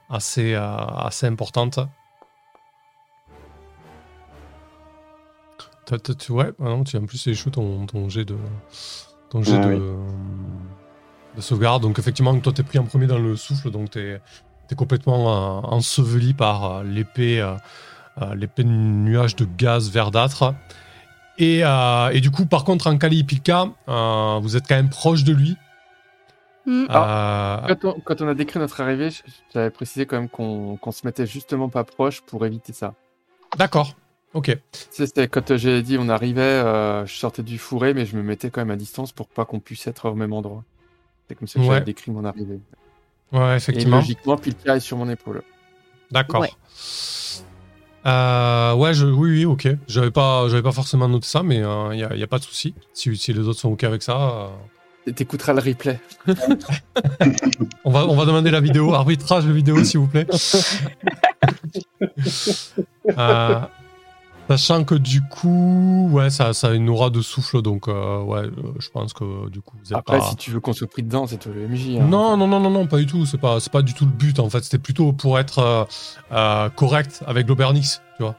assez, 0.09 0.55
assez 0.55 1.27
importante. 1.27 1.81
Tu, 6.19 6.31
ouais, 6.31 6.53
ah 6.61 6.65
non, 6.65 6.85
tu, 6.85 6.97
en 6.97 7.05
plus, 7.05 7.27
échoué 7.27 7.51
ton, 7.51 7.85
ton 7.87 8.09
jet 8.09 8.25
de, 8.25 8.37
ton 9.29 9.43
jet 9.43 9.59
Ah 9.61 9.67
de, 9.67 9.75
oui. 9.75 9.81
de 11.35 11.41
sauvegarde. 11.41 11.83
Donc, 11.83 11.99
effectivement, 11.99 12.39
toi, 12.39 12.53
t'es 12.53 12.63
pris 12.63 12.79
en 12.79 12.85
premier 12.85 13.09
dans 13.09 13.19
le 13.19 13.35
souffle, 13.35 13.73
donc 13.73 13.91
t'es 13.91 14.21
es 14.71 14.75
complètement 14.77 15.73
enseveli 15.75 16.33
par 16.33 16.85
l'épée, 16.85 17.41
euh, 18.21 18.35
de 18.35 18.63
nuage 18.63 19.37
de 19.37 19.47
gaz 19.57 19.91
verdâtre. 19.91 20.55
Et, 21.39 21.61
euh, 21.65 22.11
et 22.11 22.21
du 22.21 22.31
coup, 22.31 22.45
par 22.47 22.65
contre, 22.65 22.87
Ankali 22.87 23.21
et 23.21 23.25
Pilka, 23.25 23.69
euh, 23.89 24.39
vous 24.43 24.57
êtes 24.57 24.67
quand 24.69 24.77
même 24.77 24.91
proche 24.91 25.25
de 25.25 25.33
lui. 25.33 25.57
Hmm. 26.67 26.85
Euh, 26.91 27.57
Quand 27.69 27.85
on, 27.87 28.01
quand 28.01 28.21
on 28.21 28.29
a 28.29 28.35
décrit 28.35 28.59
notre 28.59 28.81
arrivée, 28.83 29.09
j'avais 29.55 29.71
précisé 29.71 30.05
quand 30.05 30.17
même 30.17 30.29
qu'on 30.29 30.77
qu'on 30.77 30.93
se 30.93 31.07
mettait 31.07 31.27
justement 31.27 31.71
pas 31.71 31.85
proche 31.85 32.21
pour 32.21 32.45
éviter 32.45 32.75
ça. 32.75 32.95
D'accord. 33.57 33.95
Ok. 34.35 34.45
Tu 34.47 34.59
sais, 34.91 35.07
C'était 35.07 35.27
quand 35.27 35.57
j'ai 35.57 35.83
dit 35.83 35.97
on 35.99 36.09
arrivait, 36.11 36.43
euh, 36.43 37.07
je 37.07 37.15
sortais 37.15 37.43
du 37.43 37.57
fourré, 37.59 37.95
mais 37.95 38.05
je 38.05 38.15
me 38.15 38.23
mettais 38.23 38.51
quand 38.51 38.61
même 38.61 38.71
à 38.71 38.77
distance 38.77 39.11
pour 39.11 39.29
pas 39.29 39.47
qu'on 39.47 39.59
puisse 39.59 39.87
être 39.87 40.11
au 40.11 40.15
même 40.15 40.35
endroit. 40.35 40.63
C'est 41.29 41.35
comme 41.35 41.49
ça 41.49 41.59
que 41.59 41.65
Ouais. 41.65 41.71
j'avais 41.73 41.85
décrit 41.87 42.11
mon 42.13 42.25
arrivée. 42.27 42.61
Ouais, 43.33 43.55
Et 43.55 43.57
effectivement. 43.57 43.97
logiquement, 43.97 44.37
Pilka 44.37 44.77
est 44.77 44.81
sur 44.81 44.99
mon 44.99 45.09
épaule. 45.09 45.43
D'accord. 46.11 46.43
Ouais. 46.43 46.51
Euh, 48.07 48.75
ouais, 48.75 48.95
je, 48.95 49.07
oui, 49.07 49.31
oui, 49.31 49.45
ok. 49.45 49.69
J'avais 49.89 50.11
pas, 50.11 50.49
j'avais 50.49 50.63
pas 50.63 50.73
forcément 50.73 51.09
noté 51.09 51.27
ça, 51.27 51.43
mais 51.43 51.57
il 51.57 51.97
n'y 51.97 52.03
a, 52.03 52.17
y 52.17 52.23
a 52.23 52.27
pas 52.27 52.39
de 52.39 52.45
souci. 52.45 52.75
Si, 52.95 53.17
si 53.17 53.33
les 53.33 53.41
autres 53.41 53.61
sont 53.61 53.71
ok 53.71 53.85
avec 53.85 54.03
ça, 54.03 54.17
euh, 54.17 54.49
T'écouteras 55.13 55.55
le 55.55 55.61
replay. 55.61 55.99
on, 57.85 57.91
va, 57.91 58.07
on 58.07 58.17
va 58.17 58.27
demander 58.27 58.51
la 58.51 58.61
vidéo, 58.61 58.93
arbitrage 58.95 59.45
de 59.47 59.53
vidéo, 59.53 59.83
s'il 59.83 60.01
vous 60.01 60.07
plaît. 60.07 60.27
Sachant 64.51 64.83
que 64.83 64.97
du 64.97 65.23
coup, 65.23 66.09
ouais, 66.11 66.29
ça, 66.29 66.53
ça 66.55 66.71
a 66.71 66.73
une 66.73 66.89
aura 66.89 67.09
de 67.11 67.21
souffle, 67.23 67.63
donc 67.63 67.87
euh, 67.87 68.21
ouais, 68.23 68.51
je 68.81 68.89
pense 68.91 69.13
que 69.13 69.49
du 69.49 69.61
coup, 69.61 69.77
vous 69.81 69.93
êtes 69.93 69.99
Après, 69.99 70.19
pas. 70.19 70.25
si 70.25 70.35
tu 70.35 70.51
veux 70.51 70.59
qu'on 70.59 70.73
soit 70.73 70.89
pris 70.89 71.05
dedans, 71.05 71.25
c'est 71.29 71.47
le 71.47 71.69
MJ. 71.69 71.99
hein. 72.01 72.07
Non, 72.09 72.37
non, 72.37 72.49
non, 72.49 72.59
non, 72.59 72.69
non, 72.69 72.87
pas 72.89 72.97
du 72.99 73.07
tout. 73.07 73.25
C'est 73.27 73.39
pas, 73.39 73.61
c'est 73.61 73.71
pas 73.71 73.83
du 73.83 73.95
tout 73.95 74.07
le 74.07 74.11
but. 74.11 74.41
En 74.41 74.51
fait, 74.51 74.65
c'était 74.65 74.81
plutôt 74.81 75.13
pour 75.13 75.39
être 75.39 75.61
euh, 75.61 75.85
euh, 76.33 76.69
correct 76.71 77.23
avec 77.29 77.47
Globernix, 77.47 78.03
tu 78.17 78.25
vois. 78.25 78.35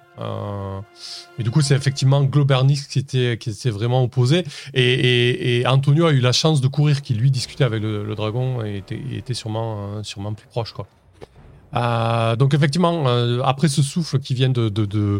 Mais 1.38 1.46
du 1.46 1.50
coup, 1.50 1.62
c'est 1.62 1.76
effectivement 1.76 2.22
Globernix 2.26 2.88
qui 2.88 3.00
était, 3.00 3.38
qui 3.40 3.50
était 3.52 3.70
vraiment 3.70 4.04
opposé. 4.04 4.44
Et, 4.74 4.84
et, 4.84 5.60
et 5.62 5.68
Antonio 5.68 6.08
a 6.08 6.12
eu 6.12 6.20
la 6.20 6.34
chance 6.34 6.60
de 6.60 6.68
courir, 6.68 7.02
qui 7.04 7.14
lui 7.14 7.32
discutait 7.32 7.64
avec 7.64 7.82
le, 7.82 8.04
le 8.04 8.16
dragon 8.16 8.62
et 8.66 8.80
était, 8.80 9.02
et 9.12 9.18
était 9.20 9.34
sûrement, 9.34 10.04
sûrement 10.04 10.34
plus 10.34 10.48
proche, 10.48 10.74
quoi. 10.74 10.88
Euh, 11.74 12.36
donc 12.36 12.54
effectivement, 12.54 13.08
euh, 13.08 13.40
après 13.46 13.70
ce 13.70 13.82
souffle 13.82 14.20
qui 14.20 14.34
vient 14.34 14.50
de, 14.50 14.68
de, 14.68 14.86
de, 14.86 15.20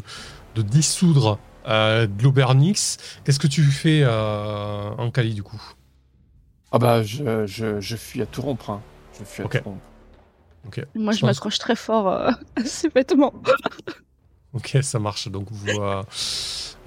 de 0.56 0.62
dissoudre 0.62 1.40
euh, 1.68 2.08
Globernix, 2.08 2.98
qu'est-ce 3.24 3.40
que 3.40 3.48
tu 3.48 3.64
fais 3.64 4.02
euh, 4.04 4.90
en 4.98 5.12
Cali 5.12 5.34
du 5.34 5.44
coup? 5.44 5.62
Ah 6.72 6.80
bah, 6.80 7.04
je, 7.04 7.46
je, 7.46 7.80
je 7.80 7.96
fuis 7.96 8.22
à 8.22 8.26
tout 8.26 8.42
rompre. 8.42 8.70
hein. 8.72 8.82
Je 9.20 9.24
fuis 9.26 9.44
à 9.44 9.46
Ok. 9.46 9.58
tout 9.62 9.70
rompre. 9.70 9.82
Moi, 10.96 11.12
Je 11.14 11.18
je 11.18 11.22
pense- 11.22 11.22
m'accroche 11.24 11.58
très 11.60 11.76
fort 11.76 12.08
euh, 12.08 12.30
à 12.56 12.64
ces 12.66 12.90
vêtements. 12.90 13.34
Ok, 14.54 14.78
ça 14.82 15.00
marche. 15.00 15.28
Donc 15.30 15.48
vous, 15.52 15.68
euh, 15.82 16.04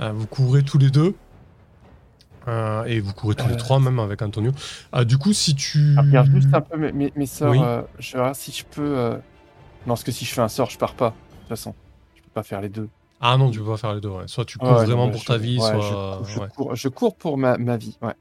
euh, 0.01 0.12
vous 0.12 0.27
courez 0.27 0.62
tous 0.62 0.78
les 0.78 0.91
deux. 0.91 1.15
Euh, 2.47 2.85
et 2.85 3.01
vous 3.01 3.15
courez 3.15 3.35
tous 3.35 3.49
les 3.49 3.57
trois, 3.57 3.81
même 3.81 3.99
avec 3.99 4.20
Antonio. 4.20 4.53
Ah, 4.93 5.05
du 5.05 5.16
coup, 5.16 5.32
si 5.32 5.55
tu. 5.55 5.95
Ah, 5.97 6.03
regarde 6.03 6.31
juste 6.31 6.53
un 6.53 6.61
peu 6.61 6.77
mes, 6.77 6.93
mes, 6.93 7.12
mes 7.16 7.27
sorts. 7.27 7.51
Oui. 7.53 7.59
euh, 7.62 7.81
je 7.99 8.12
vais 8.12 8.19
voir 8.19 8.36
si 8.36 8.53
je 8.53 8.65
peux. 8.65 8.82
euh, 8.99 9.15
Non, 9.86 9.95
parce 9.95 10.05
que 10.05 10.12
si 10.12 10.24
je 10.27 10.35
fais 10.35 10.43
un 10.43 10.49
sort, 10.49 10.69
je 10.70 10.77
pars 10.78 10.95
pas. 10.95 11.11
De 11.11 11.39
toute 11.41 11.49
façon, 11.49 11.74
je 12.15 12.20
peux 12.23 12.31
pas 12.35 12.43
faire 12.43 12.61
les 12.61 12.69
deux. 12.69 12.89
Ah 13.26 13.38
non, 13.38 13.51
tu 13.51 13.59
peux 13.60 13.64
pas 13.64 13.78
faire 13.78 13.94
les 13.94 14.02
deux. 14.02 14.10
ouais. 14.10 14.24
Soit 14.26 14.44
tu 14.44 14.59
cours 14.59 14.68
Ouais, 14.68 14.84
vraiment 14.84 15.09
pour 15.09 15.22
je- 15.22 15.26
ta 15.26 15.38
vie, 15.38 15.59
ouais, 15.59 15.66
soit. 15.80 16.20
Je, 16.26 16.32
je 16.34 16.40
ouais. 16.40 16.48
cours, 16.55 16.76
je 16.76 16.88
cours 16.88 17.16
pour 17.16 17.38
ma, 17.38 17.56
ma 17.56 17.78
vie. 17.78 17.96
Ouais. 18.02 18.12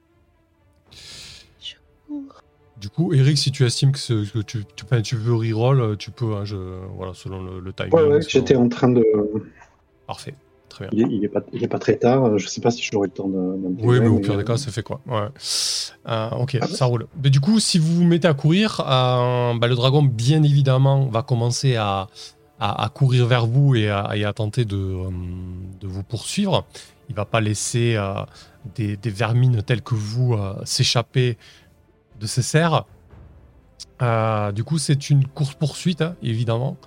Du 2.77 2.89
coup, 2.89 3.13
Eric, 3.13 3.37
si 3.37 3.51
tu 3.51 3.65
estimes 3.65 3.91
que, 3.91 3.99
ce- 3.99 4.29
que 4.31 4.39
tu, 4.39 4.63
tu, 5.03 5.15
veux 5.15 5.35
reroll, 5.35 5.81
euh, 5.81 5.95
tu 5.97 6.11
peux. 6.11 6.35
hein, 6.35 6.45
je, 6.45 6.55
voilà, 6.95 7.13
selon 7.13 7.41
le, 7.43 7.59
le 7.59 7.73
timing. 7.73 7.93
Ouais, 7.93 8.03
ouais, 8.03 8.21
j'étais 8.27 8.55
en 8.55 8.69
train 8.69 8.89
de. 8.89 9.03
Parfait. 10.07 10.35
Très 10.69 10.87
bien. 10.87 11.05
Il 11.07 11.13
est, 11.13 11.17
il 11.17 11.25
est 11.25 11.29
pas, 11.29 11.41
il 11.51 11.63
est 11.63 11.67
pas 11.67 11.79
très 11.79 11.97
tard. 11.97 12.37
Je 12.37 12.47
sais 12.47 12.61
pas 12.61 12.71
si 12.71 12.81
j'aurai 12.81 13.07
le 13.07 13.13
temps 13.13 13.27
de. 13.27 13.57
Oui, 13.83 13.99
mais 13.99 14.07
au 14.07 14.19
pire 14.19 14.33
euh, 14.33 14.37
des 14.37 14.43
cas, 14.45 14.55
c'est 14.57 14.71
fait 14.71 14.83
quoi. 14.83 15.01
Ouais. 15.05 15.27
Euh, 16.07 16.29
ok, 16.31 16.57
ça 16.69 16.85
roule. 16.85 17.07
Mais 17.21 17.29
du 17.29 17.39
coup, 17.41 17.59
si 17.59 17.77
vous 17.77 17.93
vous 17.93 18.03
mettez 18.05 18.27
à 18.27 18.33
courir, 18.33 18.79
euh, 18.81 19.53
bah, 19.57 19.67
le 19.67 19.75
dragon, 19.75 20.01
bien 20.01 20.43
évidemment, 20.43 21.07
va 21.07 21.23
commencer 21.23 21.75
à, 21.75 22.07
à, 22.63 22.89
courir 22.89 23.25
vers 23.25 23.45
vous 23.45 23.75
et 23.75 23.89
à, 23.89 24.33
tenter 24.33 24.63
de, 24.63 24.77
euh, 24.77 25.09
de 25.81 25.87
vous 25.87 26.03
poursuivre. 26.03 26.65
Il 27.09 27.15
va 27.15 27.25
pas 27.25 27.41
laisser 27.41 27.95
euh, 27.95 28.13
des, 28.75 28.97
vermines 29.05 29.61
telles 29.61 29.81
que 29.81 29.95
vous 29.95 30.33
euh, 30.33 30.55
s'échapper 30.63 31.37
de 32.19 32.27
ses 32.27 32.41
serres. 32.41 32.85
Du 34.53 34.63
coup, 34.63 34.79
c'est 34.79 35.09
une 35.09 35.25
course-poursuite, 35.27 36.01
hein, 36.01 36.15
évidemment. 36.21 36.77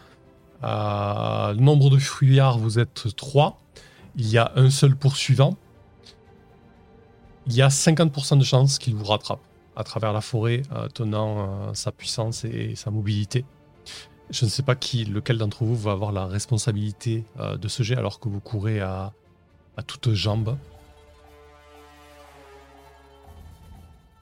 Euh, 0.65 1.55
nombre 1.55 1.91
de 1.91 1.99
fuyards, 1.99 2.59
vous 2.59 2.79
êtes 2.79 3.15
trois. 3.17 3.59
Il 4.17 4.29
y 4.29 4.39
a 4.39 4.53
un 4.57 4.71
seul 4.71 4.97
poursuivant 4.97 5.57
il 7.49 7.55
y 7.55 7.63
a 7.63 7.69
50% 7.69 8.39
de 8.39 8.43
chances 8.43 8.81
qu'il 8.81 8.97
vous 8.97 9.05
rattrape 9.05 9.39
à 9.77 9.85
travers 9.85 10.13
la 10.13 10.21
forêt, 10.21 10.63
tenant 10.95 11.73
sa 11.75 11.93
puissance 11.93 12.45
et 12.45 12.75
sa 12.75 12.91
mobilité. 12.91 13.45
Je 14.31 14.45
ne 14.45 14.51
sais 14.51 14.63
pas 14.63 14.75
qui, 14.75 15.05
lequel 15.05 15.39
d'entre 15.39 15.65
vous 15.65 15.77
va 15.77 15.93
avoir 15.93 16.13
la 16.13 16.27
responsabilité 16.27 17.25
euh, 17.39 17.57
de 17.57 17.69
ce 17.69 17.83
jet 17.83 17.97
alors 17.97 18.19
que 18.19 18.29
vous 18.29 18.41
courez 18.41 18.81
à, 18.81 19.13
à 19.77 19.83
toutes 19.83 20.13
jambes. 20.13 20.57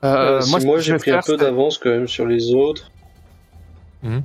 Euh, 0.04 0.40
si 0.42 0.60
ce 0.60 0.66
moi 0.66 0.78
j'ai 0.78 0.96
pris 0.98 1.10
un 1.10 1.22
peu 1.22 1.36
d'avance 1.38 1.78
quand 1.78 1.88
même 1.88 2.08
sur 2.08 2.26
les 2.26 2.54
autres. 2.54 2.90
Mhm. 4.02 4.22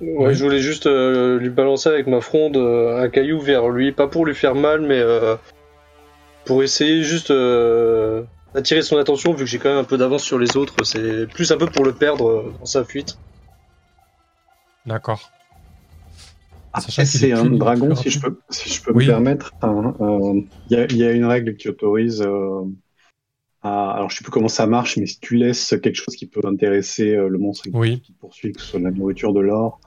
Ouais, 0.00 0.28
Oui. 0.28 0.34
je 0.34 0.42
voulais 0.42 0.60
juste 0.60 0.86
euh, 0.86 1.38
lui 1.38 1.50
balancer 1.50 1.88
avec 1.88 2.06
ma 2.06 2.20
fronde 2.20 2.56
euh, 2.56 3.00
un 3.02 3.08
caillou 3.08 3.38
vers 3.38 3.68
lui, 3.68 3.92
pas 3.92 4.08
pour 4.08 4.26
lui 4.26 4.34
faire 4.34 4.54
mal, 4.54 4.80
mais 4.80 4.98
euh, 4.98 5.36
pour 6.46 6.62
essayer 6.62 7.04
juste 7.04 7.30
d'attirer 8.54 8.82
son 8.82 8.96
attention, 8.96 9.32
vu 9.32 9.44
que 9.44 9.50
j'ai 9.50 9.58
quand 9.58 9.68
même 9.70 9.78
un 9.78 9.84
peu 9.84 9.96
d'avance 9.96 10.22
sur 10.24 10.38
les 10.38 10.56
autres. 10.56 10.84
C'est 10.84 11.26
plus 11.28 11.50
un 11.52 11.56
peu 11.56 11.66
pour 11.66 11.84
le 11.84 11.92
perdre 11.92 12.28
euh, 12.28 12.54
dans 12.58 12.66
sa 12.66 12.84
fuite. 12.84 13.16
D'accord. 14.86 15.30
Après, 16.72 17.04
c'est 17.04 17.28
est 17.28 17.32
un 17.32 17.46
dragon, 17.46 17.94
si 17.96 18.10
je 18.10 18.20
peux, 18.20 18.40
si 18.50 18.72
je 18.72 18.82
peux 18.82 18.92
Oui. 18.92 19.04
me 19.04 19.10
permettre. 19.10 19.52
hein, 19.60 19.94
euh, 20.00 20.40
Il 20.68 20.76
y, 20.76 20.80
a, 20.80 20.84
il 20.84 20.96
y 20.96 21.04
a 21.04 21.12
une 21.12 21.24
règle 21.24 21.56
qui 21.56 21.68
autorise. 21.68 22.22
euh, 22.22 22.62
à, 23.62 23.90
alors, 23.92 24.08
je 24.08 24.16
sais 24.16 24.24
plus 24.24 24.30
comment 24.30 24.48
ça 24.48 24.66
marche, 24.66 24.96
mais 24.96 25.06
si 25.06 25.18
tu 25.20 25.34
laisses 25.36 25.74
quelque 25.82 25.96
chose 25.96 26.16
qui 26.16 26.26
peut 26.26 26.40
intéresser 26.44 27.14
euh, 27.14 27.28
le 27.28 27.38
monstre 27.38 27.64
qui, 27.64 27.70
Oui. 27.74 28.00
qui 28.00 28.12
te 28.14 28.18
poursuit, 28.20 28.52
que 28.52 28.60
ce 28.60 28.66
soit 28.68 28.78
de 28.78 28.84
la 28.84 28.90
nourriture, 28.92 29.32
de 29.32 29.40
l'or, 29.40 29.80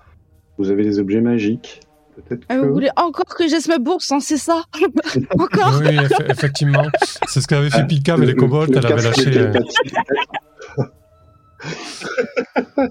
vous 0.58 0.70
avez 0.70 0.84
des 0.84 1.00
objets 1.00 1.22
magiques. 1.22 1.80
Peut-être 2.16 2.46
Ah, 2.50 2.56
que. 2.56 2.66
vous 2.66 2.74
voulez 2.74 2.90
encore 2.96 3.26
que 3.26 3.48
j'esse 3.48 3.68
ma 3.68 3.78
bourse, 3.80 4.12
hein, 4.12 4.20
c'est 4.20 4.38
ça 4.38 4.64
Encore 5.40 5.80
Oui, 5.80 5.88
eff- 5.98 6.32
effectivement. 6.32 6.84
C'est 7.28 7.42
ce 7.42 7.48
qu'avait 7.48 7.70
fait 7.70 7.80
Ah, 7.82 8.18
mais 8.18 8.26
le- 8.26 8.32
les 8.34 8.36
kobolds, 8.36 8.72
le 8.72 8.78
elle 8.78 8.86
avait 8.86 9.02
lâché. 9.02 9.28
euh, 9.38 9.52
télépathie, 9.52 9.76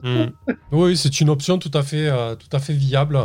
Mm. 0.02 0.30
Oui, 0.72 0.96
c'est 0.96 1.20
une 1.20 1.28
option 1.28 1.58
tout 1.58 1.70
à 1.74 1.82
fait, 1.82 2.08
euh, 2.08 2.34
tout 2.36 2.48
à 2.56 2.58
fait 2.58 2.72
viable. 2.72 3.18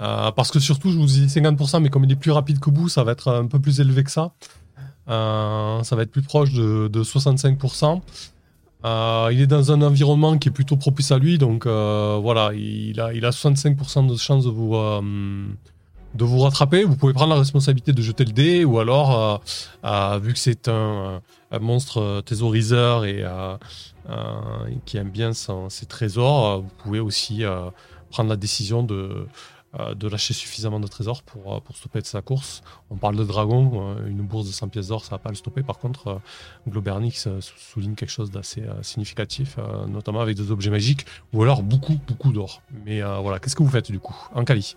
Euh, 0.00 0.30
parce 0.32 0.50
que 0.50 0.58
surtout, 0.60 0.90
je 0.90 0.96
vous 0.96 1.06
dis 1.06 1.26
50%, 1.28 1.80
mais 1.82 1.90
comme 1.90 2.04
il 2.04 2.12
est 2.12 2.16
plus 2.16 2.30
rapide 2.30 2.58
que 2.60 2.70
vous, 2.70 2.88
ça 2.88 3.04
va 3.04 3.12
être 3.12 3.32
un 3.32 3.46
peu 3.46 3.58
plus 3.58 3.80
élevé 3.80 4.04
que 4.04 4.10
ça. 4.10 4.32
Euh, 5.08 5.82
ça 5.82 5.96
va 5.96 6.02
être 6.02 6.10
plus 6.10 6.22
proche 6.22 6.52
de, 6.52 6.88
de 6.88 7.02
65%. 7.02 8.00
Euh, 8.84 9.30
il 9.32 9.40
est 9.40 9.46
dans 9.46 9.72
un 9.72 9.82
environnement 9.82 10.38
qui 10.38 10.48
est 10.48 10.52
plutôt 10.52 10.76
propice 10.76 11.10
à 11.10 11.18
lui, 11.18 11.38
donc 11.38 11.66
euh, 11.66 12.18
voilà, 12.22 12.52
il 12.54 13.00
a, 13.00 13.12
il 13.12 13.24
a 13.24 13.30
65% 13.30 14.06
de 14.06 14.16
chance 14.16 14.44
de 14.44 14.50
vous, 14.50 14.76
euh, 14.76 15.00
de 16.14 16.24
vous 16.24 16.38
rattraper. 16.38 16.84
Vous 16.84 16.96
pouvez 16.96 17.12
prendre 17.12 17.32
la 17.32 17.40
responsabilité 17.40 17.92
de 17.92 18.02
jeter 18.02 18.24
le 18.24 18.32
dé, 18.32 18.64
ou 18.64 18.78
alors, 18.78 19.42
vu 20.20 20.32
que 20.32 20.38
c'est 20.38 20.68
un, 20.68 21.20
monstre 21.60 22.22
thésauriseur 22.24 23.04
et 23.04 23.24
qui 24.84 24.96
aime 24.96 25.10
bien 25.10 25.32
ses 25.32 25.86
trésors, 25.86 26.60
vous 26.60 26.70
pouvez 26.78 27.00
aussi 27.00 27.42
prendre 28.10 28.30
la 28.30 28.36
décision 28.36 28.84
de, 28.84 29.26
euh, 29.78 29.94
de 29.94 30.08
lâcher 30.08 30.32
suffisamment 30.32 30.80
de 30.80 30.86
trésors 30.86 31.22
pour, 31.22 31.54
euh, 31.56 31.60
pour 31.60 31.76
stopper 31.76 32.00
sa 32.02 32.22
course. 32.22 32.62
On 32.88 32.96
parle 32.96 33.16
de 33.16 33.24
dragon, 33.24 33.96
euh, 33.98 34.06
une 34.06 34.22
bourse 34.22 34.46
de 34.46 34.52
100 34.52 34.68
pièces 34.68 34.88
d'or, 34.88 35.04
ça 35.04 35.10
va 35.10 35.18
pas 35.18 35.28
le 35.28 35.34
stopper. 35.34 35.62
Par 35.62 35.78
contre, 35.78 36.22
Globernix 36.66 37.28
sou- 37.40 37.58
souligne 37.58 37.94
quelque 37.94 38.10
chose 38.10 38.30
d'assez 38.30 38.62
significatif, 38.80 39.58
notamment 39.88 40.20
avec 40.20 40.36
des 40.36 40.50
objets 40.50 40.70
magiques, 40.70 41.04
ou 41.34 41.42
alors 41.42 41.62
beaucoup, 41.62 41.98
beaucoup 42.06 42.32
d'or. 42.32 42.62
Mais 42.86 43.02
voilà, 43.02 43.38
qu'est-ce 43.38 43.56
que 43.56 43.62
vous 43.62 43.68
faites 43.68 43.90
du 43.92 44.00
coup? 44.00 44.16
Ankali, 44.34 44.74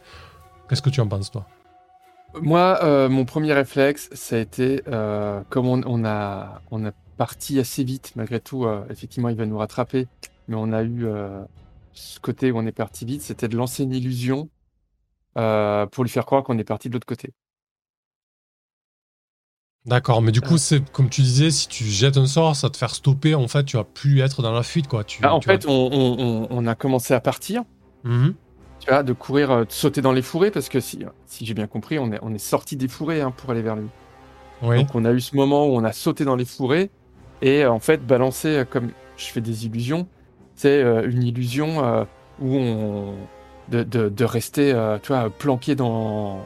qu'est-ce 0.68 0.82
que 0.82 0.90
tu 0.90 1.00
en 1.00 1.08
penses 1.08 1.32
toi? 1.32 1.46
Moi, 2.42 3.08
mon 3.10 3.24
premier 3.26 3.54
réflexe, 3.54 4.10
ça 4.14 4.36
a 4.36 4.40
été, 4.40 4.82
comme 5.50 5.68
on, 5.68 5.82
on 5.86 6.04
a, 6.06 6.62
on 6.72 6.86
a 6.86 6.92
parti 7.18 7.60
assez 7.60 7.84
vite, 7.84 8.12
malgré 8.16 8.40
tout, 8.42 8.66
effectivement, 8.90 9.30
il 9.30 9.36
va 9.38 9.46
nous 9.46 9.58
rattraper, 9.58 10.08
mais 10.48 10.56
on 10.58 10.74
a 10.74 10.84
eu 10.84 11.06
ce 11.94 12.20
côté 12.20 12.52
où 12.52 12.58
on 12.58 12.66
est 12.66 12.72
parti 12.72 13.06
vite, 13.06 13.22
c'était 13.22 13.48
de 13.48 13.56
lancer 13.58 13.84
une 13.84 13.94
illusion 13.94 14.50
euh, 15.38 15.86
pour 15.88 16.04
lui 16.04 16.10
faire 16.12 16.26
croire 16.26 16.44
qu'on 16.44 16.58
est 16.58 16.64
parti 16.64 16.90
de 16.90 16.94
l'autre 16.94 17.08
côté. 17.08 17.34
D'accord, 19.86 20.22
mais 20.22 20.32
du 20.32 20.42
coup, 20.42 20.60
c'est 20.60 20.92
comme 20.92 21.10
tu 21.10 21.22
disais, 21.22 21.50
si 21.50 21.68
tu 21.68 21.86
jettes 21.86 22.18
un 22.18 22.28
sort, 22.28 22.56
ça 22.56 22.70
te 22.70 22.78
faire 22.78 22.94
stopper, 22.94 23.34
en 23.34 23.48
fait, 23.48 23.64
tu 23.64 23.78
vas 23.78 23.84
plus 23.84 24.20
être 24.22 24.44
dans 24.44 24.52
la 24.52 24.62
fuite, 24.62 24.88
quoi. 24.88 25.04
Tu, 25.04 25.24
Ah, 25.24 25.34
en 25.34 25.40
tu 25.40 25.48
fait, 25.48 25.66
on, 25.66 25.72
on- 25.72 26.20
on- 26.20 26.48
on 26.52 26.68
a 26.68 26.76
commencé 26.76 27.16
à 27.16 27.20
partir, 27.20 27.64
Mhm. 28.04 28.36
tu 28.80 28.90
vois, 28.90 29.04
de 29.04 29.14
courir, 29.14 29.52
euh, 29.52 29.66
de 29.66 29.72
sauter 29.72 30.02
dans 30.02 30.12
les 30.12 30.22
fourrés, 30.22 30.52
parce 30.52 30.70
que 30.70 30.80
si, 30.80 31.04
si 31.26 31.46
j'ai 31.46 31.54
bien 31.54 31.68
compris, 31.68 31.98
on 32.00 32.12
est, 32.12 32.20
on 32.22 32.34
est 32.34 32.38
sorti 32.38 32.76
des 32.76 32.88
fourrés 32.88 33.22
hein, 33.22 33.32
pour 33.32 33.50
aller 33.52 33.62
vers 33.64 33.76
lui. 33.76 33.88
Oui. 34.62 34.78
Donc 34.78 34.96
on 34.96 35.06
a 35.06 35.12
eu 35.12 35.22
ce 35.22 35.36
moment 35.36 35.66
où 35.68 35.72
on 35.76 35.84
a 35.84 35.94
sauté 35.94 36.26
dans 36.26 36.36
les 36.36 36.46
fourrés 36.46 36.92
et 37.42 37.64
euh, 37.64 37.72
en 37.72 37.80
fait 37.80 38.06
balancé 38.06 38.48
euh, 38.50 38.66
comme 38.66 38.92
je 39.18 39.26
fais 39.26 39.42
des 39.42 39.66
illusions, 39.66 40.08
c'est 40.56 40.84
euh, 40.84 41.10
une 41.10 41.24
illusion 41.24 41.84
euh, 41.84 42.06
où 42.40 42.56
on 42.56 43.16
de, 43.72 43.84
de, 43.84 44.10
de 44.10 44.26
rester 44.26 44.74
euh, 44.74 45.00
tu 45.02 45.14
vois 45.14 45.30
planqué 45.30 45.76
dans 45.76 46.46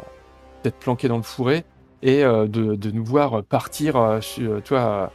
d'être 0.63 0.79
planqué 0.79 1.07
dans 1.07 1.17
le 1.17 1.23
fourré 1.23 1.65
et 2.01 2.23
euh, 2.23 2.47
de, 2.47 2.75
de 2.75 2.91
nous 2.91 3.03
voir 3.03 3.43
partir 3.43 3.97
euh, 3.97 4.21
sur, 4.21 4.61
tu 4.63 4.73
vois 4.73 5.11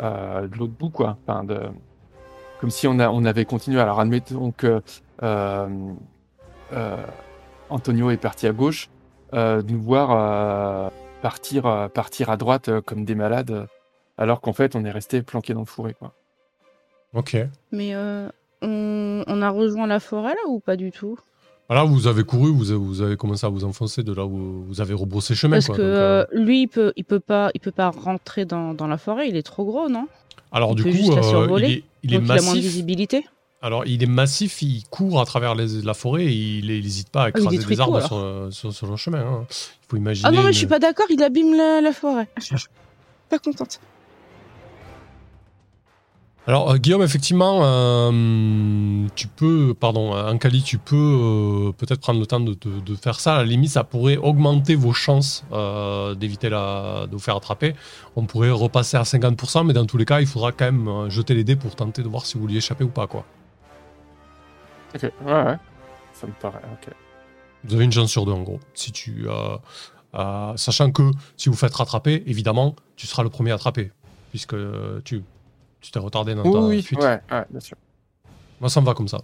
euh, 0.00 0.48
de 0.48 0.56
l'autre 0.58 0.72
bout 0.72 0.90
quoi, 0.90 1.16
enfin 1.22 1.44
de 1.44 1.60
comme 2.60 2.70
si 2.70 2.86
on 2.86 2.98
a 2.98 3.08
on 3.10 3.24
avait 3.24 3.44
continué. 3.44 3.80
Alors 3.80 4.00
admettons 4.00 4.52
que 4.52 4.82
euh, 5.22 5.68
euh, 6.72 6.96
Antonio 7.70 8.10
est 8.10 8.16
parti 8.16 8.46
à 8.46 8.52
gauche, 8.52 8.88
euh, 9.34 9.62
de 9.62 9.72
nous 9.72 9.82
voir 9.82 10.10
euh, 10.10 10.90
partir, 11.22 11.66
euh, 11.66 11.88
partir 11.88 12.30
à 12.30 12.36
droite 12.36 12.68
euh, 12.68 12.80
comme 12.80 13.04
des 13.04 13.14
malades, 13.14 13.50
euh, 13.50 13.66
alors 14.16 14.40
qu'en 14.40 14.52
fait 14.52 14.76
on 14.76 14.84
est 14.84 14.90
resté 14.90 15.22
planqué 15.22 15.54
dans 15.54 15.60
le 15.60 15.66
fourré. 15.66 15.94
Quoi. 15.94 16.12
Ok. 17.14 17.36
Mais 17.72 17.94
euh, 17.94 18.28
on, 18.62 19.24
on 19.26 19.42
a 19.42 19.50
rejoint 19.50 19.86
la 19.86 20.00
forêt 20.00 20.34
là 20.34 20.48
ou 20.48 20.60
pas 20.60 20.76
du 20.76 20.90
tout? 20.92 21.18
Voilà, 21.72 21.84
vous 21.86 22.06
avez 22.06 22.22
couru, 22.22 22.50
vous 22.52 22.70
avez, 22.70 22.78
vous 22.78 23.00
avez 23.00 23.16
commencé 23.16 23.46
à 23.46 23.48
vous 23.48 23.64
enfoncer 23.64 24.02
de 24.02 24.12
là 24.12 24.26
où 24.26 24.62
vous 24.68 24.80
avez 24.82 24.92
rebroussé 24.92 25.34
chemin, 25.34 25.56
Parce 25.56 25.66
quoi. 25.68 25.76
que 25.76 25.80
donc, 25.80 25.88
euh, 25.90 26.26
euh, 26.34 26.44
lui, 26.44 26.62
il 26.62 26.66
peut, 26.68 26.92
il 26.96 27.04
peut 27.04 27.18
pas, 27.18 27.50
il 27.54 27.60
peut 27.60 27.70
pas 27.72 27.88
rentrer 27.88 28.44
dans, 28.44 28.74
dans 28.74 28.86
la 28.86 28.98
forêt. 28.98 29.26
Il 29.30 29.36
est 29.36 29.42
trop 29.42 29.64
gros, 29.64 29.88
non? 29.88 30.06
Alors, 30.52 30.72
il 30.72 30.74
du 30.76 30.82
peut 30.82 30.90
coup, 30.90 30.96
juste 30.96 31.14
la 31.14 31.22
euh, 31.24 31.58
il 31.60 31.64
est, 31.64 31.84
il 32.02 32.12
est 32.12 32.18
Donc 32.18 32.26
il 32.26 32.30
a 32.32 32.34
moins 32.42 32.52
de 32.52 32.56
massif. 32.56 32.60
visibilité. 32.62 33.24
Alors, 33.62 33.86
il 33.86 34.02
est 34.02 34.06
massif, 34.06 34.60
il 34.60 34.82
court 34.90 35.18
à 35.18 35.24
travers 35.24 35.54
les- 35.54 35.80
la 35.80 35.94
forêt 35.94 36.26
et 36.26 36.32
il 36.58 36.66
n'hésite 36.66 37.08
pas 37.08 37.22
à 37.22 37.24
Ah, 37.24 37.28
écraser 37.30 37.56
des 37.56 37.80
arbres 37.80 38.00
tout, 38.02 38.06
sur, 38.06 38.48
sur, 38.50 38.72
sur 38.74 38.86
le 38.88 38.96
chemin. 38.96 39.20
hein. 39.20 39.46
Il 39.48 39.86
faut 39.88 39.96
imaginer. 39.96 40.28
Ah 40.28 40.32
non, 40.32 40.42
mais 40.42 40.48
une- 40.48 40.52
je 40.52 40.58
suis 40.58 40.66
pas 40.66 40.78
d'accord. 40.78 41.06
Il 41.08 41.22
abîme 41.22 41.54
la, 41.56 41.80
la 41.80 41.92
forêt. 41.94 42.28
pas 43.30 43.38
contente. 43.38 43.80
Alors, 46.48 46.72
euh, 46.72 46.76
Guillaume, 46.76 47.02
effectivement, 47.02 47.60
euh, 47.62 49.06
tu 49.14 49.28
peux, 49.28 49.74
pardon, 49.78 50.12
euh, 50.12 50.28
Ankali, 50.32 50.62
tu 50.64 50.76
peux 50.76 50.96
euh, 50.96 51.72
peut-être 51.72 52.00
prendre 52.00 52.18
le 52.18 52.26
temps 52.26 52.40
de, 52.40 52.54
de- 52.54 52.80
de 52.80 52.94
faire 52.96 53.20
ça. 53.20 53.36
À 53.36 53.38
la 53.38 53.44
limite, 53.44 53.70
ça 53.70 53.84
pourrait 53.84 54.16
augmenter 54.16 54.74
vos 54.74 54.92
chances 54.92 55.44
euh, 55.52 56.16
d'éviter 56.16 56.48
la, 56.48 57.06
de 57.06 57.12
vous 57.12 57.20
faire 57.20 57.36
attraper. 57.36 57.76
On 58.16 58.24
pourrait 58.26 58.50
repasser 58.50 58.96
à 58.96 59.02
50%, 59.04 59.64
mais 59.64 59.72
dans 59.72 59.86
tous 59.86 59.98
les 59.98 60.04
cas, 60.04 60.20
il 60.20 60.26
faudra 60.26 60.50
quand 60.50 60.64
même 60.64 61.08
jeter 61.10 61.34
les 61.34 61.44
dés 61.44 61.54
pour 61.54 61.76
tenter 61.76 62.02
de 62.02 62.08
voir 62.08 62.26
si 62.26 62.36
vous 62.38 62.48
lui 62.48 62.56
échappez 62.56 62.82
ou 62.82 62.88
pas, 62.88 63.06
quoi. 63.06 63.24
Ok, 64.96 65.02
ouais, 65.02 65.10
ouais. 65.44 65.56
Ça 66.12 66.26
me 66.26 66.32
paraît. 66.40 66.60
Ok. 66.72 66.92
Vous 67.64 67.74
avez 67.76 67.84
une 67.84 67.92
chance 67.92 68.10
sur 68.10 68.26
deux, 68.26 68.32
en 68.32 68.42
gros. 68.42 68.58
Si 68.74 68.90
tu, 68.90 69.26
sachant 70.56 70.90
que 70.90 71.08
si 71.36 71.48
vous 71.48 71.54
faites 71.54 71.74
rattraper, 71.74 72.24
évidemment, 72.26 72.74
tu 72.96 73.06
seras 73.06 73.22
le 73.22 73.30
premier 73.30 73.52
attrapé, 73.52 73.92
puisque 74.30 74.56
tu, 75.04 75.22
tu 75.82 75.90
t'es 75.90 75.98
retardé 75.98 76.34
dans 76.34 76.42
Oui, 76.44 76.50
ta 76.52 76.60
oui, 76.60 76.82
fuite. 76.82 77.00
ouais, 77.00 77.20
ouais, 77.30 77.44
bien 77.50 77.60
sûr. 77.60 77.76
Moi, 78.60 78.70
ça 78.70 78.80
me 78.80 78.86
va 78.86 78.94
comme 78.94 79.08
ça. 79.08 79.20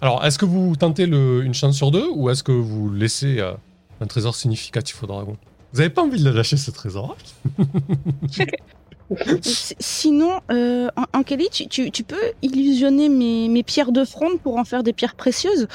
Alors, 0.00 0.24
est-ce 0.24 0.38
que 0.38 0.44
vous 0.46 0.74
tentez 0.76 1.06
le- 1.06 1.42
une 1.44 1.54
chance 1.54 1.76
sur 1.76 1.90
deux 1.90 2.06
ou 2.14 2.30
est-ce 2.30 2.42
que 2.42 2.52
vous 2.52 2.90
laissez 2.90 3.40
euh, 3.40 3.52
un 4.00 4.06
trésor 4.06 4.34
significatif 4.34 5.02
au 5.02 5.06
dragon? 5.06 5.36
Vous 5.72 5.80
avez 5.80 5.90
pas 5.90 6.02
envie 6.02 6.18
de 6.22 6.24
le 6.28 6.34
lâcher 6.34 6.56
ce 6.56 6.70
trésor? 6.70 7.16
Sinon, 9.42 10.40
euh, 10.50 10.88
An- 10.96 11.18
Ankeli, 11.18 11.48
tu, 11.50 11.66
tu, 11.68 11.90
tu 11.90 12.04
peux 12.04 12.32
illusionner 12.42 13.08
mes, 13.08 13.48
mes 13.48 13.62
pierres 13.62 13.92
de 13.92 14.04
fronde 14.04 14.40
pour 14.40 14.56
en 14.56 14.64
faire 14.64 14.82
des 14.82 14.92
pierres 14.92 15.14
précieuses? 15.16 15.66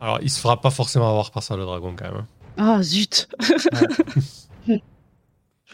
Alors, 0.00 0.18
il 0.22 0.30
se 0.30 0.38
fera 0.38 0.60
pas 0.60 0.70
forcément 0.70 1.08
avoir 1.08 1.30
par 1.30 1.42
ça 1.42 1.56
le 1.56 1.64
dragon 1.64 1.94
quand 1.96 2.04
même. 2.04 2.16
hein. 2.18 2.26
Ah, 2.56 2.82
zut 2.82 3.28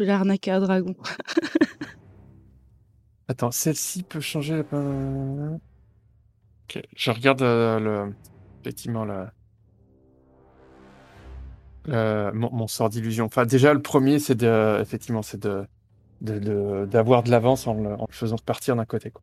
vais 0.02 0.06
l'arnaquer 0.06 0.50
à 0.50 0.60
dragon. 0.60 0.94
Attends, 3.28 3.50
celle-ci 3.52 4.02
peut 4.02 4.20
changer 4.20 4.62
la. 4.72 5.58
Ok, 6.68 6.82
je 6.96 7.10
regarde 7.10 7.42
euh, 7.42 7.78
le. 7.78 8.14
Effectivement, 8.62 9.04
le. 9.04 9.26
le- 11.86 12.32
mon, 12.34 12.50
mon 12.52 12.66
sort 12.66 12.90
d'illusion. 12.90 13.26
Enfin, 13.26 13.46
déjà, 13.46 13.72
le 13.72 13.82
premier, 13.82 14.18
c'est 14.18 14.34
de. 14.34 14.78
Effectivement, 14.80 15.22
c'est 15.22 15.40
de. 15.42 15.64
de- 16.20 16.38
de- 16.38 16.86
d'avoir 16.90 17.22
de, 17.22 17.30
l'avance 17.30 17.66
en 17.66 17.74
le, 17.74 17.94
en 17.94 18.06
le 18.08 18.14
faisant 18.14 18.36
partir 18.38 18.74
d'un 18.76 18.84
côté. 18.84 19.10
Quoi. 19.10 19.22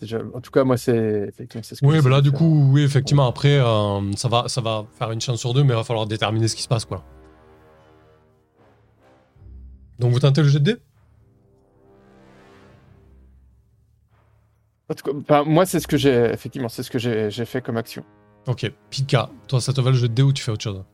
Déjà, 0.00 0.18
en 0.34 0.40
tout 0.40 0.50
cas, 0.50 0.64
moi, 0.64 0.76
c'est. 0.78 1.26
Effectivement, 1.28 1.62
c'est 1.62 1.74
ce 1.74 1.80
que 1.82 1.86
Oui, 1.86 2.00
bah 2.02 2.10
là, 2.10 2.20
du 2.22 2.30
faire. 2.30 2.38
coup, 2.38 2.70
oui, 2.72 2.82
effectivement, 2.82 3.26
après, 3.28 3.58
euh, 3.58 4.12
ça, 4.16 4.28
va, 4.28 4.48
ça 4.48 4.60
va 4.62 4.84
faire 4.98 5.12
une 5.12 5.20
chance 5.20 5.40
sur 5.40 5.52
deux, 5.54 5.62
mais 5.62 5.74
il 5.74 5.76
va 5.76 5.84
falloir 5.84 6.06
déterminer 6.06 6.48
ce 6.48 6.56
qui 6.56 6.62
se 6.62 6.68
passe, 6.68 6.84
quoi. 6.86 7.04
Donc, 9.98 10.12
vous 10.12 10.20
tentez 10.20 10.42
le 10.42 10.48
jet 10.48 10.58
de 10.60 10.72
dés? 10.72 10.76
En 14.88 14.94
tout 14.94 15.04
cas, 15.10 15.18
enfin, 15.18 15.44
moi, 15.44 15.66
c'est 15.66 15.80
ce 15.80 15.86
que 15.88 15.96
j'ai. 15.96 16.12
Effectivement, 16.32 16.68
c'est 16.68 16.82
ce 16.82 16.90
que 16.90 16.98
j'ai 16.98 17.30
j'ai 17.30 17.44
fait 17.44 17.60
comme 17.60 17.76
action. 17.76 18.04
Ok, 18.46 18.70
Pika, 18.90 19.30
toi, 19.48 19.60
ça 19.60 19.72
te 19.72 19.80
va 19.80 19.90
le 19.90 19.96
jet 19.96 20.08
de 20.08 20.14
dés 20.14 20.22
ou 20.22 20.32
tu 20.32 20.42
fais 20.42 20.52
autre 20.52 20.62
chose? 20.62 20.84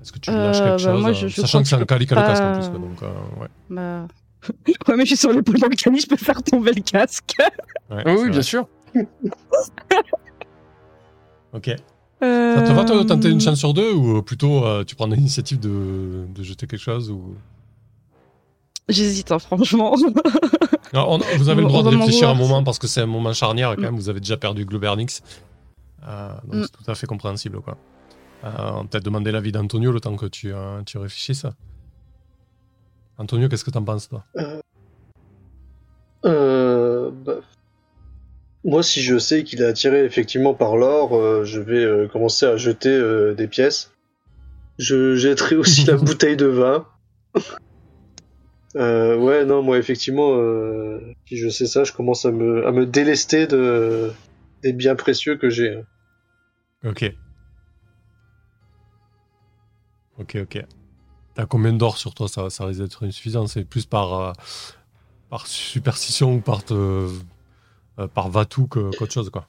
Est-ce 0.00 0.12
que 0.12 0.18
tu 0.18 0.30
Euh, 0.30 0.42
lâches 0.42 0.62
quelque 0.62 0.78
bah, 0.82 0.92
chose 0.92 1.00
moi, 1.02 1.10
euh, 1.10 1.14
je- 1.14 1.28
je 1.28 1.40
Sachant 1.42 1.58
crois 1.58 1.62
que 1.62 1.68
c'est 1.68 1.74
un 1.74 1.78
peux 1.80 1.84
cali 1.84 2.06
qui 2.06 2.14
a 2.14 2.16
le 2.16 2.22
casque 2.22 2.42
en 2.42 2.48
pas- 2.48 2.54
plus, 2.54 2.68
quoi, 2.70 2.78
donc, 2.78 3.02
euh, 3.02 3.40
ouais. 3.42 3.48
Bah... 3.68 4.06
ouais, 4.88 4.96
mais 4.96 5.02
je 5.02 5.08
suis 5.08 5.16
sur 5.18 5.30
l'épaule 5.32 5.58
d'Ankeli, 5.58 6.00
je 6.00 6.06
peux 6.06 6.16
faire 6.16 6.42
tomber 6.42 6.72
le 6.72 6.80
casque. 6.80 7.34
Ouais, 7.90 7.96
oui, 7.96 8.02
c'est 8.06 8.10
oui, 8.12 8.18
vrai. 8.22 8.30
bien 8.30 8.42
sûr. 8.42 8.66
Ok. 11.52 11.66
Ça 12.20 12.62
te 12.62 12.72
va, 12.72 12.84
toi, 12.84 12.96
de 12.98 13.02
tenter 13.02 13.28
Euh, 13.28 13.32
une 13.32 13.40
chance 13.40 13.58
sur 13.58 13.74
deux 13.74 13.92
ou 13.92 14.18
euh, 14.18 14.22
plutôt 14.22 14.64
euh, 14.64 14.84
tu 14.84 14.94
prends 14.94 15.06
l'initiative 15.06 15.58
de, 15.58 16.26
de 16.32 16.42
jeter 16.44 16.66
quelque 16.66 16.80
chose 16.80 17.10
ou... 17.10 17.34
J'hésite, 18.90 19.30
hein, 19.32 19.38
franchement. 19.38 19.94
Non, 20.92 21.06
on- 21.08 21.18
vous 21.38 21.48
avez 21.48 21.62
le 21.62 21.68
droit 21.68 21.82
on 21.82 21.90
de 21.90 21.96
réfléchir 21.96 22.28
un 22.28 22.34
moment 22.34 22.64
parce 22.64 22.80
que 22.80 22.88
c'est 22.88 23.00
un 23.02 23.06
moment 23.06 23.32
charnière 23.32 23.70
quand 23.76 23.82
Mm. 23.82 23.84
même. 23.84 23.96
Vous 23.96 24.08
avez 24.08 24.18
déjà 24.18 24.36
perdu 24.36 24.64
Globernix. 24.64 25.22
Euh, 26.08 26.30
donc 26.44 26.54
Mm. 26.54 26.62
c'est 26.64 26.84
tout 26.84 26.90
à 26.90 26.94
fait 26.96 27.06
compréhensible. 27.06 27.60
quoi. 27.60 27.76
Euh, 28.42 28.48
on 28.58 28.76
va 28.82 28.84
peut-être 28.90 29.04
demander 29.04 29.30
l'avis 29.30 29.52
d'Antonio 29.52 29.92
le 29.92 30.00
temps 30.00 30.16
que 30.16 30.26
tu, 30.26 30.52
euh, 30.52 30.82
tu 30.84 30.98
réfléchisses. 30.98 31.46
Antonio, 33.18 33.48
qu'est-ce 33.48 33.64
que 33.64 33.70
t'en 33.70 33.84
penses 33.84 34.08
toi? 34.08 34.24
Euh, 36.24 37.10
bah, 37.12 37.34
Moi, 38.64 38.82
si 38.82 39.00
je 39.02 39.16
sais 39.18 39.44
qu'il 39.44 39.62
est 39.62 39.66
attiré 39.66 40.04
effectivement 40.04 40.54
par 40.54 40.76
l'or, 40.76 41.14
euh, 41.16 41.44
je 41.44 41.60
vais 41.60 41.84
euh, 41.84 42.08
commencer 42.08 42.46
à 42.46 42.56
jeter 42.56 42.90
euh, 42.90 43.32
des 43.34 43.46
pièces. 43.46 43.90
Je 44.78 45.14
jetterai 45.16 45.56
aussi 45.56 45.84
la 45.84 45.96
bouteille 45.96 46.36
de 46.36 46.46
vin. 46.46 46.84
Euh, 48.76 49.16
ouais, 49.16 49.44
non, 49.44 49.62
moi, 49.62 49.78
effectivement, 49.78 50.34
euh, 50.36 51.00
si 51.26 51.36
je 51.36 51.48
sais 51.48 51.66
ça, 51.66 51.84
je 51.84 51.92
commence 51.92 52.24
à 52.24 52.30
me, 52.30 52.66
à 52.66 52.72
me 52.72 52.86
délester 52.86 53.46
de, 53.46 54.12
des 54.62 54.72
biens 54.72 54.94
précieux 54.94 55.36
que 55.36 55.50
j'ai. 55.50 55.82
Ok. 56.84 57.12
Ok, 60.18 60.36
ok. 60.42 60.64
T'as 61.34 61.46
combien 61.46 61.72
d'or 61.72 61.96
sur 61.98 62.14
toi? 62.14 62.28
Ça, 62.28 62.50
ça 62.50 62.66
risque 62.66 62.80
d'être 62.80 63.06
insuffisant. 63.06 63.46
C'est 63.46 63.64
plus 63.64 63.86
par, 63.86 64.14
euh, 64.14 64.32
par 65.30 65.46
superstition 65.46 66.34
ou 66.34 66.40
par, 66.40 66.64
te, 66.64 66.74
euh, 66.74 68.06
par 68.14 68.28
Vatou 68.30 68.66
que- 68.66 68.90
qu'autre 68.96 69.12
chose, 69.12 69.30
quoi. 69.30 69.48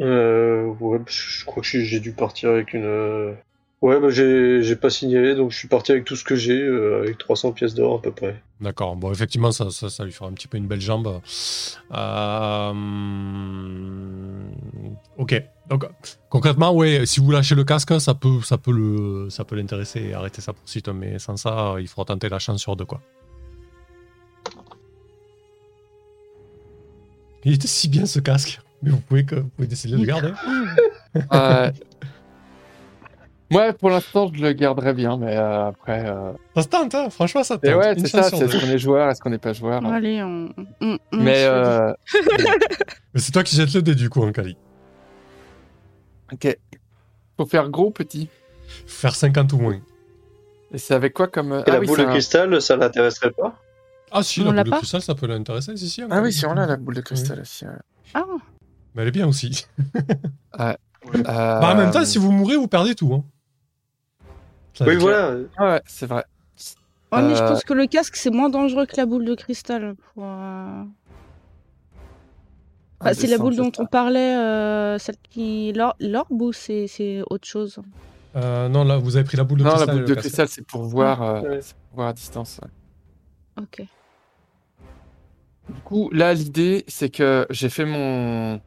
Euh, 0.00 0.66
ouais, 0.80 0.98
je 1.06 1.44
crois 1.44 1.62
que 1.62 1.68
j'ai 1.68 2.00
dû 2.00 2.12
partir 2.12 2.50
avec 2.50 2.72
une. 2.72 3.36
Ouais, 3.82 3.98
bah, 3.98 4.10
j'ai 4.10 4.62
j'ai 4.62 4.76
pas 4.76 4.90
signalé, 4.90 5.34
donc 5.34 5.52
je 5.52 5.56
suis 5.56 5.68
parti 5.68 5.92
avec 5.92 6.04
tout 6.04 6.14
ce 6.14 6.22
que 6.22 6.36
j'ai, 6.36 6.60
euh, 6.60 7.02
avec 7.02 7.16
300 7.16 7.52
pièces 7.52 7.74
d'or 7.74 7.98
à 7.98 8.02
peu 8.02 8.10
près. 8.10 8.42
D'accord. 8.60 8.94
Bon, 8.94 9.10
effectivement, 9.10 9.52
ça, 9.52 9.70
ça, 9.70 9.88
ça 9.88 10.04
lui 10.04 10.12
fera 10.12 10.28
un 10.28 10.32
petit 10.32 10.48
peu 10.48 10.58
une 10.58 10.66
belle 10.66 10.82
jambe. 10.82 11.20
Euh, 11.94 12.72
Ok. 15.16 15.42
Donc, 15.68 15.84
concrètement, 16.28 16.74
ouais, 16.74 17.06
si 17.06 17.20
vous 17.20 17.30
lâchez 17.30 17.54
le 17.54 17.64
casque, 17.64 17.98
ça 18.00 18.14
peut, 18.14 18.40
ça 18.42 18.58
peut 18.58 18.72
le, 18.72 19.28
ça 19.30 19.44
peut 19.44 19.56
l'intéresser 19.56 20.00
et 20.00 20.14
arrêter 20.14 20.40
sa 20.40 20.52
poursuite. 20.52 20.88
Mais 20.88 21.18
sans 21.18 21.36
ça, 21.36 21.76
il 21.78 21.88
faudra 21.88 22.06
tenter 22.06 22.28
la 22.28 22.38
chance 22.38 22.60
sur 22.60 22.74
deux, 22.76 22.84
quoi. 22.84 23.00
Il 27.44 27.54
était 27.54 27.68
si 27.68 27.88
bien 27.88 28.06
ce 28.06 28.18
casque. 28.18 28.60
Mais 28.82 28.90
vous 28.90 29.00
pouvez, 29.00 29.24
que, 29.24 29.36
vous 29.36 29.48
pouvez 29.56 29.68
décider 29.68 29.94
de 29.94 30.00
le 30.00 30.06
garder. 30.06 30.32
Euh, 31.32 31.70
Moi, 33.50 33.72
pour 33.72 33.90
l'instant, 33.90 34.30
je 34.32 34.40
le 34.42 34.52
garderai 34.52 34.94
bien, 34.94 35.16
mais 35.16 35.36
euh, 35.36 35.66
après. 35.68 36.04
euh, 36.08 36.32
Ça 36.54 36.62
se 36.62 36.68
tente, 36.68 36.94
hein. 36.94 37.10
franchement, 37.10 37.42
ça 37.42 37.56
tente. 37.56 37.64
Et 37.64 37.74
ouais, 37.74 37.94
c'est 37.98 38.06
ça, 38.06 38.22
c'est 38.24 38.36
est-ce 38.38 38.60
qu'on 38.60 38.70
est 38.70 38.78
joueur, 38.78 39.08
est-ce 39.10 39.20
qu'on 39.20 39.30
n'est 39.30 39.38
pas 39.38 39.52
joueur. 39.52 39.84
hein. 39.84 39.92
Allez, 39.92 40.22
on, 40.22 40.50
on- 40.80 40.98
on 41.12 41.16
Mais 41.16 41.44
euh, 41.46 41.92
Mais 43.14 43.20
c'est 43.20 43.32
toi 43.32 43.42
qui 43.42 43.56
jettes 43.56 43.72
le 43.74 43.82
dé, 43.82 43.94
du 43.94 44.08
coup, 44.08 44.22
en 44.22 44.30
Kali. 44.32 44.56
Ok. 46.32 46.56
Faut 47.36 47.46
faire 47.46 47.68
gros 47.70 47.86
ou 47.86 47.90
petit 47.90 48.28
Faire 48.86 49.14
50 49.16 49.52
ou 49.54 49.58
moins. 49.58 49.80
Et 50.72 50.78
c'est 50.78 50.94
avec 50.94 51.12
quoi 51.14 51.26
comme. 51.26 51.52
Et 51.52 51.62
ah 51.66 51.70
la 51.72 51.80
oui, 51.80 51.86
boule 51.88 51.98
de 51.98 52.04
un- 52.04 52.10
cristal, 52.10 52.62
ça 52.62 52.76
l'intéresserait 52.76 53.32
pas? 53.32 53.56
Ah 54.12 54.22
si, 54.22 54.40
On 54.40 54.44
la 54.46 54.52
l'a 54.52 54.62
boule 54.64 54.72
de 54.74 54.76
cristal, 54.78 55.02
ça 55.02 55.14
peut 55.16 55.26
l'intéresser. 55.26 55.76
Si, 55.76 55.88
si, 55.88 56.02
Ah 56.08 56.20
oui, 56.22 56.32
si 56.32 56.46
on 56.46 56.52
a 56.56 56.66
la 56.66 56.76
boule 56.76 56.94
de 56.94 57.00
cristal 57.00 57.40
aussi. 57.40 57.64
ouais. 57.64 57.72
Ah, 58.14 58.24
Mais 58.94 59.02
elle 59.02 59.08
est 59.08 59.12
bien 59.12 59.26
aussi. 59.26 59.66
Euh, 60.60 60.72
Bah, 61.24 61.70
en 61.72 61.76
même 61.76 61.90
temps, 61.90 62.04
si 62.04 62.18
vous 62.18 62.30
mourrez, 62.30 62.56
vous 62.56 62.68
perdez 62.68 62.94
tout. 62.94 63.12
Hein. 63.14 63.24
Ça 64.80 64.86
Oui, 64.86 64.96
voilà. 64.96 65.36
ah 65.58 65.72
ouais, 65.74 65.82
c'est 65.86 66.06
vrai. 66.06 66.24
Ouais, 67.12 67.20
mais 67.22 67.34
je 67.34 67.42
Euh, 67.42 67.48
pense 67.48 67.64
que 67.64 67.74
le 67.74 67.86
casque, 67.86 68.16
c'est 68.16 68.30
moins 68.30 68.48
dangereux 68.48 68.86
que 68.86 68.96
la 68.96 69.04
boule 69.04 69.26
de 69.26 69.34
cristal. 69.34 69.94
Pour, 70.14 70.24
euh, 70.24 70.84
Ah, 73.00 73.12
c'est 73.14 73.26
la 73.26 73.36
boule 73.36 73.56
dont 73.56 73.72
on 73.78 73.84
parlait, 73.84 74.36
euh, 74.36 74.96
celle 74.98 75.16
qui. 75.30 75.72
l'or- 75.74 75.96
L'orbe 76.00 76.40
ou 76.40 76.52
c'est 76.54 77.22
autre 77.28 77.46
chose? 77.46 77.78
Euh, 78.36 78.68
non, 78.70 78.84
là, 78.84 78.96
vous 78.96 79.16
avez 79.16 79.24
pris 79.24 79.36
la 79.36 79.44
boule 79.44 79.58
de 79.58 79.64
Non, 79.64 79.70
la 79.70 79.76
cristal. 79.76 79.94
boule 79.96 80.04
le 80.08 80.08
de 80.08 80.14
cristal, 80.14 80.48
c'est 80.48 80.66
pour 80.66 80.82
voir, 80.84 81.22
euh, 81.22 81.40
Ouais. 81.42 81.58
c'est 81.60 81.74
pour 81.88 81.96
voir 81.96 82.08
à 82.08 82.12
distance. 82.14 82.58
ouais. 82.62 83.62
Ok. 83.64 83.82
Du 85.68 85.80
coup, 85.82 86.08
là, 86.12 86.32
l'idée, 86.32 86.84
c'est 86.88 87.10
que 87.10 87.46
j'ai 87.50 87.68
fait 87.68 87.84
mon. 87.84 88.60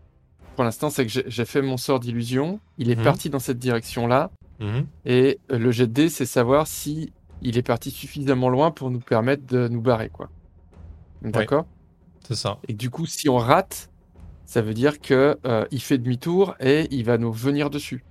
Pour 0.56 0.64
l'instant, 0.64 0.90
c'est 0.92 1.08
que 1.08 1.12
j'ai 1.26 1.46
fait 1.46 1.62
mon 1.64 1.78
sort 1.78 2.00
d'illusion. 2.00 2.60
Il 2.78 2.92
est 2.92 2.96
Mhm. 2.96 3.04
parti 3.04 3.30
dans 3.32 3.40
cette 3.40 3.58
direction-là. 3.58 4.30
Mhm. 4.60 4.86
Et 5.06 5.40
le 5.50 5.72
jet 5.72 5.88
de 5.88 5.92
dés, 5.94 6.10
c'est 6.10 6.26
savoir 6.26 6.68
si 6.68 7.12
il 7.42 7.58
est 7.58 7.64
parti 7.64 7.92
suffisamment 7.92 8.50
loin 8.50 8.72
pour 8.72 8.90
nous 8.92 9.00
permettre 9.00 9.46
de 9.46 9.68
nous 9.68 9.82
barrer, 9.82 10.10
quoi. 10.10 10.30
D'accord? 11.22 11.66
C'est 12.28 12.36
ça. 12.36 12.58
Et 12.68 12.74
du 12.74 12.90
coup, 12.90 13.06
si 13.06 13.28
on 13.30 13.38
rate, 13.38 13.90
ça 14.46 14.62
veut 14.62 14.74
dire 14.74 15.02
que 15.02 15.38
euh, 15.46 15.66
il 15.72 15.82
fait 15.82 15.98
demi-tour 15.98 16.56
et 16.60 16.88
il 16.92 17.04
va 17.06 17.18
nous 17.18 17.32
venir 17.32 17.70
dessus. 17.70 18.04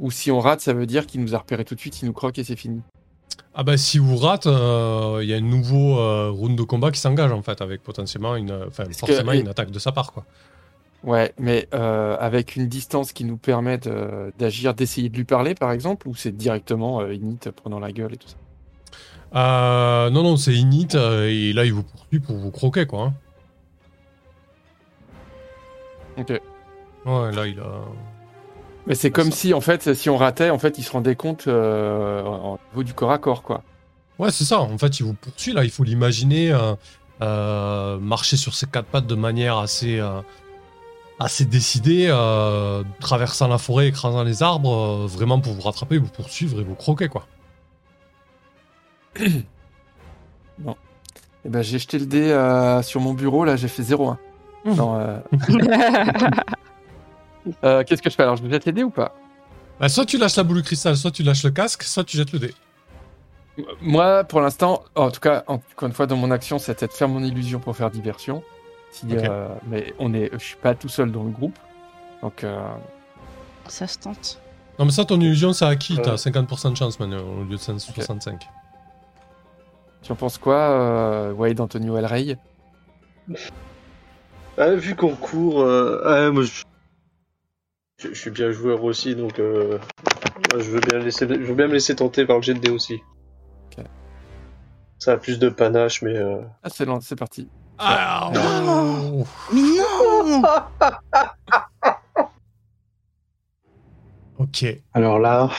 Ou 0.00 0.10
si 0.10 0.30
on 0.30 0.40
rate, 0.40 0.60
ça 0.60 0.72
veut 0.72 0.86
dire 0.86 1.06
qu'il 1.06 1.20
nous 1.20 1.34
a 1.34 1.38
repéré 1.38 1.64
tout 1.64 1.74
de 1.74 1.80
suite, 1.80 2.00
il 2.02 2.06
nous 2.06 2.12
croque 2.12 2.38
et 2.38 2.44
c'est 2.44 2.56
fini. 2.56 2.82
Ah 3.54 3.62
bah 3.62 3.76
si 3.76 3.98
vous 3.98 4.16
rate, 4.16 4.46
euh, 4.46 5.20
il 5.22 5.28
y 5.28 5.34
a 5.34 5.36
un 5.36 5.40
nouveau 5.40 5.98
euh, 5.98 6.30
round 6.30 6.56
de 6.58 6.62
combat 6.64 6.90
qui 6.90 6.98
s'engage 7.00 7.30
en 7.30 7.42
fait, 7.42 7.60
avec 7.60 7.82
potentiellement 7.82 8.34
une, 8.36 8.68
forcément 8.70 9.32
que- 9.32 9.36
une 9.38 9.48
attaque 9.48 9.70
de 9.70 9.78
sa 9.78 9.92
part 9.92 10.12
quoi. 10.12 10.24
Ouais, 11.04 11.34
mais 11.38 11.68
euh, 11.74 12.16
avec 12.18 12.56
une 12.56 12.66
distance 12.66 13.12
qui 13.12 13.24
nous 13.24 13.36
permet 13.36 13.76
de- 13.78 14.32
d'agir, 14.38 14.72
d'essayer 14.74 15.10
de 15.10 15.16
lui 15.16 15.24
parler, 15.24 15.54
par 15.54 15.70
exemple, 15.70 16.08
ou 16.08 16.14
c'est 16.16 16.32
directement 16.34 17.00
euh, 17.02 17.12
init 17.14 17.38
prenant 17.54 17.78
la 17.78 17.92
gueule 17.92 18.14
et 18.14 18.16
tout 18.16 18.28
ça? 18.28 18.36
Euh, 19.38 20.10
non 20.10 20.22
non 20.22 20.36
c'est 20.36 20.54
init 20.54 20.86
euh, 20.94 21.26
et 21.28 21.52
là 21.52 21.64
il 21.64 21.72
vous 21.72 21.82
poursuit 21.82 22.20
pour 22.20 22.36
vous 22.36 22.52
croquer 22.52 22.86
quoi. 22.86 23.02
hein. 23.06 23.14
Ok. 26.18 26.30
Ouais 27.06 27.32
là 27.32 27.46
il 27.46 27.58
a. 27.60 27.82
Mais 28.86 28.94
c'est 28.94 29.08
Ah, 29.08 29.10
comme 29.10 29.30
ça. 29.30 29.36
si, 29.36 29.54
en 29.54 29.60
fait, 29.60 29.94
si 29.94 30.10
on 30.10 30.16
ratait, 30.18 30.50
en 30.50 30.58
fait, 30.58 30.76
il 30.78 30.84
se 30.84 30.92
rendait 30.92 31.16
compte 31.16 31.46
euh, 31.48 32.22
au 32.22 32.58
niveau 32.72 32.82
du 32.82 32.92
corps 32.92 33.12
à 33.12 33.18
corps, 33.18 33.42
quoi. 33.42 33.62
Ouais 34.18 34.30
c'est 34.30 34.44
ça. 34.44 34.60
En 34.60 34.78
fait 34.78 35.00
il 35.00 35.04
vous 35.04 35.14
poursuit 35.14 35.52
là. 35.52 35.64
Il 35.64 35.70
faut 35.70 35.84
l'imaginer 35.84 36.52
euh, 36.52 36.74
euh, 37.22 37.98
marcher 37.98 38.36
sur 38.36 38.54
ses 38.54 38.66
quatre 38.66 38.86
pattes 38.86 39.06
de 39.08 39.14
manière 39.16 39.58
assez 39.58 39.98
euh, 39.98 40.20
assez 41.18 41.44
décidée, 41.44 42.06
euh, 42.08 42.82
traversant 43.00 43.48
la 43.48 43.58
forêt, 43.58 43.88
écrasant 43.88 44.24
les 44.24 44.42
arbres, 44.42 44.74
euh, 44.74 45.06
vraiment 45.06 45.40
pour 45.40 45.52
vous 45.52 45.62
rattraper, 45.62 45.98
vous 45.98 46.08
poursuivre 46.08 46.60
et 46.60 46.64
vous 46.64 46.74
croquer 46.74 47.08
quoi. 47.08 47.26
Et 51.44 51.50
ben, 51.50 51.62
j'ai 51.62 51.78
jeté 51.78 51.98
le 51.98 52.06
dé 52.06 52.30
euh, 52.30 52.82
sur 52.82 53.00
mon 53.00 53.12
bureau, 53.12 53.44
là, 53.44 53.56
j'ai 53.56 53.68
fait 53.68 53.82
0-1. 53.82 54.16
Mmh. 54.64 54.74
Non, 54.74 54.98
euh, 54.98 55.18
euh, 57.64 57.84
Qu'est-ce 57.84 58.00
que 58.00 58.08
je 58.08 58.14
fais 58.14 58.22
alors 58.22 58.36
Je 58.36 58.48
jette 58.48 58.64
les 58.64 58.72
dés 58.72 58.82
ou 58.82 58.90
pas? 58.90 59.14
Bah, 59.78 59.90
soit 59.90 60.06
tu 60.06 60.16
lâches 60.16 60.36
la 60.36 60.42
boule 60.42 60.58
de 60.58 60.62
cristal, 60.62 60.96
soit 60.96 61.10
tu 61.10 61.22
lâches 61.22 61.44
le 61.44 61.50
casque, 61.50 61.82
soit 61.82 62.04
tu 62.04 62.16
jettes 62.16 62.32
le 62.32 62.38
dé. 62.38 62.54
Moi, 63.82 64.24
pour 64.24 64.40
l'instant, 64.40 64.84
en 64.94 65.10
tout 65.10 65.20
cas, 65.20 65.44
encore 65.46 65.86
une 65.86 65.92
fois, 65.92 66.06
dans 66.06 66.16
mon 66.16 66.30
action, 66.30 66.58
c'était 66.58 66.86
de 66.86 66.92
faire 66.92 67.08
mon 67.08 67.22
illusion 67.22 67.60
pour 67.60 67.76
faire 67.76 67.90
diversion. 67.90 68.42
Si, 68.94 69.06
euh, 69.10 69.48
mais 69.66 69.92
on 69.98 70.14
est, 70.14 70.30
je 70.32 70.38
suis 70.38 70.56
pas 70.56 70.74
tout 70.76 70.88
seul 70.88 71.10
dans 71.10 71.24
le 71.24 71.30
groupe. 71.30 71.58
Donc, 72.22 72.44
euh, 72.44 72.60
Ça 73.66 73.86
se 73.88 73.98
tente. 73.98 74.40
Non 74.78 74.84
mais 74.84 74.90
ça 74.92 75.04
ton 75.04 75.20
illusion 75.20 75.52
c'est 75.52 75.64
acquis, 75.64 75.98
t'as 76.02 76.12
Ouais. 76.12 76.16
50% 76.16 76.70
de 76.72 76.76
chance 76.76 76.98
maintenant 77.00 77.22
au 77.22 77.44
lieu 77.44 77.50
de 77.56 77.56
65. 77.56 78.48
tu 80.02 80.12
en 80.12 80.14
penses 80.16 80.36
quoi, 80.38 80.54
euh, 80.56 81.32
Wade 81.32 81.60
Antonio 81.60 81.96
El 81.96 82.06
Rey? 82.06 82.36
Ah, 84.58 84.70
vu 84.74 84.94
qu'on 84.94 85.14
court, 85.16 85.60
euh, 85.62 86.02
ah, 86.04 86.30
moi, 86.30 86.42
je... 86.44 86.62
je- 88.00 88.08
je 88.08 88.14
suis 88.14 88.30
bien 88.30 88.50
joueur 88.52 88.82
aussi, 88.84 89.14
donc 89.16 89.38
euh, 89.38 89.78
moi, 90.52 90.60
je 90.62 90.70
veux 90.70 90.80
bien 90.80 90.98
laisser, 91.00 91.26
je 91.28 91.34
veux 91.34 91.54
bien 91.54 91.66
me 91.68 91.72
laisser 91.74 91.96
tenter 91.96 92.26
par 92.26 92.36
le 92.36 92.42
jet 92.42 92.54
de 92.54 92.58
dés 92.60 92.70
aussi. 92.70 93.00
Ça 95.00 95.12
a 95.12 95.16
plus 95.18 95.38
de 95.38 95.48
panache, 95.50 96.00
mais 96.02 96.16
euh, 96.16 96.40
Ah, 96.62 96.70
c'est 96.70 96.84
lent, 96.86 97.00
c'est 97.00 97.16
parti. 97.16 97.48
Ah, 97.86 98.30
Non. 98.34 99.24
Mais 99.52 99.60
non 99.60 100.42
Ok. 104.38 104.64
Alors 104.92 105.18
là, 105.18 105.50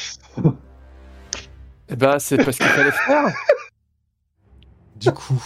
Eh 1.90 1.96
ben, 1.96 2.20
c'est 2.20 2.38
parce 2.38 2.58
qu'il 2.58 2.66
fallait 2.68 2.92
faire. 2.92 3.28
Du 4.98 5.12
coup, 5.12 5.44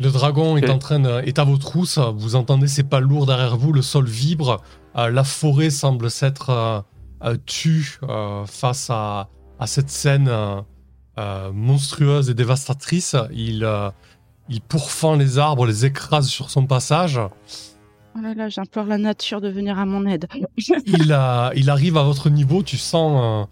le 0.00 0.10
dragon 0.10 0.56
est 0.56 0.70
en 0.70 0.78
train 0.78 1.00
de, 1.00 1.20
est 1.22 1.38
à 1.38 1.44
vos 1.44 1.56
trousses. 1.58 1.98
Vous 1.98 2.34
entendez 2.36 2.68
ses 2.68 2.84
pas 2.84 3.00
lourds 3.00 3.26
derrière 3.26 3.56
vous. 3.56 3.72
Le 3.72 3.82
sol 3.82 4.06
vibre. 4.06 4.62
euh, 4.96 5.10
la 5.10 5.24
forêt 5.24 5.70
semble 5.70 6.10
s'être 6.10 6.50
euh, 6.50 6.80
euh, 7.24 7.36
tue 7.46 7.98
euh, 8.04 8.44
face 8.46 8.88
à, 8.90 9.28
à 9.58 9.66
cette 9.66 9.90
scène 9.90 10.30
monstrueuse 11.52 12.28
et 12.30 12.34
dévastatrice. 12.34 13.16
Il, 13.32 13.64
euh, 13.64 13.90
il 14.48 14.60
pourfend 14.60 15.14
les 15.16 15.38
arbres, 15.38 15.66
les 15.66 15.84
écrase 15.86 16.28
sur 16.28 16.50
son 16.50 16.66
passage. 16.66 17.18
Oh 17.18 18.20
là 18.22 18.34
là, 18.34 18.48
j'implore 18.48 18.86
la 18.86 18.98
nature 18.98 19.40
de 19.40 19.48
venir 19.48 19.78
à 19.78 19.84
mon 19.86 20.06
aide. 20.06 20.26
il, 20.86 21.12
a- 21.12 21.52
il 21.54 21.68
arrive 21.70 21.96
à 21.96 22.02
votre 22.02 22.30
niveau, 22.30 22.62
tu 22.62 22.78
sens, 22.78 23.20
euh, 23.22 23.50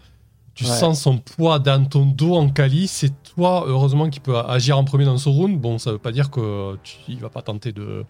tu 0.55 0.63
Ouais. 0.63 0.69
sens 0.71 1.01
son 1.01 1.17
poids 1.19 1.59
dans 1.59 1.85
ton 1.85 2.05
dos 2.05 2.33
en 2.35 2.49
Kali. 2.49 2.87
C'est 2.87 3.11
toi, 3.35 3.65
heureusement, 3.67 4.09
qui 4.09 4.19
peut 4.19 4.37
agir 4.37 4.77
en 4.77 4.83
premier 4.83 5.05
dans 5.05 5.17
ce 5.17 5.29
round. 5.29 5.59
Bon, 5.59 5.77
ça 5.77 5.91
veut 5.91 5.97
pas 5.99 6.11
dire 6.11 6.31
que 6.31 6.77
tu, 6.83 6.95
il 7.09 7.19
va 7.19 7.29
pas 7.29 7.41
tenter 7.43 7.71
de. 7.73 8.05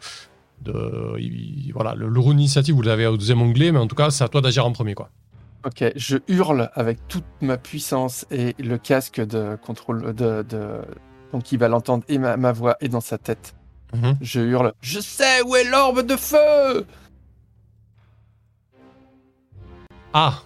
de 0.64 1.16
il- 1.20 1.72
voilà, 1.74 1.94
le, 1.96 2.08
le 2.08 2.20
round 2.20 2.40
initiative, 2.40 2.76
vous 2.76 2.82
l'avez 2.84 3.06
au 3.08 3.18
deuxième 3.18 3.42
onglet, 3.42 3.72
mais 3.72 3.80
en 3.80 3.88
tout 3.88 3.96
cas, 3.96 4.10
c'est 4.12 4.24
à 4.24 4.28
toi 4.30 4.42
d'agir 4.42 4.66
en 4.66 4.72
premier. 4.72 4.94
quoi. 4.94 5.10
Ok, 5.66 5.84
je 5.96 6.18
hurle 6.28 6.70
avec 6.76 7.06
toute 7.08 7.24
ma 7.42 7.58
puissance 7.58 8.26
et 8.30 8.54
le 8.60 8.78
casque 8.78 9.20
de 9.20 9.58
contrôle 9.66 10.14
de, 10.14 10.46
de... 10.48 10.82
donc 11.32 11.52
il 11.52 11.60
va 11.60 11.68
l'entendre 11.68 12.04
et 12.08 12.18
ma, 12.18 12.38
ma 12.38 12.52
voix 12.52 12.78
est 12.82 12.90
dans 12.90 13.02
sa 13.02 13.18
tête. 13.18 13.56
Je 14.22 14.42
hurle. 14.42 14.74
Je 14.82 15.00
sais 15.00 15.42
où 15.44 15.56
est 15.56 15.64
l'orbe 15.64 16.02
de 16.02 16.18
feu. 16.18 16.86
Ah 20.14 20.42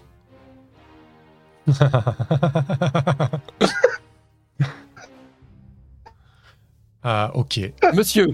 Ah, 7.02 7.32
ok. 7.34 7.60
Monsieur. 7.94 8.28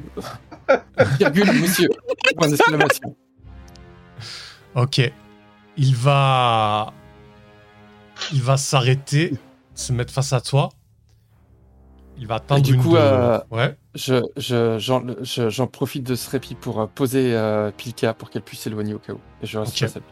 Virgule, 1.20 1.52
monsieur. 1.62 1.88
Point 2.36 2.48
d'exclamation. 2.50 3.16
Ok. 4.74 5.02
Il 5.78 5.96
va. 5.96 6.92
Il 8.34 8.42
va 8.42 8.58
s'arrêter, 8.58 9.34
se 9.76 9.94
mettre 9.94 10.12
face 10.12 10.34
à 10.34 10.42
toi. 10.42 10.70
Il 12.18 12.28
va 12.28 12.36
attendre 12.36 12.62
du 12.64 12.78
coup, 12.78 12.94
de- 12.94 12.98
euh, 12.98 13.40
Ouais. 13.52 13.78
Je, 13.94 14.16
je, 14.38 14.78
j'en, 14.80 15.04
je- 15.22 15.50
j'en 15.50 15.68
profite 15.68 16.04
de 16.04 16.16
ce 16.16 16.30
répit 16.30 16.56
pour 16.56 16.80
euh, 16.82 16.88
poser 16.88 17.36
euh, 17.36 17.72
Pilka 17.72 18.14
pour 18.14 18.30
qu'elle 18.30 18.42
puisse 18.42 18.62
s'éloigner 18.62 18.94
au 18.94 19.00
cas 19.00 19.14
où. 19.14 19.20
Et 19.42 19.46
je 19.48 19.58
reste 19.60 19.74
Ok. 19.74 19.80
face 19.80 19.98
à 19.98 20.00
lui. 20.00 20.06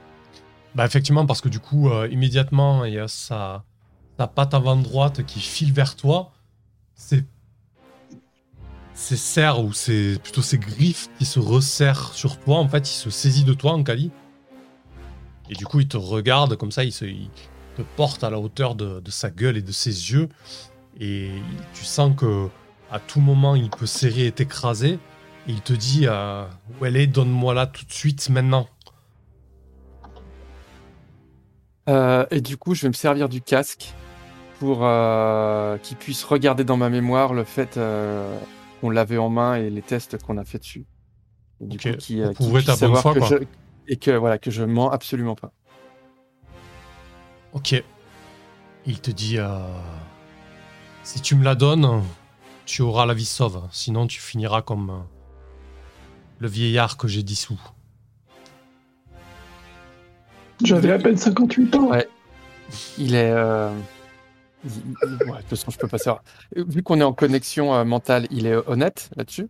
Bah 0.76 0.86
effectivement, 0.86 1.26
parce 1.26 1.40
que 1.40 1.50
du 1.50 1.60
coup, 1.60 1.90
euh, 1.90 2.08
immédiatement, 2.10 2.84
il 2.84 2.94
y 2.96 3.00
a 3.00 3.08
sa, 3.08 3.64
sa 4.18 4.28
patte 4.28 4.54
avant 4.54 4.76
droite 4.76 5.24
qui 5.26 5.40
file 5.40 5.72
vers 5.72 5.96
toi. 5.96 6.32
C'est 6.96 7.24
ses 8.96 9.18
serres 9.18 9.64
ou 9.64 9.74
c'est 9.74 10.20
plutôt 10.22 10.42
ses 10.42 10.58
griffes 10.60 11.10
qui 11.18 11.26
se 11.26 11.40
resserrent 11.40 12.14
sur 12.14 12.38
toi. 12.40 12.58
En 12.58 12.68
fait, 12.68 12.90
il 12.90 12.94
se 12.96 13.10
saisit 13.10 13.44
de 13.44 13.54
toi 13.54 13.72
en 13.74 13.84
Kali. 13.84 14.12
Et 15.50 15.56
du 15.56 15.66
coup, 15.66 15.80
il 15.80 15.88
te 15.88 15.98
regarde 15.98 16.56
comme 16.56 16.72
ça, 16.72 16.84
il, 16.84 16.92
se, 16.92 17.06
il 17.06 17.30
te 17.76 17.82
porte 17.96 18.24
à 18.24 18.30
la 18.30 18.40
hauteur 18.40 18.76
de, 18.76 19.00
de 19.00 19.12
sa 19.12 19.30
gueule 19.30 19.58
et 19.58 19.62
de 19.62 19.72
ses 19.72 20.12
yeux. 20.12 20.30
Et 21.00 21.32
tu 21.74 21.84
sens 21.86 22.16
que 22.16 22.48
à 22.92 23.00
tout 23.00 23.20
moment, 23.20 23.56
il 23.56 23.70
peut 23.70 23.86
serrer 23.88 24.28
et 24.28 24.32
t'écraser. 24.32 25.00
Et 25.48 25.52
il 25.52 25.62
te 25.62 25.74
dit 25.74 26.06
euh, 26.08 26.46
Où 26.80 26.86
elle 26.86 26.96
est 26.96 27.08
Donne-moi 27.08 27.54
là 27.54 27.68
tout 27.68 27.86
de 27.86 27.92
suite, 27.92 28.30
maintenant. 28.30 28.68
Euh, 31.90 32.26
et 32.32 32.40
du 32.42 32.58
coup, 32.58 32.76
je 32.76 32.84
vais 32.84 32.88
me 32.88 32.94
servir 32.94 33.28
du 33.30 33.42
casque 33.42 33.94
pour 34.60 34.80
euh, 34.84 35.78
qu'il 35.80 35.98
puisse 35.98 36.24
regarder 36.24 36.64
dans 36.64 36.78
ma 36.78 36.90
mémoire 36.90 37.34
le 37.34 37.44
fait 37.44 37.78
qu'on 38.80 38.90
l'avait 38.90 39.18
en 39.18 39.30
main 39.30 39.56
et 39.56 39.70
les 39.70 39.82
tests 39.82 40.22
qu'on 40.22 40.38
a 40.38 40.46
fait 40.46 40.60
dessus. 40.60 40.86
Et 41.62 41.66
du 41.66 41.78
coup, 41.78 41.98
qui, 41.98 42.22
ta 42.66 42.76
bonne 42.78 42.96
foi, 42.96 43.14
que 43.14 43.20
quoi. 43.20 43.28
je- 43.30 43.46
et 43.88 43.98
que 43.98 44.12
voilà 44.12 44.38
que 44.38 44.50
je 44.50 44.64
mens 44.64 44.90
absolument 44.92 45.36
pas. 45.36 45.52
Ok. 47.52 47.84
Il 48.86 49.00
te 49.02 49.12
dit 49.12 49.38
si 51.04 51.22
tu 51.22 51.36
me 51.36 51.44
la 51.44 51.56
donnes, 51.56 52.04
tu 52.66 52.82
auras 52.82 53.06
la 53.06 53.14
vie 53.14 53.26
sauve. 53.26 53.62
Sinon, 53.72 54.08
tu 54.08 54.20
finiras 54.22 54.62
comme 54.62 54.90
euh, 54.90 55.00
le 56.40 56.48
vieillard 56.48 56.98
que 56.98 57.08
j'ai 57.08 57.24
dissous. 57.24 57.60
J'avais 60.64 60.92
à 60.92 60.98
peine 61.00 61.18
58 61.18 61.76
ans. 61.76 61.90
Ouais. 61.90 62.08
Il 62.98 63.16
est. 63.16 63.32
euh, 63.32 63.70
il- 64.64 64.72
il- 65.04 65.30
ouais, 65.30 65.38
de 65.38 65.38
toute 65.42 65.50
façon, 65.50 65.72
je 65.72 65.78
peux 65.78 65.88
pas 65.88 65.98
savoir. 65.98 66.24
Vu 66.56 66.84
qu'on 66.84 67.00
est 67.00 67.04
en 67.04 67.14
connexion 67.14 67.74
euh, 67.76 67.84
mentale, 67.84 68.28
il 68.32 68.46
est 68.48 68.56
honnête 68.68 69.10
là-dessus? 69.18 69.50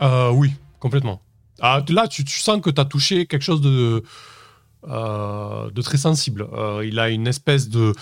Euh, 0.00 0.30
oui, 0.30 0.52
complètement. 0.78 1.20
Ah, 1.60 1.82
là, 1.88 2.06
tu, 2.08 2.24
tu 2.24 2.38
sens 2.40 2.60
que 2.60 2.70
tu 2.70 2.80
as 2.80 2.84
touché 2.84 3.26
quelque 3.26 3.42
chose 3.42 3.60
de, 3.60 4.02
euh, 4.84 5.70
de 5.70 5.82
très 5.82 5.98
sensible. 5.98 6.48
Euh, 6.52 6.84
il 6.86 6.98
a 6.98 7.08
une 7.10 7.26
espèce 7.26 7.68
de. 7.68 7.92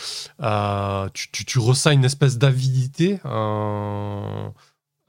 euh, 0.41 1.09
tu, 1.15 1.31
tu- 1.31 1.45
tu 1.45 1.59
ressens 1.59 1.91
une 1.93 2.05
espèce 2.05 2.39
d'avidité 2.39 3.21
en, 3.25 4.53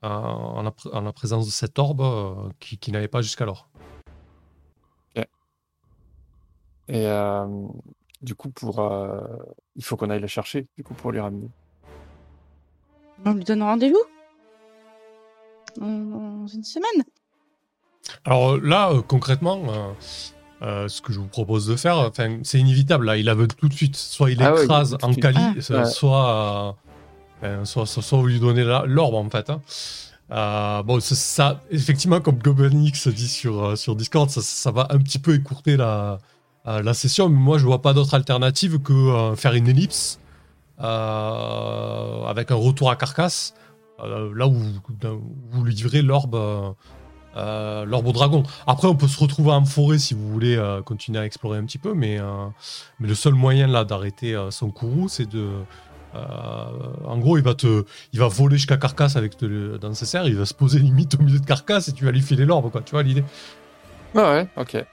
la, 0.03 0.72
pr- 0.72 0.91
en 0.93 1.02
la 1.02 1.14
présence 1.14 1.45
de 1.45 1.52
cette 1.52 1.80
orbe 1.80 2.02
euh, 2.02 2.49
qui, 2.60 2.77
qui 2.77 2.91
n'avait 2.91 3.07
pas 3.07 3.22
jusqu'alors. 3.22 3.68
Et 6.88 7.06
euh, 7.07 7.48
du 8.22 8.35
coup, 8.35 8.49
pour, 8.49 8.80
euh, 8.80 9.22
il 9.77 9.84
faut 9.85 9.95
qu'on 9.95 10.10
aille 10.10 10.19
la 10.19 10.27
chercher. 10.27 10.68
Du 10.76 10.84
coup, 10.84 10.93
pour 10.93 11.11
lui 11.14 11.22
ramener. 11.22 11.48
On 13.23 13.34
lui 13.34 13.45
donne 13.45 13.64
rendez-vous? 13.64 14.03
Dans, 15.77 16.48
une 16.48 16.64
semaine? 16.65 17.06
Alors 18.26 18.57
là, 18.57 18.91
euh, 18.91 19.02
concrètement, 19.02 19.64
euh, 20.61 20.65
euh, 20.85 20.88
ce 20.88 21.01
que 21.01 21.11
je 21.13 21.19
vous 21.19 21.27
propose 21.27 21.65
de 21.67 21.75
faire, 21.75 21.97
enfin, 21.97 22.38
c'est 22.43 22.59
inévitable. 22.59 23.05
Là, 23.05 23.17
il 23.17 23.27
aveugle 23.29 23.55
tout 23.55 23.67
de 23.67 23.73
suite. 23.73 23.95
Soit 23.95 24.31
il 24.31 24.41
Ah 24.43 24.53
écrase 24.61 24.95
en 25.01 25.13
cali, 25.13 25.38
Ah. 25.39 25.61
soit, 25.61 25.77
Ouais. 25.79 25.85
soit, 25.85 26.75
euh, 27.43 27.65
soit, 27.65 27.85
soit- 27.85 28.03
soit 28.03 28.17
vous 28.19 28.27
lui 28.27 28.39
donnez 28.39 28.63
l'orbe 28.85 29.15
en 29.15 29.29
fait. 29.29 29.49
hein. 29.49 29.61
Euh, 30.31 30.81
bon, 30.83 30.99
ça, 31.01 31.15
ça, 31.15 31.61
effectivement, 31.71 32.21
comme 32.21 32.38
Gobenix 32.38 33.07
dit 33.09 33.27
sur, 33.27 33.63
euh, 33.63 33.75
sur 33.75 33.95
Discord, 33.95 34.29
ça, 34.29 34.41
ça 34.41 34.71
va 34.71 34.88
un 34.91 34.97
petit 34.99 35.19
peu 35.19 35.33
écourter 35.35 35.75
la, 35.75 36.19
euh, 36.67 36.81
la 36.81 36.93
session. 36.93 37.27
Mais 37.27 37.38
moi, 37.39 37.57
je 37.57 37.65
vois 37.65 37.81
pas 37.81 37.93
d'autre 37.93 38.13
alternative 38.13 38.79
que 38.79 38.93
euh, 38.93 39.35
faire 39.35 39.53
une 39.55 39.67
ellipse 39.67 40.19
euh, 40.79 42.25
avec 42.25 42.51
un 42.51 42.55
retour 42.55 42.89
à 42.91 42.95
carcasse, 42.95 43.53
euh, 44.03 44.31
là 44.35 44.47
où 44.47 44.53
où 44.55 45.19
vous 45.51 45.63
lui 45.63 45.73
livrez 45.75 46.01
l'orbe. 46.01 46.35
Euh, 47.37 47.85
l'orbe 47.85 48.07
au 48.07 48.11
dragon. 48.11 48.43
Après, 48.67 48.87
on 48.87 48.95
peut 48.95 49.07
se 49.07 49.19
retrouver 49.19 49.51
en 49.51 49.65
forêt 49.65 49.97
si 49.99 50.13
vous 50.13 50.27
voulez 50.31 50.55
euh, 50.57 50.81
continuer 50.81 51.19
à 51.19 51.25
explorer 51.25 51.57
un 51.57 51.63
petit 51.65 51.77
peu, 51.77 51.93
mais, 51.93 52.19
euh, 52.19 52.45
mais 52.99 53.07
le 53.07 53.15
seul 53.15 53.33
moyen 53.33 53.67
là 53.67 53.83
d'arrêter 53.85 54.35
euh, 54.35 54.51
son 54.51 54.69
courroux, 54.69 55.07
c'est 55.09 55.27
de. 55.29 55.49
euh, 56.15 56.65
en 57.05 57.17
gros, 57.19 57.37
il 57.37 57.43
va 57.43 57.53
te, 57.53 57.85
il 58.13 58.19
va 58.19 58.27
voler 58.27 58.57
jusqu'à 58.57 58.77
Carcasse 58.77 59.15
avec 59.15 59.37
te- 59.37 59.77
dans 59.77 59.93
ses 59.93 60.05
serres, 60.05 60.27
il 60.27 60.35
va 60.35 60.45
se 60.45 60.53
poser 60.53 60.79
limite 60.87 61.15
au 61.15 61.23
milieu 61.23 61.39
de 61.39 61.45
Carcasse 61.45 61.87
et 61.87 61.93
tu 61.93 62.03
vas 62.05 62.11
lui 62.11 62.21
filer 62.21 62.45
l'orbe, 62.45 62.69
quoi. 62.71 62.81
Tu 62.81 62.91
vois 62.91 63.03
l'idée? 63.03 63.23
Ah 64.15 64.31
ouais, 64.33 64.47
ok. 64.57 64.85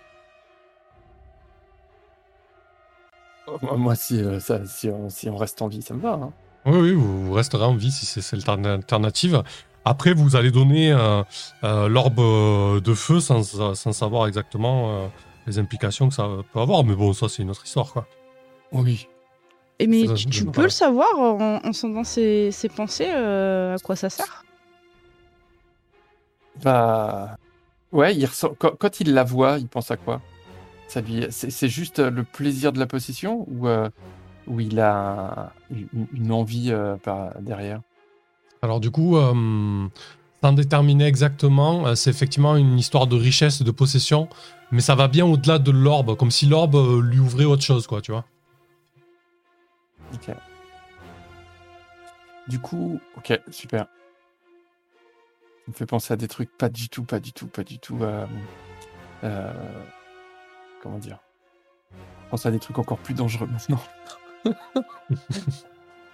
Oh, 3.47 3.59
moi- 3.63 3.77
Moi, 3.77 3.95
si, 3.95 4.21
euh, 4.23 4.39
ça, 4.41 4.65
si, 4.67 4.89
on, 4.91 5.09
si 5.09 5.29
on 5.29 5.37
reste 5.37 5.61
en 5.63 5.69
vie, 5.69 5.83
ça 5.83 5.95
me 5.95 6.01
va. 6.01 6.13
hein. 6.13 6.33
Oui, 6.67 6.79
oui, 6.79 6.93
vous, 6.93 7.25
vous 7.27 7.33
resterez 7.33 7.65
en 7.65 7.75
vie 7.75 7.91
si 7.91 8.05
c'est 8.05 8.21
c'est 8.21 8.37
l'alternative. 8.47 9.43
Après, 9.89 10.13
vous 10.13 10.37
allez 10.37 10.51
donner 10.51 10.93
euh, 10.93 11.23
euh, 11.65 11.89
l'orbe 11.89 12.19
euh, 12.19 12.79
de 12.79 12.93
feu 12.93 13.21
sans, 13.21 13.43
sans 13.75 13.93
savoir 13.93 14.27
exactement 14.27 14.91
euh, 14.91 15.07
les 15.47 15.59
implications 15.59 16.11
que 16.11 16.15
ça 16.15 16.29
peut 16.53 16.61
avoir, 16.61 16.85
mais 16.85 16.95
bon, 16.95 17.15
ça 17.15 17.31
c'est 17.31 17.43
une 17.43 17.49
autre 17.49 17.65
histoire, 17.65 17.91
quoi. 17.95 18.07
Oui. 18.71 19.09
Et 19.79 19.87
mais 19.87 20.07
Ça, 20.07 20.13
tu, 20.13 20.45
peux 20.45 20.65
le 20.65 20.69
savoir 20.69 21.09
en, 21.19 21.61
en 21.65 21.73
sondant 21.73 22.05
ses, 22.05 22.51
ses 22.51 22.69
pensées, 22.69 23.09
euh, 23.09 23.77
à 23.77 23.79
quoi 23.79 23.97
ça 23.97 24.11
sert? 24.11 24.45
Bah. 26.63 27.39
Ouais, 27.91 28.15
il 28.15 28.27
ressent... 28.27 28.55
quand, 28.59 28.77
quand 28.79 29.01
il 29.01 29.15
la 29.15 29.25
voit, 29.25 29.57
il 29.57 29.69
pense 29.69 29.91
à 29.91 29.97
quoi? 29.97 30.21
Ça 30.87 31.01
lui... 31.01 31.27
c'est, 31.31 31.49
c'est 31.49 31.69
juste 31.71 31.99
le 31.99 32.25
plaisir 32.25 32.75
de 32.75 32.79
la 32.79 32.87
possession 32.87 33.47
ou, 33.49 33.67
euh, 33.67 33.89
ou 34.49 34.61
il 34.61 34.81
a 34.81 35.55
une, 35.71 36.07
une 36.13 36.31
envie 36.31 36.73
euh, 36.73 36.97
par... 36.97 37.41
derrière? 37.41 37.81
Alors 38.63 38.81
du 38.81 38.91
coup, 38.91 39.17
euh, 39.17 39.89
sans 40.43 40.53
déterminer 40.53 41.05
exactement, 41.07 41.87
euh, 41.87 41.95
c'est 41.95 42.11
effectivement 42.11 42.57
une 42.57 42.79
histoire 42.79 43.07
de 43.07 43.17
richesse, 43.17 43.63
de 43.63 43.71
possession, 43.71 44.29
mais 44.71 44.81
ça 44.81 44.95
va 44.95 45.09
bien 45.09 45.25
au-delà 45.27 45.59
de 45.59 45.71
l'orbe, 45.71 46.17
comme 46.17 46.31
si 46.31 46.47
l'orbe 46.47 46.77
euh, 46.77 47.01
lui 47.01 47.19
ouvrait 47.21 47.45
autre 47.45 47.63
chose, 47.63 47.87
quoi, 47.87 48.01
tu 48.01 48.13
vois. 48.13 48.25
Ok. 50.15 50.35
Du 52.49 52.59
coup, 52.59 52.99
ok, 53.17 53.41
super. 53.51 53.83
Ça 53.83 55.65
me 55.69 55.73
fait 55.75 55.87
penser 55.87 56.15
à 56.15 56.17
des 56.17 56.29
trucs 56.29 56.51
pas 56.57 56.69
du 56.71 56.89
tout, 56.89 57.05
pas 57.05 57.21
du 57.21 57.33
tout, 57.33 57.47
pas 57.47 57.63
du 57.63 57.79
tout. 57.79 57.99
euh, 58.03 58.27
euh, 59.25 59.53
comment 60.83 60.99
dire? 60.99 61.19
Je 61.93 62.31
pense 62.31 62.47
à 62.47 62.51
des 62.51 62.59
trucs 62.59 62.79
encore 62.79 62.99
plus 62.99 63.15
dangereux 63.15 63.47
maintenant. 63.47 63.81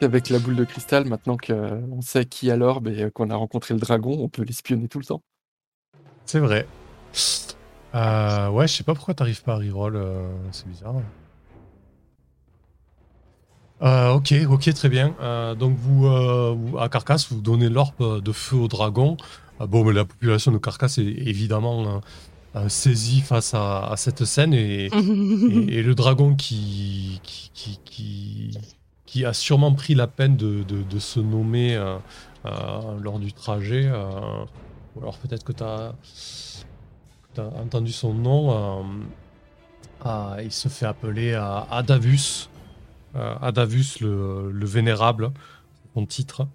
Avec 0.04 0.28
la 0.28 0.38
boule 0.38 0.56
de 0.56 0.64
cristal, 0.64 1.06
maintenant 1.06 1.36
qu'on 1.36 2.00
sait 2.02 2.26
qui 2.26 2.50
a 2.50 2.56
l'orbe 2.56 2.88
et 2.88 3.10
qu'on 3.10 3.30
a 3.30 3.36
rencontré 3.36 3.74
le 3.74 3.80
dragon, 3.80 4.16
on 4.20 4.28
peut 4.28 4.42
l'espionner 4.42 4.86
tout 4.88 4.98
le 4.98 5.04
temps. 5.06 5.22
C'est 6.26 6.40
vrai. 6.40 6.66
Euh, 7.94 8.48
ouais, 8.50 8.66
je 8.66 8.74
sais 8.74 8.84
pas 8.84 8.94
pourquoi 8.94 9.14
t'arrives 9.14 9.42
pas 9.42 9.54
à 9.54 9.56
reroll, 9.58 9.96
euh, 9.96 10.28
c'est 10.52 10.68
bizarre. 10.68 10.96
Euh, 13.82 14.10
ok, 14.12 14.34
ok, 14.48 14.74
très 14.74 14.88
bien. 14.88 15.14
Euh, 15.20 15.54
donc 15.54 15.76
vous, 15.76 16.06
euh, 16.06 16.54
vous- 16.56 16.78
à 16.78 16.88
Carcasse, 16.88 17.30
vous 17.32 17.40
donnez 17.40 17.68
l'orbe 17.68 18.22
de 18.22 18.32
feu 18.32 18.56
au 18.56 18.68
dragon. 18.68 19.16
Euh, 19.60 19.66
bon, 19.66 19.84
mais 19.84 19.92
la 19.92 20.04
population 20.04 20.52
de 20.52 20.58
Carcasse 20.58 20.98
est 20.98 21.02
évidemment 21.02 22.00
saisie 22.68 23.20
face 23.20 23.52
à, 23.54 23.86
à 23.88 23.96
cette 23.96 24.24
scène 24.24 24.54
et, 24.54 24.86
et, 24.92 25.78
et 25.78 25.82
le 25.82 25.94
dragon 25.94 26.34
qui, 26.36 27.20
qui, 27.24 27.50
qui, 27.52 27.80
qui, 27.84 28.58
qui 29.06 29.24
a 29.24 29.32
sûrement 29.32 29.72
pris 29.74 29.94
la 29.94 30.06
peine 30.06 30.36
de, 30.36 30.62
de, 30.62 30.82
de 30.82 30.98
se 30.98 31.20
nommer 31.20 31.76
euh, 31.76 31.96
euh, 32.46 32.98
lors 33.00 33.18
du 33.18 33.32
trajet. 33.32 33.86
euh, 33.86 34.44
ou 34.96 35.00
alors 35.02 35.18
peut-être 35.18 35.44
que 35.44 35.52
tu 35.52 35.62
as, 35.62 35.92
entendu 37.60 37.92
son 37.92 38.14
nom. 38.14 38.84
ah, 40.04 40.36
il 40.42 40.52
se 40.52 40.68
fait 40.68 40.86
appeler 40.86 41.34
Adavus. 41.70 42.48
Adavus 43.14 43.98
le, 44.00 44.50
le 44.52 44.66
Vénérable, 44.66 45.30
son 45.94 46.06
titre. 46.06 46.46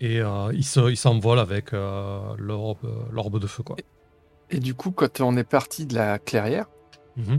Et 0.00 0.20
il 0.52 0.64
se- 0.64 0.90
il 0.90 0.96
s'envole 0.96 1.38
avec 1.38 1.72
l'orbe 1.72 3.38
de 3.40 3.46
feu. 3.46 3.62
Quoi. 3.62 3.76
Et 4.50 4.58
du 4.60 4.74
coup, 4.74 4.90
quand 4.90 5.20
on 5.20 5.36
est 5.36 5.44
parti 5.48 5.86
de 5.86 5.94
la 5.94 6.18
clairière, 6.18 6.66
Mhm. 7.16 7.38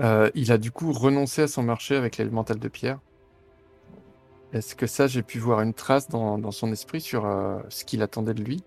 Euh, 0.00 0.30
il 0.34 0.52
a 0.52 0.58
du 0.58 0.70
coup 0.72 0.92
renoncé 0.92 1.42
à 1.42 1.48
son 1.48 1.62
marché 1.62 1.96
avec 1.96 2.16
l'élémental 2.18 2.58
de 2.58 2.68
pierre. 2.68 2.98
Est-ce 4.52 4.74
que 4.74 4.86
ça, 4.86 5.06
j'ai 5.06 5.22
pu 5.22 5.38
voir 5.38 5.60
une 5.62 5.72
trace 5.74 6.08
dans, 6.08 6.38
dans 6.38 6.50
son 6.50 6.70
esprit 6.72 7.00
sur 7.00 7.24
euh, 7.26 7.60
ce 7.70 7.84
qu'il 7.84 8.02
attendait 8.02 8.34
de 8.34 8.42
lui? 8.42 8.62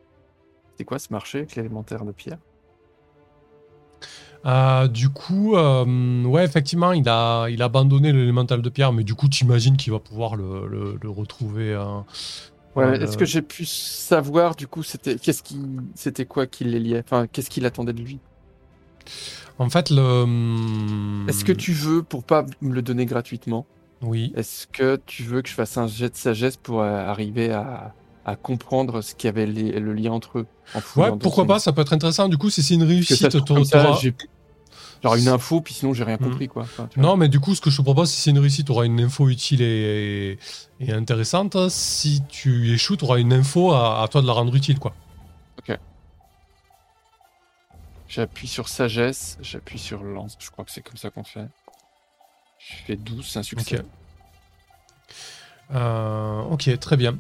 C'est 0.78 0.86
quoi 0.86 1.00
ce 1.00 1.12
marché 1.12 1.40
avec 1.40 1.56
l'élémentaire 1.56 2.06
de 2.06 2.12
pierre? 2.14 2.40
Euh, 4.46 4.88
du 4.88 5.10
coup, 5.10 5.56
euh, 5.56 6.24
ouais, 6.24 6.44
effectivement, 6.44 6.94
il 6.94 7.08
a, 7.08 7.48
il 7.50 7.62
a 7.62 7.66
abandonné 7.66 8.12
l'élémental 8.12 8.62
de 8.62 8.70
pierre, 8.70 8.92
mais 8.92 9.04
du 9.04 9.14
coup, 9.14 9.30
tu 9.30 9.44
imagines 9.44 9.78
qu'il 9.78 9.92
va 9.94 10.00
pouvoir 10.00 10.36
le, 10.36 10.68
le- 10.68 10.98
le 11.02 11.10
retrouver. 11.10 11.74
euh, 11.74 12.00
Ouais, 12.76 13.02
Est-ce 13.04 13.18
que 13.18 13.26
j'ai 13.26 13.42
pu 13.42 13.66
savoir 13.66 14.56
du 14.56 14.68
coup 14.68 14.82
c'était 14.84 15.18
qu'est-ce 15.18 15.44
qui 15.44 15.60
c'était 15.96 16.26
quoi 16.26 16.48
qui 16.48 16.64
les 16.64 16.80
liait? 16.80 17.00
Enfin, 17.06 17.28
qu'est-ce 17.28 17.50
qu'il 17.50 17.66
attendait 17.66 17.94
de 17.94 18.02
lui? 18.02 18.22
En 19.62 19.70
fait, 19.70 19.92
le. 19.92 21.30
Est-ce 21.30 21.46
que 21.46 21.52
tu 21.52 21.72
veux 21.74 22.02
pour 22.02 22.24
pas 22.24 22.46
me 22.62 22.74
le 22.74 22.82
donner 22.82 23.06
gratuitement 23.06 23.68
Oui. 24.02 24.34
Est-ce 24.36 24.66
que 24.66 25.00
tu 25.06 25.22
veux 25.24 25.42
que 25.44 25.50
je 25.50 25.54
fasse 25.54 25.78
un 25.78 25.86
jet 25.88 26.10
de 26.10 26.16
sagesse 26.18 26.58
pour 26.58 26.82
euh, 26.82 26.86
arriver 27.06 27.52
à, 27.52 27.94
à 28.26 28.36
comprendre 28.36 29.02
ce 29.02 29.14
qu'il 29.14 29.28
y 29.28 29.30
avait 29.30 29.46
les- 29.46 29.80
le 29.80 29.94
lien 29.94 30.12
entre 30.14 30.40
eux 30.40 30.48
en 30.74 30.80
Ouais, 31.00 31.12
pourquoi 31.20 31.46
pas, 31.46 31.60
ça 31.60 31.74
peut 31.74 31.82
être 31.82 31.94
intéressant. 31.94 32.28
Du 32.28 32.38
coup, 32.40 32.50
si 32.50 32.64
c'est 32.64 32.74
une 32.74 32.82
réussite, 32.84 33.18
j'ai 34.02 34.14
genre 35.04 35.16
une 35.16 35.28
info, 35.28 35.62
puis 35.62 35.76
sinon 35.76 35.94
j'ai 35.94 36.04
rien 36.04 36.18
Hmm. 36.20 36.24
compris 36.26 36.48
quoi. 36.48 36.64
Enfin, 36.64 36.88
tu. 36.92 37.00
Non, 37.00 37.16
mais 37.16 37.30
du 37.30 37.40
coup, 37.40 37.54
ce 37.54 37.62
que 37.62 37.70
je 37.70 37.78
te 37.78 37.82
propose, 37.84 38.10
si 38.10 38.20
c'est 38.20 38.32
une 38.32 38.40
réussite, 38.40 38.66
tu 38.66 38.72
auras 38.72 38.86
une 38.86 39.00
info 39.00 39.30
utile 39.30 39.62
et, 39.62 40.40
et 40.80 40.92
intéressante. 40.92 41.56
Si 41.70 42.24
tu 42.30 42.72
échoues, 42.72 42.98
tu 42.98 43.06
auras 43.06 43.20
une 43.20 43.34
info 43.34 43.74
à, 43.74 44.02
à 44.02 44.08
toi 44.08 44.22
de 44.24 44.28
la 44.28 44.34
rendre 44.34 44.56
utile, 44.56 44.80
quoi. 44.80 44.94
J'appuie 48.12 48.48
sur 48.48 48.68
sagesse, 48.68 49.38
j'appuie 49.42 49.80
sur 49.80 50.04
lance. 50.04 50.36
Je 50.38 50.52
crois 50.52 50.66
que 50.66 50.72
c'est 50.72 50.82
comme 50.82 50.98
ça 50.98 51.10
qu'on 51.10 51.24
fait. 51.24 51.48
Je 52.60 52.76
fais 52.86 52.98
12, 52.98 53.26
c'est 53.26 53.40
un 53.40 53.44
succès. 53.44 53.80
Ok. 53.80 53.86
Euh, 55.74 56.42
ok, 56.42 56.78
très 56.80 56.98
bien. 56.98 57.18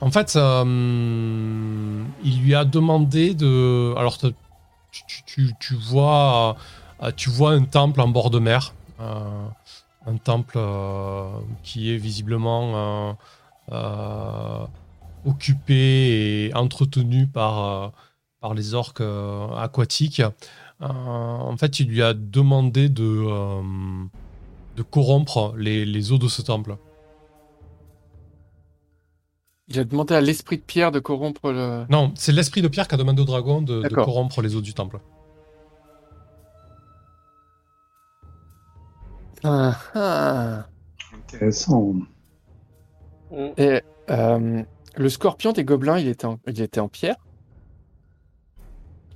En 0.00 0.10
fait, 0.10 0.34
euh, 0.34 2.04
il 2.24 2.42
lui 2.42 2.56
a 2.56 2.64
demandé 2.64 3.34
de. 3.34 3.94
Alors, 3.96 4.18
tu, 4.90 5.74
vois, 5.76 6.56
euh, 7.04 7.12
tu 7.16 7.30
vois 7.30 7.52
un 7.52 7.62
temple 7.62 8.00
en 8.00 8.08
bord 8.08 8.30
de 8.30 8.40
mer. 8.40 8.74
euh, 9.00 9.46
un 10.06 10.16
temple 10.16 10.58
qui 11.62 11.94
est 11.94 11.98
visiblement 11.98 13.16
occupé 15.24 16.46
et 16.46 16.54
entretenu 16.54 17.28
par, 17.28 17.92
par 18.42 18.52
les 18.52 18.74
orques 18.74 19.00
euh, 19.00 19.48
aquatiques. 19.56 20.20
Euh, 20.20 20.86
en 20.86 21.56
fait, 21.56 21.80
il 21.80 21.88
lui 21.88 22.02
a 22.02 22.12
demandé 22.12 22.88
de, 22.88 23.04
euh, 23.04 23.62
de 24.76 24.82
corrompre 24.82 25.54
les, 25.56 25.86
les 25.86 26.12
eaux 26.12 26.18
de 26.18 26.28
ce 26.28 26.42
temple. 26.42 26.76
Il 29.68 29.78
a 29.78 29.84
demandé 29.84 30.14
à 30.14 30.20
l'esprit 30.20 30.58
de 30.58 30.62
pierre 30.62 30.90
de 30.90 30.98
corrompre 30.98 31.52
le. 31.52 31.86
Non, 31.88 32.12
c'est 32.16 32.32
l'esprit 32.32 32.60
de 32.60 32.68
Pierre 32.68 32.88
qui 32.88 32.94
a 32.94 32.98
demandé 32.98 33.22
au 33.22 33.24
dragon 33.24 33.62
de, 33.62 33.88
corrompre 33.88 34.42
les 34.42 34.54
eaux 34.56 34.60
du 34.60 34.74
temple. 34.74 34.98
Ah, 39.44 39.78
ah. 39.94 40.66
Intéressant. 41.14 41.94
Et 43.56 43.80
euh, 44.10 44.62
le 44.96 45.08
scorpion 45.08 45.52
des 45.52 45.64
gobelins, 45.64 45.98
il 45.98 46.08
était 46.08 46.26
en, 46.26 46.38
il 46.46 46.60
était 46.60 46.80
en 46.80 46.88
pierre? 46.88 47.16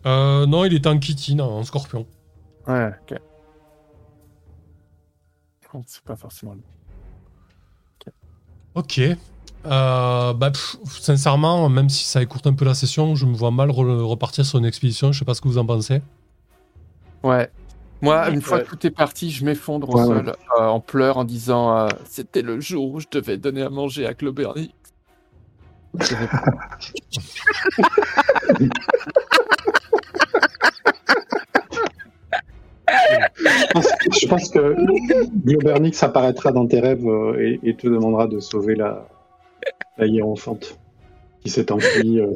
Euh, 0.06 0.46
non, 0.46 0.64
il 0.64 0.74
était 0.74 0.88
en 0.88 1.00
chitine, 1.00 1.40
en 1.40 1.62
scorpion. 1.64 2.06
Ouais, 2.66 2.90
ok. 3.10 3.18
C'est 5.86 6.02
pas 6.04 6.16
forcément. 6.16 6.54
le- 6.54 6.62
Ok. 8.74 8.98
Euh, 8.98 10.32
bah, 10.32 10.50
pff, 10.50 10.76
sincèrement, 10.86 11.68
même 11.68 11.88
si 11.90 12.04
ça 12.04 12.22
écourte 12.22 12.46
un 12.46 12.54
peu 12.54 12.64
la 12.64 12.72
session, 12.74 13.14
je 13.14 13.26
me 13.26 13.34
vois 13.34 13.50
mal 13.50 13.68
re- 13.70 14.00
repartir 14.02 14.46
sur 14.46 14.58
une 14.58 14.64
expédition. 14.64 15.12
Je 15.12 15.18
sais 15.18 15.24
pas 15.24 15.34
ce 15.34 15.40
que 15.42 15.48
vous 15.48 15.58
en 15.58 15.66
pensez. 15.66 16.00
Ouais. 17.22 17.50
Moi, 18.00 18.28
une 18.30 18.40
fois 18.42 18.58
Ouais. 18.58 18.64
que 18.64 18.70
tout 18.70 18.86
est 18.86 18.90
parti, 18.90 19.30
je 19.30 19.44
m'effondre 19.44 19.90
au 19.90 19.98
Ouais, 19.98 20.04
sol 20.06 20.32
euh, 20.58 20.66
en 20.66 20.80
pleurs 20.80 21.16
en 21.18 21.24
disant 21.24 21.76
euh, 21.76 21.88
C'était 22.04 22.42
le 22.42 22.60
jour 22.60 22.92
où 22.92 23.00
je 23.00 23.06
devais 23.10 23.36
donner 23.38 23.62
à 23.62 23.70
manger 23.70 24.06
à 24.06 24.14
Cloberny. 24.14 24.72
Je 33.38 33.72
pense, 33.72 33.86
je 34.22 34.26
pense 34.28 34.48
que 34.48 34.76
Globernix 35.44 36.02
apparaîtra 36.02 36.52
dans 36.52 36.66
tes 36.66 36.80
rêves 36.80 37.06
euh, 37.06 37.36
et, 37.40 37.60
et 37.62 37.76
te 37.76 37.86
demandera 37.88 38.26
de 38.26 38.40
sauver 38.40 38.74
la, 38.74 39.08
la 39.98 40.06
hiérophante 40.06 40.78
qui 41.40 41.50
s'est 41.50 41.72
enfuie 41.72 42.20
euh, 42.20 42.32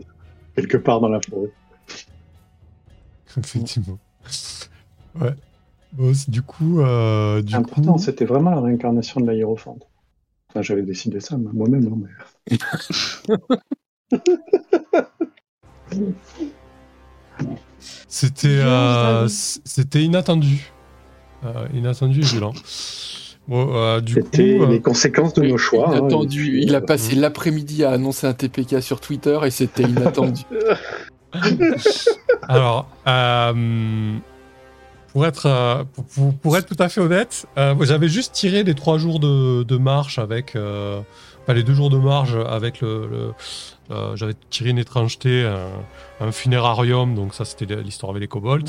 quelque 0.56 0.76
part 0.76 1.00
dans 1.00 1.08
la 1.08 1.20
forêt. 1.20 1.50
Effectivement. 3.36 3.98
Ouais. 5.20 5.34
Bon, 5.92 6.12
du 6.28 6.42
coup, 6.42 6.80
euh, 6.80 7.42
du 7.42 7.54
Ah, 7.56 7.62
coup, 7.62 7.98
c'était 7.98 8.24
vraiment 8.24 8.50
la 8.50 8.60
réincarnation 8.60 9.20
de 9.20 9.26
la 9.26 9.34
hiérophante. 9.34 9.88
Enfin, 10.50 10.62
j'avais 10.62 10.82
décidé 10.82 11.20
ça 11.20 11.36
moi-même. 11.36 11.86
hein, 11.92 12.08
mais... 12.50 12.58
c'était 18.20 18.48
euh, 18.48 19.26
c'était 19.28 20.02
inattendu, 20.02 20.72
Euh, 21.44 21.66
inattendu 21.74 22.20
et 22.20 22.24
violent. 22.24 22.52
Bon, 23.48 23.68
euh, 23.74 24.00
du 24.00 24.14
coup, 24.14 24.20
C'était 24.32 24.58
euh, 24.60 24.66
les 24.66 24.80
conséquences 24.80 25.32
de 25.34 25.42
nos 25.42 25.56
choix. 25.58 25.88
hein, 25.90 25.98
Inattendu. 25.98 26.60
Il 26.62 26.74
a 26.74 26.80
passé 26.80 27.14
l'après-midi 27.16 27.82
à 27.84 27.90
annoncer 27.92 28.26
un 28.26 28.34
TPK 28.34 28.82
sur 28.82 29.00
Twitter 29.00 29.38
et 29.44 29.50
c'était 29.50 29.82
inattendu. 29.84 30.42
Alors, 32.48 32.88
euh, 33.08 34.16
pour, 35.12 35.26
être, 35.26 35.84
pour, 36.14 36.34
pour- 36.34 36.56
être 36.56 36.66
tout 36.66 36.80
à 36.82 36.88
fait 36.88 37.00
honnête, 37.00 37.46
euh, 37.58 37.74
j'avais 37.82 38.08
juste 38.08 38.32
tiré 38.32 38.62
les 38.62 38.74
trois 38.74 38.98
jours 38.98 39.20
de, 39.20 39.62
de 39.62 39.76
marche 39.76 40.18
avec. 40.18 40.54
Enfin, 41.42 41.54
les 41.54 41.62
deux 41.62 41.74
jours 41.74 41.90
de 41.90 41.98
marche 41.98 42.32
avec 42.48 42.80
le. 42.80 43.06
le- 43.10 43.32
euh, 43.90 44.14
j'avais 44.14 44.34
tiré 44.50 44.70
une 44.70 44.78
étrangeté, 44.78 45.44
un, 45.44 46.24
un 46.26 46.30
funérarium, 46.32 47.14
donc 47.16 47.34
ça 47.34 47.44
c'était 47.44 47.66
l'histoire 47.82 48.10
avec 48.10 48.20
les 48.20 48.28
kobolds. 48.28 48.64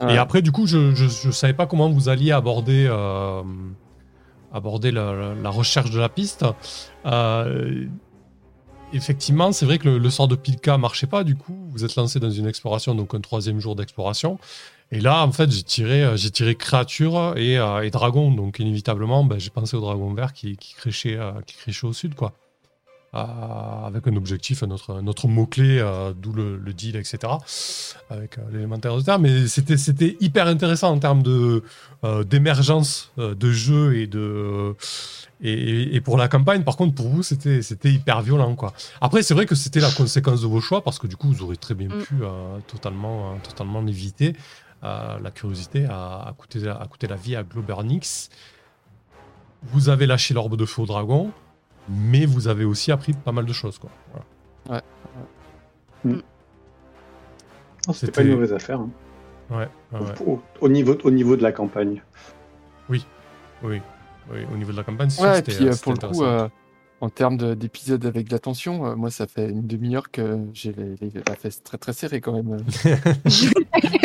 Ouais. 0.00 0.14
Et 0.14 0.18
après, 0.18 0.40
du 0.42 0.52
coup, 0.52 0.66
je, 0.66 0.94
je 0.94 1.30
savais 1.30 1.52
pas 1.52 1.66
comment 1.66 1.88
vous 1.90 2.08
alliez 2.08 2.32
aborder, 2.32 2.86
euh, 2.88 3.42
aborder 4.52 4.90
la, 4.92 5.12
la- 5.12 5.34
la 5.34 5.50
recherche 5.50 5.90
de 5.90 5.98
la 5.98 6.08
piste. 6.08 6.44
Euh, 7.06 7.86
effectivement, 8.92 9.52
c'est 9.52 9.64
vrai 9.66 9.78
que 9.78 9.88
le, 9.88 9.98
le 9.98 10.10
sort 10.10 10.28
de 10.28 10.36
Pilka 10.36 10.76
marchait 10.78 11.06
pas. 11.06 11.24
Du 11.24 11.36
coup, 11.36 11.56
vous 11.70 11.84
êtes 11.84 11.94
lancé 11.96 12.20
dans 12.20 12.30
une 12.30 12.46
exploration, 12.46 12.94
donc 12.94 13.14
un 13.14 13.20
troisième 13.20 13.58
jour 13.60 13.74
d'exploration. 13.76 14.38
Et 14.94 15.00
là, 15.00 15.24
en 15.26 15.32
fait, 15.32 15.50
j'ai 15.50 15.62
tiré, 15.62 16.04
euh, 16.04 16.16
j'ai 16.16 16.30
tiré 16.30 16.54
créature 16.54 17.32
et, 17.36 17.58
euh, 17.58 17.80
et 17.80 17.90
dragon. 17.90 18.30
Donc, 18.30 18.58
inévitablement, 18.58 19.24
ben, 19.24 19.38
j'ai 19.38 19.50
pensé 19.50 19.74
au 19.76 19.80
dragon 19.80 20.12
vert 20.12 20.32
qui, 20.34 20.56
qui, 20.58 20.74
créchait, 20.74 21.16
euh, 21.16 21.32
qui 21.46 21.56
créchait 21.56 21.86
au 21.86 21.94
sud, 21.94 22.14
quoi. 22.14 22.34
Euh, 23.14 23.18
avec 23.86 24.06
un 24.06 24.16
objectif, 24.16 24.62
notre, 24.62 25.00
notre 25.02 25.28
mot-clé, 25.28 25.82
d'où 26.16 26.32
le, 26.32 26.56
le 26.56 26.72
deal, 26.72 26.96
etc. 26.96 27.18
Avec 28.10 28.38
l'élémentaire 28.52 28.96
de 28.96 29.02
terre. 29.02 29.18
Mais 29.18 29.46
c'était, 29.48 29.76
c'était 29.76 30.16
hyper 30.20 30.46
intéressant 30.46 30.90
en 30.92 30.98
termes 30.98 31.22
de, 31.22 31.62
d'émergence 32.24 33.12
de 33.18 33.52
jeu 33.52 33.96
et, 33.98 34.06
de, 34.06 34.74
et, 35.42 35.52
et- 35.52 35.96
et 35.96 36.00
pour 36.00 36.16
la 36.16 36.28
campagne. 36.28 36.62
Par 36.64 36.76
contre, 36.78 36.94
pour 36.94 37.08
vous, 37.08 37.22
c'était, 37.22 37.60
c'était 37.60 37.92
hyper 37.92 38.22
violent. 38.22 38.54
Quoi. 38.54 38.72
Après, 39.02 39.22
c'est 39.22 39.34
vrai 39.34 39.44
que 39.44 39.54
c'était 39.56 39.80
la 39.80 39.90
conséquence 39.90 40.40
de 40.40 40.46
vos 40.46 40.62
choix 40.62 40.82
parce 40.82 40.98
que 40.98 41.06
du 41.06 41.16
coup, 41.16 41.28
vous 41.28 41.42
aurez 41.42 41.56
très 41.58 41.74
bien 41.74 41.88
Mm. 41.88 42.02
pu 42.04 42.14
euh, 42.22 42.58
totalement, 42.66 43.32
euh, 43.32 43.34
totalement 43.46 43.82
l'éviter. 43.82 44.34
Euh, 44.84 45.18
la 45.20 45.30
curiosité 45.30 45.86
a, 45.86 46.22
a, 46.28 46.32
coûté, 46.32 46.66
a 46.68 46.86
coûté 46.90 47.06
la 47.06 47.16
vie 47.16 47.36
à 47.36 47.42
Globernix. 47.44 48.30
Vous 49.62 49.88
avez 49.88 50.06
lâché 50.06 50.34
l'orbe 50.34 50.56
de 50.56 50.64
feu 50.64 50.82
au 50.82 50.86
dragon, 50.86 51.30
mais 51.88 52.26
vous 52.26 52.48
avez 52.48 52.64
aussi 52.64 52.90
appris 52.90 53.12
pas 53.12 53.30
mal 53.32 53.46
de 53.46 53.52
choses. 53.52 53.78
Quoi. 53.78 53.90
Voilà. 54.66 54.82
non, 56.04 56.20
C'était 57.92 57.94
c'était- 58.06 58.12
pas 58.12 58.22
une 58.22 58.32
mauvaise 58.34 58.52
affaire. 58.52 58.80
hein. 58.80 58.90
Ouais, 59.50 59.68
ouais, 59.92 60.00
ouais. 60.00 60.22
Au, 60.26 60.40
au 60.60 60.68
niveau, 60.68 60.96
au 61.04 61.10
niveau 61.10 61.36
de 61.36 61.42
la 61.42 61.52
campagne. 61.52 62.02
Oui, 62.88 63.06
oui, 63.62 63.80
au 64.52 64.56
niveau 64.56 64.72
de 64.72 64.76
la 64.78 64.82
campagne, 64.84 65.10
c'est 65.10 65.20
sûr 65.20 65.30
Ouais, 65.30 65.38
et 65.38 65.42
puis 65.42 65.68
euh, 65.68 65.74
pour 65.82 65.92
le 65.92 65.98
coup, 65.98 66.22
euh, 66.24 66.48
en 67.00 67.08
termes 67.10 67.36
de- 67.36 67.54
d'épisodes 67.54 68.04
avec 68.06 68.28
de 68.28 68.32
la 68.32 68.38
tension, 68.38 68.86
euh, 68.86 68.94
moi 68.96 69.10
ça 69.10 69.26
fait 69.26 69.50
une 69.50 69.66
demi-heure 69.66 70.10
que 70.10 70.38
j'ai 70.54 70.72
les, 70.72 70.96
les- 71.00 71.22
la 71.28 71.34
fesse 71.36 71.62
très 71.62 71.76
très 71.78 71.92
serrée 71.92 72.20
quand 72.20 72.32
même. 72.32 72.56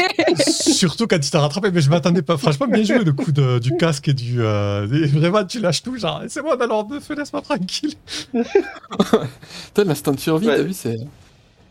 Surtout 0.48 1.08
quand 1.08 1.18
il 1.26 1.30
t'a 1.30 1.40
rattrapé, 1.42 1.72
mais 1.72 1.82
je 1.82 1.90
m'attendais 1.90 2.22
pas. 2.22 2.38
Franchement, 2.38 2.68
bien 2.68 2.84
joué 2.84 3.04
le 3.04 3.14
coup 3.14 3.32
de- 3.32 3.60
du 3.60 3.76
casque 3.78 4.08
et 4.10 4.14
du. 4.14 4.42
euh, 4.42 4.88
et 4.92 5.08
vraiment, 5.08 5.46
tu 5.46 5.60
lâches 5.60 5.84
tout, 5.84 5.98
genre, 5.98 6.24
c'est 6.28 6.42
moi 6.42 6.58
dans 6.58 6.68
l'ordre 6.68 6.96
de 6.96 7.00
feu, 7.00 7.16
laisse-moi 7.16 7.42
tranquille. 7.42 7.94
Putain, 8.34 9.84
l'instinct 9.84 10.12
de 10.14 10.20
survie, 10.20 10.48
Ouais. 10.48 10.58
t'as 10.58 10.64
vu, 10.64 10.74
c'est. 10.74 10.98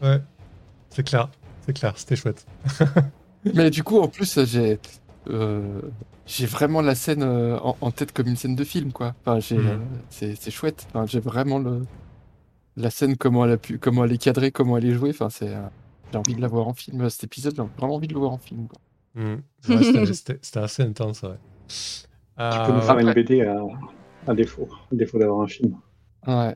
Ouais, 0.02 0.20
c'est 0.90 1.02
clair, 1.06 1.28
c'est 1.64 1.73
clair, 1.73 1.93
c'était 1.97 2.16
chouette. 2.16 2.44
Mais 3.55 3.70
du 3.70 3.82
coup, 3.82 3.98
en 4.01 4.09
plus, 4.09 4.44
j'ai 4.44 4.78
euh, 5.31 5.81
j'ai 6.27 6.47
vraiment 6.47 6.81
la 6.82 6.94
scène 6.94 7.23
euh, 7.23 7.59
en, 7.59 7.77
en 7.81 7.90
tête 7.90 8.12
comme 8.12 8.27
une 8.28 8.36
scène 8.36 8.56
de 8.56 8.64
film, 8.64 8.93
quoi. 8.93 9.14
Enfin, 9.24 9.40
j'ai, 9.40 9.56
Mhm. 9.59 9.66
euh, 9.66 9.77
c'est 10.10 10.35
c'est 10.40 10.51
chouette. 10.51 10.86
Enfin, 10.93 11.06
j'ai 11.06 11.20
vraiment 11.20 11.59
le 11.59 11.82
la 12.77 12.90
scène 12.90 13.16
comment 13.16 13.44
elle 13.47 13.52
a 13.52 13.56
pu, 13.56 13.78
comment 13.78 14.05
elle 14.05 14.12
est 14.12 14.18
cadrée, 14.18 14.51
comment 14.51 14.77
elle 14.77 14.85
est 14.86 14.93
jouée. 14.94 15.10
Enfin, 15.10 15.31
c'est 15.31 15.48
euh, 15.48 15.62
j'ai 16.12 16.18
envie 16.18 16.34
de 16.34 16.40
la 16.40 16.48
voir 16.48 16.68
en 16.68 16.74
film. 16.74 17.02
euh, 17.02 17.08
Cet 17.08 17.24
épisode, 17.24 17.54
j'ai 17.56 17.62
vraiment 17.78 17.94
envie 17.96 18.08
de 18.08 18.14
le 18.14 18.18
voir 18.20 18.32
en 18.32 18.38
film. 18.38 18.68
Mm. 19.14 19.34
Ouais, 19.68 20.12
c'était- 20.12 20.58
assez 20.60 20.82
intense, 20.82 21.22
ouais. 21.22 21.38
Tu 21.68 22.06
Euh, 22.38 22.66
peux 22.66 22.72
nous 22.72 22.80
faire 22.82 22.98
une 22.98 23.08
après- 23.08 23.22
BD 23.24 23.42
à, 23.42 23.56
à 24.26 24.34
défaut, 24.34 24.68
à 24.92 24.94
défaut 24.94 25.18
d'avoir 25.18 25.40
un 25.40 25.46
film. 25.48 25.74
Ouais. 26.26 26.54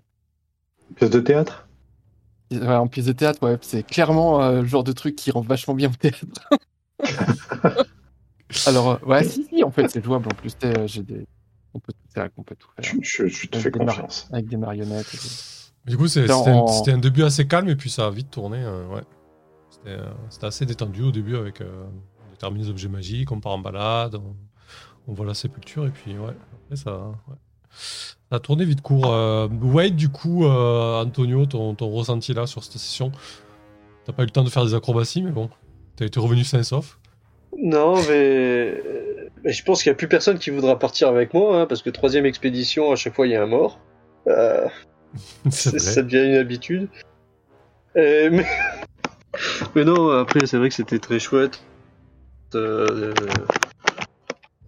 Une 0.90 0.94
pièce 0.96 1.10
de 1.10 1.20
théâtre? 1.20 1.66
Ouais, 2.52 2.66
en 2.74 2.86
pièce 2.88 3.06
de 3.06 3.12
théâtre, 3.12 3.42
ouais, 3.46 3.56
c'est 3.62 3.82
clairement 3.86 4.42
euh, 4.42 4.60
le 4.62 4.66
genre 4.66 4.82
de 4.84 4.92
truc 4.92 5.14
qui 5.16 5.30
rend 5.30 5.40
vachement 5.40 5.74
bien 5.74 5.88
au 5.88 5.94
théâtre. 5.94 6.18
Alors, 8.66 8.90
euh, 8.90 9.06
ouais, 9.06 9.24
si, 9.24 9.44
si, 9.44 9.62
en 9.62 9.70
fait, 9.70 9.88
c'est 9.88 10.04
jouable. 10.04 10.26
En 10.26 10.34
plus, 10.34 10.56
euh, 10.64 10.86
j'ai 10.86 11.02
des... 11.02 11.26
on, 11.72 11.78
peut 11.78 11.92
tout 11.92 12.12
faire, 12.12 12.28
on 12.36 12.42
peut 12.42 12.56
tout 12.56 12.68
faire. 12.76 12.84
je, 12.84 12.96
je- 13.00 13.26
je 13.28 13.46
te 13.46 13.56
Avec 13.56 13.72
fais 13.72 13.78
confiance. 13.78 14.28
Avec 14.32 14.48
des 14.48 14.56
marionnettes. 14.56 15.06
et 15.86 15.90
Du 15.90 15.96
coup, 15.96 16.08
C'était 16.08 16.30
un, 16.32 16.34
en- 16.36 16.66
c'était 16.66 16.92
un 16.92 16.98
début 16.98 17.22
assez 17.22 17.46
calme 17.46 17.68
et 17.68 17.76
puis 17.76 17.88
ça 17.90 18.06
a 18.06 18.10
vite 18.10 18.30
tourné. 18.30 18.58
euh, 18.62 18.86
ouais. 18.88 19.02
C'était 19.84 19.96
euh, 19.98 20.06
c'était 20.28 20.46
assez 20.46 20.66
détendu 20.66 21.02
au 21.02 21.10
début 21.10 21.36
avec. 21.36 21.60
euh, 21.60 21.84
on 22.26 22.30
détermine 22.30 22.62
les 22.62 22.70
objets 22.70 22.88
magiques, 22.88 23.32
on 23.32 23.40
part 23.40 23.52
en 23.52 23.58
balade, 23.58 24.14
on, 24.14 24.34
on 25.08 25.12
voit 25.12 25.26
la 25.26 25.34
sépulture 25.34 25.86
et 25.86 25.90
puis 25.90 26.12
ouais. 26.18 26.32
Après, 26.64 26.76
ça, 26.76 26.98
ouais. 27.28 27.36
ça 27.70 28.36
a 28.36 28.40
tourné 28.40 28.64
vite 28.64 28.80
court. 28.82 29.12
Euh, 29.12 29.48
Wade, 29.48 29.96
du 29.96 30.08
coup, 30.08 30.44
euh, 30.46 31.02
Antonio, 31.02 31.46
ton, 31.46 31.74
ton 31.74 31.88
ressenti 31.90 32.32
là 32.34 32.46
sur 32.46 32.62
cette 32.64 32.74
session? 32.74 33.10
T'as 34.04 34.12
pas 34.12 34.22
eu 34.22 34.26
le 34.26 34.30
temps 34.32 34.44
de 34.44 34.50
faire 34.50 34.64
des 34.64 34.74
acrobaties, 34.74 35.22
mais 35.22 35.30
bon, 35.32 35.50
t'as 35.96 36.06
été 36.06 36.18
revenu 36.20 36.44
sain 36.44 36.60
et 36.60 36.64
sauf? 36.64 36.98
Non, 37.58 37.96
mais... 38.08 38.80
mais 39.44 39.52
je 39.52 39.62
pense 39.64 39.82
qu'il 39.82 39.90
n'y 39.90 39.94
a 39.94 39.96
plus 39.96 40.08
personne 40.08 40.38
qui 40.38 40.50
voudra 40.50 40.78
partir 40.78 41.08
avec 41.08 41.34
moi, 41.34 41.60
hein, 41.60 41.66
parce 41.66 41.82
que 41.82 41.90
troisième 41.90 42.24
expédition, 42.24 42.92
à 42.92 42.96
chaque 42.96 43.14
fois, 43.14 43.26
il 43.26 43.32
y 43.32 43.36
a 43.36 43.42
un 43.42 43.46
mort. 43.46 43.78
Euh, 44.28 44.66
C'est 45.50 45.50
c'est- 45.50 45.70
vrai. 45.70 45.78
ça 45.80 46.02
devient 46.02 46.24
une 46.28 46.36
habitude. 46.36 46.88
Mais... 47.94 48.46
mais 49.74 49.84
non, 49.84 50.10
après, 50.10 50.46
c'est 50.46 50.56
vrai 50.58 50.68
que 50.68 50.74
c'était 50.74 50.98
très 50.98 51.18
chouette. 51.18 51.62
euh, 52.54 53.12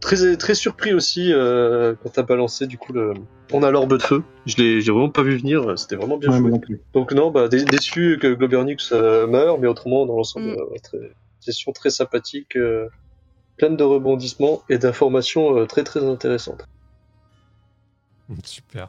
très 0.00 0.36
très 0.36 0.54
surpris 0.54 0.92
aussi 0.92 1.32
euh, 1.32 1.94
quand 2.02 2.10
t'as 2.10 2.22
balancé 2.22 2.66
du 2.66 2.78
coup 2.78 2.92
le. 2.92 3.14
On 3.52 3.62
a 3.62 3.70
l'orbe 3.70 3.96
de 3.96 4.02
feu. 4.02 4.22
Je 4.46 4.56
l'ai 4.56 4.80
j'ai 4.80 4.90
vraiment 4.92 5.10
pas 5.10 5.22
vu 5.22 5.36
venir. 5.36 5.78
C'était 5.78 5.96
vraiment 5.96 6.16
bien 6.16 6.30
Ouais, 6.30 6.36
joué. 6.38 6.48
moi 6.48 6.58
non 6.58 6.60
plus. 6.60 6.80
Donc 6.94 7.12
non, 7.12 7.30
bah 7.30 7.48
dé- 7.48 7.64
déçu 7.64 8.18
que 8.20 8.32
Globernix 8.34 8.92
euh, 8.92 9.26
meure, 9.26 9.58
mais 9.58 9.66
autrement 9.68 10.06
dans 10.06 10.16
l'ensemble, 10.16 10.46
Mm. 10.46 10.58
euh, 10.58 10.64
ouais, 10.70 10.78
très- 10.78 11.12
session 11.40 11.72
très 11.72 11.90
sympathique, 11.90 12.56
euh, 12.56 12.88
pleine 13.58 13.76
de 13.76 13.84
rebondissements 13.84 14.62
et 14.68 14.78
d'informations 14.78 15.58
euh, 15.58 15.66
très 15.66 15.84
très 15.84 16.04
intéressantes. 16.04 16.64
Super. 18.44 18.88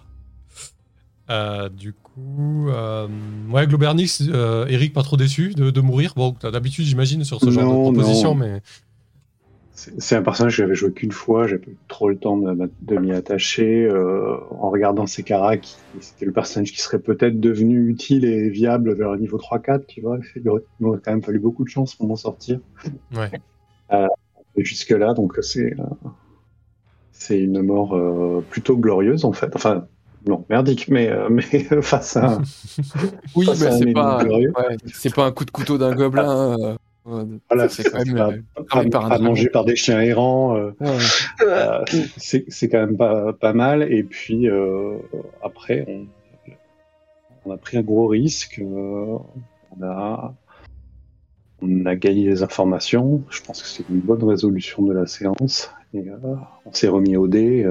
Euh, 1.30 1.70
du 1.70 1.94
coup, 1.94 2.68
euh, 2.70 3.08
ouais, 3.50 3.66
Globernix, 3.66 4.24
euh, 4.28 4.66
Eric, 4.68 4.94
pas 4.94 5.04
trop 5.04 5.18
déçu 5.18 5.54
de, 5.54 5.70
de 5.70 5.82
mourir. 5.82 6.14
Bon, 6.16 6.36
d'habitude, 6.42 6.86
j'imagine, 6.86 7.24
sur 7.24 7.40
ce 7.40 7.50
genre 7.50 7.64
Non, 7.64 7.92
de 7.92 7.98
proposition, 7.98 8.36
non. 8.36 8.42
mais 8.42 8.62
C'est 9.72 10.16
un 10.18 10.22
personnage 10.22 10.58
que 10.58 10.64
j'avais 10.64 10.76
joué 10.76 10.92
qu'une 10.92 11.14
fois, 11.14 11.48
j'ai 11.48 11.58
pas 11.60 11.72
eu 11.72 11.78
trop 11.88 12.10
le 12.10 12.18
temps 12.18 12.38
de, 12.38 12.70
de 12.82 12.98
m'y 12.98 13.14
attacher. 13.14 13.90
en 13.90 14.70
regardant 14.70 15.06
ses 15.06 15.24
caracs, 15.24 15.78
c'était 16.02 16.26
le 16.26 16.34
personnage 16.34 16.72
qui 16.74 16.82
serait 16.82 17.00
peut-être 17.00 17.40
devenu 17.40 17.90
utile 17.90 18.26
et 18.26 18.50
viable 18.50 18.94
vers 18.94 19.12
le 19.12 19.20
niveau 19.20 19.38
3-4, 19.38 19.86
tu 19.88 20.02
vois. 20.02 20.20
Il 20.36 20.48
aurait, 20.50 20.62
quand 20.80 21.12
même 21.12 21.24
fallu 21.24 21.40
beaucoup 21.40 21.64
de 21.64 21.70
chance 21.70 21.96
pour 21.96 22.06
m'en 22.08 22.18
sortir. 22.18 22.60
ouais. 23.16 23.32
Jusque-là, 24.58 25.14
donc 25.14 25.38
c'est 25.42 25.76
c'est 27.12 27.40
une 27.40 27.62
mort 27.62 27.98
plutôt 28.50 28.78
glorieuse 28.78 29.24
en 29.26 29.32
fait. 29.32 29.56
Enfin, 29.56 29.88
non, 30.28 30.46
merdique, 30.50 30.88
mais, 30.90 31.10
euh, 31.10 31.28
mais 31.30 31.42
face 31.82 32.18
à. 32.18 32.38
Oui, 33.36 33.46
Face 33.46 33.62
mais 33.62 33.72
c'est 33.72 33.94
pas, 33.94 34.24
glorieux. 34.24 34.54
ouais, 34.58 34.78
c'est 34.94 35.14
pas 35.14 35.26
un 35.26 35.32
coup 35.32 35.46
de 35.46 35.52
couteau 35.52 35.78
d'un 35.78 35.94
gobelin. 35.96 36.58
euh, 36.60 36.76
euh, 37.08 37.26
Voilà, 37.50 37.68
c'est 37.70 37.84
quand 37.92 38.06
même 38.06 38.16
pas, 38.16 38.30
euh, 38.30 38.42
pas- 38.56 38.64
par 38.64 38.78
un 38.80 38.84
pas 38.90 39.00
dragon. 39.10 39.24
mangé 39.26 39.50
par 39.50 39.66
des 39.66 39.76
chiens 39.76 40.00
errants. 40.02 40.56
euh, 40.56 40.72
ouais. 40.80 40.98
Euh, 41.42 41.84
c'est 42.18 42.70
quand 42.70 42.80
même 42.80 42.96
pas, 42.98 43.34
pas 43.34 43.54
mal. 43.54 43.84
Et 43.92 44.04
puis 44.04 44.48
après, 45.44 45.86
on, 45.90 46.06
on 47.46 47.52
a 47.52 47.58
pris 47.58 47.78
un 47.78 47.82
gros 47.82 48.08
risque. 48.08 48.62
on, 48.64 49.22
a, 49.84 50.34
on 51.62 51.86
a 51.86 51.96
gagné 51.96 52.26
des 52.26 52.44
informations. 52.44 53.24
Je 53.30 53.42
pense 53.42 53.62
que 53.62 53.68
c'est 53.68 53.84
une 53.90 54.00
bonne 54.00 54.24
résolution 54.24 54.84
de 54.84 54.94
la 54.94 55.06
séance. 55.06 55.70
Et 55.94 56.06
on 56.66 56.72
s'est 56.74 56.88
remis 56.88 57.18
au 57.18 57.28
dé. 57.28 57.68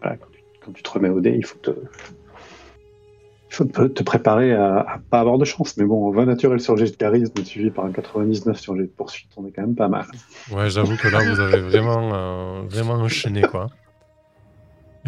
voilà, 0.00 0.16
quand, 0.16 0.26
quand 0.66 0.72
tu 0.72 0.82
te 0.82 0.90
remets 0.90 1.08
au 1.08 1.20
dé, 1.20 1.34
il 1.36 1.44
faut 1.46 1.58
te, 1.62 1.70
il 1.70 3.54
faut 3.54 3.64
te, 3.64 3.82
te 3.86 4.02
préparer 4.02 4.52
à, 4.52 4.80
à 4.80 4.98
pas 5.10 5.20
avoir 5.20 5.38
de 5.38 5.44
chance. 5.44 5.76
Mais 5.76 5.84
bon, 5.84 6.10
20 6.10 6.26
naturel 6.26 6.60
sur 6.60 6.76
jet 6.76 6.86
de 6.90 6.96
charisme 6.96 7.32
suivi 7.44 7.70
par 7.70 7.84
un 7.84 7.92
99 7.92 8.58
sur 8.58 8.76
jet 8.76 8.82
de 8.82 8.88
poursuite, 8.88 9.30
on 9.36 9.46
est 9.46 9.52
quand 9.52 9.62
même 9.62 9.76
pas 9.76 9.88
mal. 9.88 10.06
Ouais, 10.50 10.68
j'avoue 10.68 10.96
que 10.96 11.08
là, 11.08 11.20
vous 11.20 11.40
avez 11.40 11.60
vraiment, 11.60 12.10
euh, 12.14 12.62
vraiment 12.68 12.94
enchaîné, 12.94 13.42
quoi. 13.42 13.68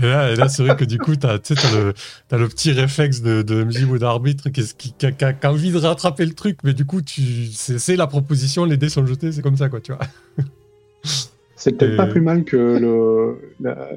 Et 0.00 0.02
là, 0.36 0.48
c'est 0.48 0.62
vrai 0.62 0.76
que 0.76 0.84
du 0.84 0.98
coup, 0.98 1.16
t'as 1.16 1.40
t'as 1.40 1.54
le, 1.74 1.92
t'as 2.28 2.38
le 2.38 2.46
petit 2.46 2.70
réflexe 2.70 3.20
de, 3.20 3.42
de 3.42 3.64
MJ 3.64 3.82
ou 3.82 3.98
d'arbitre 3.98 4.48
qui, 4.48 4.62
qui, 4.76 4.92
qui 4.92 5.06
a, 5.24 5.32
qui 5.32 5.46
envie 5.48 5.72
de 5.72 5.78
rattraper 5.78 6.24
le 6.24 6.34
truc, 6.34 6.58
mais 6.62 6.72
du 6.72 6.84
coup, 6.84 7.00
c'est, 7.04 7.80
c'est 7.80 7.96
la 7.96 8.06
proposition, 8.06 8.64
les 8.64 8.76
dés 8.76 8.90
sont 8.90 9.04
jetés, 9.04 9.32
c'est 9.32 9.42
comme 9.42 9.56
ça, 9.56 9.68
quoi, 9.68 9.80
tu 9.80 9.90
vois. 9.92 10.00
C'est 11.56 11.72
peut-être 11.72 11.94
Et- 11.94 11.96
pas 11.96 12.06
plus 12.06 12.20
mal 12.20 12.44
que 12.44 12.56
le, 12.56 13.54
la, 13.58 13.88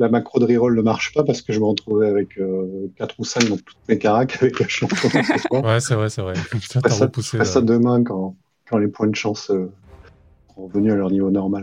la 0.00 0.08
macro 0.08 0.40
de 0.40 0.46
reroll 0.46 0.74
ne 0.76 0.82
marche 0.82 1.12
pas 1.14 1.22
parce 1.24 1.42
que 1.42 1.52
je 1.52 1.60
me 1.60 1.66
retrouvais 1.66 2.08
avec 2.08 2.38
euh, 2.38 2.88
4 2.96 3.14
ou 3.18 3.24
5 3.24 3.48
dans 3.48 3.56
toutes 3.56 3.76
mes 3.88 3.98
caracs 3.98 4.36
avec 4.42 4.58
la 4.58 4.66
chance. 4.66 4.90
ce 4.90 5.38
soir. 5.48 5.62
Ouais, 5.64 5.78
c'est 5.80 5.94
vrai, 5.94 6.10
c'est 6.10 6.22
vrai. 6.22 6.34
Je 6.34 6.58
ferai 6.58 6.88
ça, 6.90 7.04
repoussé. 7.04 7.28
je 7.32 7.36
ferai 7.44 7.44
ça 7.44 7.60
là. 7.60 7.66
demain 7.66 8.02
quand, 8.02 8.34
quand 8.68 8.78
les 8.78 8.88
points 8.88 9.06
de 9.08 9.14
chance 9.14 9.50
euh, 9.50 9.70
seront 10.48 10.66
revenus 10.66 10.92
à 10.92 10.96
leur 10.96 11.10
niveau 11.10 11.30
normal. 11.30 11.62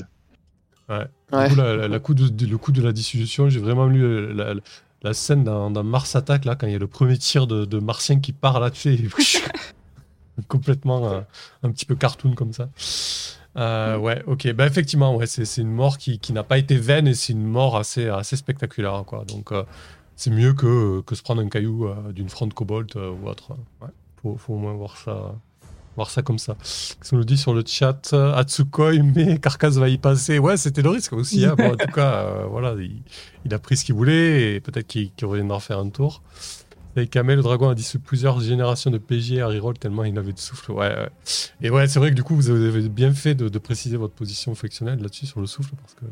Du 0.90 0.96
Ouais. 1.38 1.50
coup, 1.50 1.56
la- 1.56 1.76
la- 1.76 1.88
la 1.90 2.00
coup 2.00 2.14
de, 2.14 2.28
de- 2.30 2.46
le 2.46 2.58
coup 2.58 2.72
de 2.72 2.82
la 2.82 2.94
dissolution, 2.94 3.50
j'ai 3.50 3.60
vraiment 3.60 3.88
lu 3.88 4.04
euh, 4.04 4.34
la, 4.34 4.54
la- 4.54 4.62
la 5.04 5.14
scène 5.14 5.44
dans, 5.44 5.70
dans 5.70 5.84
Mars 5.84 6.16
Attack, 6.16 6.46
là, 6.46 6.56
quand 6.56 6.68
il 6.68 6.74
y 6.74 6.76
a 6.76 6.80
le 6.80 6.88
premier 6.88 7.18
tir 7.18 7.46
de, 7.48 7.66
de 7.66 7.80
Martien 7.80 8.20
qui 8.20 8.32
part 8.34 8.60
là, 8.60 8.72
tu 8.72 8.80
sais, 8.82 8.98
complètement 10.48 11.12
euh, 11.12 11.22
un 11.64 11.72
petit 11.72 11.86
peu 11.86 11.96
cartoon 11.96 12.34
comme 12.36 12.54
ça. 12.54 12.70
Euh, 13.56 13.98
ouais, 13.98 14.22
ok. 14.28 14.52
Bah, 14.54 14.68
effectivement, 14.68 15.16
ouais, 15.16 15.26
c'est 15.28 15.62
une 15.62 15.72
mort 15.72 15.98
qui, 15.98 16.20
qui 16.20 16.34
n'a 16.34 16.44
pas 16.44 16.58
été 16.58 16.78
vaine 16.78 17.08
et 17.08 17.14
c'est 17.14 17.34
une 17.34 17.46
mort 17.46 17.78
assez, 17.78 18.08
assez 18.08 18.36
spectaculaire, 18.36 19.04
quoi. 19.06 19.24
Donc, 19.26 19.52
euh, 19.52 19.64
c'est 20.16 20.30
mieux 20.32 20.54
que, 20.54 21.02
que 21.02 21.16
se 21.16 21.22
prendre 21.24 21.42
un 21.42 21.50
caillou 21.50 21.88
euh, 21.88 22.12
d'une 22.12 22.30
fronde 22.30 22.54
cobalt 22.54 22.96
ou 22.96 23.28
autre. 23.28 23.52
Ouais, 23.82 23.88
faut, 24.22 24.36
faut 24.38 24.54
au 24.54 24.58
moins 24.58 24.74
voir 24.74 24.98
ça, 24.98 25.34
voir 25.96 26.10
ça 26.12 26.22
comme 26.22 26.38
ça. 26.38 26.56
Qu'est-ce 26.62 27.10
qu'on 27.10 27.18
nous 27.18 27.24
dit 27.24 27.38
sur 27.38 27.54
le 27.54 27.64
chat? 27.66 28.14
Atsukoi, 28.14 28.94
mais 29.02 29.40
Carcasse 29.40 29.76
va 29.78 29.90
y 29.90 29.98
passer. 29.98 30.38
Ouais, 30.38 30.58
c'était 30.58 30.82
le 30.84 30.90
risque 30.90 31.14
aussi. 31.14 31.44
hein. 31.46 31.56
Bon, 31.58 31.74
en 31.74 31.78
tout 31.78 31.92
cas, 31.94 32.44
voilà, 32.50 32.76
il, 32.80 33.02
il 33.46 33.54
a 33.54 33.60
pris 33.60 33.78
ce 33.78 33.86
qu'il 33.86 33.96
voulait 33.96 34.56
et 34.56 34.60
peut-être 34.60 34.86
qu'il 34.88 35.12
qu'il 35.14 35.28
reviendra 35.28 35.60
faire 35.60 35.80
un 35.80 35.90
tour. 35.90 36.22
Et 36.98 37.08
Kamel, 37.08 37.36
le 37.38 37.44
dragon 37.44 37.70
a 37.70 37.76
dissous 37.76 38.00
plusieurs 38.00 38.40
générations 38.40 38.90
de 38.90 38.98
PG 38.98 39.42
à 39.42 39.48
reroll 39.48 39.78
tellement 39.78 40.04
il 40.04 40.18
avait 40.18 40.34
de 40.34 40.40
souffle. 40.40 40.72
Ouais, 40.72 40.88
ouais. 40.88 41.10
Et 41.62 41.70
ouais, 41.70 41.88
c'est 41.88 42.00
vrai 42.00 42.10
que 42.10 42.16
du 42.16 42.24
coup, 42.24 42.36
vous 42.36 42.50
avez 42.50 42.90
bien 42.90 43.14
fait 43.14 43.36
de, 43.36 43.60
préciser 43.60 43.98
votre 43.98 44.16
position 44.16 44.56
fonctionnelle 44.56 45.00
là-dessus 45.00 45.28
sur 45.28 45.40
le 45.40 45.46
souffle 45.46 45.74
parce 45.76 45.94
que 45.94 46.06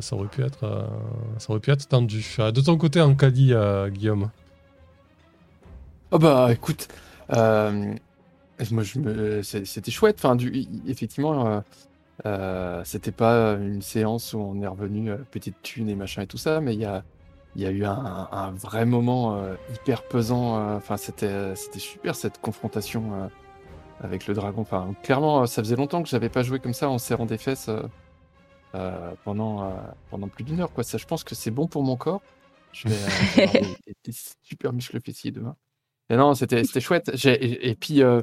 ça, 0.00 0.16
aurait 0.16 0.28
pu 0.28 0.42
être, 0.42 0.64
euh, 0.64 0.86
ça 1.38 1.50
aurait 1.50 1.60
pu 1.60 1.70
être 1.70 1.86
tendu. 1.86 2.24
Euh, 2.40 2.50
De 2.50 2.60
ton 2.60 2.76
côté, 2.76 3.00
en 3.00 3.14
Cali, 3.14 3.52
euh, 3.52 3.90
Guillaume. 3.90 4.30
Oh 6.10 6.18
bah 6.18 6.48
écoute, 6.52 6.88
euh, 7.32 7.94
moi 8.70 8.82
je 8.82 9.40
c'était 9.42 9.90
chouette. 9.90 10.16
Enfin, 10.18 10.36
effectivement, 10.86 11.62
c'était 12.84 13.12
pas 13.12 13.52
une 13.52 13.82
séance 13.82 14.32
où 14.32 14.38
on 14.38 14.62
est 14.62 14.66
revenu 14.66 15.12
petite 15.30 15.56
thune 15.62 15.88
et 15.88 15.96
machin 15.96 16.22
et 16.22 16.26
tout 16.26 16.38
ça, 16.38 16.60
mais 16.60 16.74
il 16.74 16.80
y 16.80 16.84
a, 16.84 17.04
il 17.56 17.62
y 17.62 17.66
a 17.66 17.70
eu 17.70 17.84
un, 17.84 18.28
un 18.32 18.50
vrai 18.52 18.84
moment 18.86 19.36
euh, 19.36 19.54
hyper 19.74 20.02
pesant. 20.08 20.58
euh, 20.58 20.76
Enfin, 20.76 20.96
c'était, 20.96 21.54
c'était 21.56 21.78
super 21.78 22.14
cette 22.16 22.40
confrontation 22.40 23.14
euh, 23.14 23.28
avec 24.00 24.26
le 24.26 24.34
dragon. 24.34 24.62
Enfin, 24.62 24.94
clairement, 25.02 25.42
euh, 25.42 25.46
ça 25.46 25.62
faisait 25.62 25.76
longtemps 25.76 26.02
que 26.02 26.08
j'avais 26.08 26.30
pas 26.30 26.42
joué 26.42 26.60
comme 26.60 26.74
ça 26.74 26.88
en 26.90 26.98
serrant 26.98 27.26
des 27.26 27.38
fesses 27.38 27.68
euh, 27.68 27.82
euh, 28.74 29.12
pendant 29.24 29.64
euh, 29.64 29.70
pendant 30.10 30.28
plus 30.28 30.44
d'une 30.44 30.60
heure. 30.60 30.72
Quoi, 30.72 30.84
ça, 30.84 30.98
je 30.98 31.06
pense 31.06 31.24
que 31.24 31.34
c'est 31.34 31.50
bon 31.52 31.66
pour 31.68 31.82
mon 31.84 31.96
corps. 31.96 32.22
Je 32.72 32.88
vais, 32.88 32.96
euh, 32.96 33.14
avoir 33.48 33.76
des, 33.86 33.96
des 34.04 34.12
super 34.42 34.72
muscles 34.72 35.00
fessiers 35.00 35.30
demain. 35.32 35.56
Et 36.10 36.16
non, 36.16 36.34
c'était 36.34 36.64
c'était 36.64 36.80
chouette. 36.80 37.10
Et, 37.26 37.70
et 37.70 37.74
puis, 37.76 38.02
euh, 38.02 38.22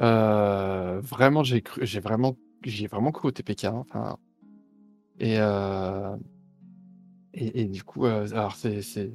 euh, 0.00 1.00
vraiment, 1.02 1.42
j'ai 1.42 1.62
cru, 1.62 1.86
j'ai 1.86 2.00
vraiment, 2.00 2.36
j'ai 2.64 2.86
vraiment 2.86 3.12
cru 3.12 3.28
au 3.28 3.30
TPK. 3.32 3.64
hein. 3.66 3.84
Enfin, 3.88 4.18
et, 5.20 5.36
euh, 5.38 6.16
et, 7.38 7.60
et 7.62 7.64
du 7.66 7.82
coup, 7.82 8.04
euh, 8.06 8.26
alors 8.32 8.54
c'est 8.56 9.10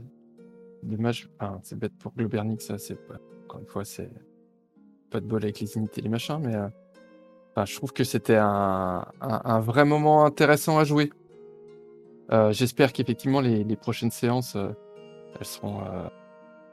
dommage. 0.83 1.29
Enfin, 1.39 1.59
c'est 1.63 1.77
bête 1.77 1.93
pour 1.99 2.13
Globernix. 2.13 2.65
Ça, 2.65 2.77
c'est 2.77 2.95
pas- 2.95 3.19
encore 3.45 3.59
une 3.61 3.67
fois, 3.67 3.85
c'est 3.85 4.11
pas 5.09 5.19
de 5.19 5.25
bol 5.25 5.43
avec 5.43 5.59
les 5.59 5.75
unités, 5.77 6.01
les 6.01 6.09
machins, 6.09 6.39
mais 6.41 6.55
euh, 6.55 6.67
enfin, 7.51 7.65
je 7.65 7.75
trouve 7.75 7.93
que 7.93 8.03
c'était 8.03 8.37
un, 8.37 9.05
un, 9.21 9.41
un 9.45 9.59
vrai 9.59 9.85
moment 9.85 10.25
intéressant 10.25 10.77
à 10.79 10.83
jouer. 10.83 11.11
Euh, 12.31 12.51
J'espère 12.51 12.93
qu'effectivement 12.93 13.41
les, 13.41 13.63
les 13.63 13.75
prochaines 13.75 14.11
séances, 14.11 14.55
elles 14.55 15.45
seront 15.45 15.81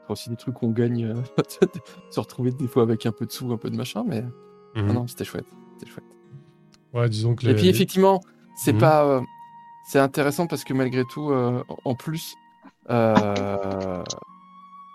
aussi 0.09 0.29
des 0.29 0.35
trucs 0.35 0.61
où 0.61 0.65
on 0.65 0.71
gagne, 0.71 1.13
se 2.11 2.19
retrouver 2.19 2.51
des 2.51 2.67
fois 2.67 2.83
avec 2.83 3.05
un 3.05 3.11
peu 3.11 3.25
de 3.25 3.31
sous, 3.31 3.51
un 3.51 3.57
peu 3.57 3.69
de 3.69 3.77
machin, 3.77 4.03
mais 4.05 4.23
Mhm. 4.75 4.93
non, 4.93 5.07
c'était 5.07 5.25
chouette, 5.25 5.45
c'était 5.77 5.91
chouette. 5.91 6.05
Ouais, 6.93 7.07
disons 7.09 7.35
que 7.35 7.45
Et 7.45 7.49
les- 7.49 7.55
puis 7.55 7.67
effectivement, 7.69 8.21
c'est 8.55 8.73
Mhm. 8.73 8.79
pas, 8.79 9.21
c'est 9.91 9.99
intéressant 9.99 10.47
parce 10.47 10.63
que 10.63 10.73
malgré 10.73 11.03
tout, 11.03 11.31
euh, 11.31 11.63
en 11.83 11.95
plus, 11.95 12.35
euh, 12.89 14.03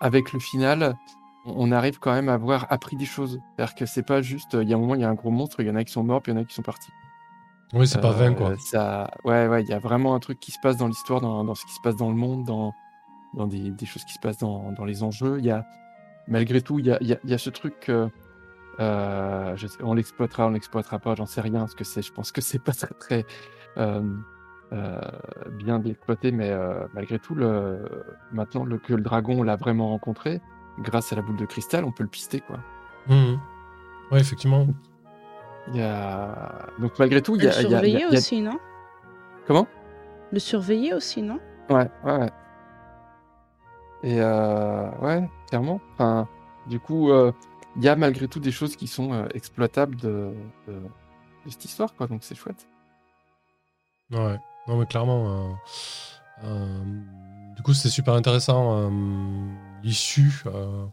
avec 0.01 0.32
le 0.32 0.40
final, 0.40 0.97
on 1.44 1.70
arrive 1.70 1.98
quand 1.98 2.12
même 2.12 2.31
à 2.31 2.35
avoir 2.35 2.66
appris 2.70 2.97
des 2.97 3.05
choses. 3.05 3.39
C'est-à-dire 3.56 3.74
que 3.74 3.85
c'est 3.86 4.02
pas 4.06 4.23
juste, 4.23 4.55
il 4.55 4.68
y 4.68 4.73
a 4.73 4.77
un 4.77 4.81
moment, 4.81 4.94
il 4.94 5.02
y 5.02 5.05
a 5.05 5.09
un 5.10 5.14
gros 5.14 5.31
monstre, 5.31 5.60
il 5.60 5.66
y 5.66 5.70
en 5.70 5.77
a 5.77 5.85
qui 5.85 5.93
sont 5.93 6.02
morts, 6.02 6.23
puis 6.23 6.32
il 6.32 6.35
y 6.35 6.39
en 6.39 6.40
a 6.40 6.44
qui 6.44 6.55
sont 6.55 6.62
partis. 6.62 6.90
Oui, 7.74 7.86
c'est 7.86 8.01
pas 8.01 8.12
vain, 8.12 8.32
Euh, 8.32 8.35
quoi. 8.35 8.55
Ça, 8.59 9.10
ouais, 9.24 9.47
ouais, 9.48 9.62
il 9.62 9.68
y 9.68 9.74
a 9.74 9.78
vraiment 9.78 10.14
un 10.14 10.18
truc 10.20 10.40
qui 10.40 10.51
se 10.51 10.59
passe 10.62 10.77
dans 10.78 10.89
l'histoire, 10.89 11.20
dans, 11.20 11.44
dans 11.44 11.55
ce 11.55 11.66
qui 11.66 11.73
se 11.74 11.81
passe 11.82 11.97
dans 11.97 12.09
le 12.09 12.16
monde, 12.16 12.44
dans, 12.44 12.73
dans 13.35 13.47
des, 13.47 13.70
des 13.70 13.86
choses 13.86 14.05
qui 14.05 14.14
se 14.14 14.18
passent 14.18 14.39
dans, 14.39 14.73
dans 14.73 14.85
les 14.86 15.02
enjeux. 15.02 15.36
Il 15.40 15.44
y 15.44 15.51
a, 15.51 15.66
malgré 16.27 16.62
tout, 16.62 16.78
il 16.78 16.86
y 16.86 16.90
a, 16.93 17.02
y 17.02 17.12
a, 17.12 17.18
y 17.24 17.35
a 17.35 17.39
ce 17.39 17.51
truc. 17.51 17.90
euh, 18.81 19.56
je 19.56 19.66
sais- 19.66 19.82
on 19.82 19.94
l'exploitera, 19.94 20.47
on 20.47 20.51
l'exploitera 20.51 20.98
pas, 21.01 21.14
j'en 21.16 21.27
sais 21.27 21.40
rien, 21.43 21.66
ce 21.66 21.74
que 21.74 21.85
c'est. 21.85 22.02
Je 22.02 22.12
pense 22.12 22.32
que 22.32 22.40
c'est 22.40 22.62
pas 22.62 22.73
très, 22.73 22.94
très 22.94 23.27
euh, 23.78 24.02
euh, 24.72 25.01
bien 25.59 25.78
de 25.78 25.88
l'exploiter, 25.88 26.32
mais 26.32 26.51
euh, 26.51 26.86
malgré 26.94 27.18
tout, 27.18 27.34
le, 27.34 27.88
maintenant 28.32 28.64
le, 28.64 28.78
que 28.78 28.94
le 28.94 29.02
dragon 29.02 29.43
l'a 29.43 29.56
vraiment 29.56 29.88
rencontré, 29.88 30.40
grâce 30.80 31.12
à 31.12 31.16
la 31.16 31.22
boule 31.22 31.36
de 31.36 31.47
cristal, 31.47 31.84
on 31.84 31.93
peut 31.93 32.02
le 32.02 32.09
pister, 32.09 32.40
quoi. 32.40 32.59
Mhm. 33.09 33.38
Ouais, 34.10 34.20
effectivement. 34.20 34.66
Il 35.68 35.76
y 35.76 35.82
a... 35.82 36.66
Donc 36.78 36.98
malgré 36.98 37.22
tout, 37.22 37.36
il 37.36 37.43
y 37.43 37.47
Le 37.47 37.51
a, 37.52 37.56
a- 37.56 37.62
il 37.62 37.62
y 37.62 37.66
a- 37.66 37.70
surveiller 37.70 37.98
y 38.01 38.05
a- 38.05 38.09
aussi, 38.09 38.40
non? 38.40 38.59
Comment? 39.47 39.66
Le 40.32 40.38
surveiller 40.38 40.94
aussi, 40.94 41.22
non? 41.22 41.38
Ouais, 41.70 41.88
ouais, 42.05 42.18
ouais. 42.18 42.30
Et 44.02 44.20
euh, 44.20 44.90
ouais, 45.01 45.28
clairement. 45.48 45.80
Enfin, 45.94 46.28
du 46.66 46.78
coup, 46.78 47.10
euh, 47.10 47.32
il 47.76 47.82
y 47.82 47.88
a 47.88 47.97
malgré 47.97 48.28
tout 48.28 48.40
des 48.40 48.52
choses 48.52 48.76
qui 48.76 48.86
sont 48.86 49.12
euh, 49.12 49.26
exploitables 49.34 49.97
de, 49.97 50.32
de, 50.68 50.72
de 50.74 51.51
cette 51.51 51.64
histoire, 51.64 51.94
quoi. 51.94 52.06
Donc 52.06 52.22
c'est 52.22 52.34
chouette. 52.34 52.68
Ouais, 54.12 54.38
non 54.68 54.76
mais 54.78 54.86
clairement. 54.86 55.28
euh, 55.28 55.52
euh, 56.44 56.84
du 57.56 57.62
coup, 57.62 57.72
c'est 57.74 57.88
super 57.88 58.14
intéressant 58.14 58.76
euh, 58.78 58.90
l'issue. 59.82 60.43
euh, 60.47 60.84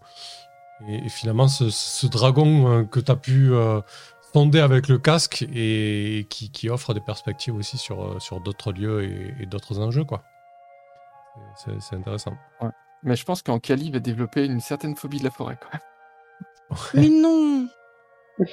et, 0.87 1.05
et 1.05 1.09
finalement, 1.09 1.47
ce, 1.47 1.69
ce 1.69 2.07
dragon 2.07 2.67
euh, 2.69 2.83
que 2.83 2.99
tu 2.99 3.11
as 3.11 3.15
pu 3.15 3.51
euh, 3.53 3.81
sonder 4.33 4.59
avec 4.59 4.87
le 4.87 4.97
casque 4.97 5.45
et 5.53 6.25
qui, 6.29 6.49
qui 6.51 6.69
offre 6.69 6.93
des 6.93 7.01
perspectives 7.01 7.55
aussi 7.55 7.77
sur, 7.77 8.21
sur 8.21 8.39
d'autres 8.41 8.71
lieux 8.71 9.03
et, 9.03 9.33
et 9.43 9.45
d'autres 9.45 9.79
enjeux, 9.79 10.03
quoi. 10.05 10.23
C'est- 11.55 11.95
intéressant. 11.95 12.33
Mais 13.03 13.15
je 13.15 13.25
pense 13.25 13.41
qu'en 13.41 13.59
Cali 13.59 13.91
va 13.91 13.99
développer 13.99 14.45
une 14.45 14.61
certaine 14.61 14.95
phobie 14.95 15.19
de 15.19 15.23
la 15.25 15.31
forêt, 15.31 15.57
quand 15.59 15.69
même. 15.73 15.81
Mais 16.93 17.09
non 17.09 17.67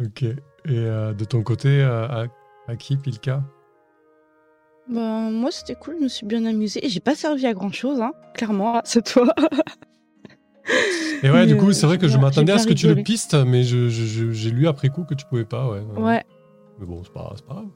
Ok. 0.00 0.22
Et 0.22 0.36
euh, 0.68 1.12
de 1.14 1.24
ton 1.24 1.42
côté, 1.42 1.80
euh, 1.82 2.26
à, 2.68 2.76
qui, 2.76 2.96
Pilka 2.96 3.42
Bah, 4.88 5.30
moi, 5.30 5.50
c'était 5.50 5.74
cool, 5.74 5.96
je 5.98 6.04
me 6.04 6.08
suis 6.08 6.26
bien 6.26 6.44
amusée. 6.46 6.84
Et 6.84 6.88
j'ai 6.88 7.00
pas 7.00 7.14
servi 7.14 7.46
à 7.46 7.54
grand 7.54 7.72
chose, 7.72 8.00
hein, 8.00 8.12
clairement, 8.34 8.80
c'est 8.84 9.04
toi. 9.04 9.26
Et 11.22 11.30
ouais, 11.30 11.40
Mais, 11.40 11.46
du 11.46 11.56
coup, 11.56 11.70
euh, 11.70 11.72
c'est 11.72 11.86
vrai 11.86 11.98
que 11.98 12.08
je 12.08 12.18
m'attendais 12.18 12.52
à 12.52 12.58
ce 12.58 12.66
que 12.66 12.74
tu 12.74 12.86
le 12.88 13.02
pistes, 13.02 13.34
mais 13.34 13.62
je- 13.64 13.88
je- 13.88 14.04
je- 14.04 14.30
j'ai 14.32 14.50
lu 14.50 14.68
après 14.68 14.88
coup 14.90 15.04
que 15.04 15.14
tu 15.14 15.24
pouvais 15.26 15.44
pas, 15.46 15.68
ouais. 15.68 15.80
Ouais. 15.96 16.22
Mais 16.78 16.86
bon, 16.86 17.02
c'est 17.04 17.12
pas, 17.12 17.32
grave. 17.48 17.66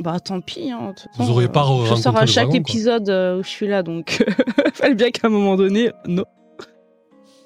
Bah, 0.00 0.20
tant 0.20 0.40
pis. 0.40 0.70
Hein, 0.70 0.94
Vous 1.18 1.30
auriez 1.30 1.48
euh, 1.48 1.50
pas 1.52 1.62
Je 1.62 1.66
rencontré 1.68 1.96
sors 2.02 2.16
à 2.16 2.26
chaque 2.26 2.44
dragon, 2.48 2.58
épisode 2.58 3.08
euh, 3.08 3.38
où 3.38 3.42
je 3.42 3.48
suis 3.48 3.66
là, 3.68 3.82
donc 3.82 4.22
fallait 4.74 4.94
bien 4.94 5.10
qu'à 5.10 5.28
un 5.28 5.30
moment 5.30 5.56
donné, 5.56 5.90
non. 6.06 6.24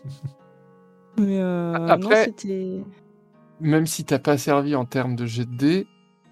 Mais 1.18 1.38
euh, 1.40 1.72
non, 1.72 1.86
Après- 1.88 2.24
c'était. 2.26 2.82
Même 3.60 3.86
si 3.86 4.04
t'as 4.04 4.18
pas 4.18 4.36
servi 4.36 4.74
en 4.74 4.84
termes 4.84 5.16
de 5.16 5.24
jet 5.24 5.46
de 5.46 5.56
dés, 5.56 5.86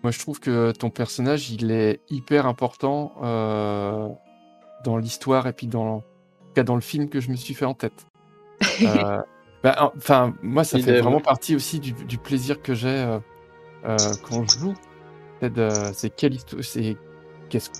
moi 0.05 0.13
je 0.13 0.19
trouve 0.21 0.39
que 0.39 0.71
ton 0.73 0.91
personnage 0.91 1.51
il 1.51 1.73
est 1.73 2.01
hyper 2.11 2.47
important 2.47 3.13
euh, 3.25 4.09
dans 4.85 4.97
l'histoire 4.99 5.47
et 5.49 5.53
puis 5.53 5.67
dans, 5.67 5.97
en 5.97 6.01
tout 6.01 6.53
cas 6.55 6.63
dans 6.63 6.77
le 6.77 6.81
film 6.81 7.09
que 7.09 7.19
je 7.21 7.31
me 7.31 7.37
suis 7.37 7.55
fait 7.55 7.65
en 7.65 7.75
tête. 7.75 8.07
Euh, 8.83 9.23
bah, 9.63 9.77
en- 9.81 9.93
Enfin, 9.97 10.35
moi 10.43 10.63
ça 10.65 10.79
fait 10.85 10.93
vraiment 11.03 11.21
partie 11.21 11.57
aussi 11.57 11.81
du, 11.81 11.93
du 11.93 12.19
plaisir 12.19 12.63
que 12.63 12.75
j'ai 12.75 12.89
euh, 12.89 13.19
euh, 13.87 13.97
quand 14.29 14.45
je 14.49 14.59
joue. 14.59 14.75
C'est 15.95 16.11
quelle 16.15 16.35
histoire, 16.35 16.63
c'est 16.65 16.97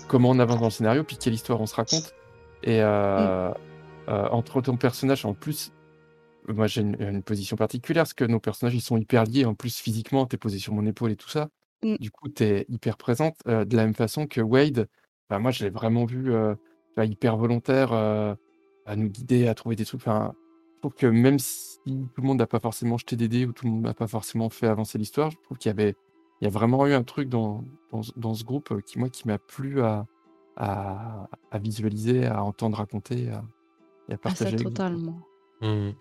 comment 0.07 0.29
on 0.29 0.39
avance 0.39 0.59
dans 0.59 0.65
le 0.65 0.71
scénario, 0.71 1.03
puis 1.03 1.17
quelle 1.17 1.33
histoire 1.33 1.59
on 1.61 1.65
se 1.65 1.75
raconte. 1.75 2.13
Et 2.63 2.81
euh, 2.81 3.51
euh, 4.09 4.27
entre 4.31 4.61
ton 4.61 4.77
personnage, 4.77 5.25
en 5.25 5.33
plus, 5.33 5.71
moi 6.47 6.67
j'ai 6.67 6.81
une, 6.81 6.95
une 6.99 7.23
position 7.23 7.57
particulière 7.57 8.03
parce 8.03 8.13
que 8.13 8.25
nos 8.25 8.39
personnages 8.39 8.75
ils 8.75 8.81
sont 8.81 8.97
hyper 8.97 9.23
liés. 9.25 9.45
En 9.45 9.55
plus, 9.55 9.77
physiquement, 9.79 10.25
t'es 10.25 10.37
posé 10.37 10.59
sur 10.59 10.73
mon 10.73 10.85
épaule 10.85 11.11
et 11.11 11.15
tout 11.15 11.29
ça. 11.29 11.49
Mm. 11.85 11.95
Du 11.99 12.11
coup, 12.11 12.27
t'es 12.29 12.65
hyper 12.69 12.97
présente. 12.97 13.35
euh, 13.47 13.63
de 13.65 13.75
la 13.77 13.83
même 13.85 13.93
façon 13.93 14.27
que 14.27 14.41
Wade, 14.41 14.87
bah, 15.29 15.39
moi 15.39 15.51
je 15.51 15.63
l'ai 15.63 15.69
vraiment 15.69 16.05
vu 16.05 16.33
euh, 16.33 16.55
bah, 16.97 17.05
hyper 17.05 17.37
volontaire 17.37 17.93
euh, 17.93 18.33
à 18.85 18.95
nous 18.95 19.07
guider, 19.09 19.47
à 19.47 19.53
trouver 19.55 19.75
des 19.75 19.85
trucs. 19.85 20.01
Enfin, 20.01 20.33
je 20.75 20.79
trouve 20.81 20.93
que 20.95 21.07
même 21.07 21.39
si 21.39 21.79
tout 21.85 22.21
le 22.21 22.27
monde 22.27 22.39
n'a 22.39 22.47
pas 22.47 22.59
forcément 22.59 22.97
jeté 22.97 23.15
des 23.15 23.27
dés 23.27 23.45
ou 23.45 23.51
tout 23.53 23.65
le 23.65 23.71
monde 23.71 23.83
n'a 23.83 23.93
pas 23.93 24.07
forcément 24.07 24.49
fait 24.49 24.67
avancer 24.67 24.97
l'histoire, 24.97 25.31
je 25.31 25.37
trouve 25.43 25.57
qu'il 25.57 25.69
y 25.69 25.73
avait 25.73 25.95
il 26.41 26.45
y 26.45 26.47
a 26.47 26.49
vraiment 26.51 26.85
eu 26.85 26.93
un 26.93 27.03
truc 27.03 27.29
dans, 27.29 27.63
dans, 27.91 28.03
ce- 28.03 28.11
dans 28.17 28.33
ce 28.33 28.43
groupe 28.43 28.81
qui, 28.81 28.99
moi, 28.99 29.09
qui 29.09 29.25
m'a 29.27 29.37
plu 29.37 29.81
à, 29.81 30.05
à, 30.57 31.29
à 31.51 31.59
visualiser, 31.59 32.25
à 32.25 32.43
entendre 32.43 32.77
raconter, 32.77 33.29
à, 33.29 33.43
et 34.09 34.13
à 34.13 34.15
Ah, 34.15 34.19
partager. 34.19 34.57
ça, 34.57 34.63
totalement. 34.63 35.19
Hmm. 35.61 35.91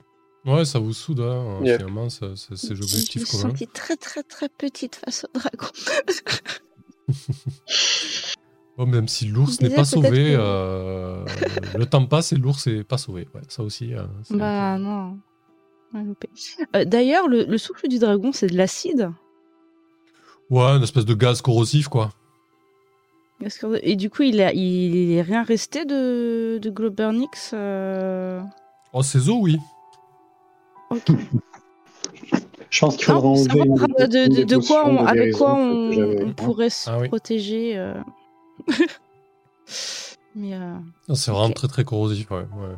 Ouais, 0.47 0.65
ça 0.65 0.79
vous 0.79 0.93
soude, 0.93 1.21
hein, 1.21 1.61
Yep. 1.65 1.79
finalement, 1.81 2.11
ça- 2.11 2.37
ça- 2.37 2.55
c'est 2.57 2.69
Je 2.69 2.75
me 2.75 2.79
l'objectif 2.81 3.23
suis 3.27 3.31
commun. 3.39 3.51
sentie 3.51 3.67
très 3.67 3.97
très 3.97 4.23
très 4.23 4.49
petite 4.51 4.97
face 4.97 5.25
au 5.25 5.39
dragon. 5.39 5.71
Bon, 8.77 8.87
même 8.87 9.07
si 9.07 9.27
l'ours 9.27 9.61
n'est 9.61 9.71
pas 9.71 9.85
sauvé, 9.85 10.11
que- 10.11 10.37
euh, 10.37 11.25
le 11.77 11.87
temps 11.87 12.05
passe 12.07 12.33
et 12.33 12.37
l'ours 12.37 12.67
n'est 12.67 12.83
pas 12.83 12.99
sauvé. 12.99 13.29
Ouais, 13.33 13.41
ça 13.49 13.63
aussi. 13.63 13.95
euh, 13.95 14.03
c'est- 14.25 14.37
bah 14.37 14.79
non. 14.79 15.17
Euh, 16.75 16.85
D'ailleurs, 16.85 17.29
le, 17.29 17.45
le 17.45 17.57
souffle 17.59 17.87
du 17.87 18.01
dragon, 18.01 18.33
c'est 18.33 18.49
de 18.49 18.57
l'acide? 18.57 19.13
Ouais, 20.51 20.65
une 20.77 20.83
espèce 20.83 21.05
de 21.05 21.15
gaz 21.15 21.41
corrosif, 21.41 21.87
quoi. 21.87 22.11
Et 23.83 23.95
du 23.95 24.11
coup, 24.11 24.23
il, 24.23 24.41
a, 24.41 24.53
il 24.53 25.13
est 25.13 25.23
rien 25.23 25.45
resté 25.45 25.85
de, 25.85 26.59
de 26.61 26.71
Globernix 26.71 27.53
euh, 27.55 28.41
Oh, 28.93 29.03
ces 29.03 29.29
os, 29.29 29.37
oui. 29.41 29.59
Ok. 30.95 31.11
Je 32.71 32.81
pense 32.81 32.97
qu'il 32.97 33.05
faudra 33.07 33.29
enlever 33.29 33.61
euh, 33.61 34.07
de, 34.09 34.35
de- 34.41 34.45
de 34.45 34.57
quoi 34.57 34.85
on, 34.89 35.03
de 35.03 35.07
avec 35.09 35.33
quoi 35.35 35.55
on, 35.55 35.93
hein. 36.29 36.33
pourrait 36.37 36.71
se 36.71 36.91
Ah 36.91 36.99
oui. 37.01 37.07
protéger. 37.09 37.77
euh. 37.77 37.95
Mais 40.35 40.55
euh, 40.55 40.75
C'est 41.15 41.31
vraiment 41.31 41.53
très 41.53 41.69
très 41.69 41.85
corrosif, 41.85 42.29
ouais. 42.33 42.39
ouais. 42.39 42.75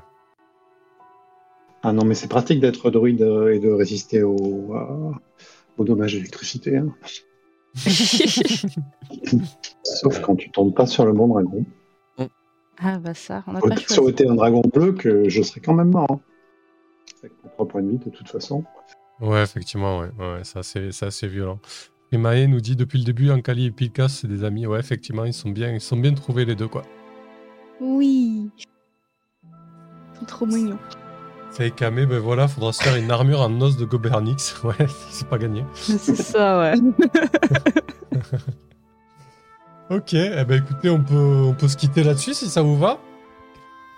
Ah 1.82 1.92
non, 1.92 2.04
mais 2.04 2.14
c'est 2.14 2.28
pratique 2.28 2.60
d'être 2.60 2.90
druide 2.90 3.22
et 3.22 3.58
de 3.58 3.70
résister 3.70 4.22
aux, 4.22 4.74
euh, 4.74 5.12
aux 5.78 5.84
dommages 5.84 6.12
d'électricité. 6.14 6.76
hein. 6.76 6.88
Sauf 9.82 10.20
quand 10.20 10.36
tu 10.36 10.50
tombes 10.50 10.74
pas 10.74 10.86
sur 10.86 11.06
le 11.06 11.12
bon 11.12 11.28
dragon. 11.28 11.64
ah 12.78 12.98
bah 12.98 13.14
ça, 13.14 13.42
on 13.46 13.52
n'a 13.52 13.60
Ça 13.60 13.68
pas 13.68 13.74
aurait 13.74 13.84
choisi. 13.86 14.10
été 14.10 14.28
un 14.28 14.34
dragon 14.34 14.62
bleu 14.74 14.92
que 14.92 15.28
je 15.28 15.42
serais 15.42 15.60
quand 15.60 15.74
même 15.74 15.90
mort. 15.90 16.06
hein. 16.10 16.20
Avec 17.22 17.32
mes 17.44 17.50
3 17.50 17.68
points 17.68 17.82
de 17.82 18.10
toute 18.10 18.28
façon. 18.28 18.64
Ouais, 19.20 19.42
effectivement, 19.42 20.00
ouais. 20.00 20.10
ouais 20.18 20.44
ça, 20.44 20.62
c'est 20.62 21.26
violent. 21.28 21.58
Et 22.12 22.18
Maë 22.18 22.46
nous 22.46 22.60
dit 22.60 22.76
depuis 22.76 22.98
le 22.98 23.04
début, 23.04 23.30
Ankali 23.30 23.66
et 23.66 23.70
Pilka, 23.70 24.08
c'est 24.08 24.28
des 24.28 24.44
amis. 24.44 24.66
Ouais, 24.66 24.78
effectivement, 24.78 25.24
ils 25.24 25.34
sont 25.34 25.50
bien, 25.50 25.72
ils 25.72 25.80
sont 25.80 25.96
bien 25.96 26.14
trouvés 26.14 26.44
les 26.44 26.54
deux, 26.54 26.68
quoi. 26.68 26.82
Oui. 27.80 28.48
Ils 29.44 30.18
sont 30.18 30.24
trop 30.26 30.46
mignons. 30.46 30.78
C'est 31.50 31.70
Kame, 31.74 32.04
ben 32.04 32.18
voilà, 32.18 32.48
faudra 32.48 32.72
se 32.72 32.82
faire 32.82 32.96
une 32.96 33.10
armure 33.10 33.40
en 33.40 33.60
os 33.60 33.76
de 33.76 33.84
Gobernix. 33.84 34.54
Ouais, 34.64 34.86
c'est 35.10 35.28
pas 35.28 35.38
gagné. 35.38 35.64
C'est 35.74 36.16
ça, 36.16 36.60
ouais. 36.60 36.74
Ok, 39.88 40.14
eh 40.14 40.44
ben 40.44 40.64
écoutez, 40.64 40.90
on 40.90 41.00
peut, 41.00 41.44
on 41.46 41.54
peut 41.54 41.68
se 41.68 41.76
quitter 41.76 42.02
là-dessus 42.02 42.34
si 42.34 42.48
ça 42.48 42.60
vous 42.60 42.76
va. 42.76 42.98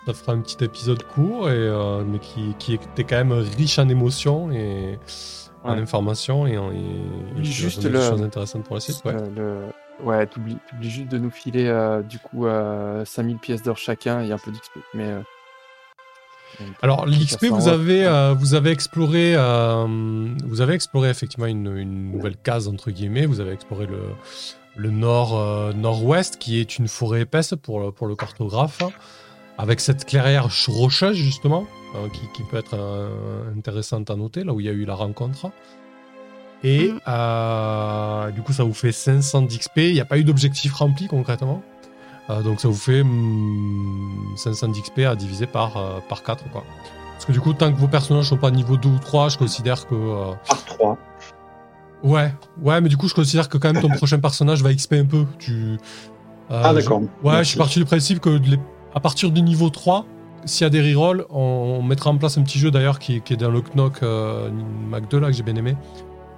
Ça 0.08 0.14
fera 0.14 0.32
un 0.32 0.40
petit 0.40 0.64
épisode 0.64 1.02
court, 1.02 1.50
et, 1.50 1.52
euh, 1.54 2.02
mais 2.02 2.18
qui, 2.18 2.54
qui 2.58 2.72
était 2.72 3.04
quand 3.04 3.16
même 3.16 3.32
riche 3.32 3.78
en 3.78 3.90
émotions 3.90 4.50
et 4.50 4.98
en 5.64 5.72
informations 5.72 6.46
et, 6.46 6.56
en, 6.56 6.72
et, 6.72 6.76
et 7.38 7.44
juste 7.44 7.82
donner 7.82 7.98
des 7.98 8.04
le- 8.04 8.10
choses 8.10 8.22
intéressantes 8.22 8.64
pour 8.64 8.76
la 8.76 8.80
suite. 8.80 9.02
Ouais. 9.04 9.12
Le... 9.36 9.64
Ouais, 10.02 10.26
t'oublies 10.26 10.56
t'oublies 10.70 10.88
juste 10.88 11.08
de 11.10 11.18
nous 11.18 11.30
filer 11.30 11.66
euh, 11.66 12.00
du 12.00 12.18
coup 12.20 12.46
euh, 12.46 13.04
5000 13.04 13.36
pièces 13.36 13.62
d'or 13.62 13.76
chacun 13.76 14.22
et 14.22 14.32
un 14.32 14.38
peu 14.38 14.50
d'XP. 14.50 14.78
Mais 14.94 15.08
euh, 15.08 15.20
Alors 16.80 17.04
l'XP, 17.04 17.46
vous 17.50 17.68
avez, 17.68 18.06
euh, 18.06 18.32
vous 18.32 18.54
avez 18.54 18.70
exploré, 18.70 19.34
euh, 19.36 19.86
vous 20.46 20.62
avez 20.62 20.72
exploré 20.72 21.10
effectivement 21.10 21.46
une, 21.46 21.76
une 21.76 22.12
nouvelle 22.12 22.36
case 22.38 22.66
entre 22.66 22.90
guillemets. 22.90 23.26
Vous 23.26 23.40
avez 23.40 23.52
exploré 23.52 23.86
le, 23.86 23.98
le 24.76 24.90
nord 24.90 25.38
euh, 25.38 25.72
nord-ouest 25.74 26.38
qui 26.38 26.60
est 26.60 26.78
une 26.78 26.88
forêt 26.88 27.20
épaisse 27.22 27.52
pour 27.62 27.80
le, 27.80 27.90
pour 27.92 28.06
le 28.06 28.16
cartographe, 28.16 28.82
avec 29.58 29.80
cette 29.80 30.04
clairière 30.06 30.44
ch- 30.50 30.68
rocheuse 30.68 31.16
justement 31.16 31.66
euh, 31.96 32.08
qui, 32.12 32.20
qui 32.34 32.42
peut 32.44 32.56
être 32.56 32.74
euh, 32.74 33.42
intéressante 33.56 34.08
à 34.10 34.16
noter 34.16 34.44
là 34.44 34.52
où 34.52 34.60
il 34.60 34.66
y 34.66 34.68
a 34.68 34.72
eu 34.72 34.84
la 34.84 34.94
rencontre. 34.94 35.50
Et 36.64 36.88
Mhm. 36.88 37.00
euh, 37.08 38.30
du 38.32 38.42
coup, 38.42 38.52
ça 38.52 38.64
vous 38.64 38.74
fait 38.74 38.92
500 38.92 39.42
d'XP. 39.42 39.76
Il 39.78 39.94
n'y 39.94 40.00
a 40.00 40.04
pas 40.04 40.18
eu 40.18 40.24
d'objectif 40.24 40.72
rempli 40.74 41.06
concrètement. 41.06 41.62
Euh, 42.30 42.42
donc 42.42 42.60
ça 42.60 42.68
vous 42.68 42.74
fait 42.74 43.02
hmm, 43.02 44.36
500 44.36 44.68
d'XP 44.68 45.00
à 45.00 45.16
diviser 45.16 45.46
par, 45.46 45.76
euh, 45.76 45.98
par 46.08 46.22
4. 46.22 46.44
Quoi. 46.50 46.64
Parce 47.12 47.24
que 47.24 47.32
du 47.32 47.40
coup, 47.40 47.52
tant 47.52 47.72
que 47.72 47.78
vos 47.78 47.88
personnages 47.88 48.26
sont 48.28 48.36
pas 48.36 48.50
niveau 48.50 48.76
2 48.76 48.88
ou 48.88 48.98
3, 48.98 49.28
je 49.30 49.38
considère 49.38 49.86
que... 49.86 49.94
euh, 49.94 50.32
Par 50.48 50.64
3. 50.64 50.98
Ouais, 52.04 52.32
ouais, 52.62 52.80
mais 52.80 52.88
du 52.88 52.96
coup, 52.96 53.08
je 53.08 53.14
considère 53.14 53.48
que 53.48 53.58
quand 53.58 53.72
même 53.72 53.82
ton 53.82 53.88
prochain 53.96 54.18
personnage 54.18 54.62
va 54.62 54.72
XP 54.74 54.92
un 54.94 55.04
peu. 55.04 55.24
Tu, 55.38 55.52
euh, 56.50 56.62
Ah, 56.64 56.72
d'accord. 56.74 57.00
je- 57.00 57.06
Ouais, 57.26 57.32
Merci. 57.34 57.44
je 57.44 57.48
suis 57.50 57.58
parti 57.58 57.78
du 57.80 57.84
principe 57.86 58.20
que 58.20 58.30
les- 58.30 58.60
à 58.94 59.00
partir 59.00 59.30
du 59.30 59.42
niveau 59.42 59.70
3, 59.70 60.04
s'il 60.44 60.64
y 60.64 60.66
a 60.66 60.70
des 60.70 60.94
rerolls, 60.94 61.24
on, 61.30 61.82
mettra 61.82 62.10
en 62.10 62.16
place 62.16 62.38
un 62.38 62.42
petit 62.42 62.58
jeu 62.58 62.70
d'ailleurs 62.70 62.98
qui, 62.98 63.20
qui 63.20 63.34
est 63.34 63.36
dans 63.36 63.50
le 63.50 63.60
Knock 63.74 64.02
euh, 64.02 64.50
Mac 64.88 65.08
2 65.10 65.18
là, 65.20 65.26
que 65.28 65.32
j'ai 65.34 65.42
bien 65.42 65.56
aimé, 65.56 65.76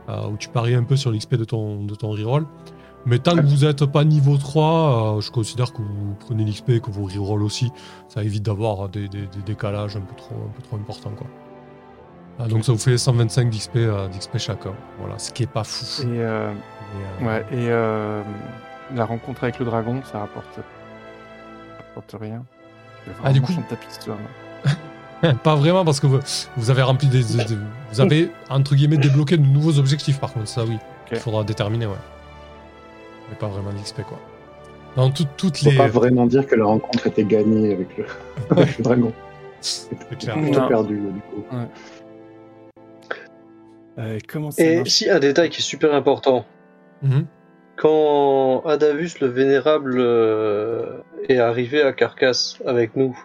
euh, 0.09 0.28
où 0.28 0.36
tu 0.36 0.48
paries 0.48 0.74
un 0.74 0.82
peu 0.85 0.97
sur 0.97 1.10
l'XP 1.10 1.35
de 1.36 1.44
ton, 1.44 1.85
de 1.85 1.94
ton 1.94 2.10
reroll. 2.10 2.47
Mais 3.06 3.18
tant 3.18 3.35
que 3.35 3.47
vous 3.47 3.64
n'êtes 3.64 3.85
pas 3.86 4.05
niveau 4.05 4.36
3, 4.36 5.16
euh, 5.16 5.20
je 5.20 5.31
considère 5.31 5.72
que 5.72 5.78
vous 5.81 6.14
prenez 6.18 6.44
l'XP 6.44 6.70
et 6.70 6.81
que 6.81 6.90
vous 6.90 7.05
reroll 7.06 7.43
aussi. 7.43 7.70
Ça 8.09 8.22
évite 8.22 8.43
d'avoir 8.43 8.89
des, 8.90 9.09
des- 9.09 9.27
des 9.27 9.43
décalages 9.44 9.97
un 9.97 10.01
peu 10.02 10.14
trop, 10.16 10.35
un 10.35 10.52
peu 10.55 10.62
trop 10.62 10.77
importants. 10.77 11.12
Quoi. 11.16 11.27
Ah, 12.39 12.47
donc 12.47 12.64
ça 12.64 12.72
vous 12.72 12.78
fait 12.78 12.98
125 12.98 13.48
d'XP 13.51 13.78
d'XP 14.12 14.39
chacun. 14.39 14.72
Voilà, 14.98 15.18
ce 15.18 15.31
qui 15.32 15.44
est 15.44 15.51
pas 15.51 15.64
fou. 15.64 16.02
Et, 16.02 16.06
euh, 16.09 16.52
ouais, 17.22 17.44
et 17.52 17.68
la 18.97 19.05
rencontre 19.05 19.44
avec 19.44 19.59
le 19.59 19.64
dragon, 19.64 20.01
ça 20.10 20.18
rapporte, 20.20 20.59
rapporte 22.01 22.20
rien. 22.20 22.44
Ah, 23.24 23.32
du 23.32 23.40
coup-. 23.40 23.52
Pas 25.43 25.55
vraiment 25.55 25.85
parce 25.85 26.01
que 26.01 26.06
vous, 26.06 26.18
vous 26.56 26.70
avez 26.70 26.82
rempli 26.82 27.06
des, 27.09 27.22
des- 27.22 27.44
des- 27.44 27.59
vous 27.93 28.01
avez 28.01 28.31
entre 28.48 28.74
guillemets 28.74 28.97
débloqué 28.97 29.36
de 29.36 29.44
nouveaux 29.44 29.78
objectifs 29.78 30.18
par 30.18 30.32
contre 30.32 30.48
ça 30.48 30.64
oui. 30.64 30.78
Il 31.12 31.18
faudra 31.18 31.43
déterminer, 31.44 31.86
ouais. 31.86 31.93
Mais 33.28 33.35
pas 33.36 33.48
vraiment 33.48 33.70
d'XP, 33.72 34.02
quoi. 34.02 34.18
Dans 34.97 35.10
tout- 35.10 35.27
toutes 35.36 35.59
Faut 35.59 35.70
les. 35.70 35.77
pas 35.77 35.89
vraiment 35.89 36.24
dire 36.27 36.47
que 36.47 36.55
la 36.55 36.64
rencontre 36.64 37.06
était 37.09 37.24
gagnée 37.24 37.72
avec 37.72 37.97
le, 37.98 38.06
avec 38.56 38.78
le 38.78 38.85
dragon. 38.85 39.12
C'est 39.60 39.90
clair. 40.18 40.36
Mm. 40.39 40.43
Plutôt 40.44 40.68
perdu, 40.68 40.94
du 41.01 41.20
coup. 41.20 41.44
Euh, 43.98 44.18
comment 44.28 44.51
ça 44.51 44.62
Et 44.62 44.77
marche 44.78 44.89
si 44.89 45.10
un 45.10 45.18
détail 45.18 45.51
qui 45.51 45.59
est 45.59 45.64
super 45.64 45.93
important, 45.94 46.44
Mhm. 47.02 47.27
Quand 47.81 48.62
Adavus 48.66 49.12
le 49.23 49.27
Vénérable 49.28 49.97
euh, 49.98 50.98
est 51.31 51.39
arrivé 51.39 51.81
à 51.82 51.93
Carcasse 51.94 52.59
avec 52.66 52.94
nous, 52.94 53.19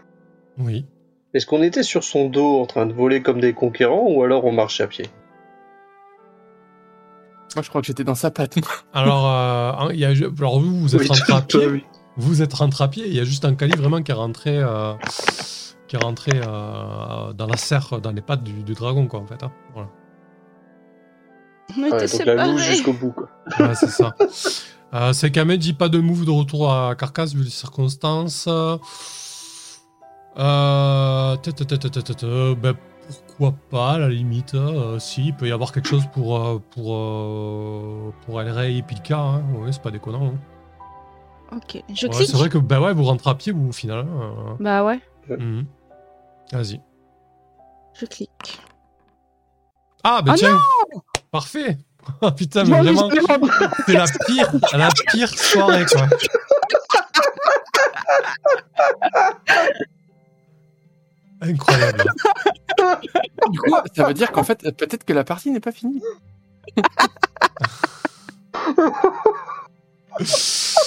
Oui. 0.58 0.86
est-ce 1.34 1.46
qu'on 1.46 1.62
était 1.62 1.84
sur 1.84 2.06
son 2.06 2.30
dos 2.30 2.62
en 2.62 2.66
train 2.66 2.86
de 2.86 2.94
voler 2.94 3.22
comme 3.22 3.42
des 3.42 3.52
conquérants 3.54 4.06
ou 4.08 4.24
alors 4.24 4.46
on 4.46 4.54
marchait 4.54 4.84
à 4.84 4.88
pied? 4.88 5.06
Moi, 7.56 7.64
je 7.64 7.70
crois 7.70 7.82
que 7.82 7.88
j'étais 7.88 8.04
dans 8.06 8.16
sa 8.16 8.32
patte. 8.32 8.56
Alors, 8.94 9.30
euh, 9.30 9.94
il 9.94 10.00
y 10.00 10.06
a, 10.06 10.10
alors 10.10 10.60
vous, 10.60 10.76
vous 10.82 10.96
êtes 10.96 11.02
Oui, 11.02 11.08
rentré 11.08 11.34
à 11.34 11.42
pied. 11.48 11.68
oui. 11.68 11.84
Vous 12.18 12.42
êtes 12.42 12.54
rentré 12.54 12.84
à 12.84 12.88
pied. 12.88 13.04
Il 13.08 13.14
y 13.14 13.20
a 13.20 13.24
juste 13.26 13.44
un 13.46 13.56
calife 13.56 13.78
vraiment 13.78 14.02
qui 14.02 14.12
est 14.12 14.16
rentré, 14.16 14.58
euh, 14.58 14.94
qui 15.88 15.96
est 15.98 16.00
rentré 16.00 16.32
euh, 16.34 17.34
dans 17.34 17.48
la 17.48 17.58
serre, 17.58 18.00
dans 18.02 18.12
les 18.12 18.22
pattes 18.22 18.44
du, 18.44 18.64
du 18.64 18.74
dragon, 18.74 19.08
quoi, 19.08 19.20
en 19.20 19.26
fait. 19.26 19.42
hein. 19.44 19.52
Voilà. 19.74 19.90
On 21.78 21.82
Ouais, 21.82 21.88
était 21.88 22.18
donc 22.18 22.26
la 22.26 22.46
séparés. 22.46 22.58
jusqu'au 22.58 22.94
bout. 22.94 23.12
Quoi. 23.12 23.30
Ouais, 23.60 23.76
c'est 23.76 23.88
ça. 23.90 24.16
Euh, 24.94 25.14
c'est 25.14 25.32
Kamed 25.32 25.60
dit 25.60 25.74
pas 25.74 25.90
de 25.90 26.00
move 26.00 26.26
de 26.26 26.32
retour 26.32 26.72
à 26.72 26.96
Carcasse 26.96 27.34
vu 27.34 27.44
les 27.44 27.50
circonstances. 27.50 28.48
Euh, 28.48 28.78
ben, 32.56 32.74
pourquoi 33.38 33.54
pas, 33.70 33.92
à 33.94 33.98
la 34.00 34.10
limite. 34.10 34.54
euh, 34.56 35.00
si, 35.00 35.28
il 35.28 35.34
peut 35.36 35.48
y 35.48 35.52
avoir 35.52 35.72
quelque 35.72 35.88
chose 35.88 36.06
pour, 36.14 36.38
euh, 36.40 36.62
pour, 36.72 36.94
euh, 36.96 38.12
pour 38.26 38.42
Elrey 38.42 38.76
et 38.76 38.82
Pilka. 38.82 39.18
Hein. 39.20 39.44
Ouais, 39.60 39.72
c'est 39.72 39.82
pas 39.82 39.92
déconnant. 39.92 40.28
hein. 40.28 40.40
Ok, 41.56 41.84
je 41.94 42.08
Ouais, 42.08 42.14
clique. 42.14 42.30
c'est 42.30 42.38
vrai 42.38 42.50
que 42.50 42.58
bah 42.58 42.82
ouais, 42.82 42.94
vous 42.94 43.04
rentrez 43.04 43.30
à 43.30 43.36
pied, 43.36 43.52
vous, 43.52 43.70
au 43.70 43.72
final. 43.72 44.00
hein. 44.00 44.58
Bah 44.60 44.84
ouais, 44.84 45.00
Mhm. 45.30 45.66
Vas-y. 46.52 46.80
je 47.94 48.06
clique. 48.06 48.60
Ah, 50.04 50.22
bah 50.22 50.34
Oh 50.36 50.38
tiens 50.38 50.58
Parfait 51.36 51.78
Ah 52.22 52.32
putain, 52.32 52.64
mais 52.64 52.80
vraiment, 52.80 53.10
c'est 53.86 53.94
la 53.94 54.06
pire, 54.26 54.50
la 54.72 54.88
pire 55.12 55.38
soirée, 55.38 55.86
quoi. 55.86 56.08
Incroyable. 61.42 62.04
Du 63.52 63.60
coup, 63.60 63.76
ça 63.94 64.08
veut 64.08 64.14
dire 64.14 64.32
qu'en 64.32 64.46
fait, 64.46 64.62
peut-être 64.78 65.04
que 65.04 65.12
la 65.12 65.26
partie 65.26 65.52
n'est 65.52 65.60
pas 65.60 65.74
finie. 65.74 66.02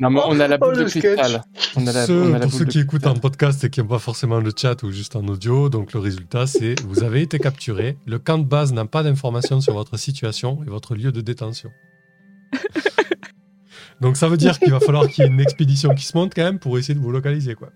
Non, 0.00 0.10
mais 0.10 0.20
on 0.26 0.40
a 0.40 0.48
la 0.48 0.58
boule 0.58 0.70
Oh, 0.72 0.76
de 0.78 0.82
le 0.82 0.88
sketch. 0.88 1.02
cristal. 1.16 1.42
On 1.76 1.86
a 1.86 1.92
la, 1.92 2.06
Ceux- 2.06 2.22
on 2.22 2.34
a 2.34 2.38
la 2.38 2.40
pour 2.40 2.50
boule 2.50 2.58
ceux 2.60 2.64
de 2.64 2.70
qui 2.70 2.78
écoutent 2.80 3.02
cristal. 3.02 3.12
en 3.18 3.20
podcast 3.20 3.62
et 3.64 3.70
qui 3.70 3.80
n'ont 3.80 3.86
pas 3.86 3.98
forcément 4.00 4.40
le 4.40 4.50
chat 4.56 4.82
ou 4.82 4.90
juste 4.90 5.14
en 5.16 5.26
audio, 5.28 5.68
donc 5.68 5.92
le 5.92 6.00
résultat 6.00 6.46
c'est 6.46 6.74
vous 6.86 7.04
avez 7.04 7.20
été 7.22 7.38
capturé, 7.38 7.96
le 8.06 8.18
camp 8.18 8.38
de 8.38 8.44
base 8.44 8.72
n'a 8.72 8.84
pas 8.84 9.02
d'informations 9.04 9.60
sur 9.60 9.74
votre 9.74 9.96
situation 9.98 10.60
et 10.66 10.70
votre 10.70 10.94
lieu 10.96 11.12
de 11.12 11.20
détention. 11.20 11.70
donc 14.00 14.16
ça 14.16 14.28
veut 14.28 14.36
dire 14.36 14.58
qu'il 14.58 14.72
va 14.72 14.80
falloir 14.80 15.06
qu'il 15.06 15.24
y 15.24 15.26
ait 15.28 15.30
une 15.30 15.40
expédition 15.40 15.94
qui 15.94 16.04
se 16.04 16.16
monte 16.16 16.32
quand 16.34 16.42
même 16.42 16.58
pour 16.58 16.78
essayer 16.78 16.94
de 16.94 17.00
vous 17.00 17.12
localiser 17.12 17.54
quoi. 17.54 17.68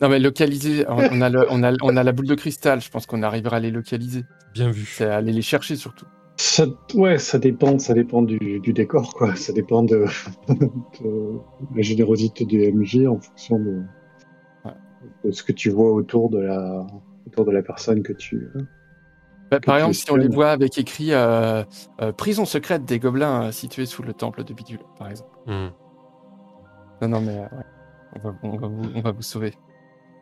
Non, 0.00 0.08
mais 0.08 0.18
localiser, 0.18 0.84
on 0.88 0.96
on 0.98 1.20
a, 1.20 1.30
le- 1.30 1.46
on, 1.50 1.62
a, 1.62 1.72
on 1.82 1.96
a 1.96 2.02
la 2.02 2.12
boule 2.12 2.26
de 2.26 2.34
cristal. 2.34 2.80
Je 2.80 2.90
pense 2.90 3.06
qu'on 3.06 3.22
arrivera 3.22 3.56
à 3.56 3.60
les 3.60 3.70
localiser. 3.70 4.24
Bien 4.52 4.70
vu. 4.70 4.84
C'est 4.92 5.04
aller 5.06 5.32
les 5.32 5.40
chercher 5.40 5.76
surtout. 5.76 6.04
Ça, 6.36 6.66
ouais, 6.94 7.18
ça 7.18 7.38
dépend, 7.38 7.78
ça 7.78 7.94
dépend 7.94 8.22
du, 8.22 8.58
du 8.60 8.72
décor, 8.72 9.14
quoi. 9.14 9.36
Ça 9.36 9.52
dépend 9.52 9.82
de, 9.82 10.04
de 10.48 11.38
la 11.74 11.82
générosité 11.82 12.44
du 12.44 12.72
MJ 12.72 13.06
en 13.06 13.20
fonction 13.20 13.58
de, 13.58 13.82
Ouais. 14.64 14.72
de 15.24 15.30
ce 15.30 15.42
que 15.42 15.52
tu 15.52 15.70
vois 15.70 15.92
autour 15.92 16.30
de 16.30 16.40
la, 16.40 16.86
autour 17.26 17.44
de 17.44 17.52
la 17.52 17.62
personne 17.62 18.02
que 18.02 18.12
tu. 18.12 18.48
Bah, 19.50 19.60
par 19.60 19.76
tu 19.76 19.80
exemple, 19.82 19.94
si 19.94 20.10
on 20.10 20.16
les 20.16 20.28
voit 20.28 20.50
avec 20.50 20.76
écrit 20.78 21.12
euh, 21.12 21.62
euh, 22.00 22.12
prison 22.12 22.44
secrète 22.44 22.84
des 22.84 22.98
gobelins 22.98 23.44
euh, 23.44 23.52
située 23.52 23.86
sous 23.86 24.02
le 24.02 24.12
temple 24.12 24.42
de 24.42 24.54
Bidule, 24.54 24.80
par 24.98 25.10
exemple. 25.10 25.30
Hmm. 25.46 25.68
Non, 27.02 27.08
non, 27.08 27.20
mais 27.20 27.36
euh, 27.38 27.42
ouais. 27.42 27.64
on, 28.16 28.18
va, 28.20 28.34
on 28.42 28.56
va 28.56 28.66
vous, 28.68 28.90
on 28.96 29.00
va 29.02 29.12
vous 29.12 29.22
sauver. 29.22 29.54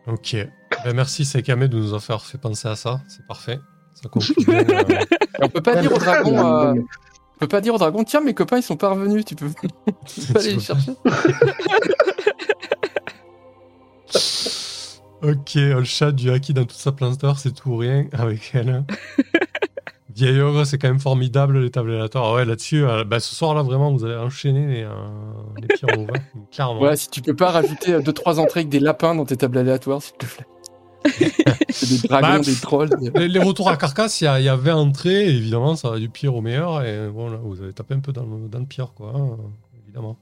Ok. 0.06 0.36
Ben, 0.84 0.94
merci 0.94 1.24
Sekame 1.24 1.68
de 1.68 1.78
nous 1.78 1.94
avoir 1.94 2.22
fait 2.26 2.38
penser 2.38 2.68
à 2.68 2.76
ça. 2.76 3.00
C'est 3.08 3.24
parfait. 3.26 3.58
Ça 3.94 4.08
euh, 4.48 4.98
on 5.42 5.48
peut 5.48 5.60
pas 5.62 5.76
dire 5.76 5.92
au 5.92 5.98
dragon. 5.98 6.36
euh, 6.38 6.74
on 6.74 7.38
peut 7.38 7.48
pas 7.48 7.60
dire 7.60 7.74
au 7.74 7.78
dragon, 7.78 8.04
tiens, 8.04 8.20
mes 8.20 8.34
copains, 8.34 8.58
ils 8.58 8.62
sont 8.62 8.76
pas 8.76 8.90
revenus. 8.90 9.24
Tu 9.24 9.34
peux, 9.36 9.48
tu 10.06 10.20
peux 10.32 10.38
aller 10.40 10.54
les 10.54 10.60
chercher. 10.60 10.92
Ok, 15.22 15.54
le 15.54 15.84
chat 15.84 16.10
du 16.10 16.30
haki 16.30 16.52
dans 16.52 16.62
toute 16.64 16.72
sa 16.72 16.90
planteur, 16.90 17.38
c'est 17.38 17.52
tout 17.52 17.70
ou 17.70 17.76
rien 17.76 18.06
avec 18.12 18.50
elle. 18.54 18.84
Vieille 20.14 20.40
ogre, 20.40 20.64
c'est 20.64 20.78
quand 20.78 20.88
même 20.88 20.98
formidable 20.98 21.60
les 21.60 21.70
tables 21.70 21.92
aléatoires. 21.92 22.24
Ah 22.26 22.34
Ouais, 22.34 22.44
là-dessus, 22.44 22.84
euh, 22.84 23.04
bah, 23.04 23.20
ce 23.20 23.32
soir-là, 23.34 23.62
vraiment, 23.62 23.92
vous 23.92 24.04
allez 24.04 24.16
enchaîner 24.16 24.66
les, 24.66 24.82
euh, 24.82 24.90
les 25.60 25.68
pires 25.68 25.96
moves. 25.96 26.08
hein. 26.14 26.40
Clairement. 26.50 26.80
Ouais, 26.80 26.96
si 26.96 27.08
tu 27.08 27.22
peux 27.22 27.36
pas 27.36 27.50
rajouter 27.52 27.98
2-3 28.00 28.38
entrées 28.40 28.60
avec 28.60 28.68
des 28.68 28.80
lapins 28.80 29.14
dans 29.14 29.24
tes 29.24 29.36
tables 29.36 29.58
aléatoires, 29.58 30.02
s'il 30.02 30.16
te 30.16 30.26
plaît. 30.26 30.44
C'est 31.70 32.02
des 32.02 32.08
dragons, 32.08 32.26
Bah, 32.28 32.38
des 32.40 32.54
trolls. 32.54 32.90
Les, 33.14 33.28
les 33.28 33.38
retours 33.40 33.68
à 33.68 33.76
carcasse, 33.76 34.20
il 34.20 34.24
y, 34.24 34.26
a- 34.26 34.38
il 34.40 34.44
y 34.44 34.48
a 34.48 34.56
20 34.56 34.74
entrées, 34.76 35.26
et 35.26 35.30
évidemment, 35.36 35.74
ça 35.76 35.90
va 35.90 35.98
du 35.98 36.08
pire 36.08 36.34
au 36.34 36.40
meilleur. 36.40 36.82
Et 36.84 37.08
bon, 37.08 37.28
là, 37.30 37.38
vous 37.42 37.60
avez 37.62 37.72
tapé 37.72 37.94
un 37.94 38.00
peu 38.00 38.12
dans 38.12 38.24
le, 38.24 38.48
dans 38.48 38.58
le 38.58 38.66
pire, 38.66 38.92
quoi, 38.94 39.12
hein, 39.14 39.36
évidemment. 39.84 40.16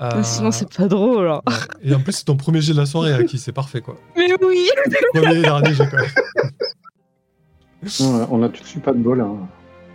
Euh, 0.00 0.22
Sinon, 0.22 0.50
c'est 0.50 0.72
pas 0.74 0.88
drôle. 0.88 1.28
hein. 1.28 1.42
ouais. 1.46 1.54
Et 1.90 1.94
en 1.94 2.00
plus, 2.00 2.12
c'est 2.12 2.24
ton 2.24 2.36
premier 2.36 2.60
jet 2.60 2.72
de 2.72 2.78
la 2.78 2.86
soirée, 2.86 3.12
Haki, 3.12 3.38
c'est 3.38 3.52
parfait, 3.52 3.80
quoi. 3.82 3.96
Mais 4.16 4.28
oui 4.42 4.68
Premier 5.12 5.38
et 5.38 5.42
dernier 5.42 5.74
jet, 5.74 5.88
quoi. 5.88 6.00
Ouais, 7.82 8.26
on 8.30 8.42
a 8.42 8.48
tous 8.48 8.76
eu 8.76 8.78
pas 8.78 8.92
de 8.92 8.98
bol. 8.98 9.20
Hein. 9.20 9.36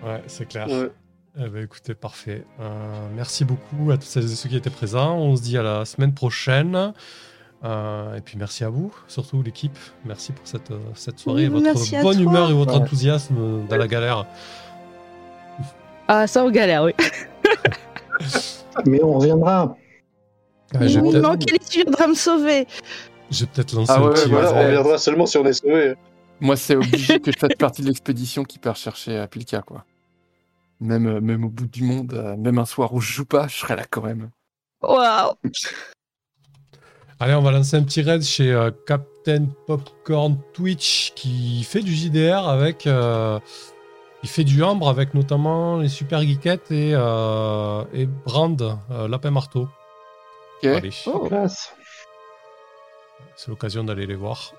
Ouais, 0.06 0.22
c'est 0.28 0.48
clair. 0.48 0.68
Ouais. 0.70 0.90
Eh 1.40 1.50
ben, 1.50 1.64
écoutez, 1.64 1.94
parfait. 1.94 2.44
Euh, 2.60 3.08
merci 3.16 3.46
beaucoup 3.46 3.92
à 3.92 3.98
tous 3.98 4.08
celles 4.08 4.26
et 4.26 4.36
ceux 4.36 4.50
qui 4.50 4.56
étaient 4.58 4.70
présents. 4.70 5.18
On 5.18 5.36
se 5.36 5.42
dit 5.42 5.58
à 5.58 5.64
la 5.64 5.86
semaine 5.86 6.14
prochaine. 6.14 6.94
Euh, 7.68 8.16
et 8.16 8.22
puis 8.22 8.38
merci 8.38 8.64
à 8.64 8.70
vous, 8.70 8.94
surtout 9.08 9.44
l'équipe. 9.44 9.78
Merci 10.06 10.32
pour 10.32 10.48
cette, 10.48 10.72
euh, 10.72 10.80
cette 10.96 11.20
soirée, 11.20 11.44
et 11.44 11.48
votre 11.50 11.64
Merci 11.66 11.96
bonne 12.02 12.14
toi. 12.14 12.22
humeur 12.24 12.50
et 12.50 12.54
votre 12.54 12.74
Ouais. 12.74 12.80
enthousiasme 12.82 13.68
dans 13.68 13.76
la 13.78 13.88
galère. 13.88 14.26
Ah, 16.08 16.26
ça, 16.28 16.46
on 16.46 16.50
galère, 16.52 16.84
oui. 16.84 16.94
Mais 18.86 19.04
on 19.04 19.18
reviendra. 19.20 19.76
Vais 20.74 20.86
oui, 20.98 21.12
peut-être 21.12 21.22
non, 21.24 21.38
Kelly, 21.38 21.60
tu 21.60 21.82
viendras 21.82 22.08
me 22.08 22.14
sauver? 22.14 22.68
je 23.32 23.42
vais 23.44 23.52
peut-être 23.54 23.74
lancer 23.74 23.92
Ah 23.94 24.00
un 24.00 24.04
ouais, 24.08 24.14
petit. 24.14 24.30
Voilà, 24.30 24.54
on 24.54 24.64
reviendra 24.64 24.98
seulement 24.98 25.26
si 25.26 25.38
on 25.38 25.46
est 25.46 25.54
sauvé. 25.54 25.96
Moi, 26.40 26.56
c'est 26.56 26.76
obligé 26.76 27.20
que 27.20 27.32
je 27.32 27.38
fasse 27.40 27.56
partie 27.58 27.82
de 27.82 27.88
l'expédition 27.88 28.44
qui 28.46 28.60
part 28.60 28.76
chercher 28.78 29.18
à 29.18 29.28
Pilka, 29.28 29.62
quoi. 29.62 29.84
Même, 30.80 31.08
euh, 31.08 31.20
même 31.22 31.44
au 31.44 31.50
bout 31.50 31.66
du 31.68 31.84
monde, 31.84 32.14
euh, 32.14 32.38
même 32.38 32.60
un 32.60 32.66
soir 32.66 32.94
où 32.94 33.02
je 33.02 33.12
joue 33.12 33.26
pas, 33.26 33.48
je 33.48 33.56
serai 33.58 33.76
là 33.76 33.84
quand 33.90 34.04
même. 34.04 34.30
Waouh 34.82 35.34
Allez, 37.20 37.34
on 37.34 37.42
va 37.42 37.52
lancer 37.52 37.76
un 37.78 37.84
petit 37.84 38.02
raid 38.04 38.22
chez 38.22 38.52
euh, 38.52 38.70
Captain 38.86 39.48
Popcorn 39.66 40.38
Twitch 40.54 41.14
qui 41.16 41.64
fait 41.64 41.82
du 41.82 41.94
JDR 41.96 42.48
avec. 42.48 42.86
euh, 42.86 43.40
il 44.24 44.30
fait 44.30 44.44
du 44.44 44.64
Ambre 44.64 44.90
avec 44.90 45.14
notamment 45.14 45.78
les 45.78 45.90
Super 45.90 46.22
Geekettes 46.22 46.72
et, 46.72 46.92
euh, 46.94 47.84
et 47.94 48.06
Brand, 48.08 48.78
euh, 48.92 49.08
Lapin 49.08 49.32
Marteau. 49.32 49.68
Ok. 50.58 50.66
Allez. 50.70 50.90
Oh. 51.06 51.20
Classe. 51.28 51.74
C'est 53.36 53.50
l'occasion 53.50 53.84
d'aller 53.84 54.06
les 54.08 54.16
voir. 54.16 54.54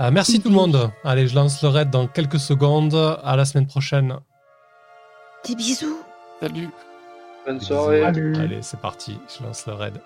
Euh, 0.00 0.10
merci 0.12 0.40
tout 0.40 0.48
le 0.48 0.54
monde. 0.54 0.90
Allez, 1.04 1.26
je 1.28 1.34
lance 1.34 1.62
le 1.62 1.68
raid 1.68 1.90
dans 1.90 2.06
quelques 2.06 2.38
secondes. 2.40 2.94
À 3.22 3.36
la 3.36 3.44
semaine 3.44 3.66
prochaine. 3.66 4.16
Des 5.46 5.54
bisous 5.54 5.98
Salut. 6.40 6.70
Bonne 7.46 7.60
soirée. 7.60 8.02
Salut. 8.02 8.36
Allez, 8.36 8.62
c'est 8.62 8.80
parti. 8.80 9.18
Je 9.36 9.44
lance 9.44 9.66
le 9.66 9.74
raid. 9.74 10.00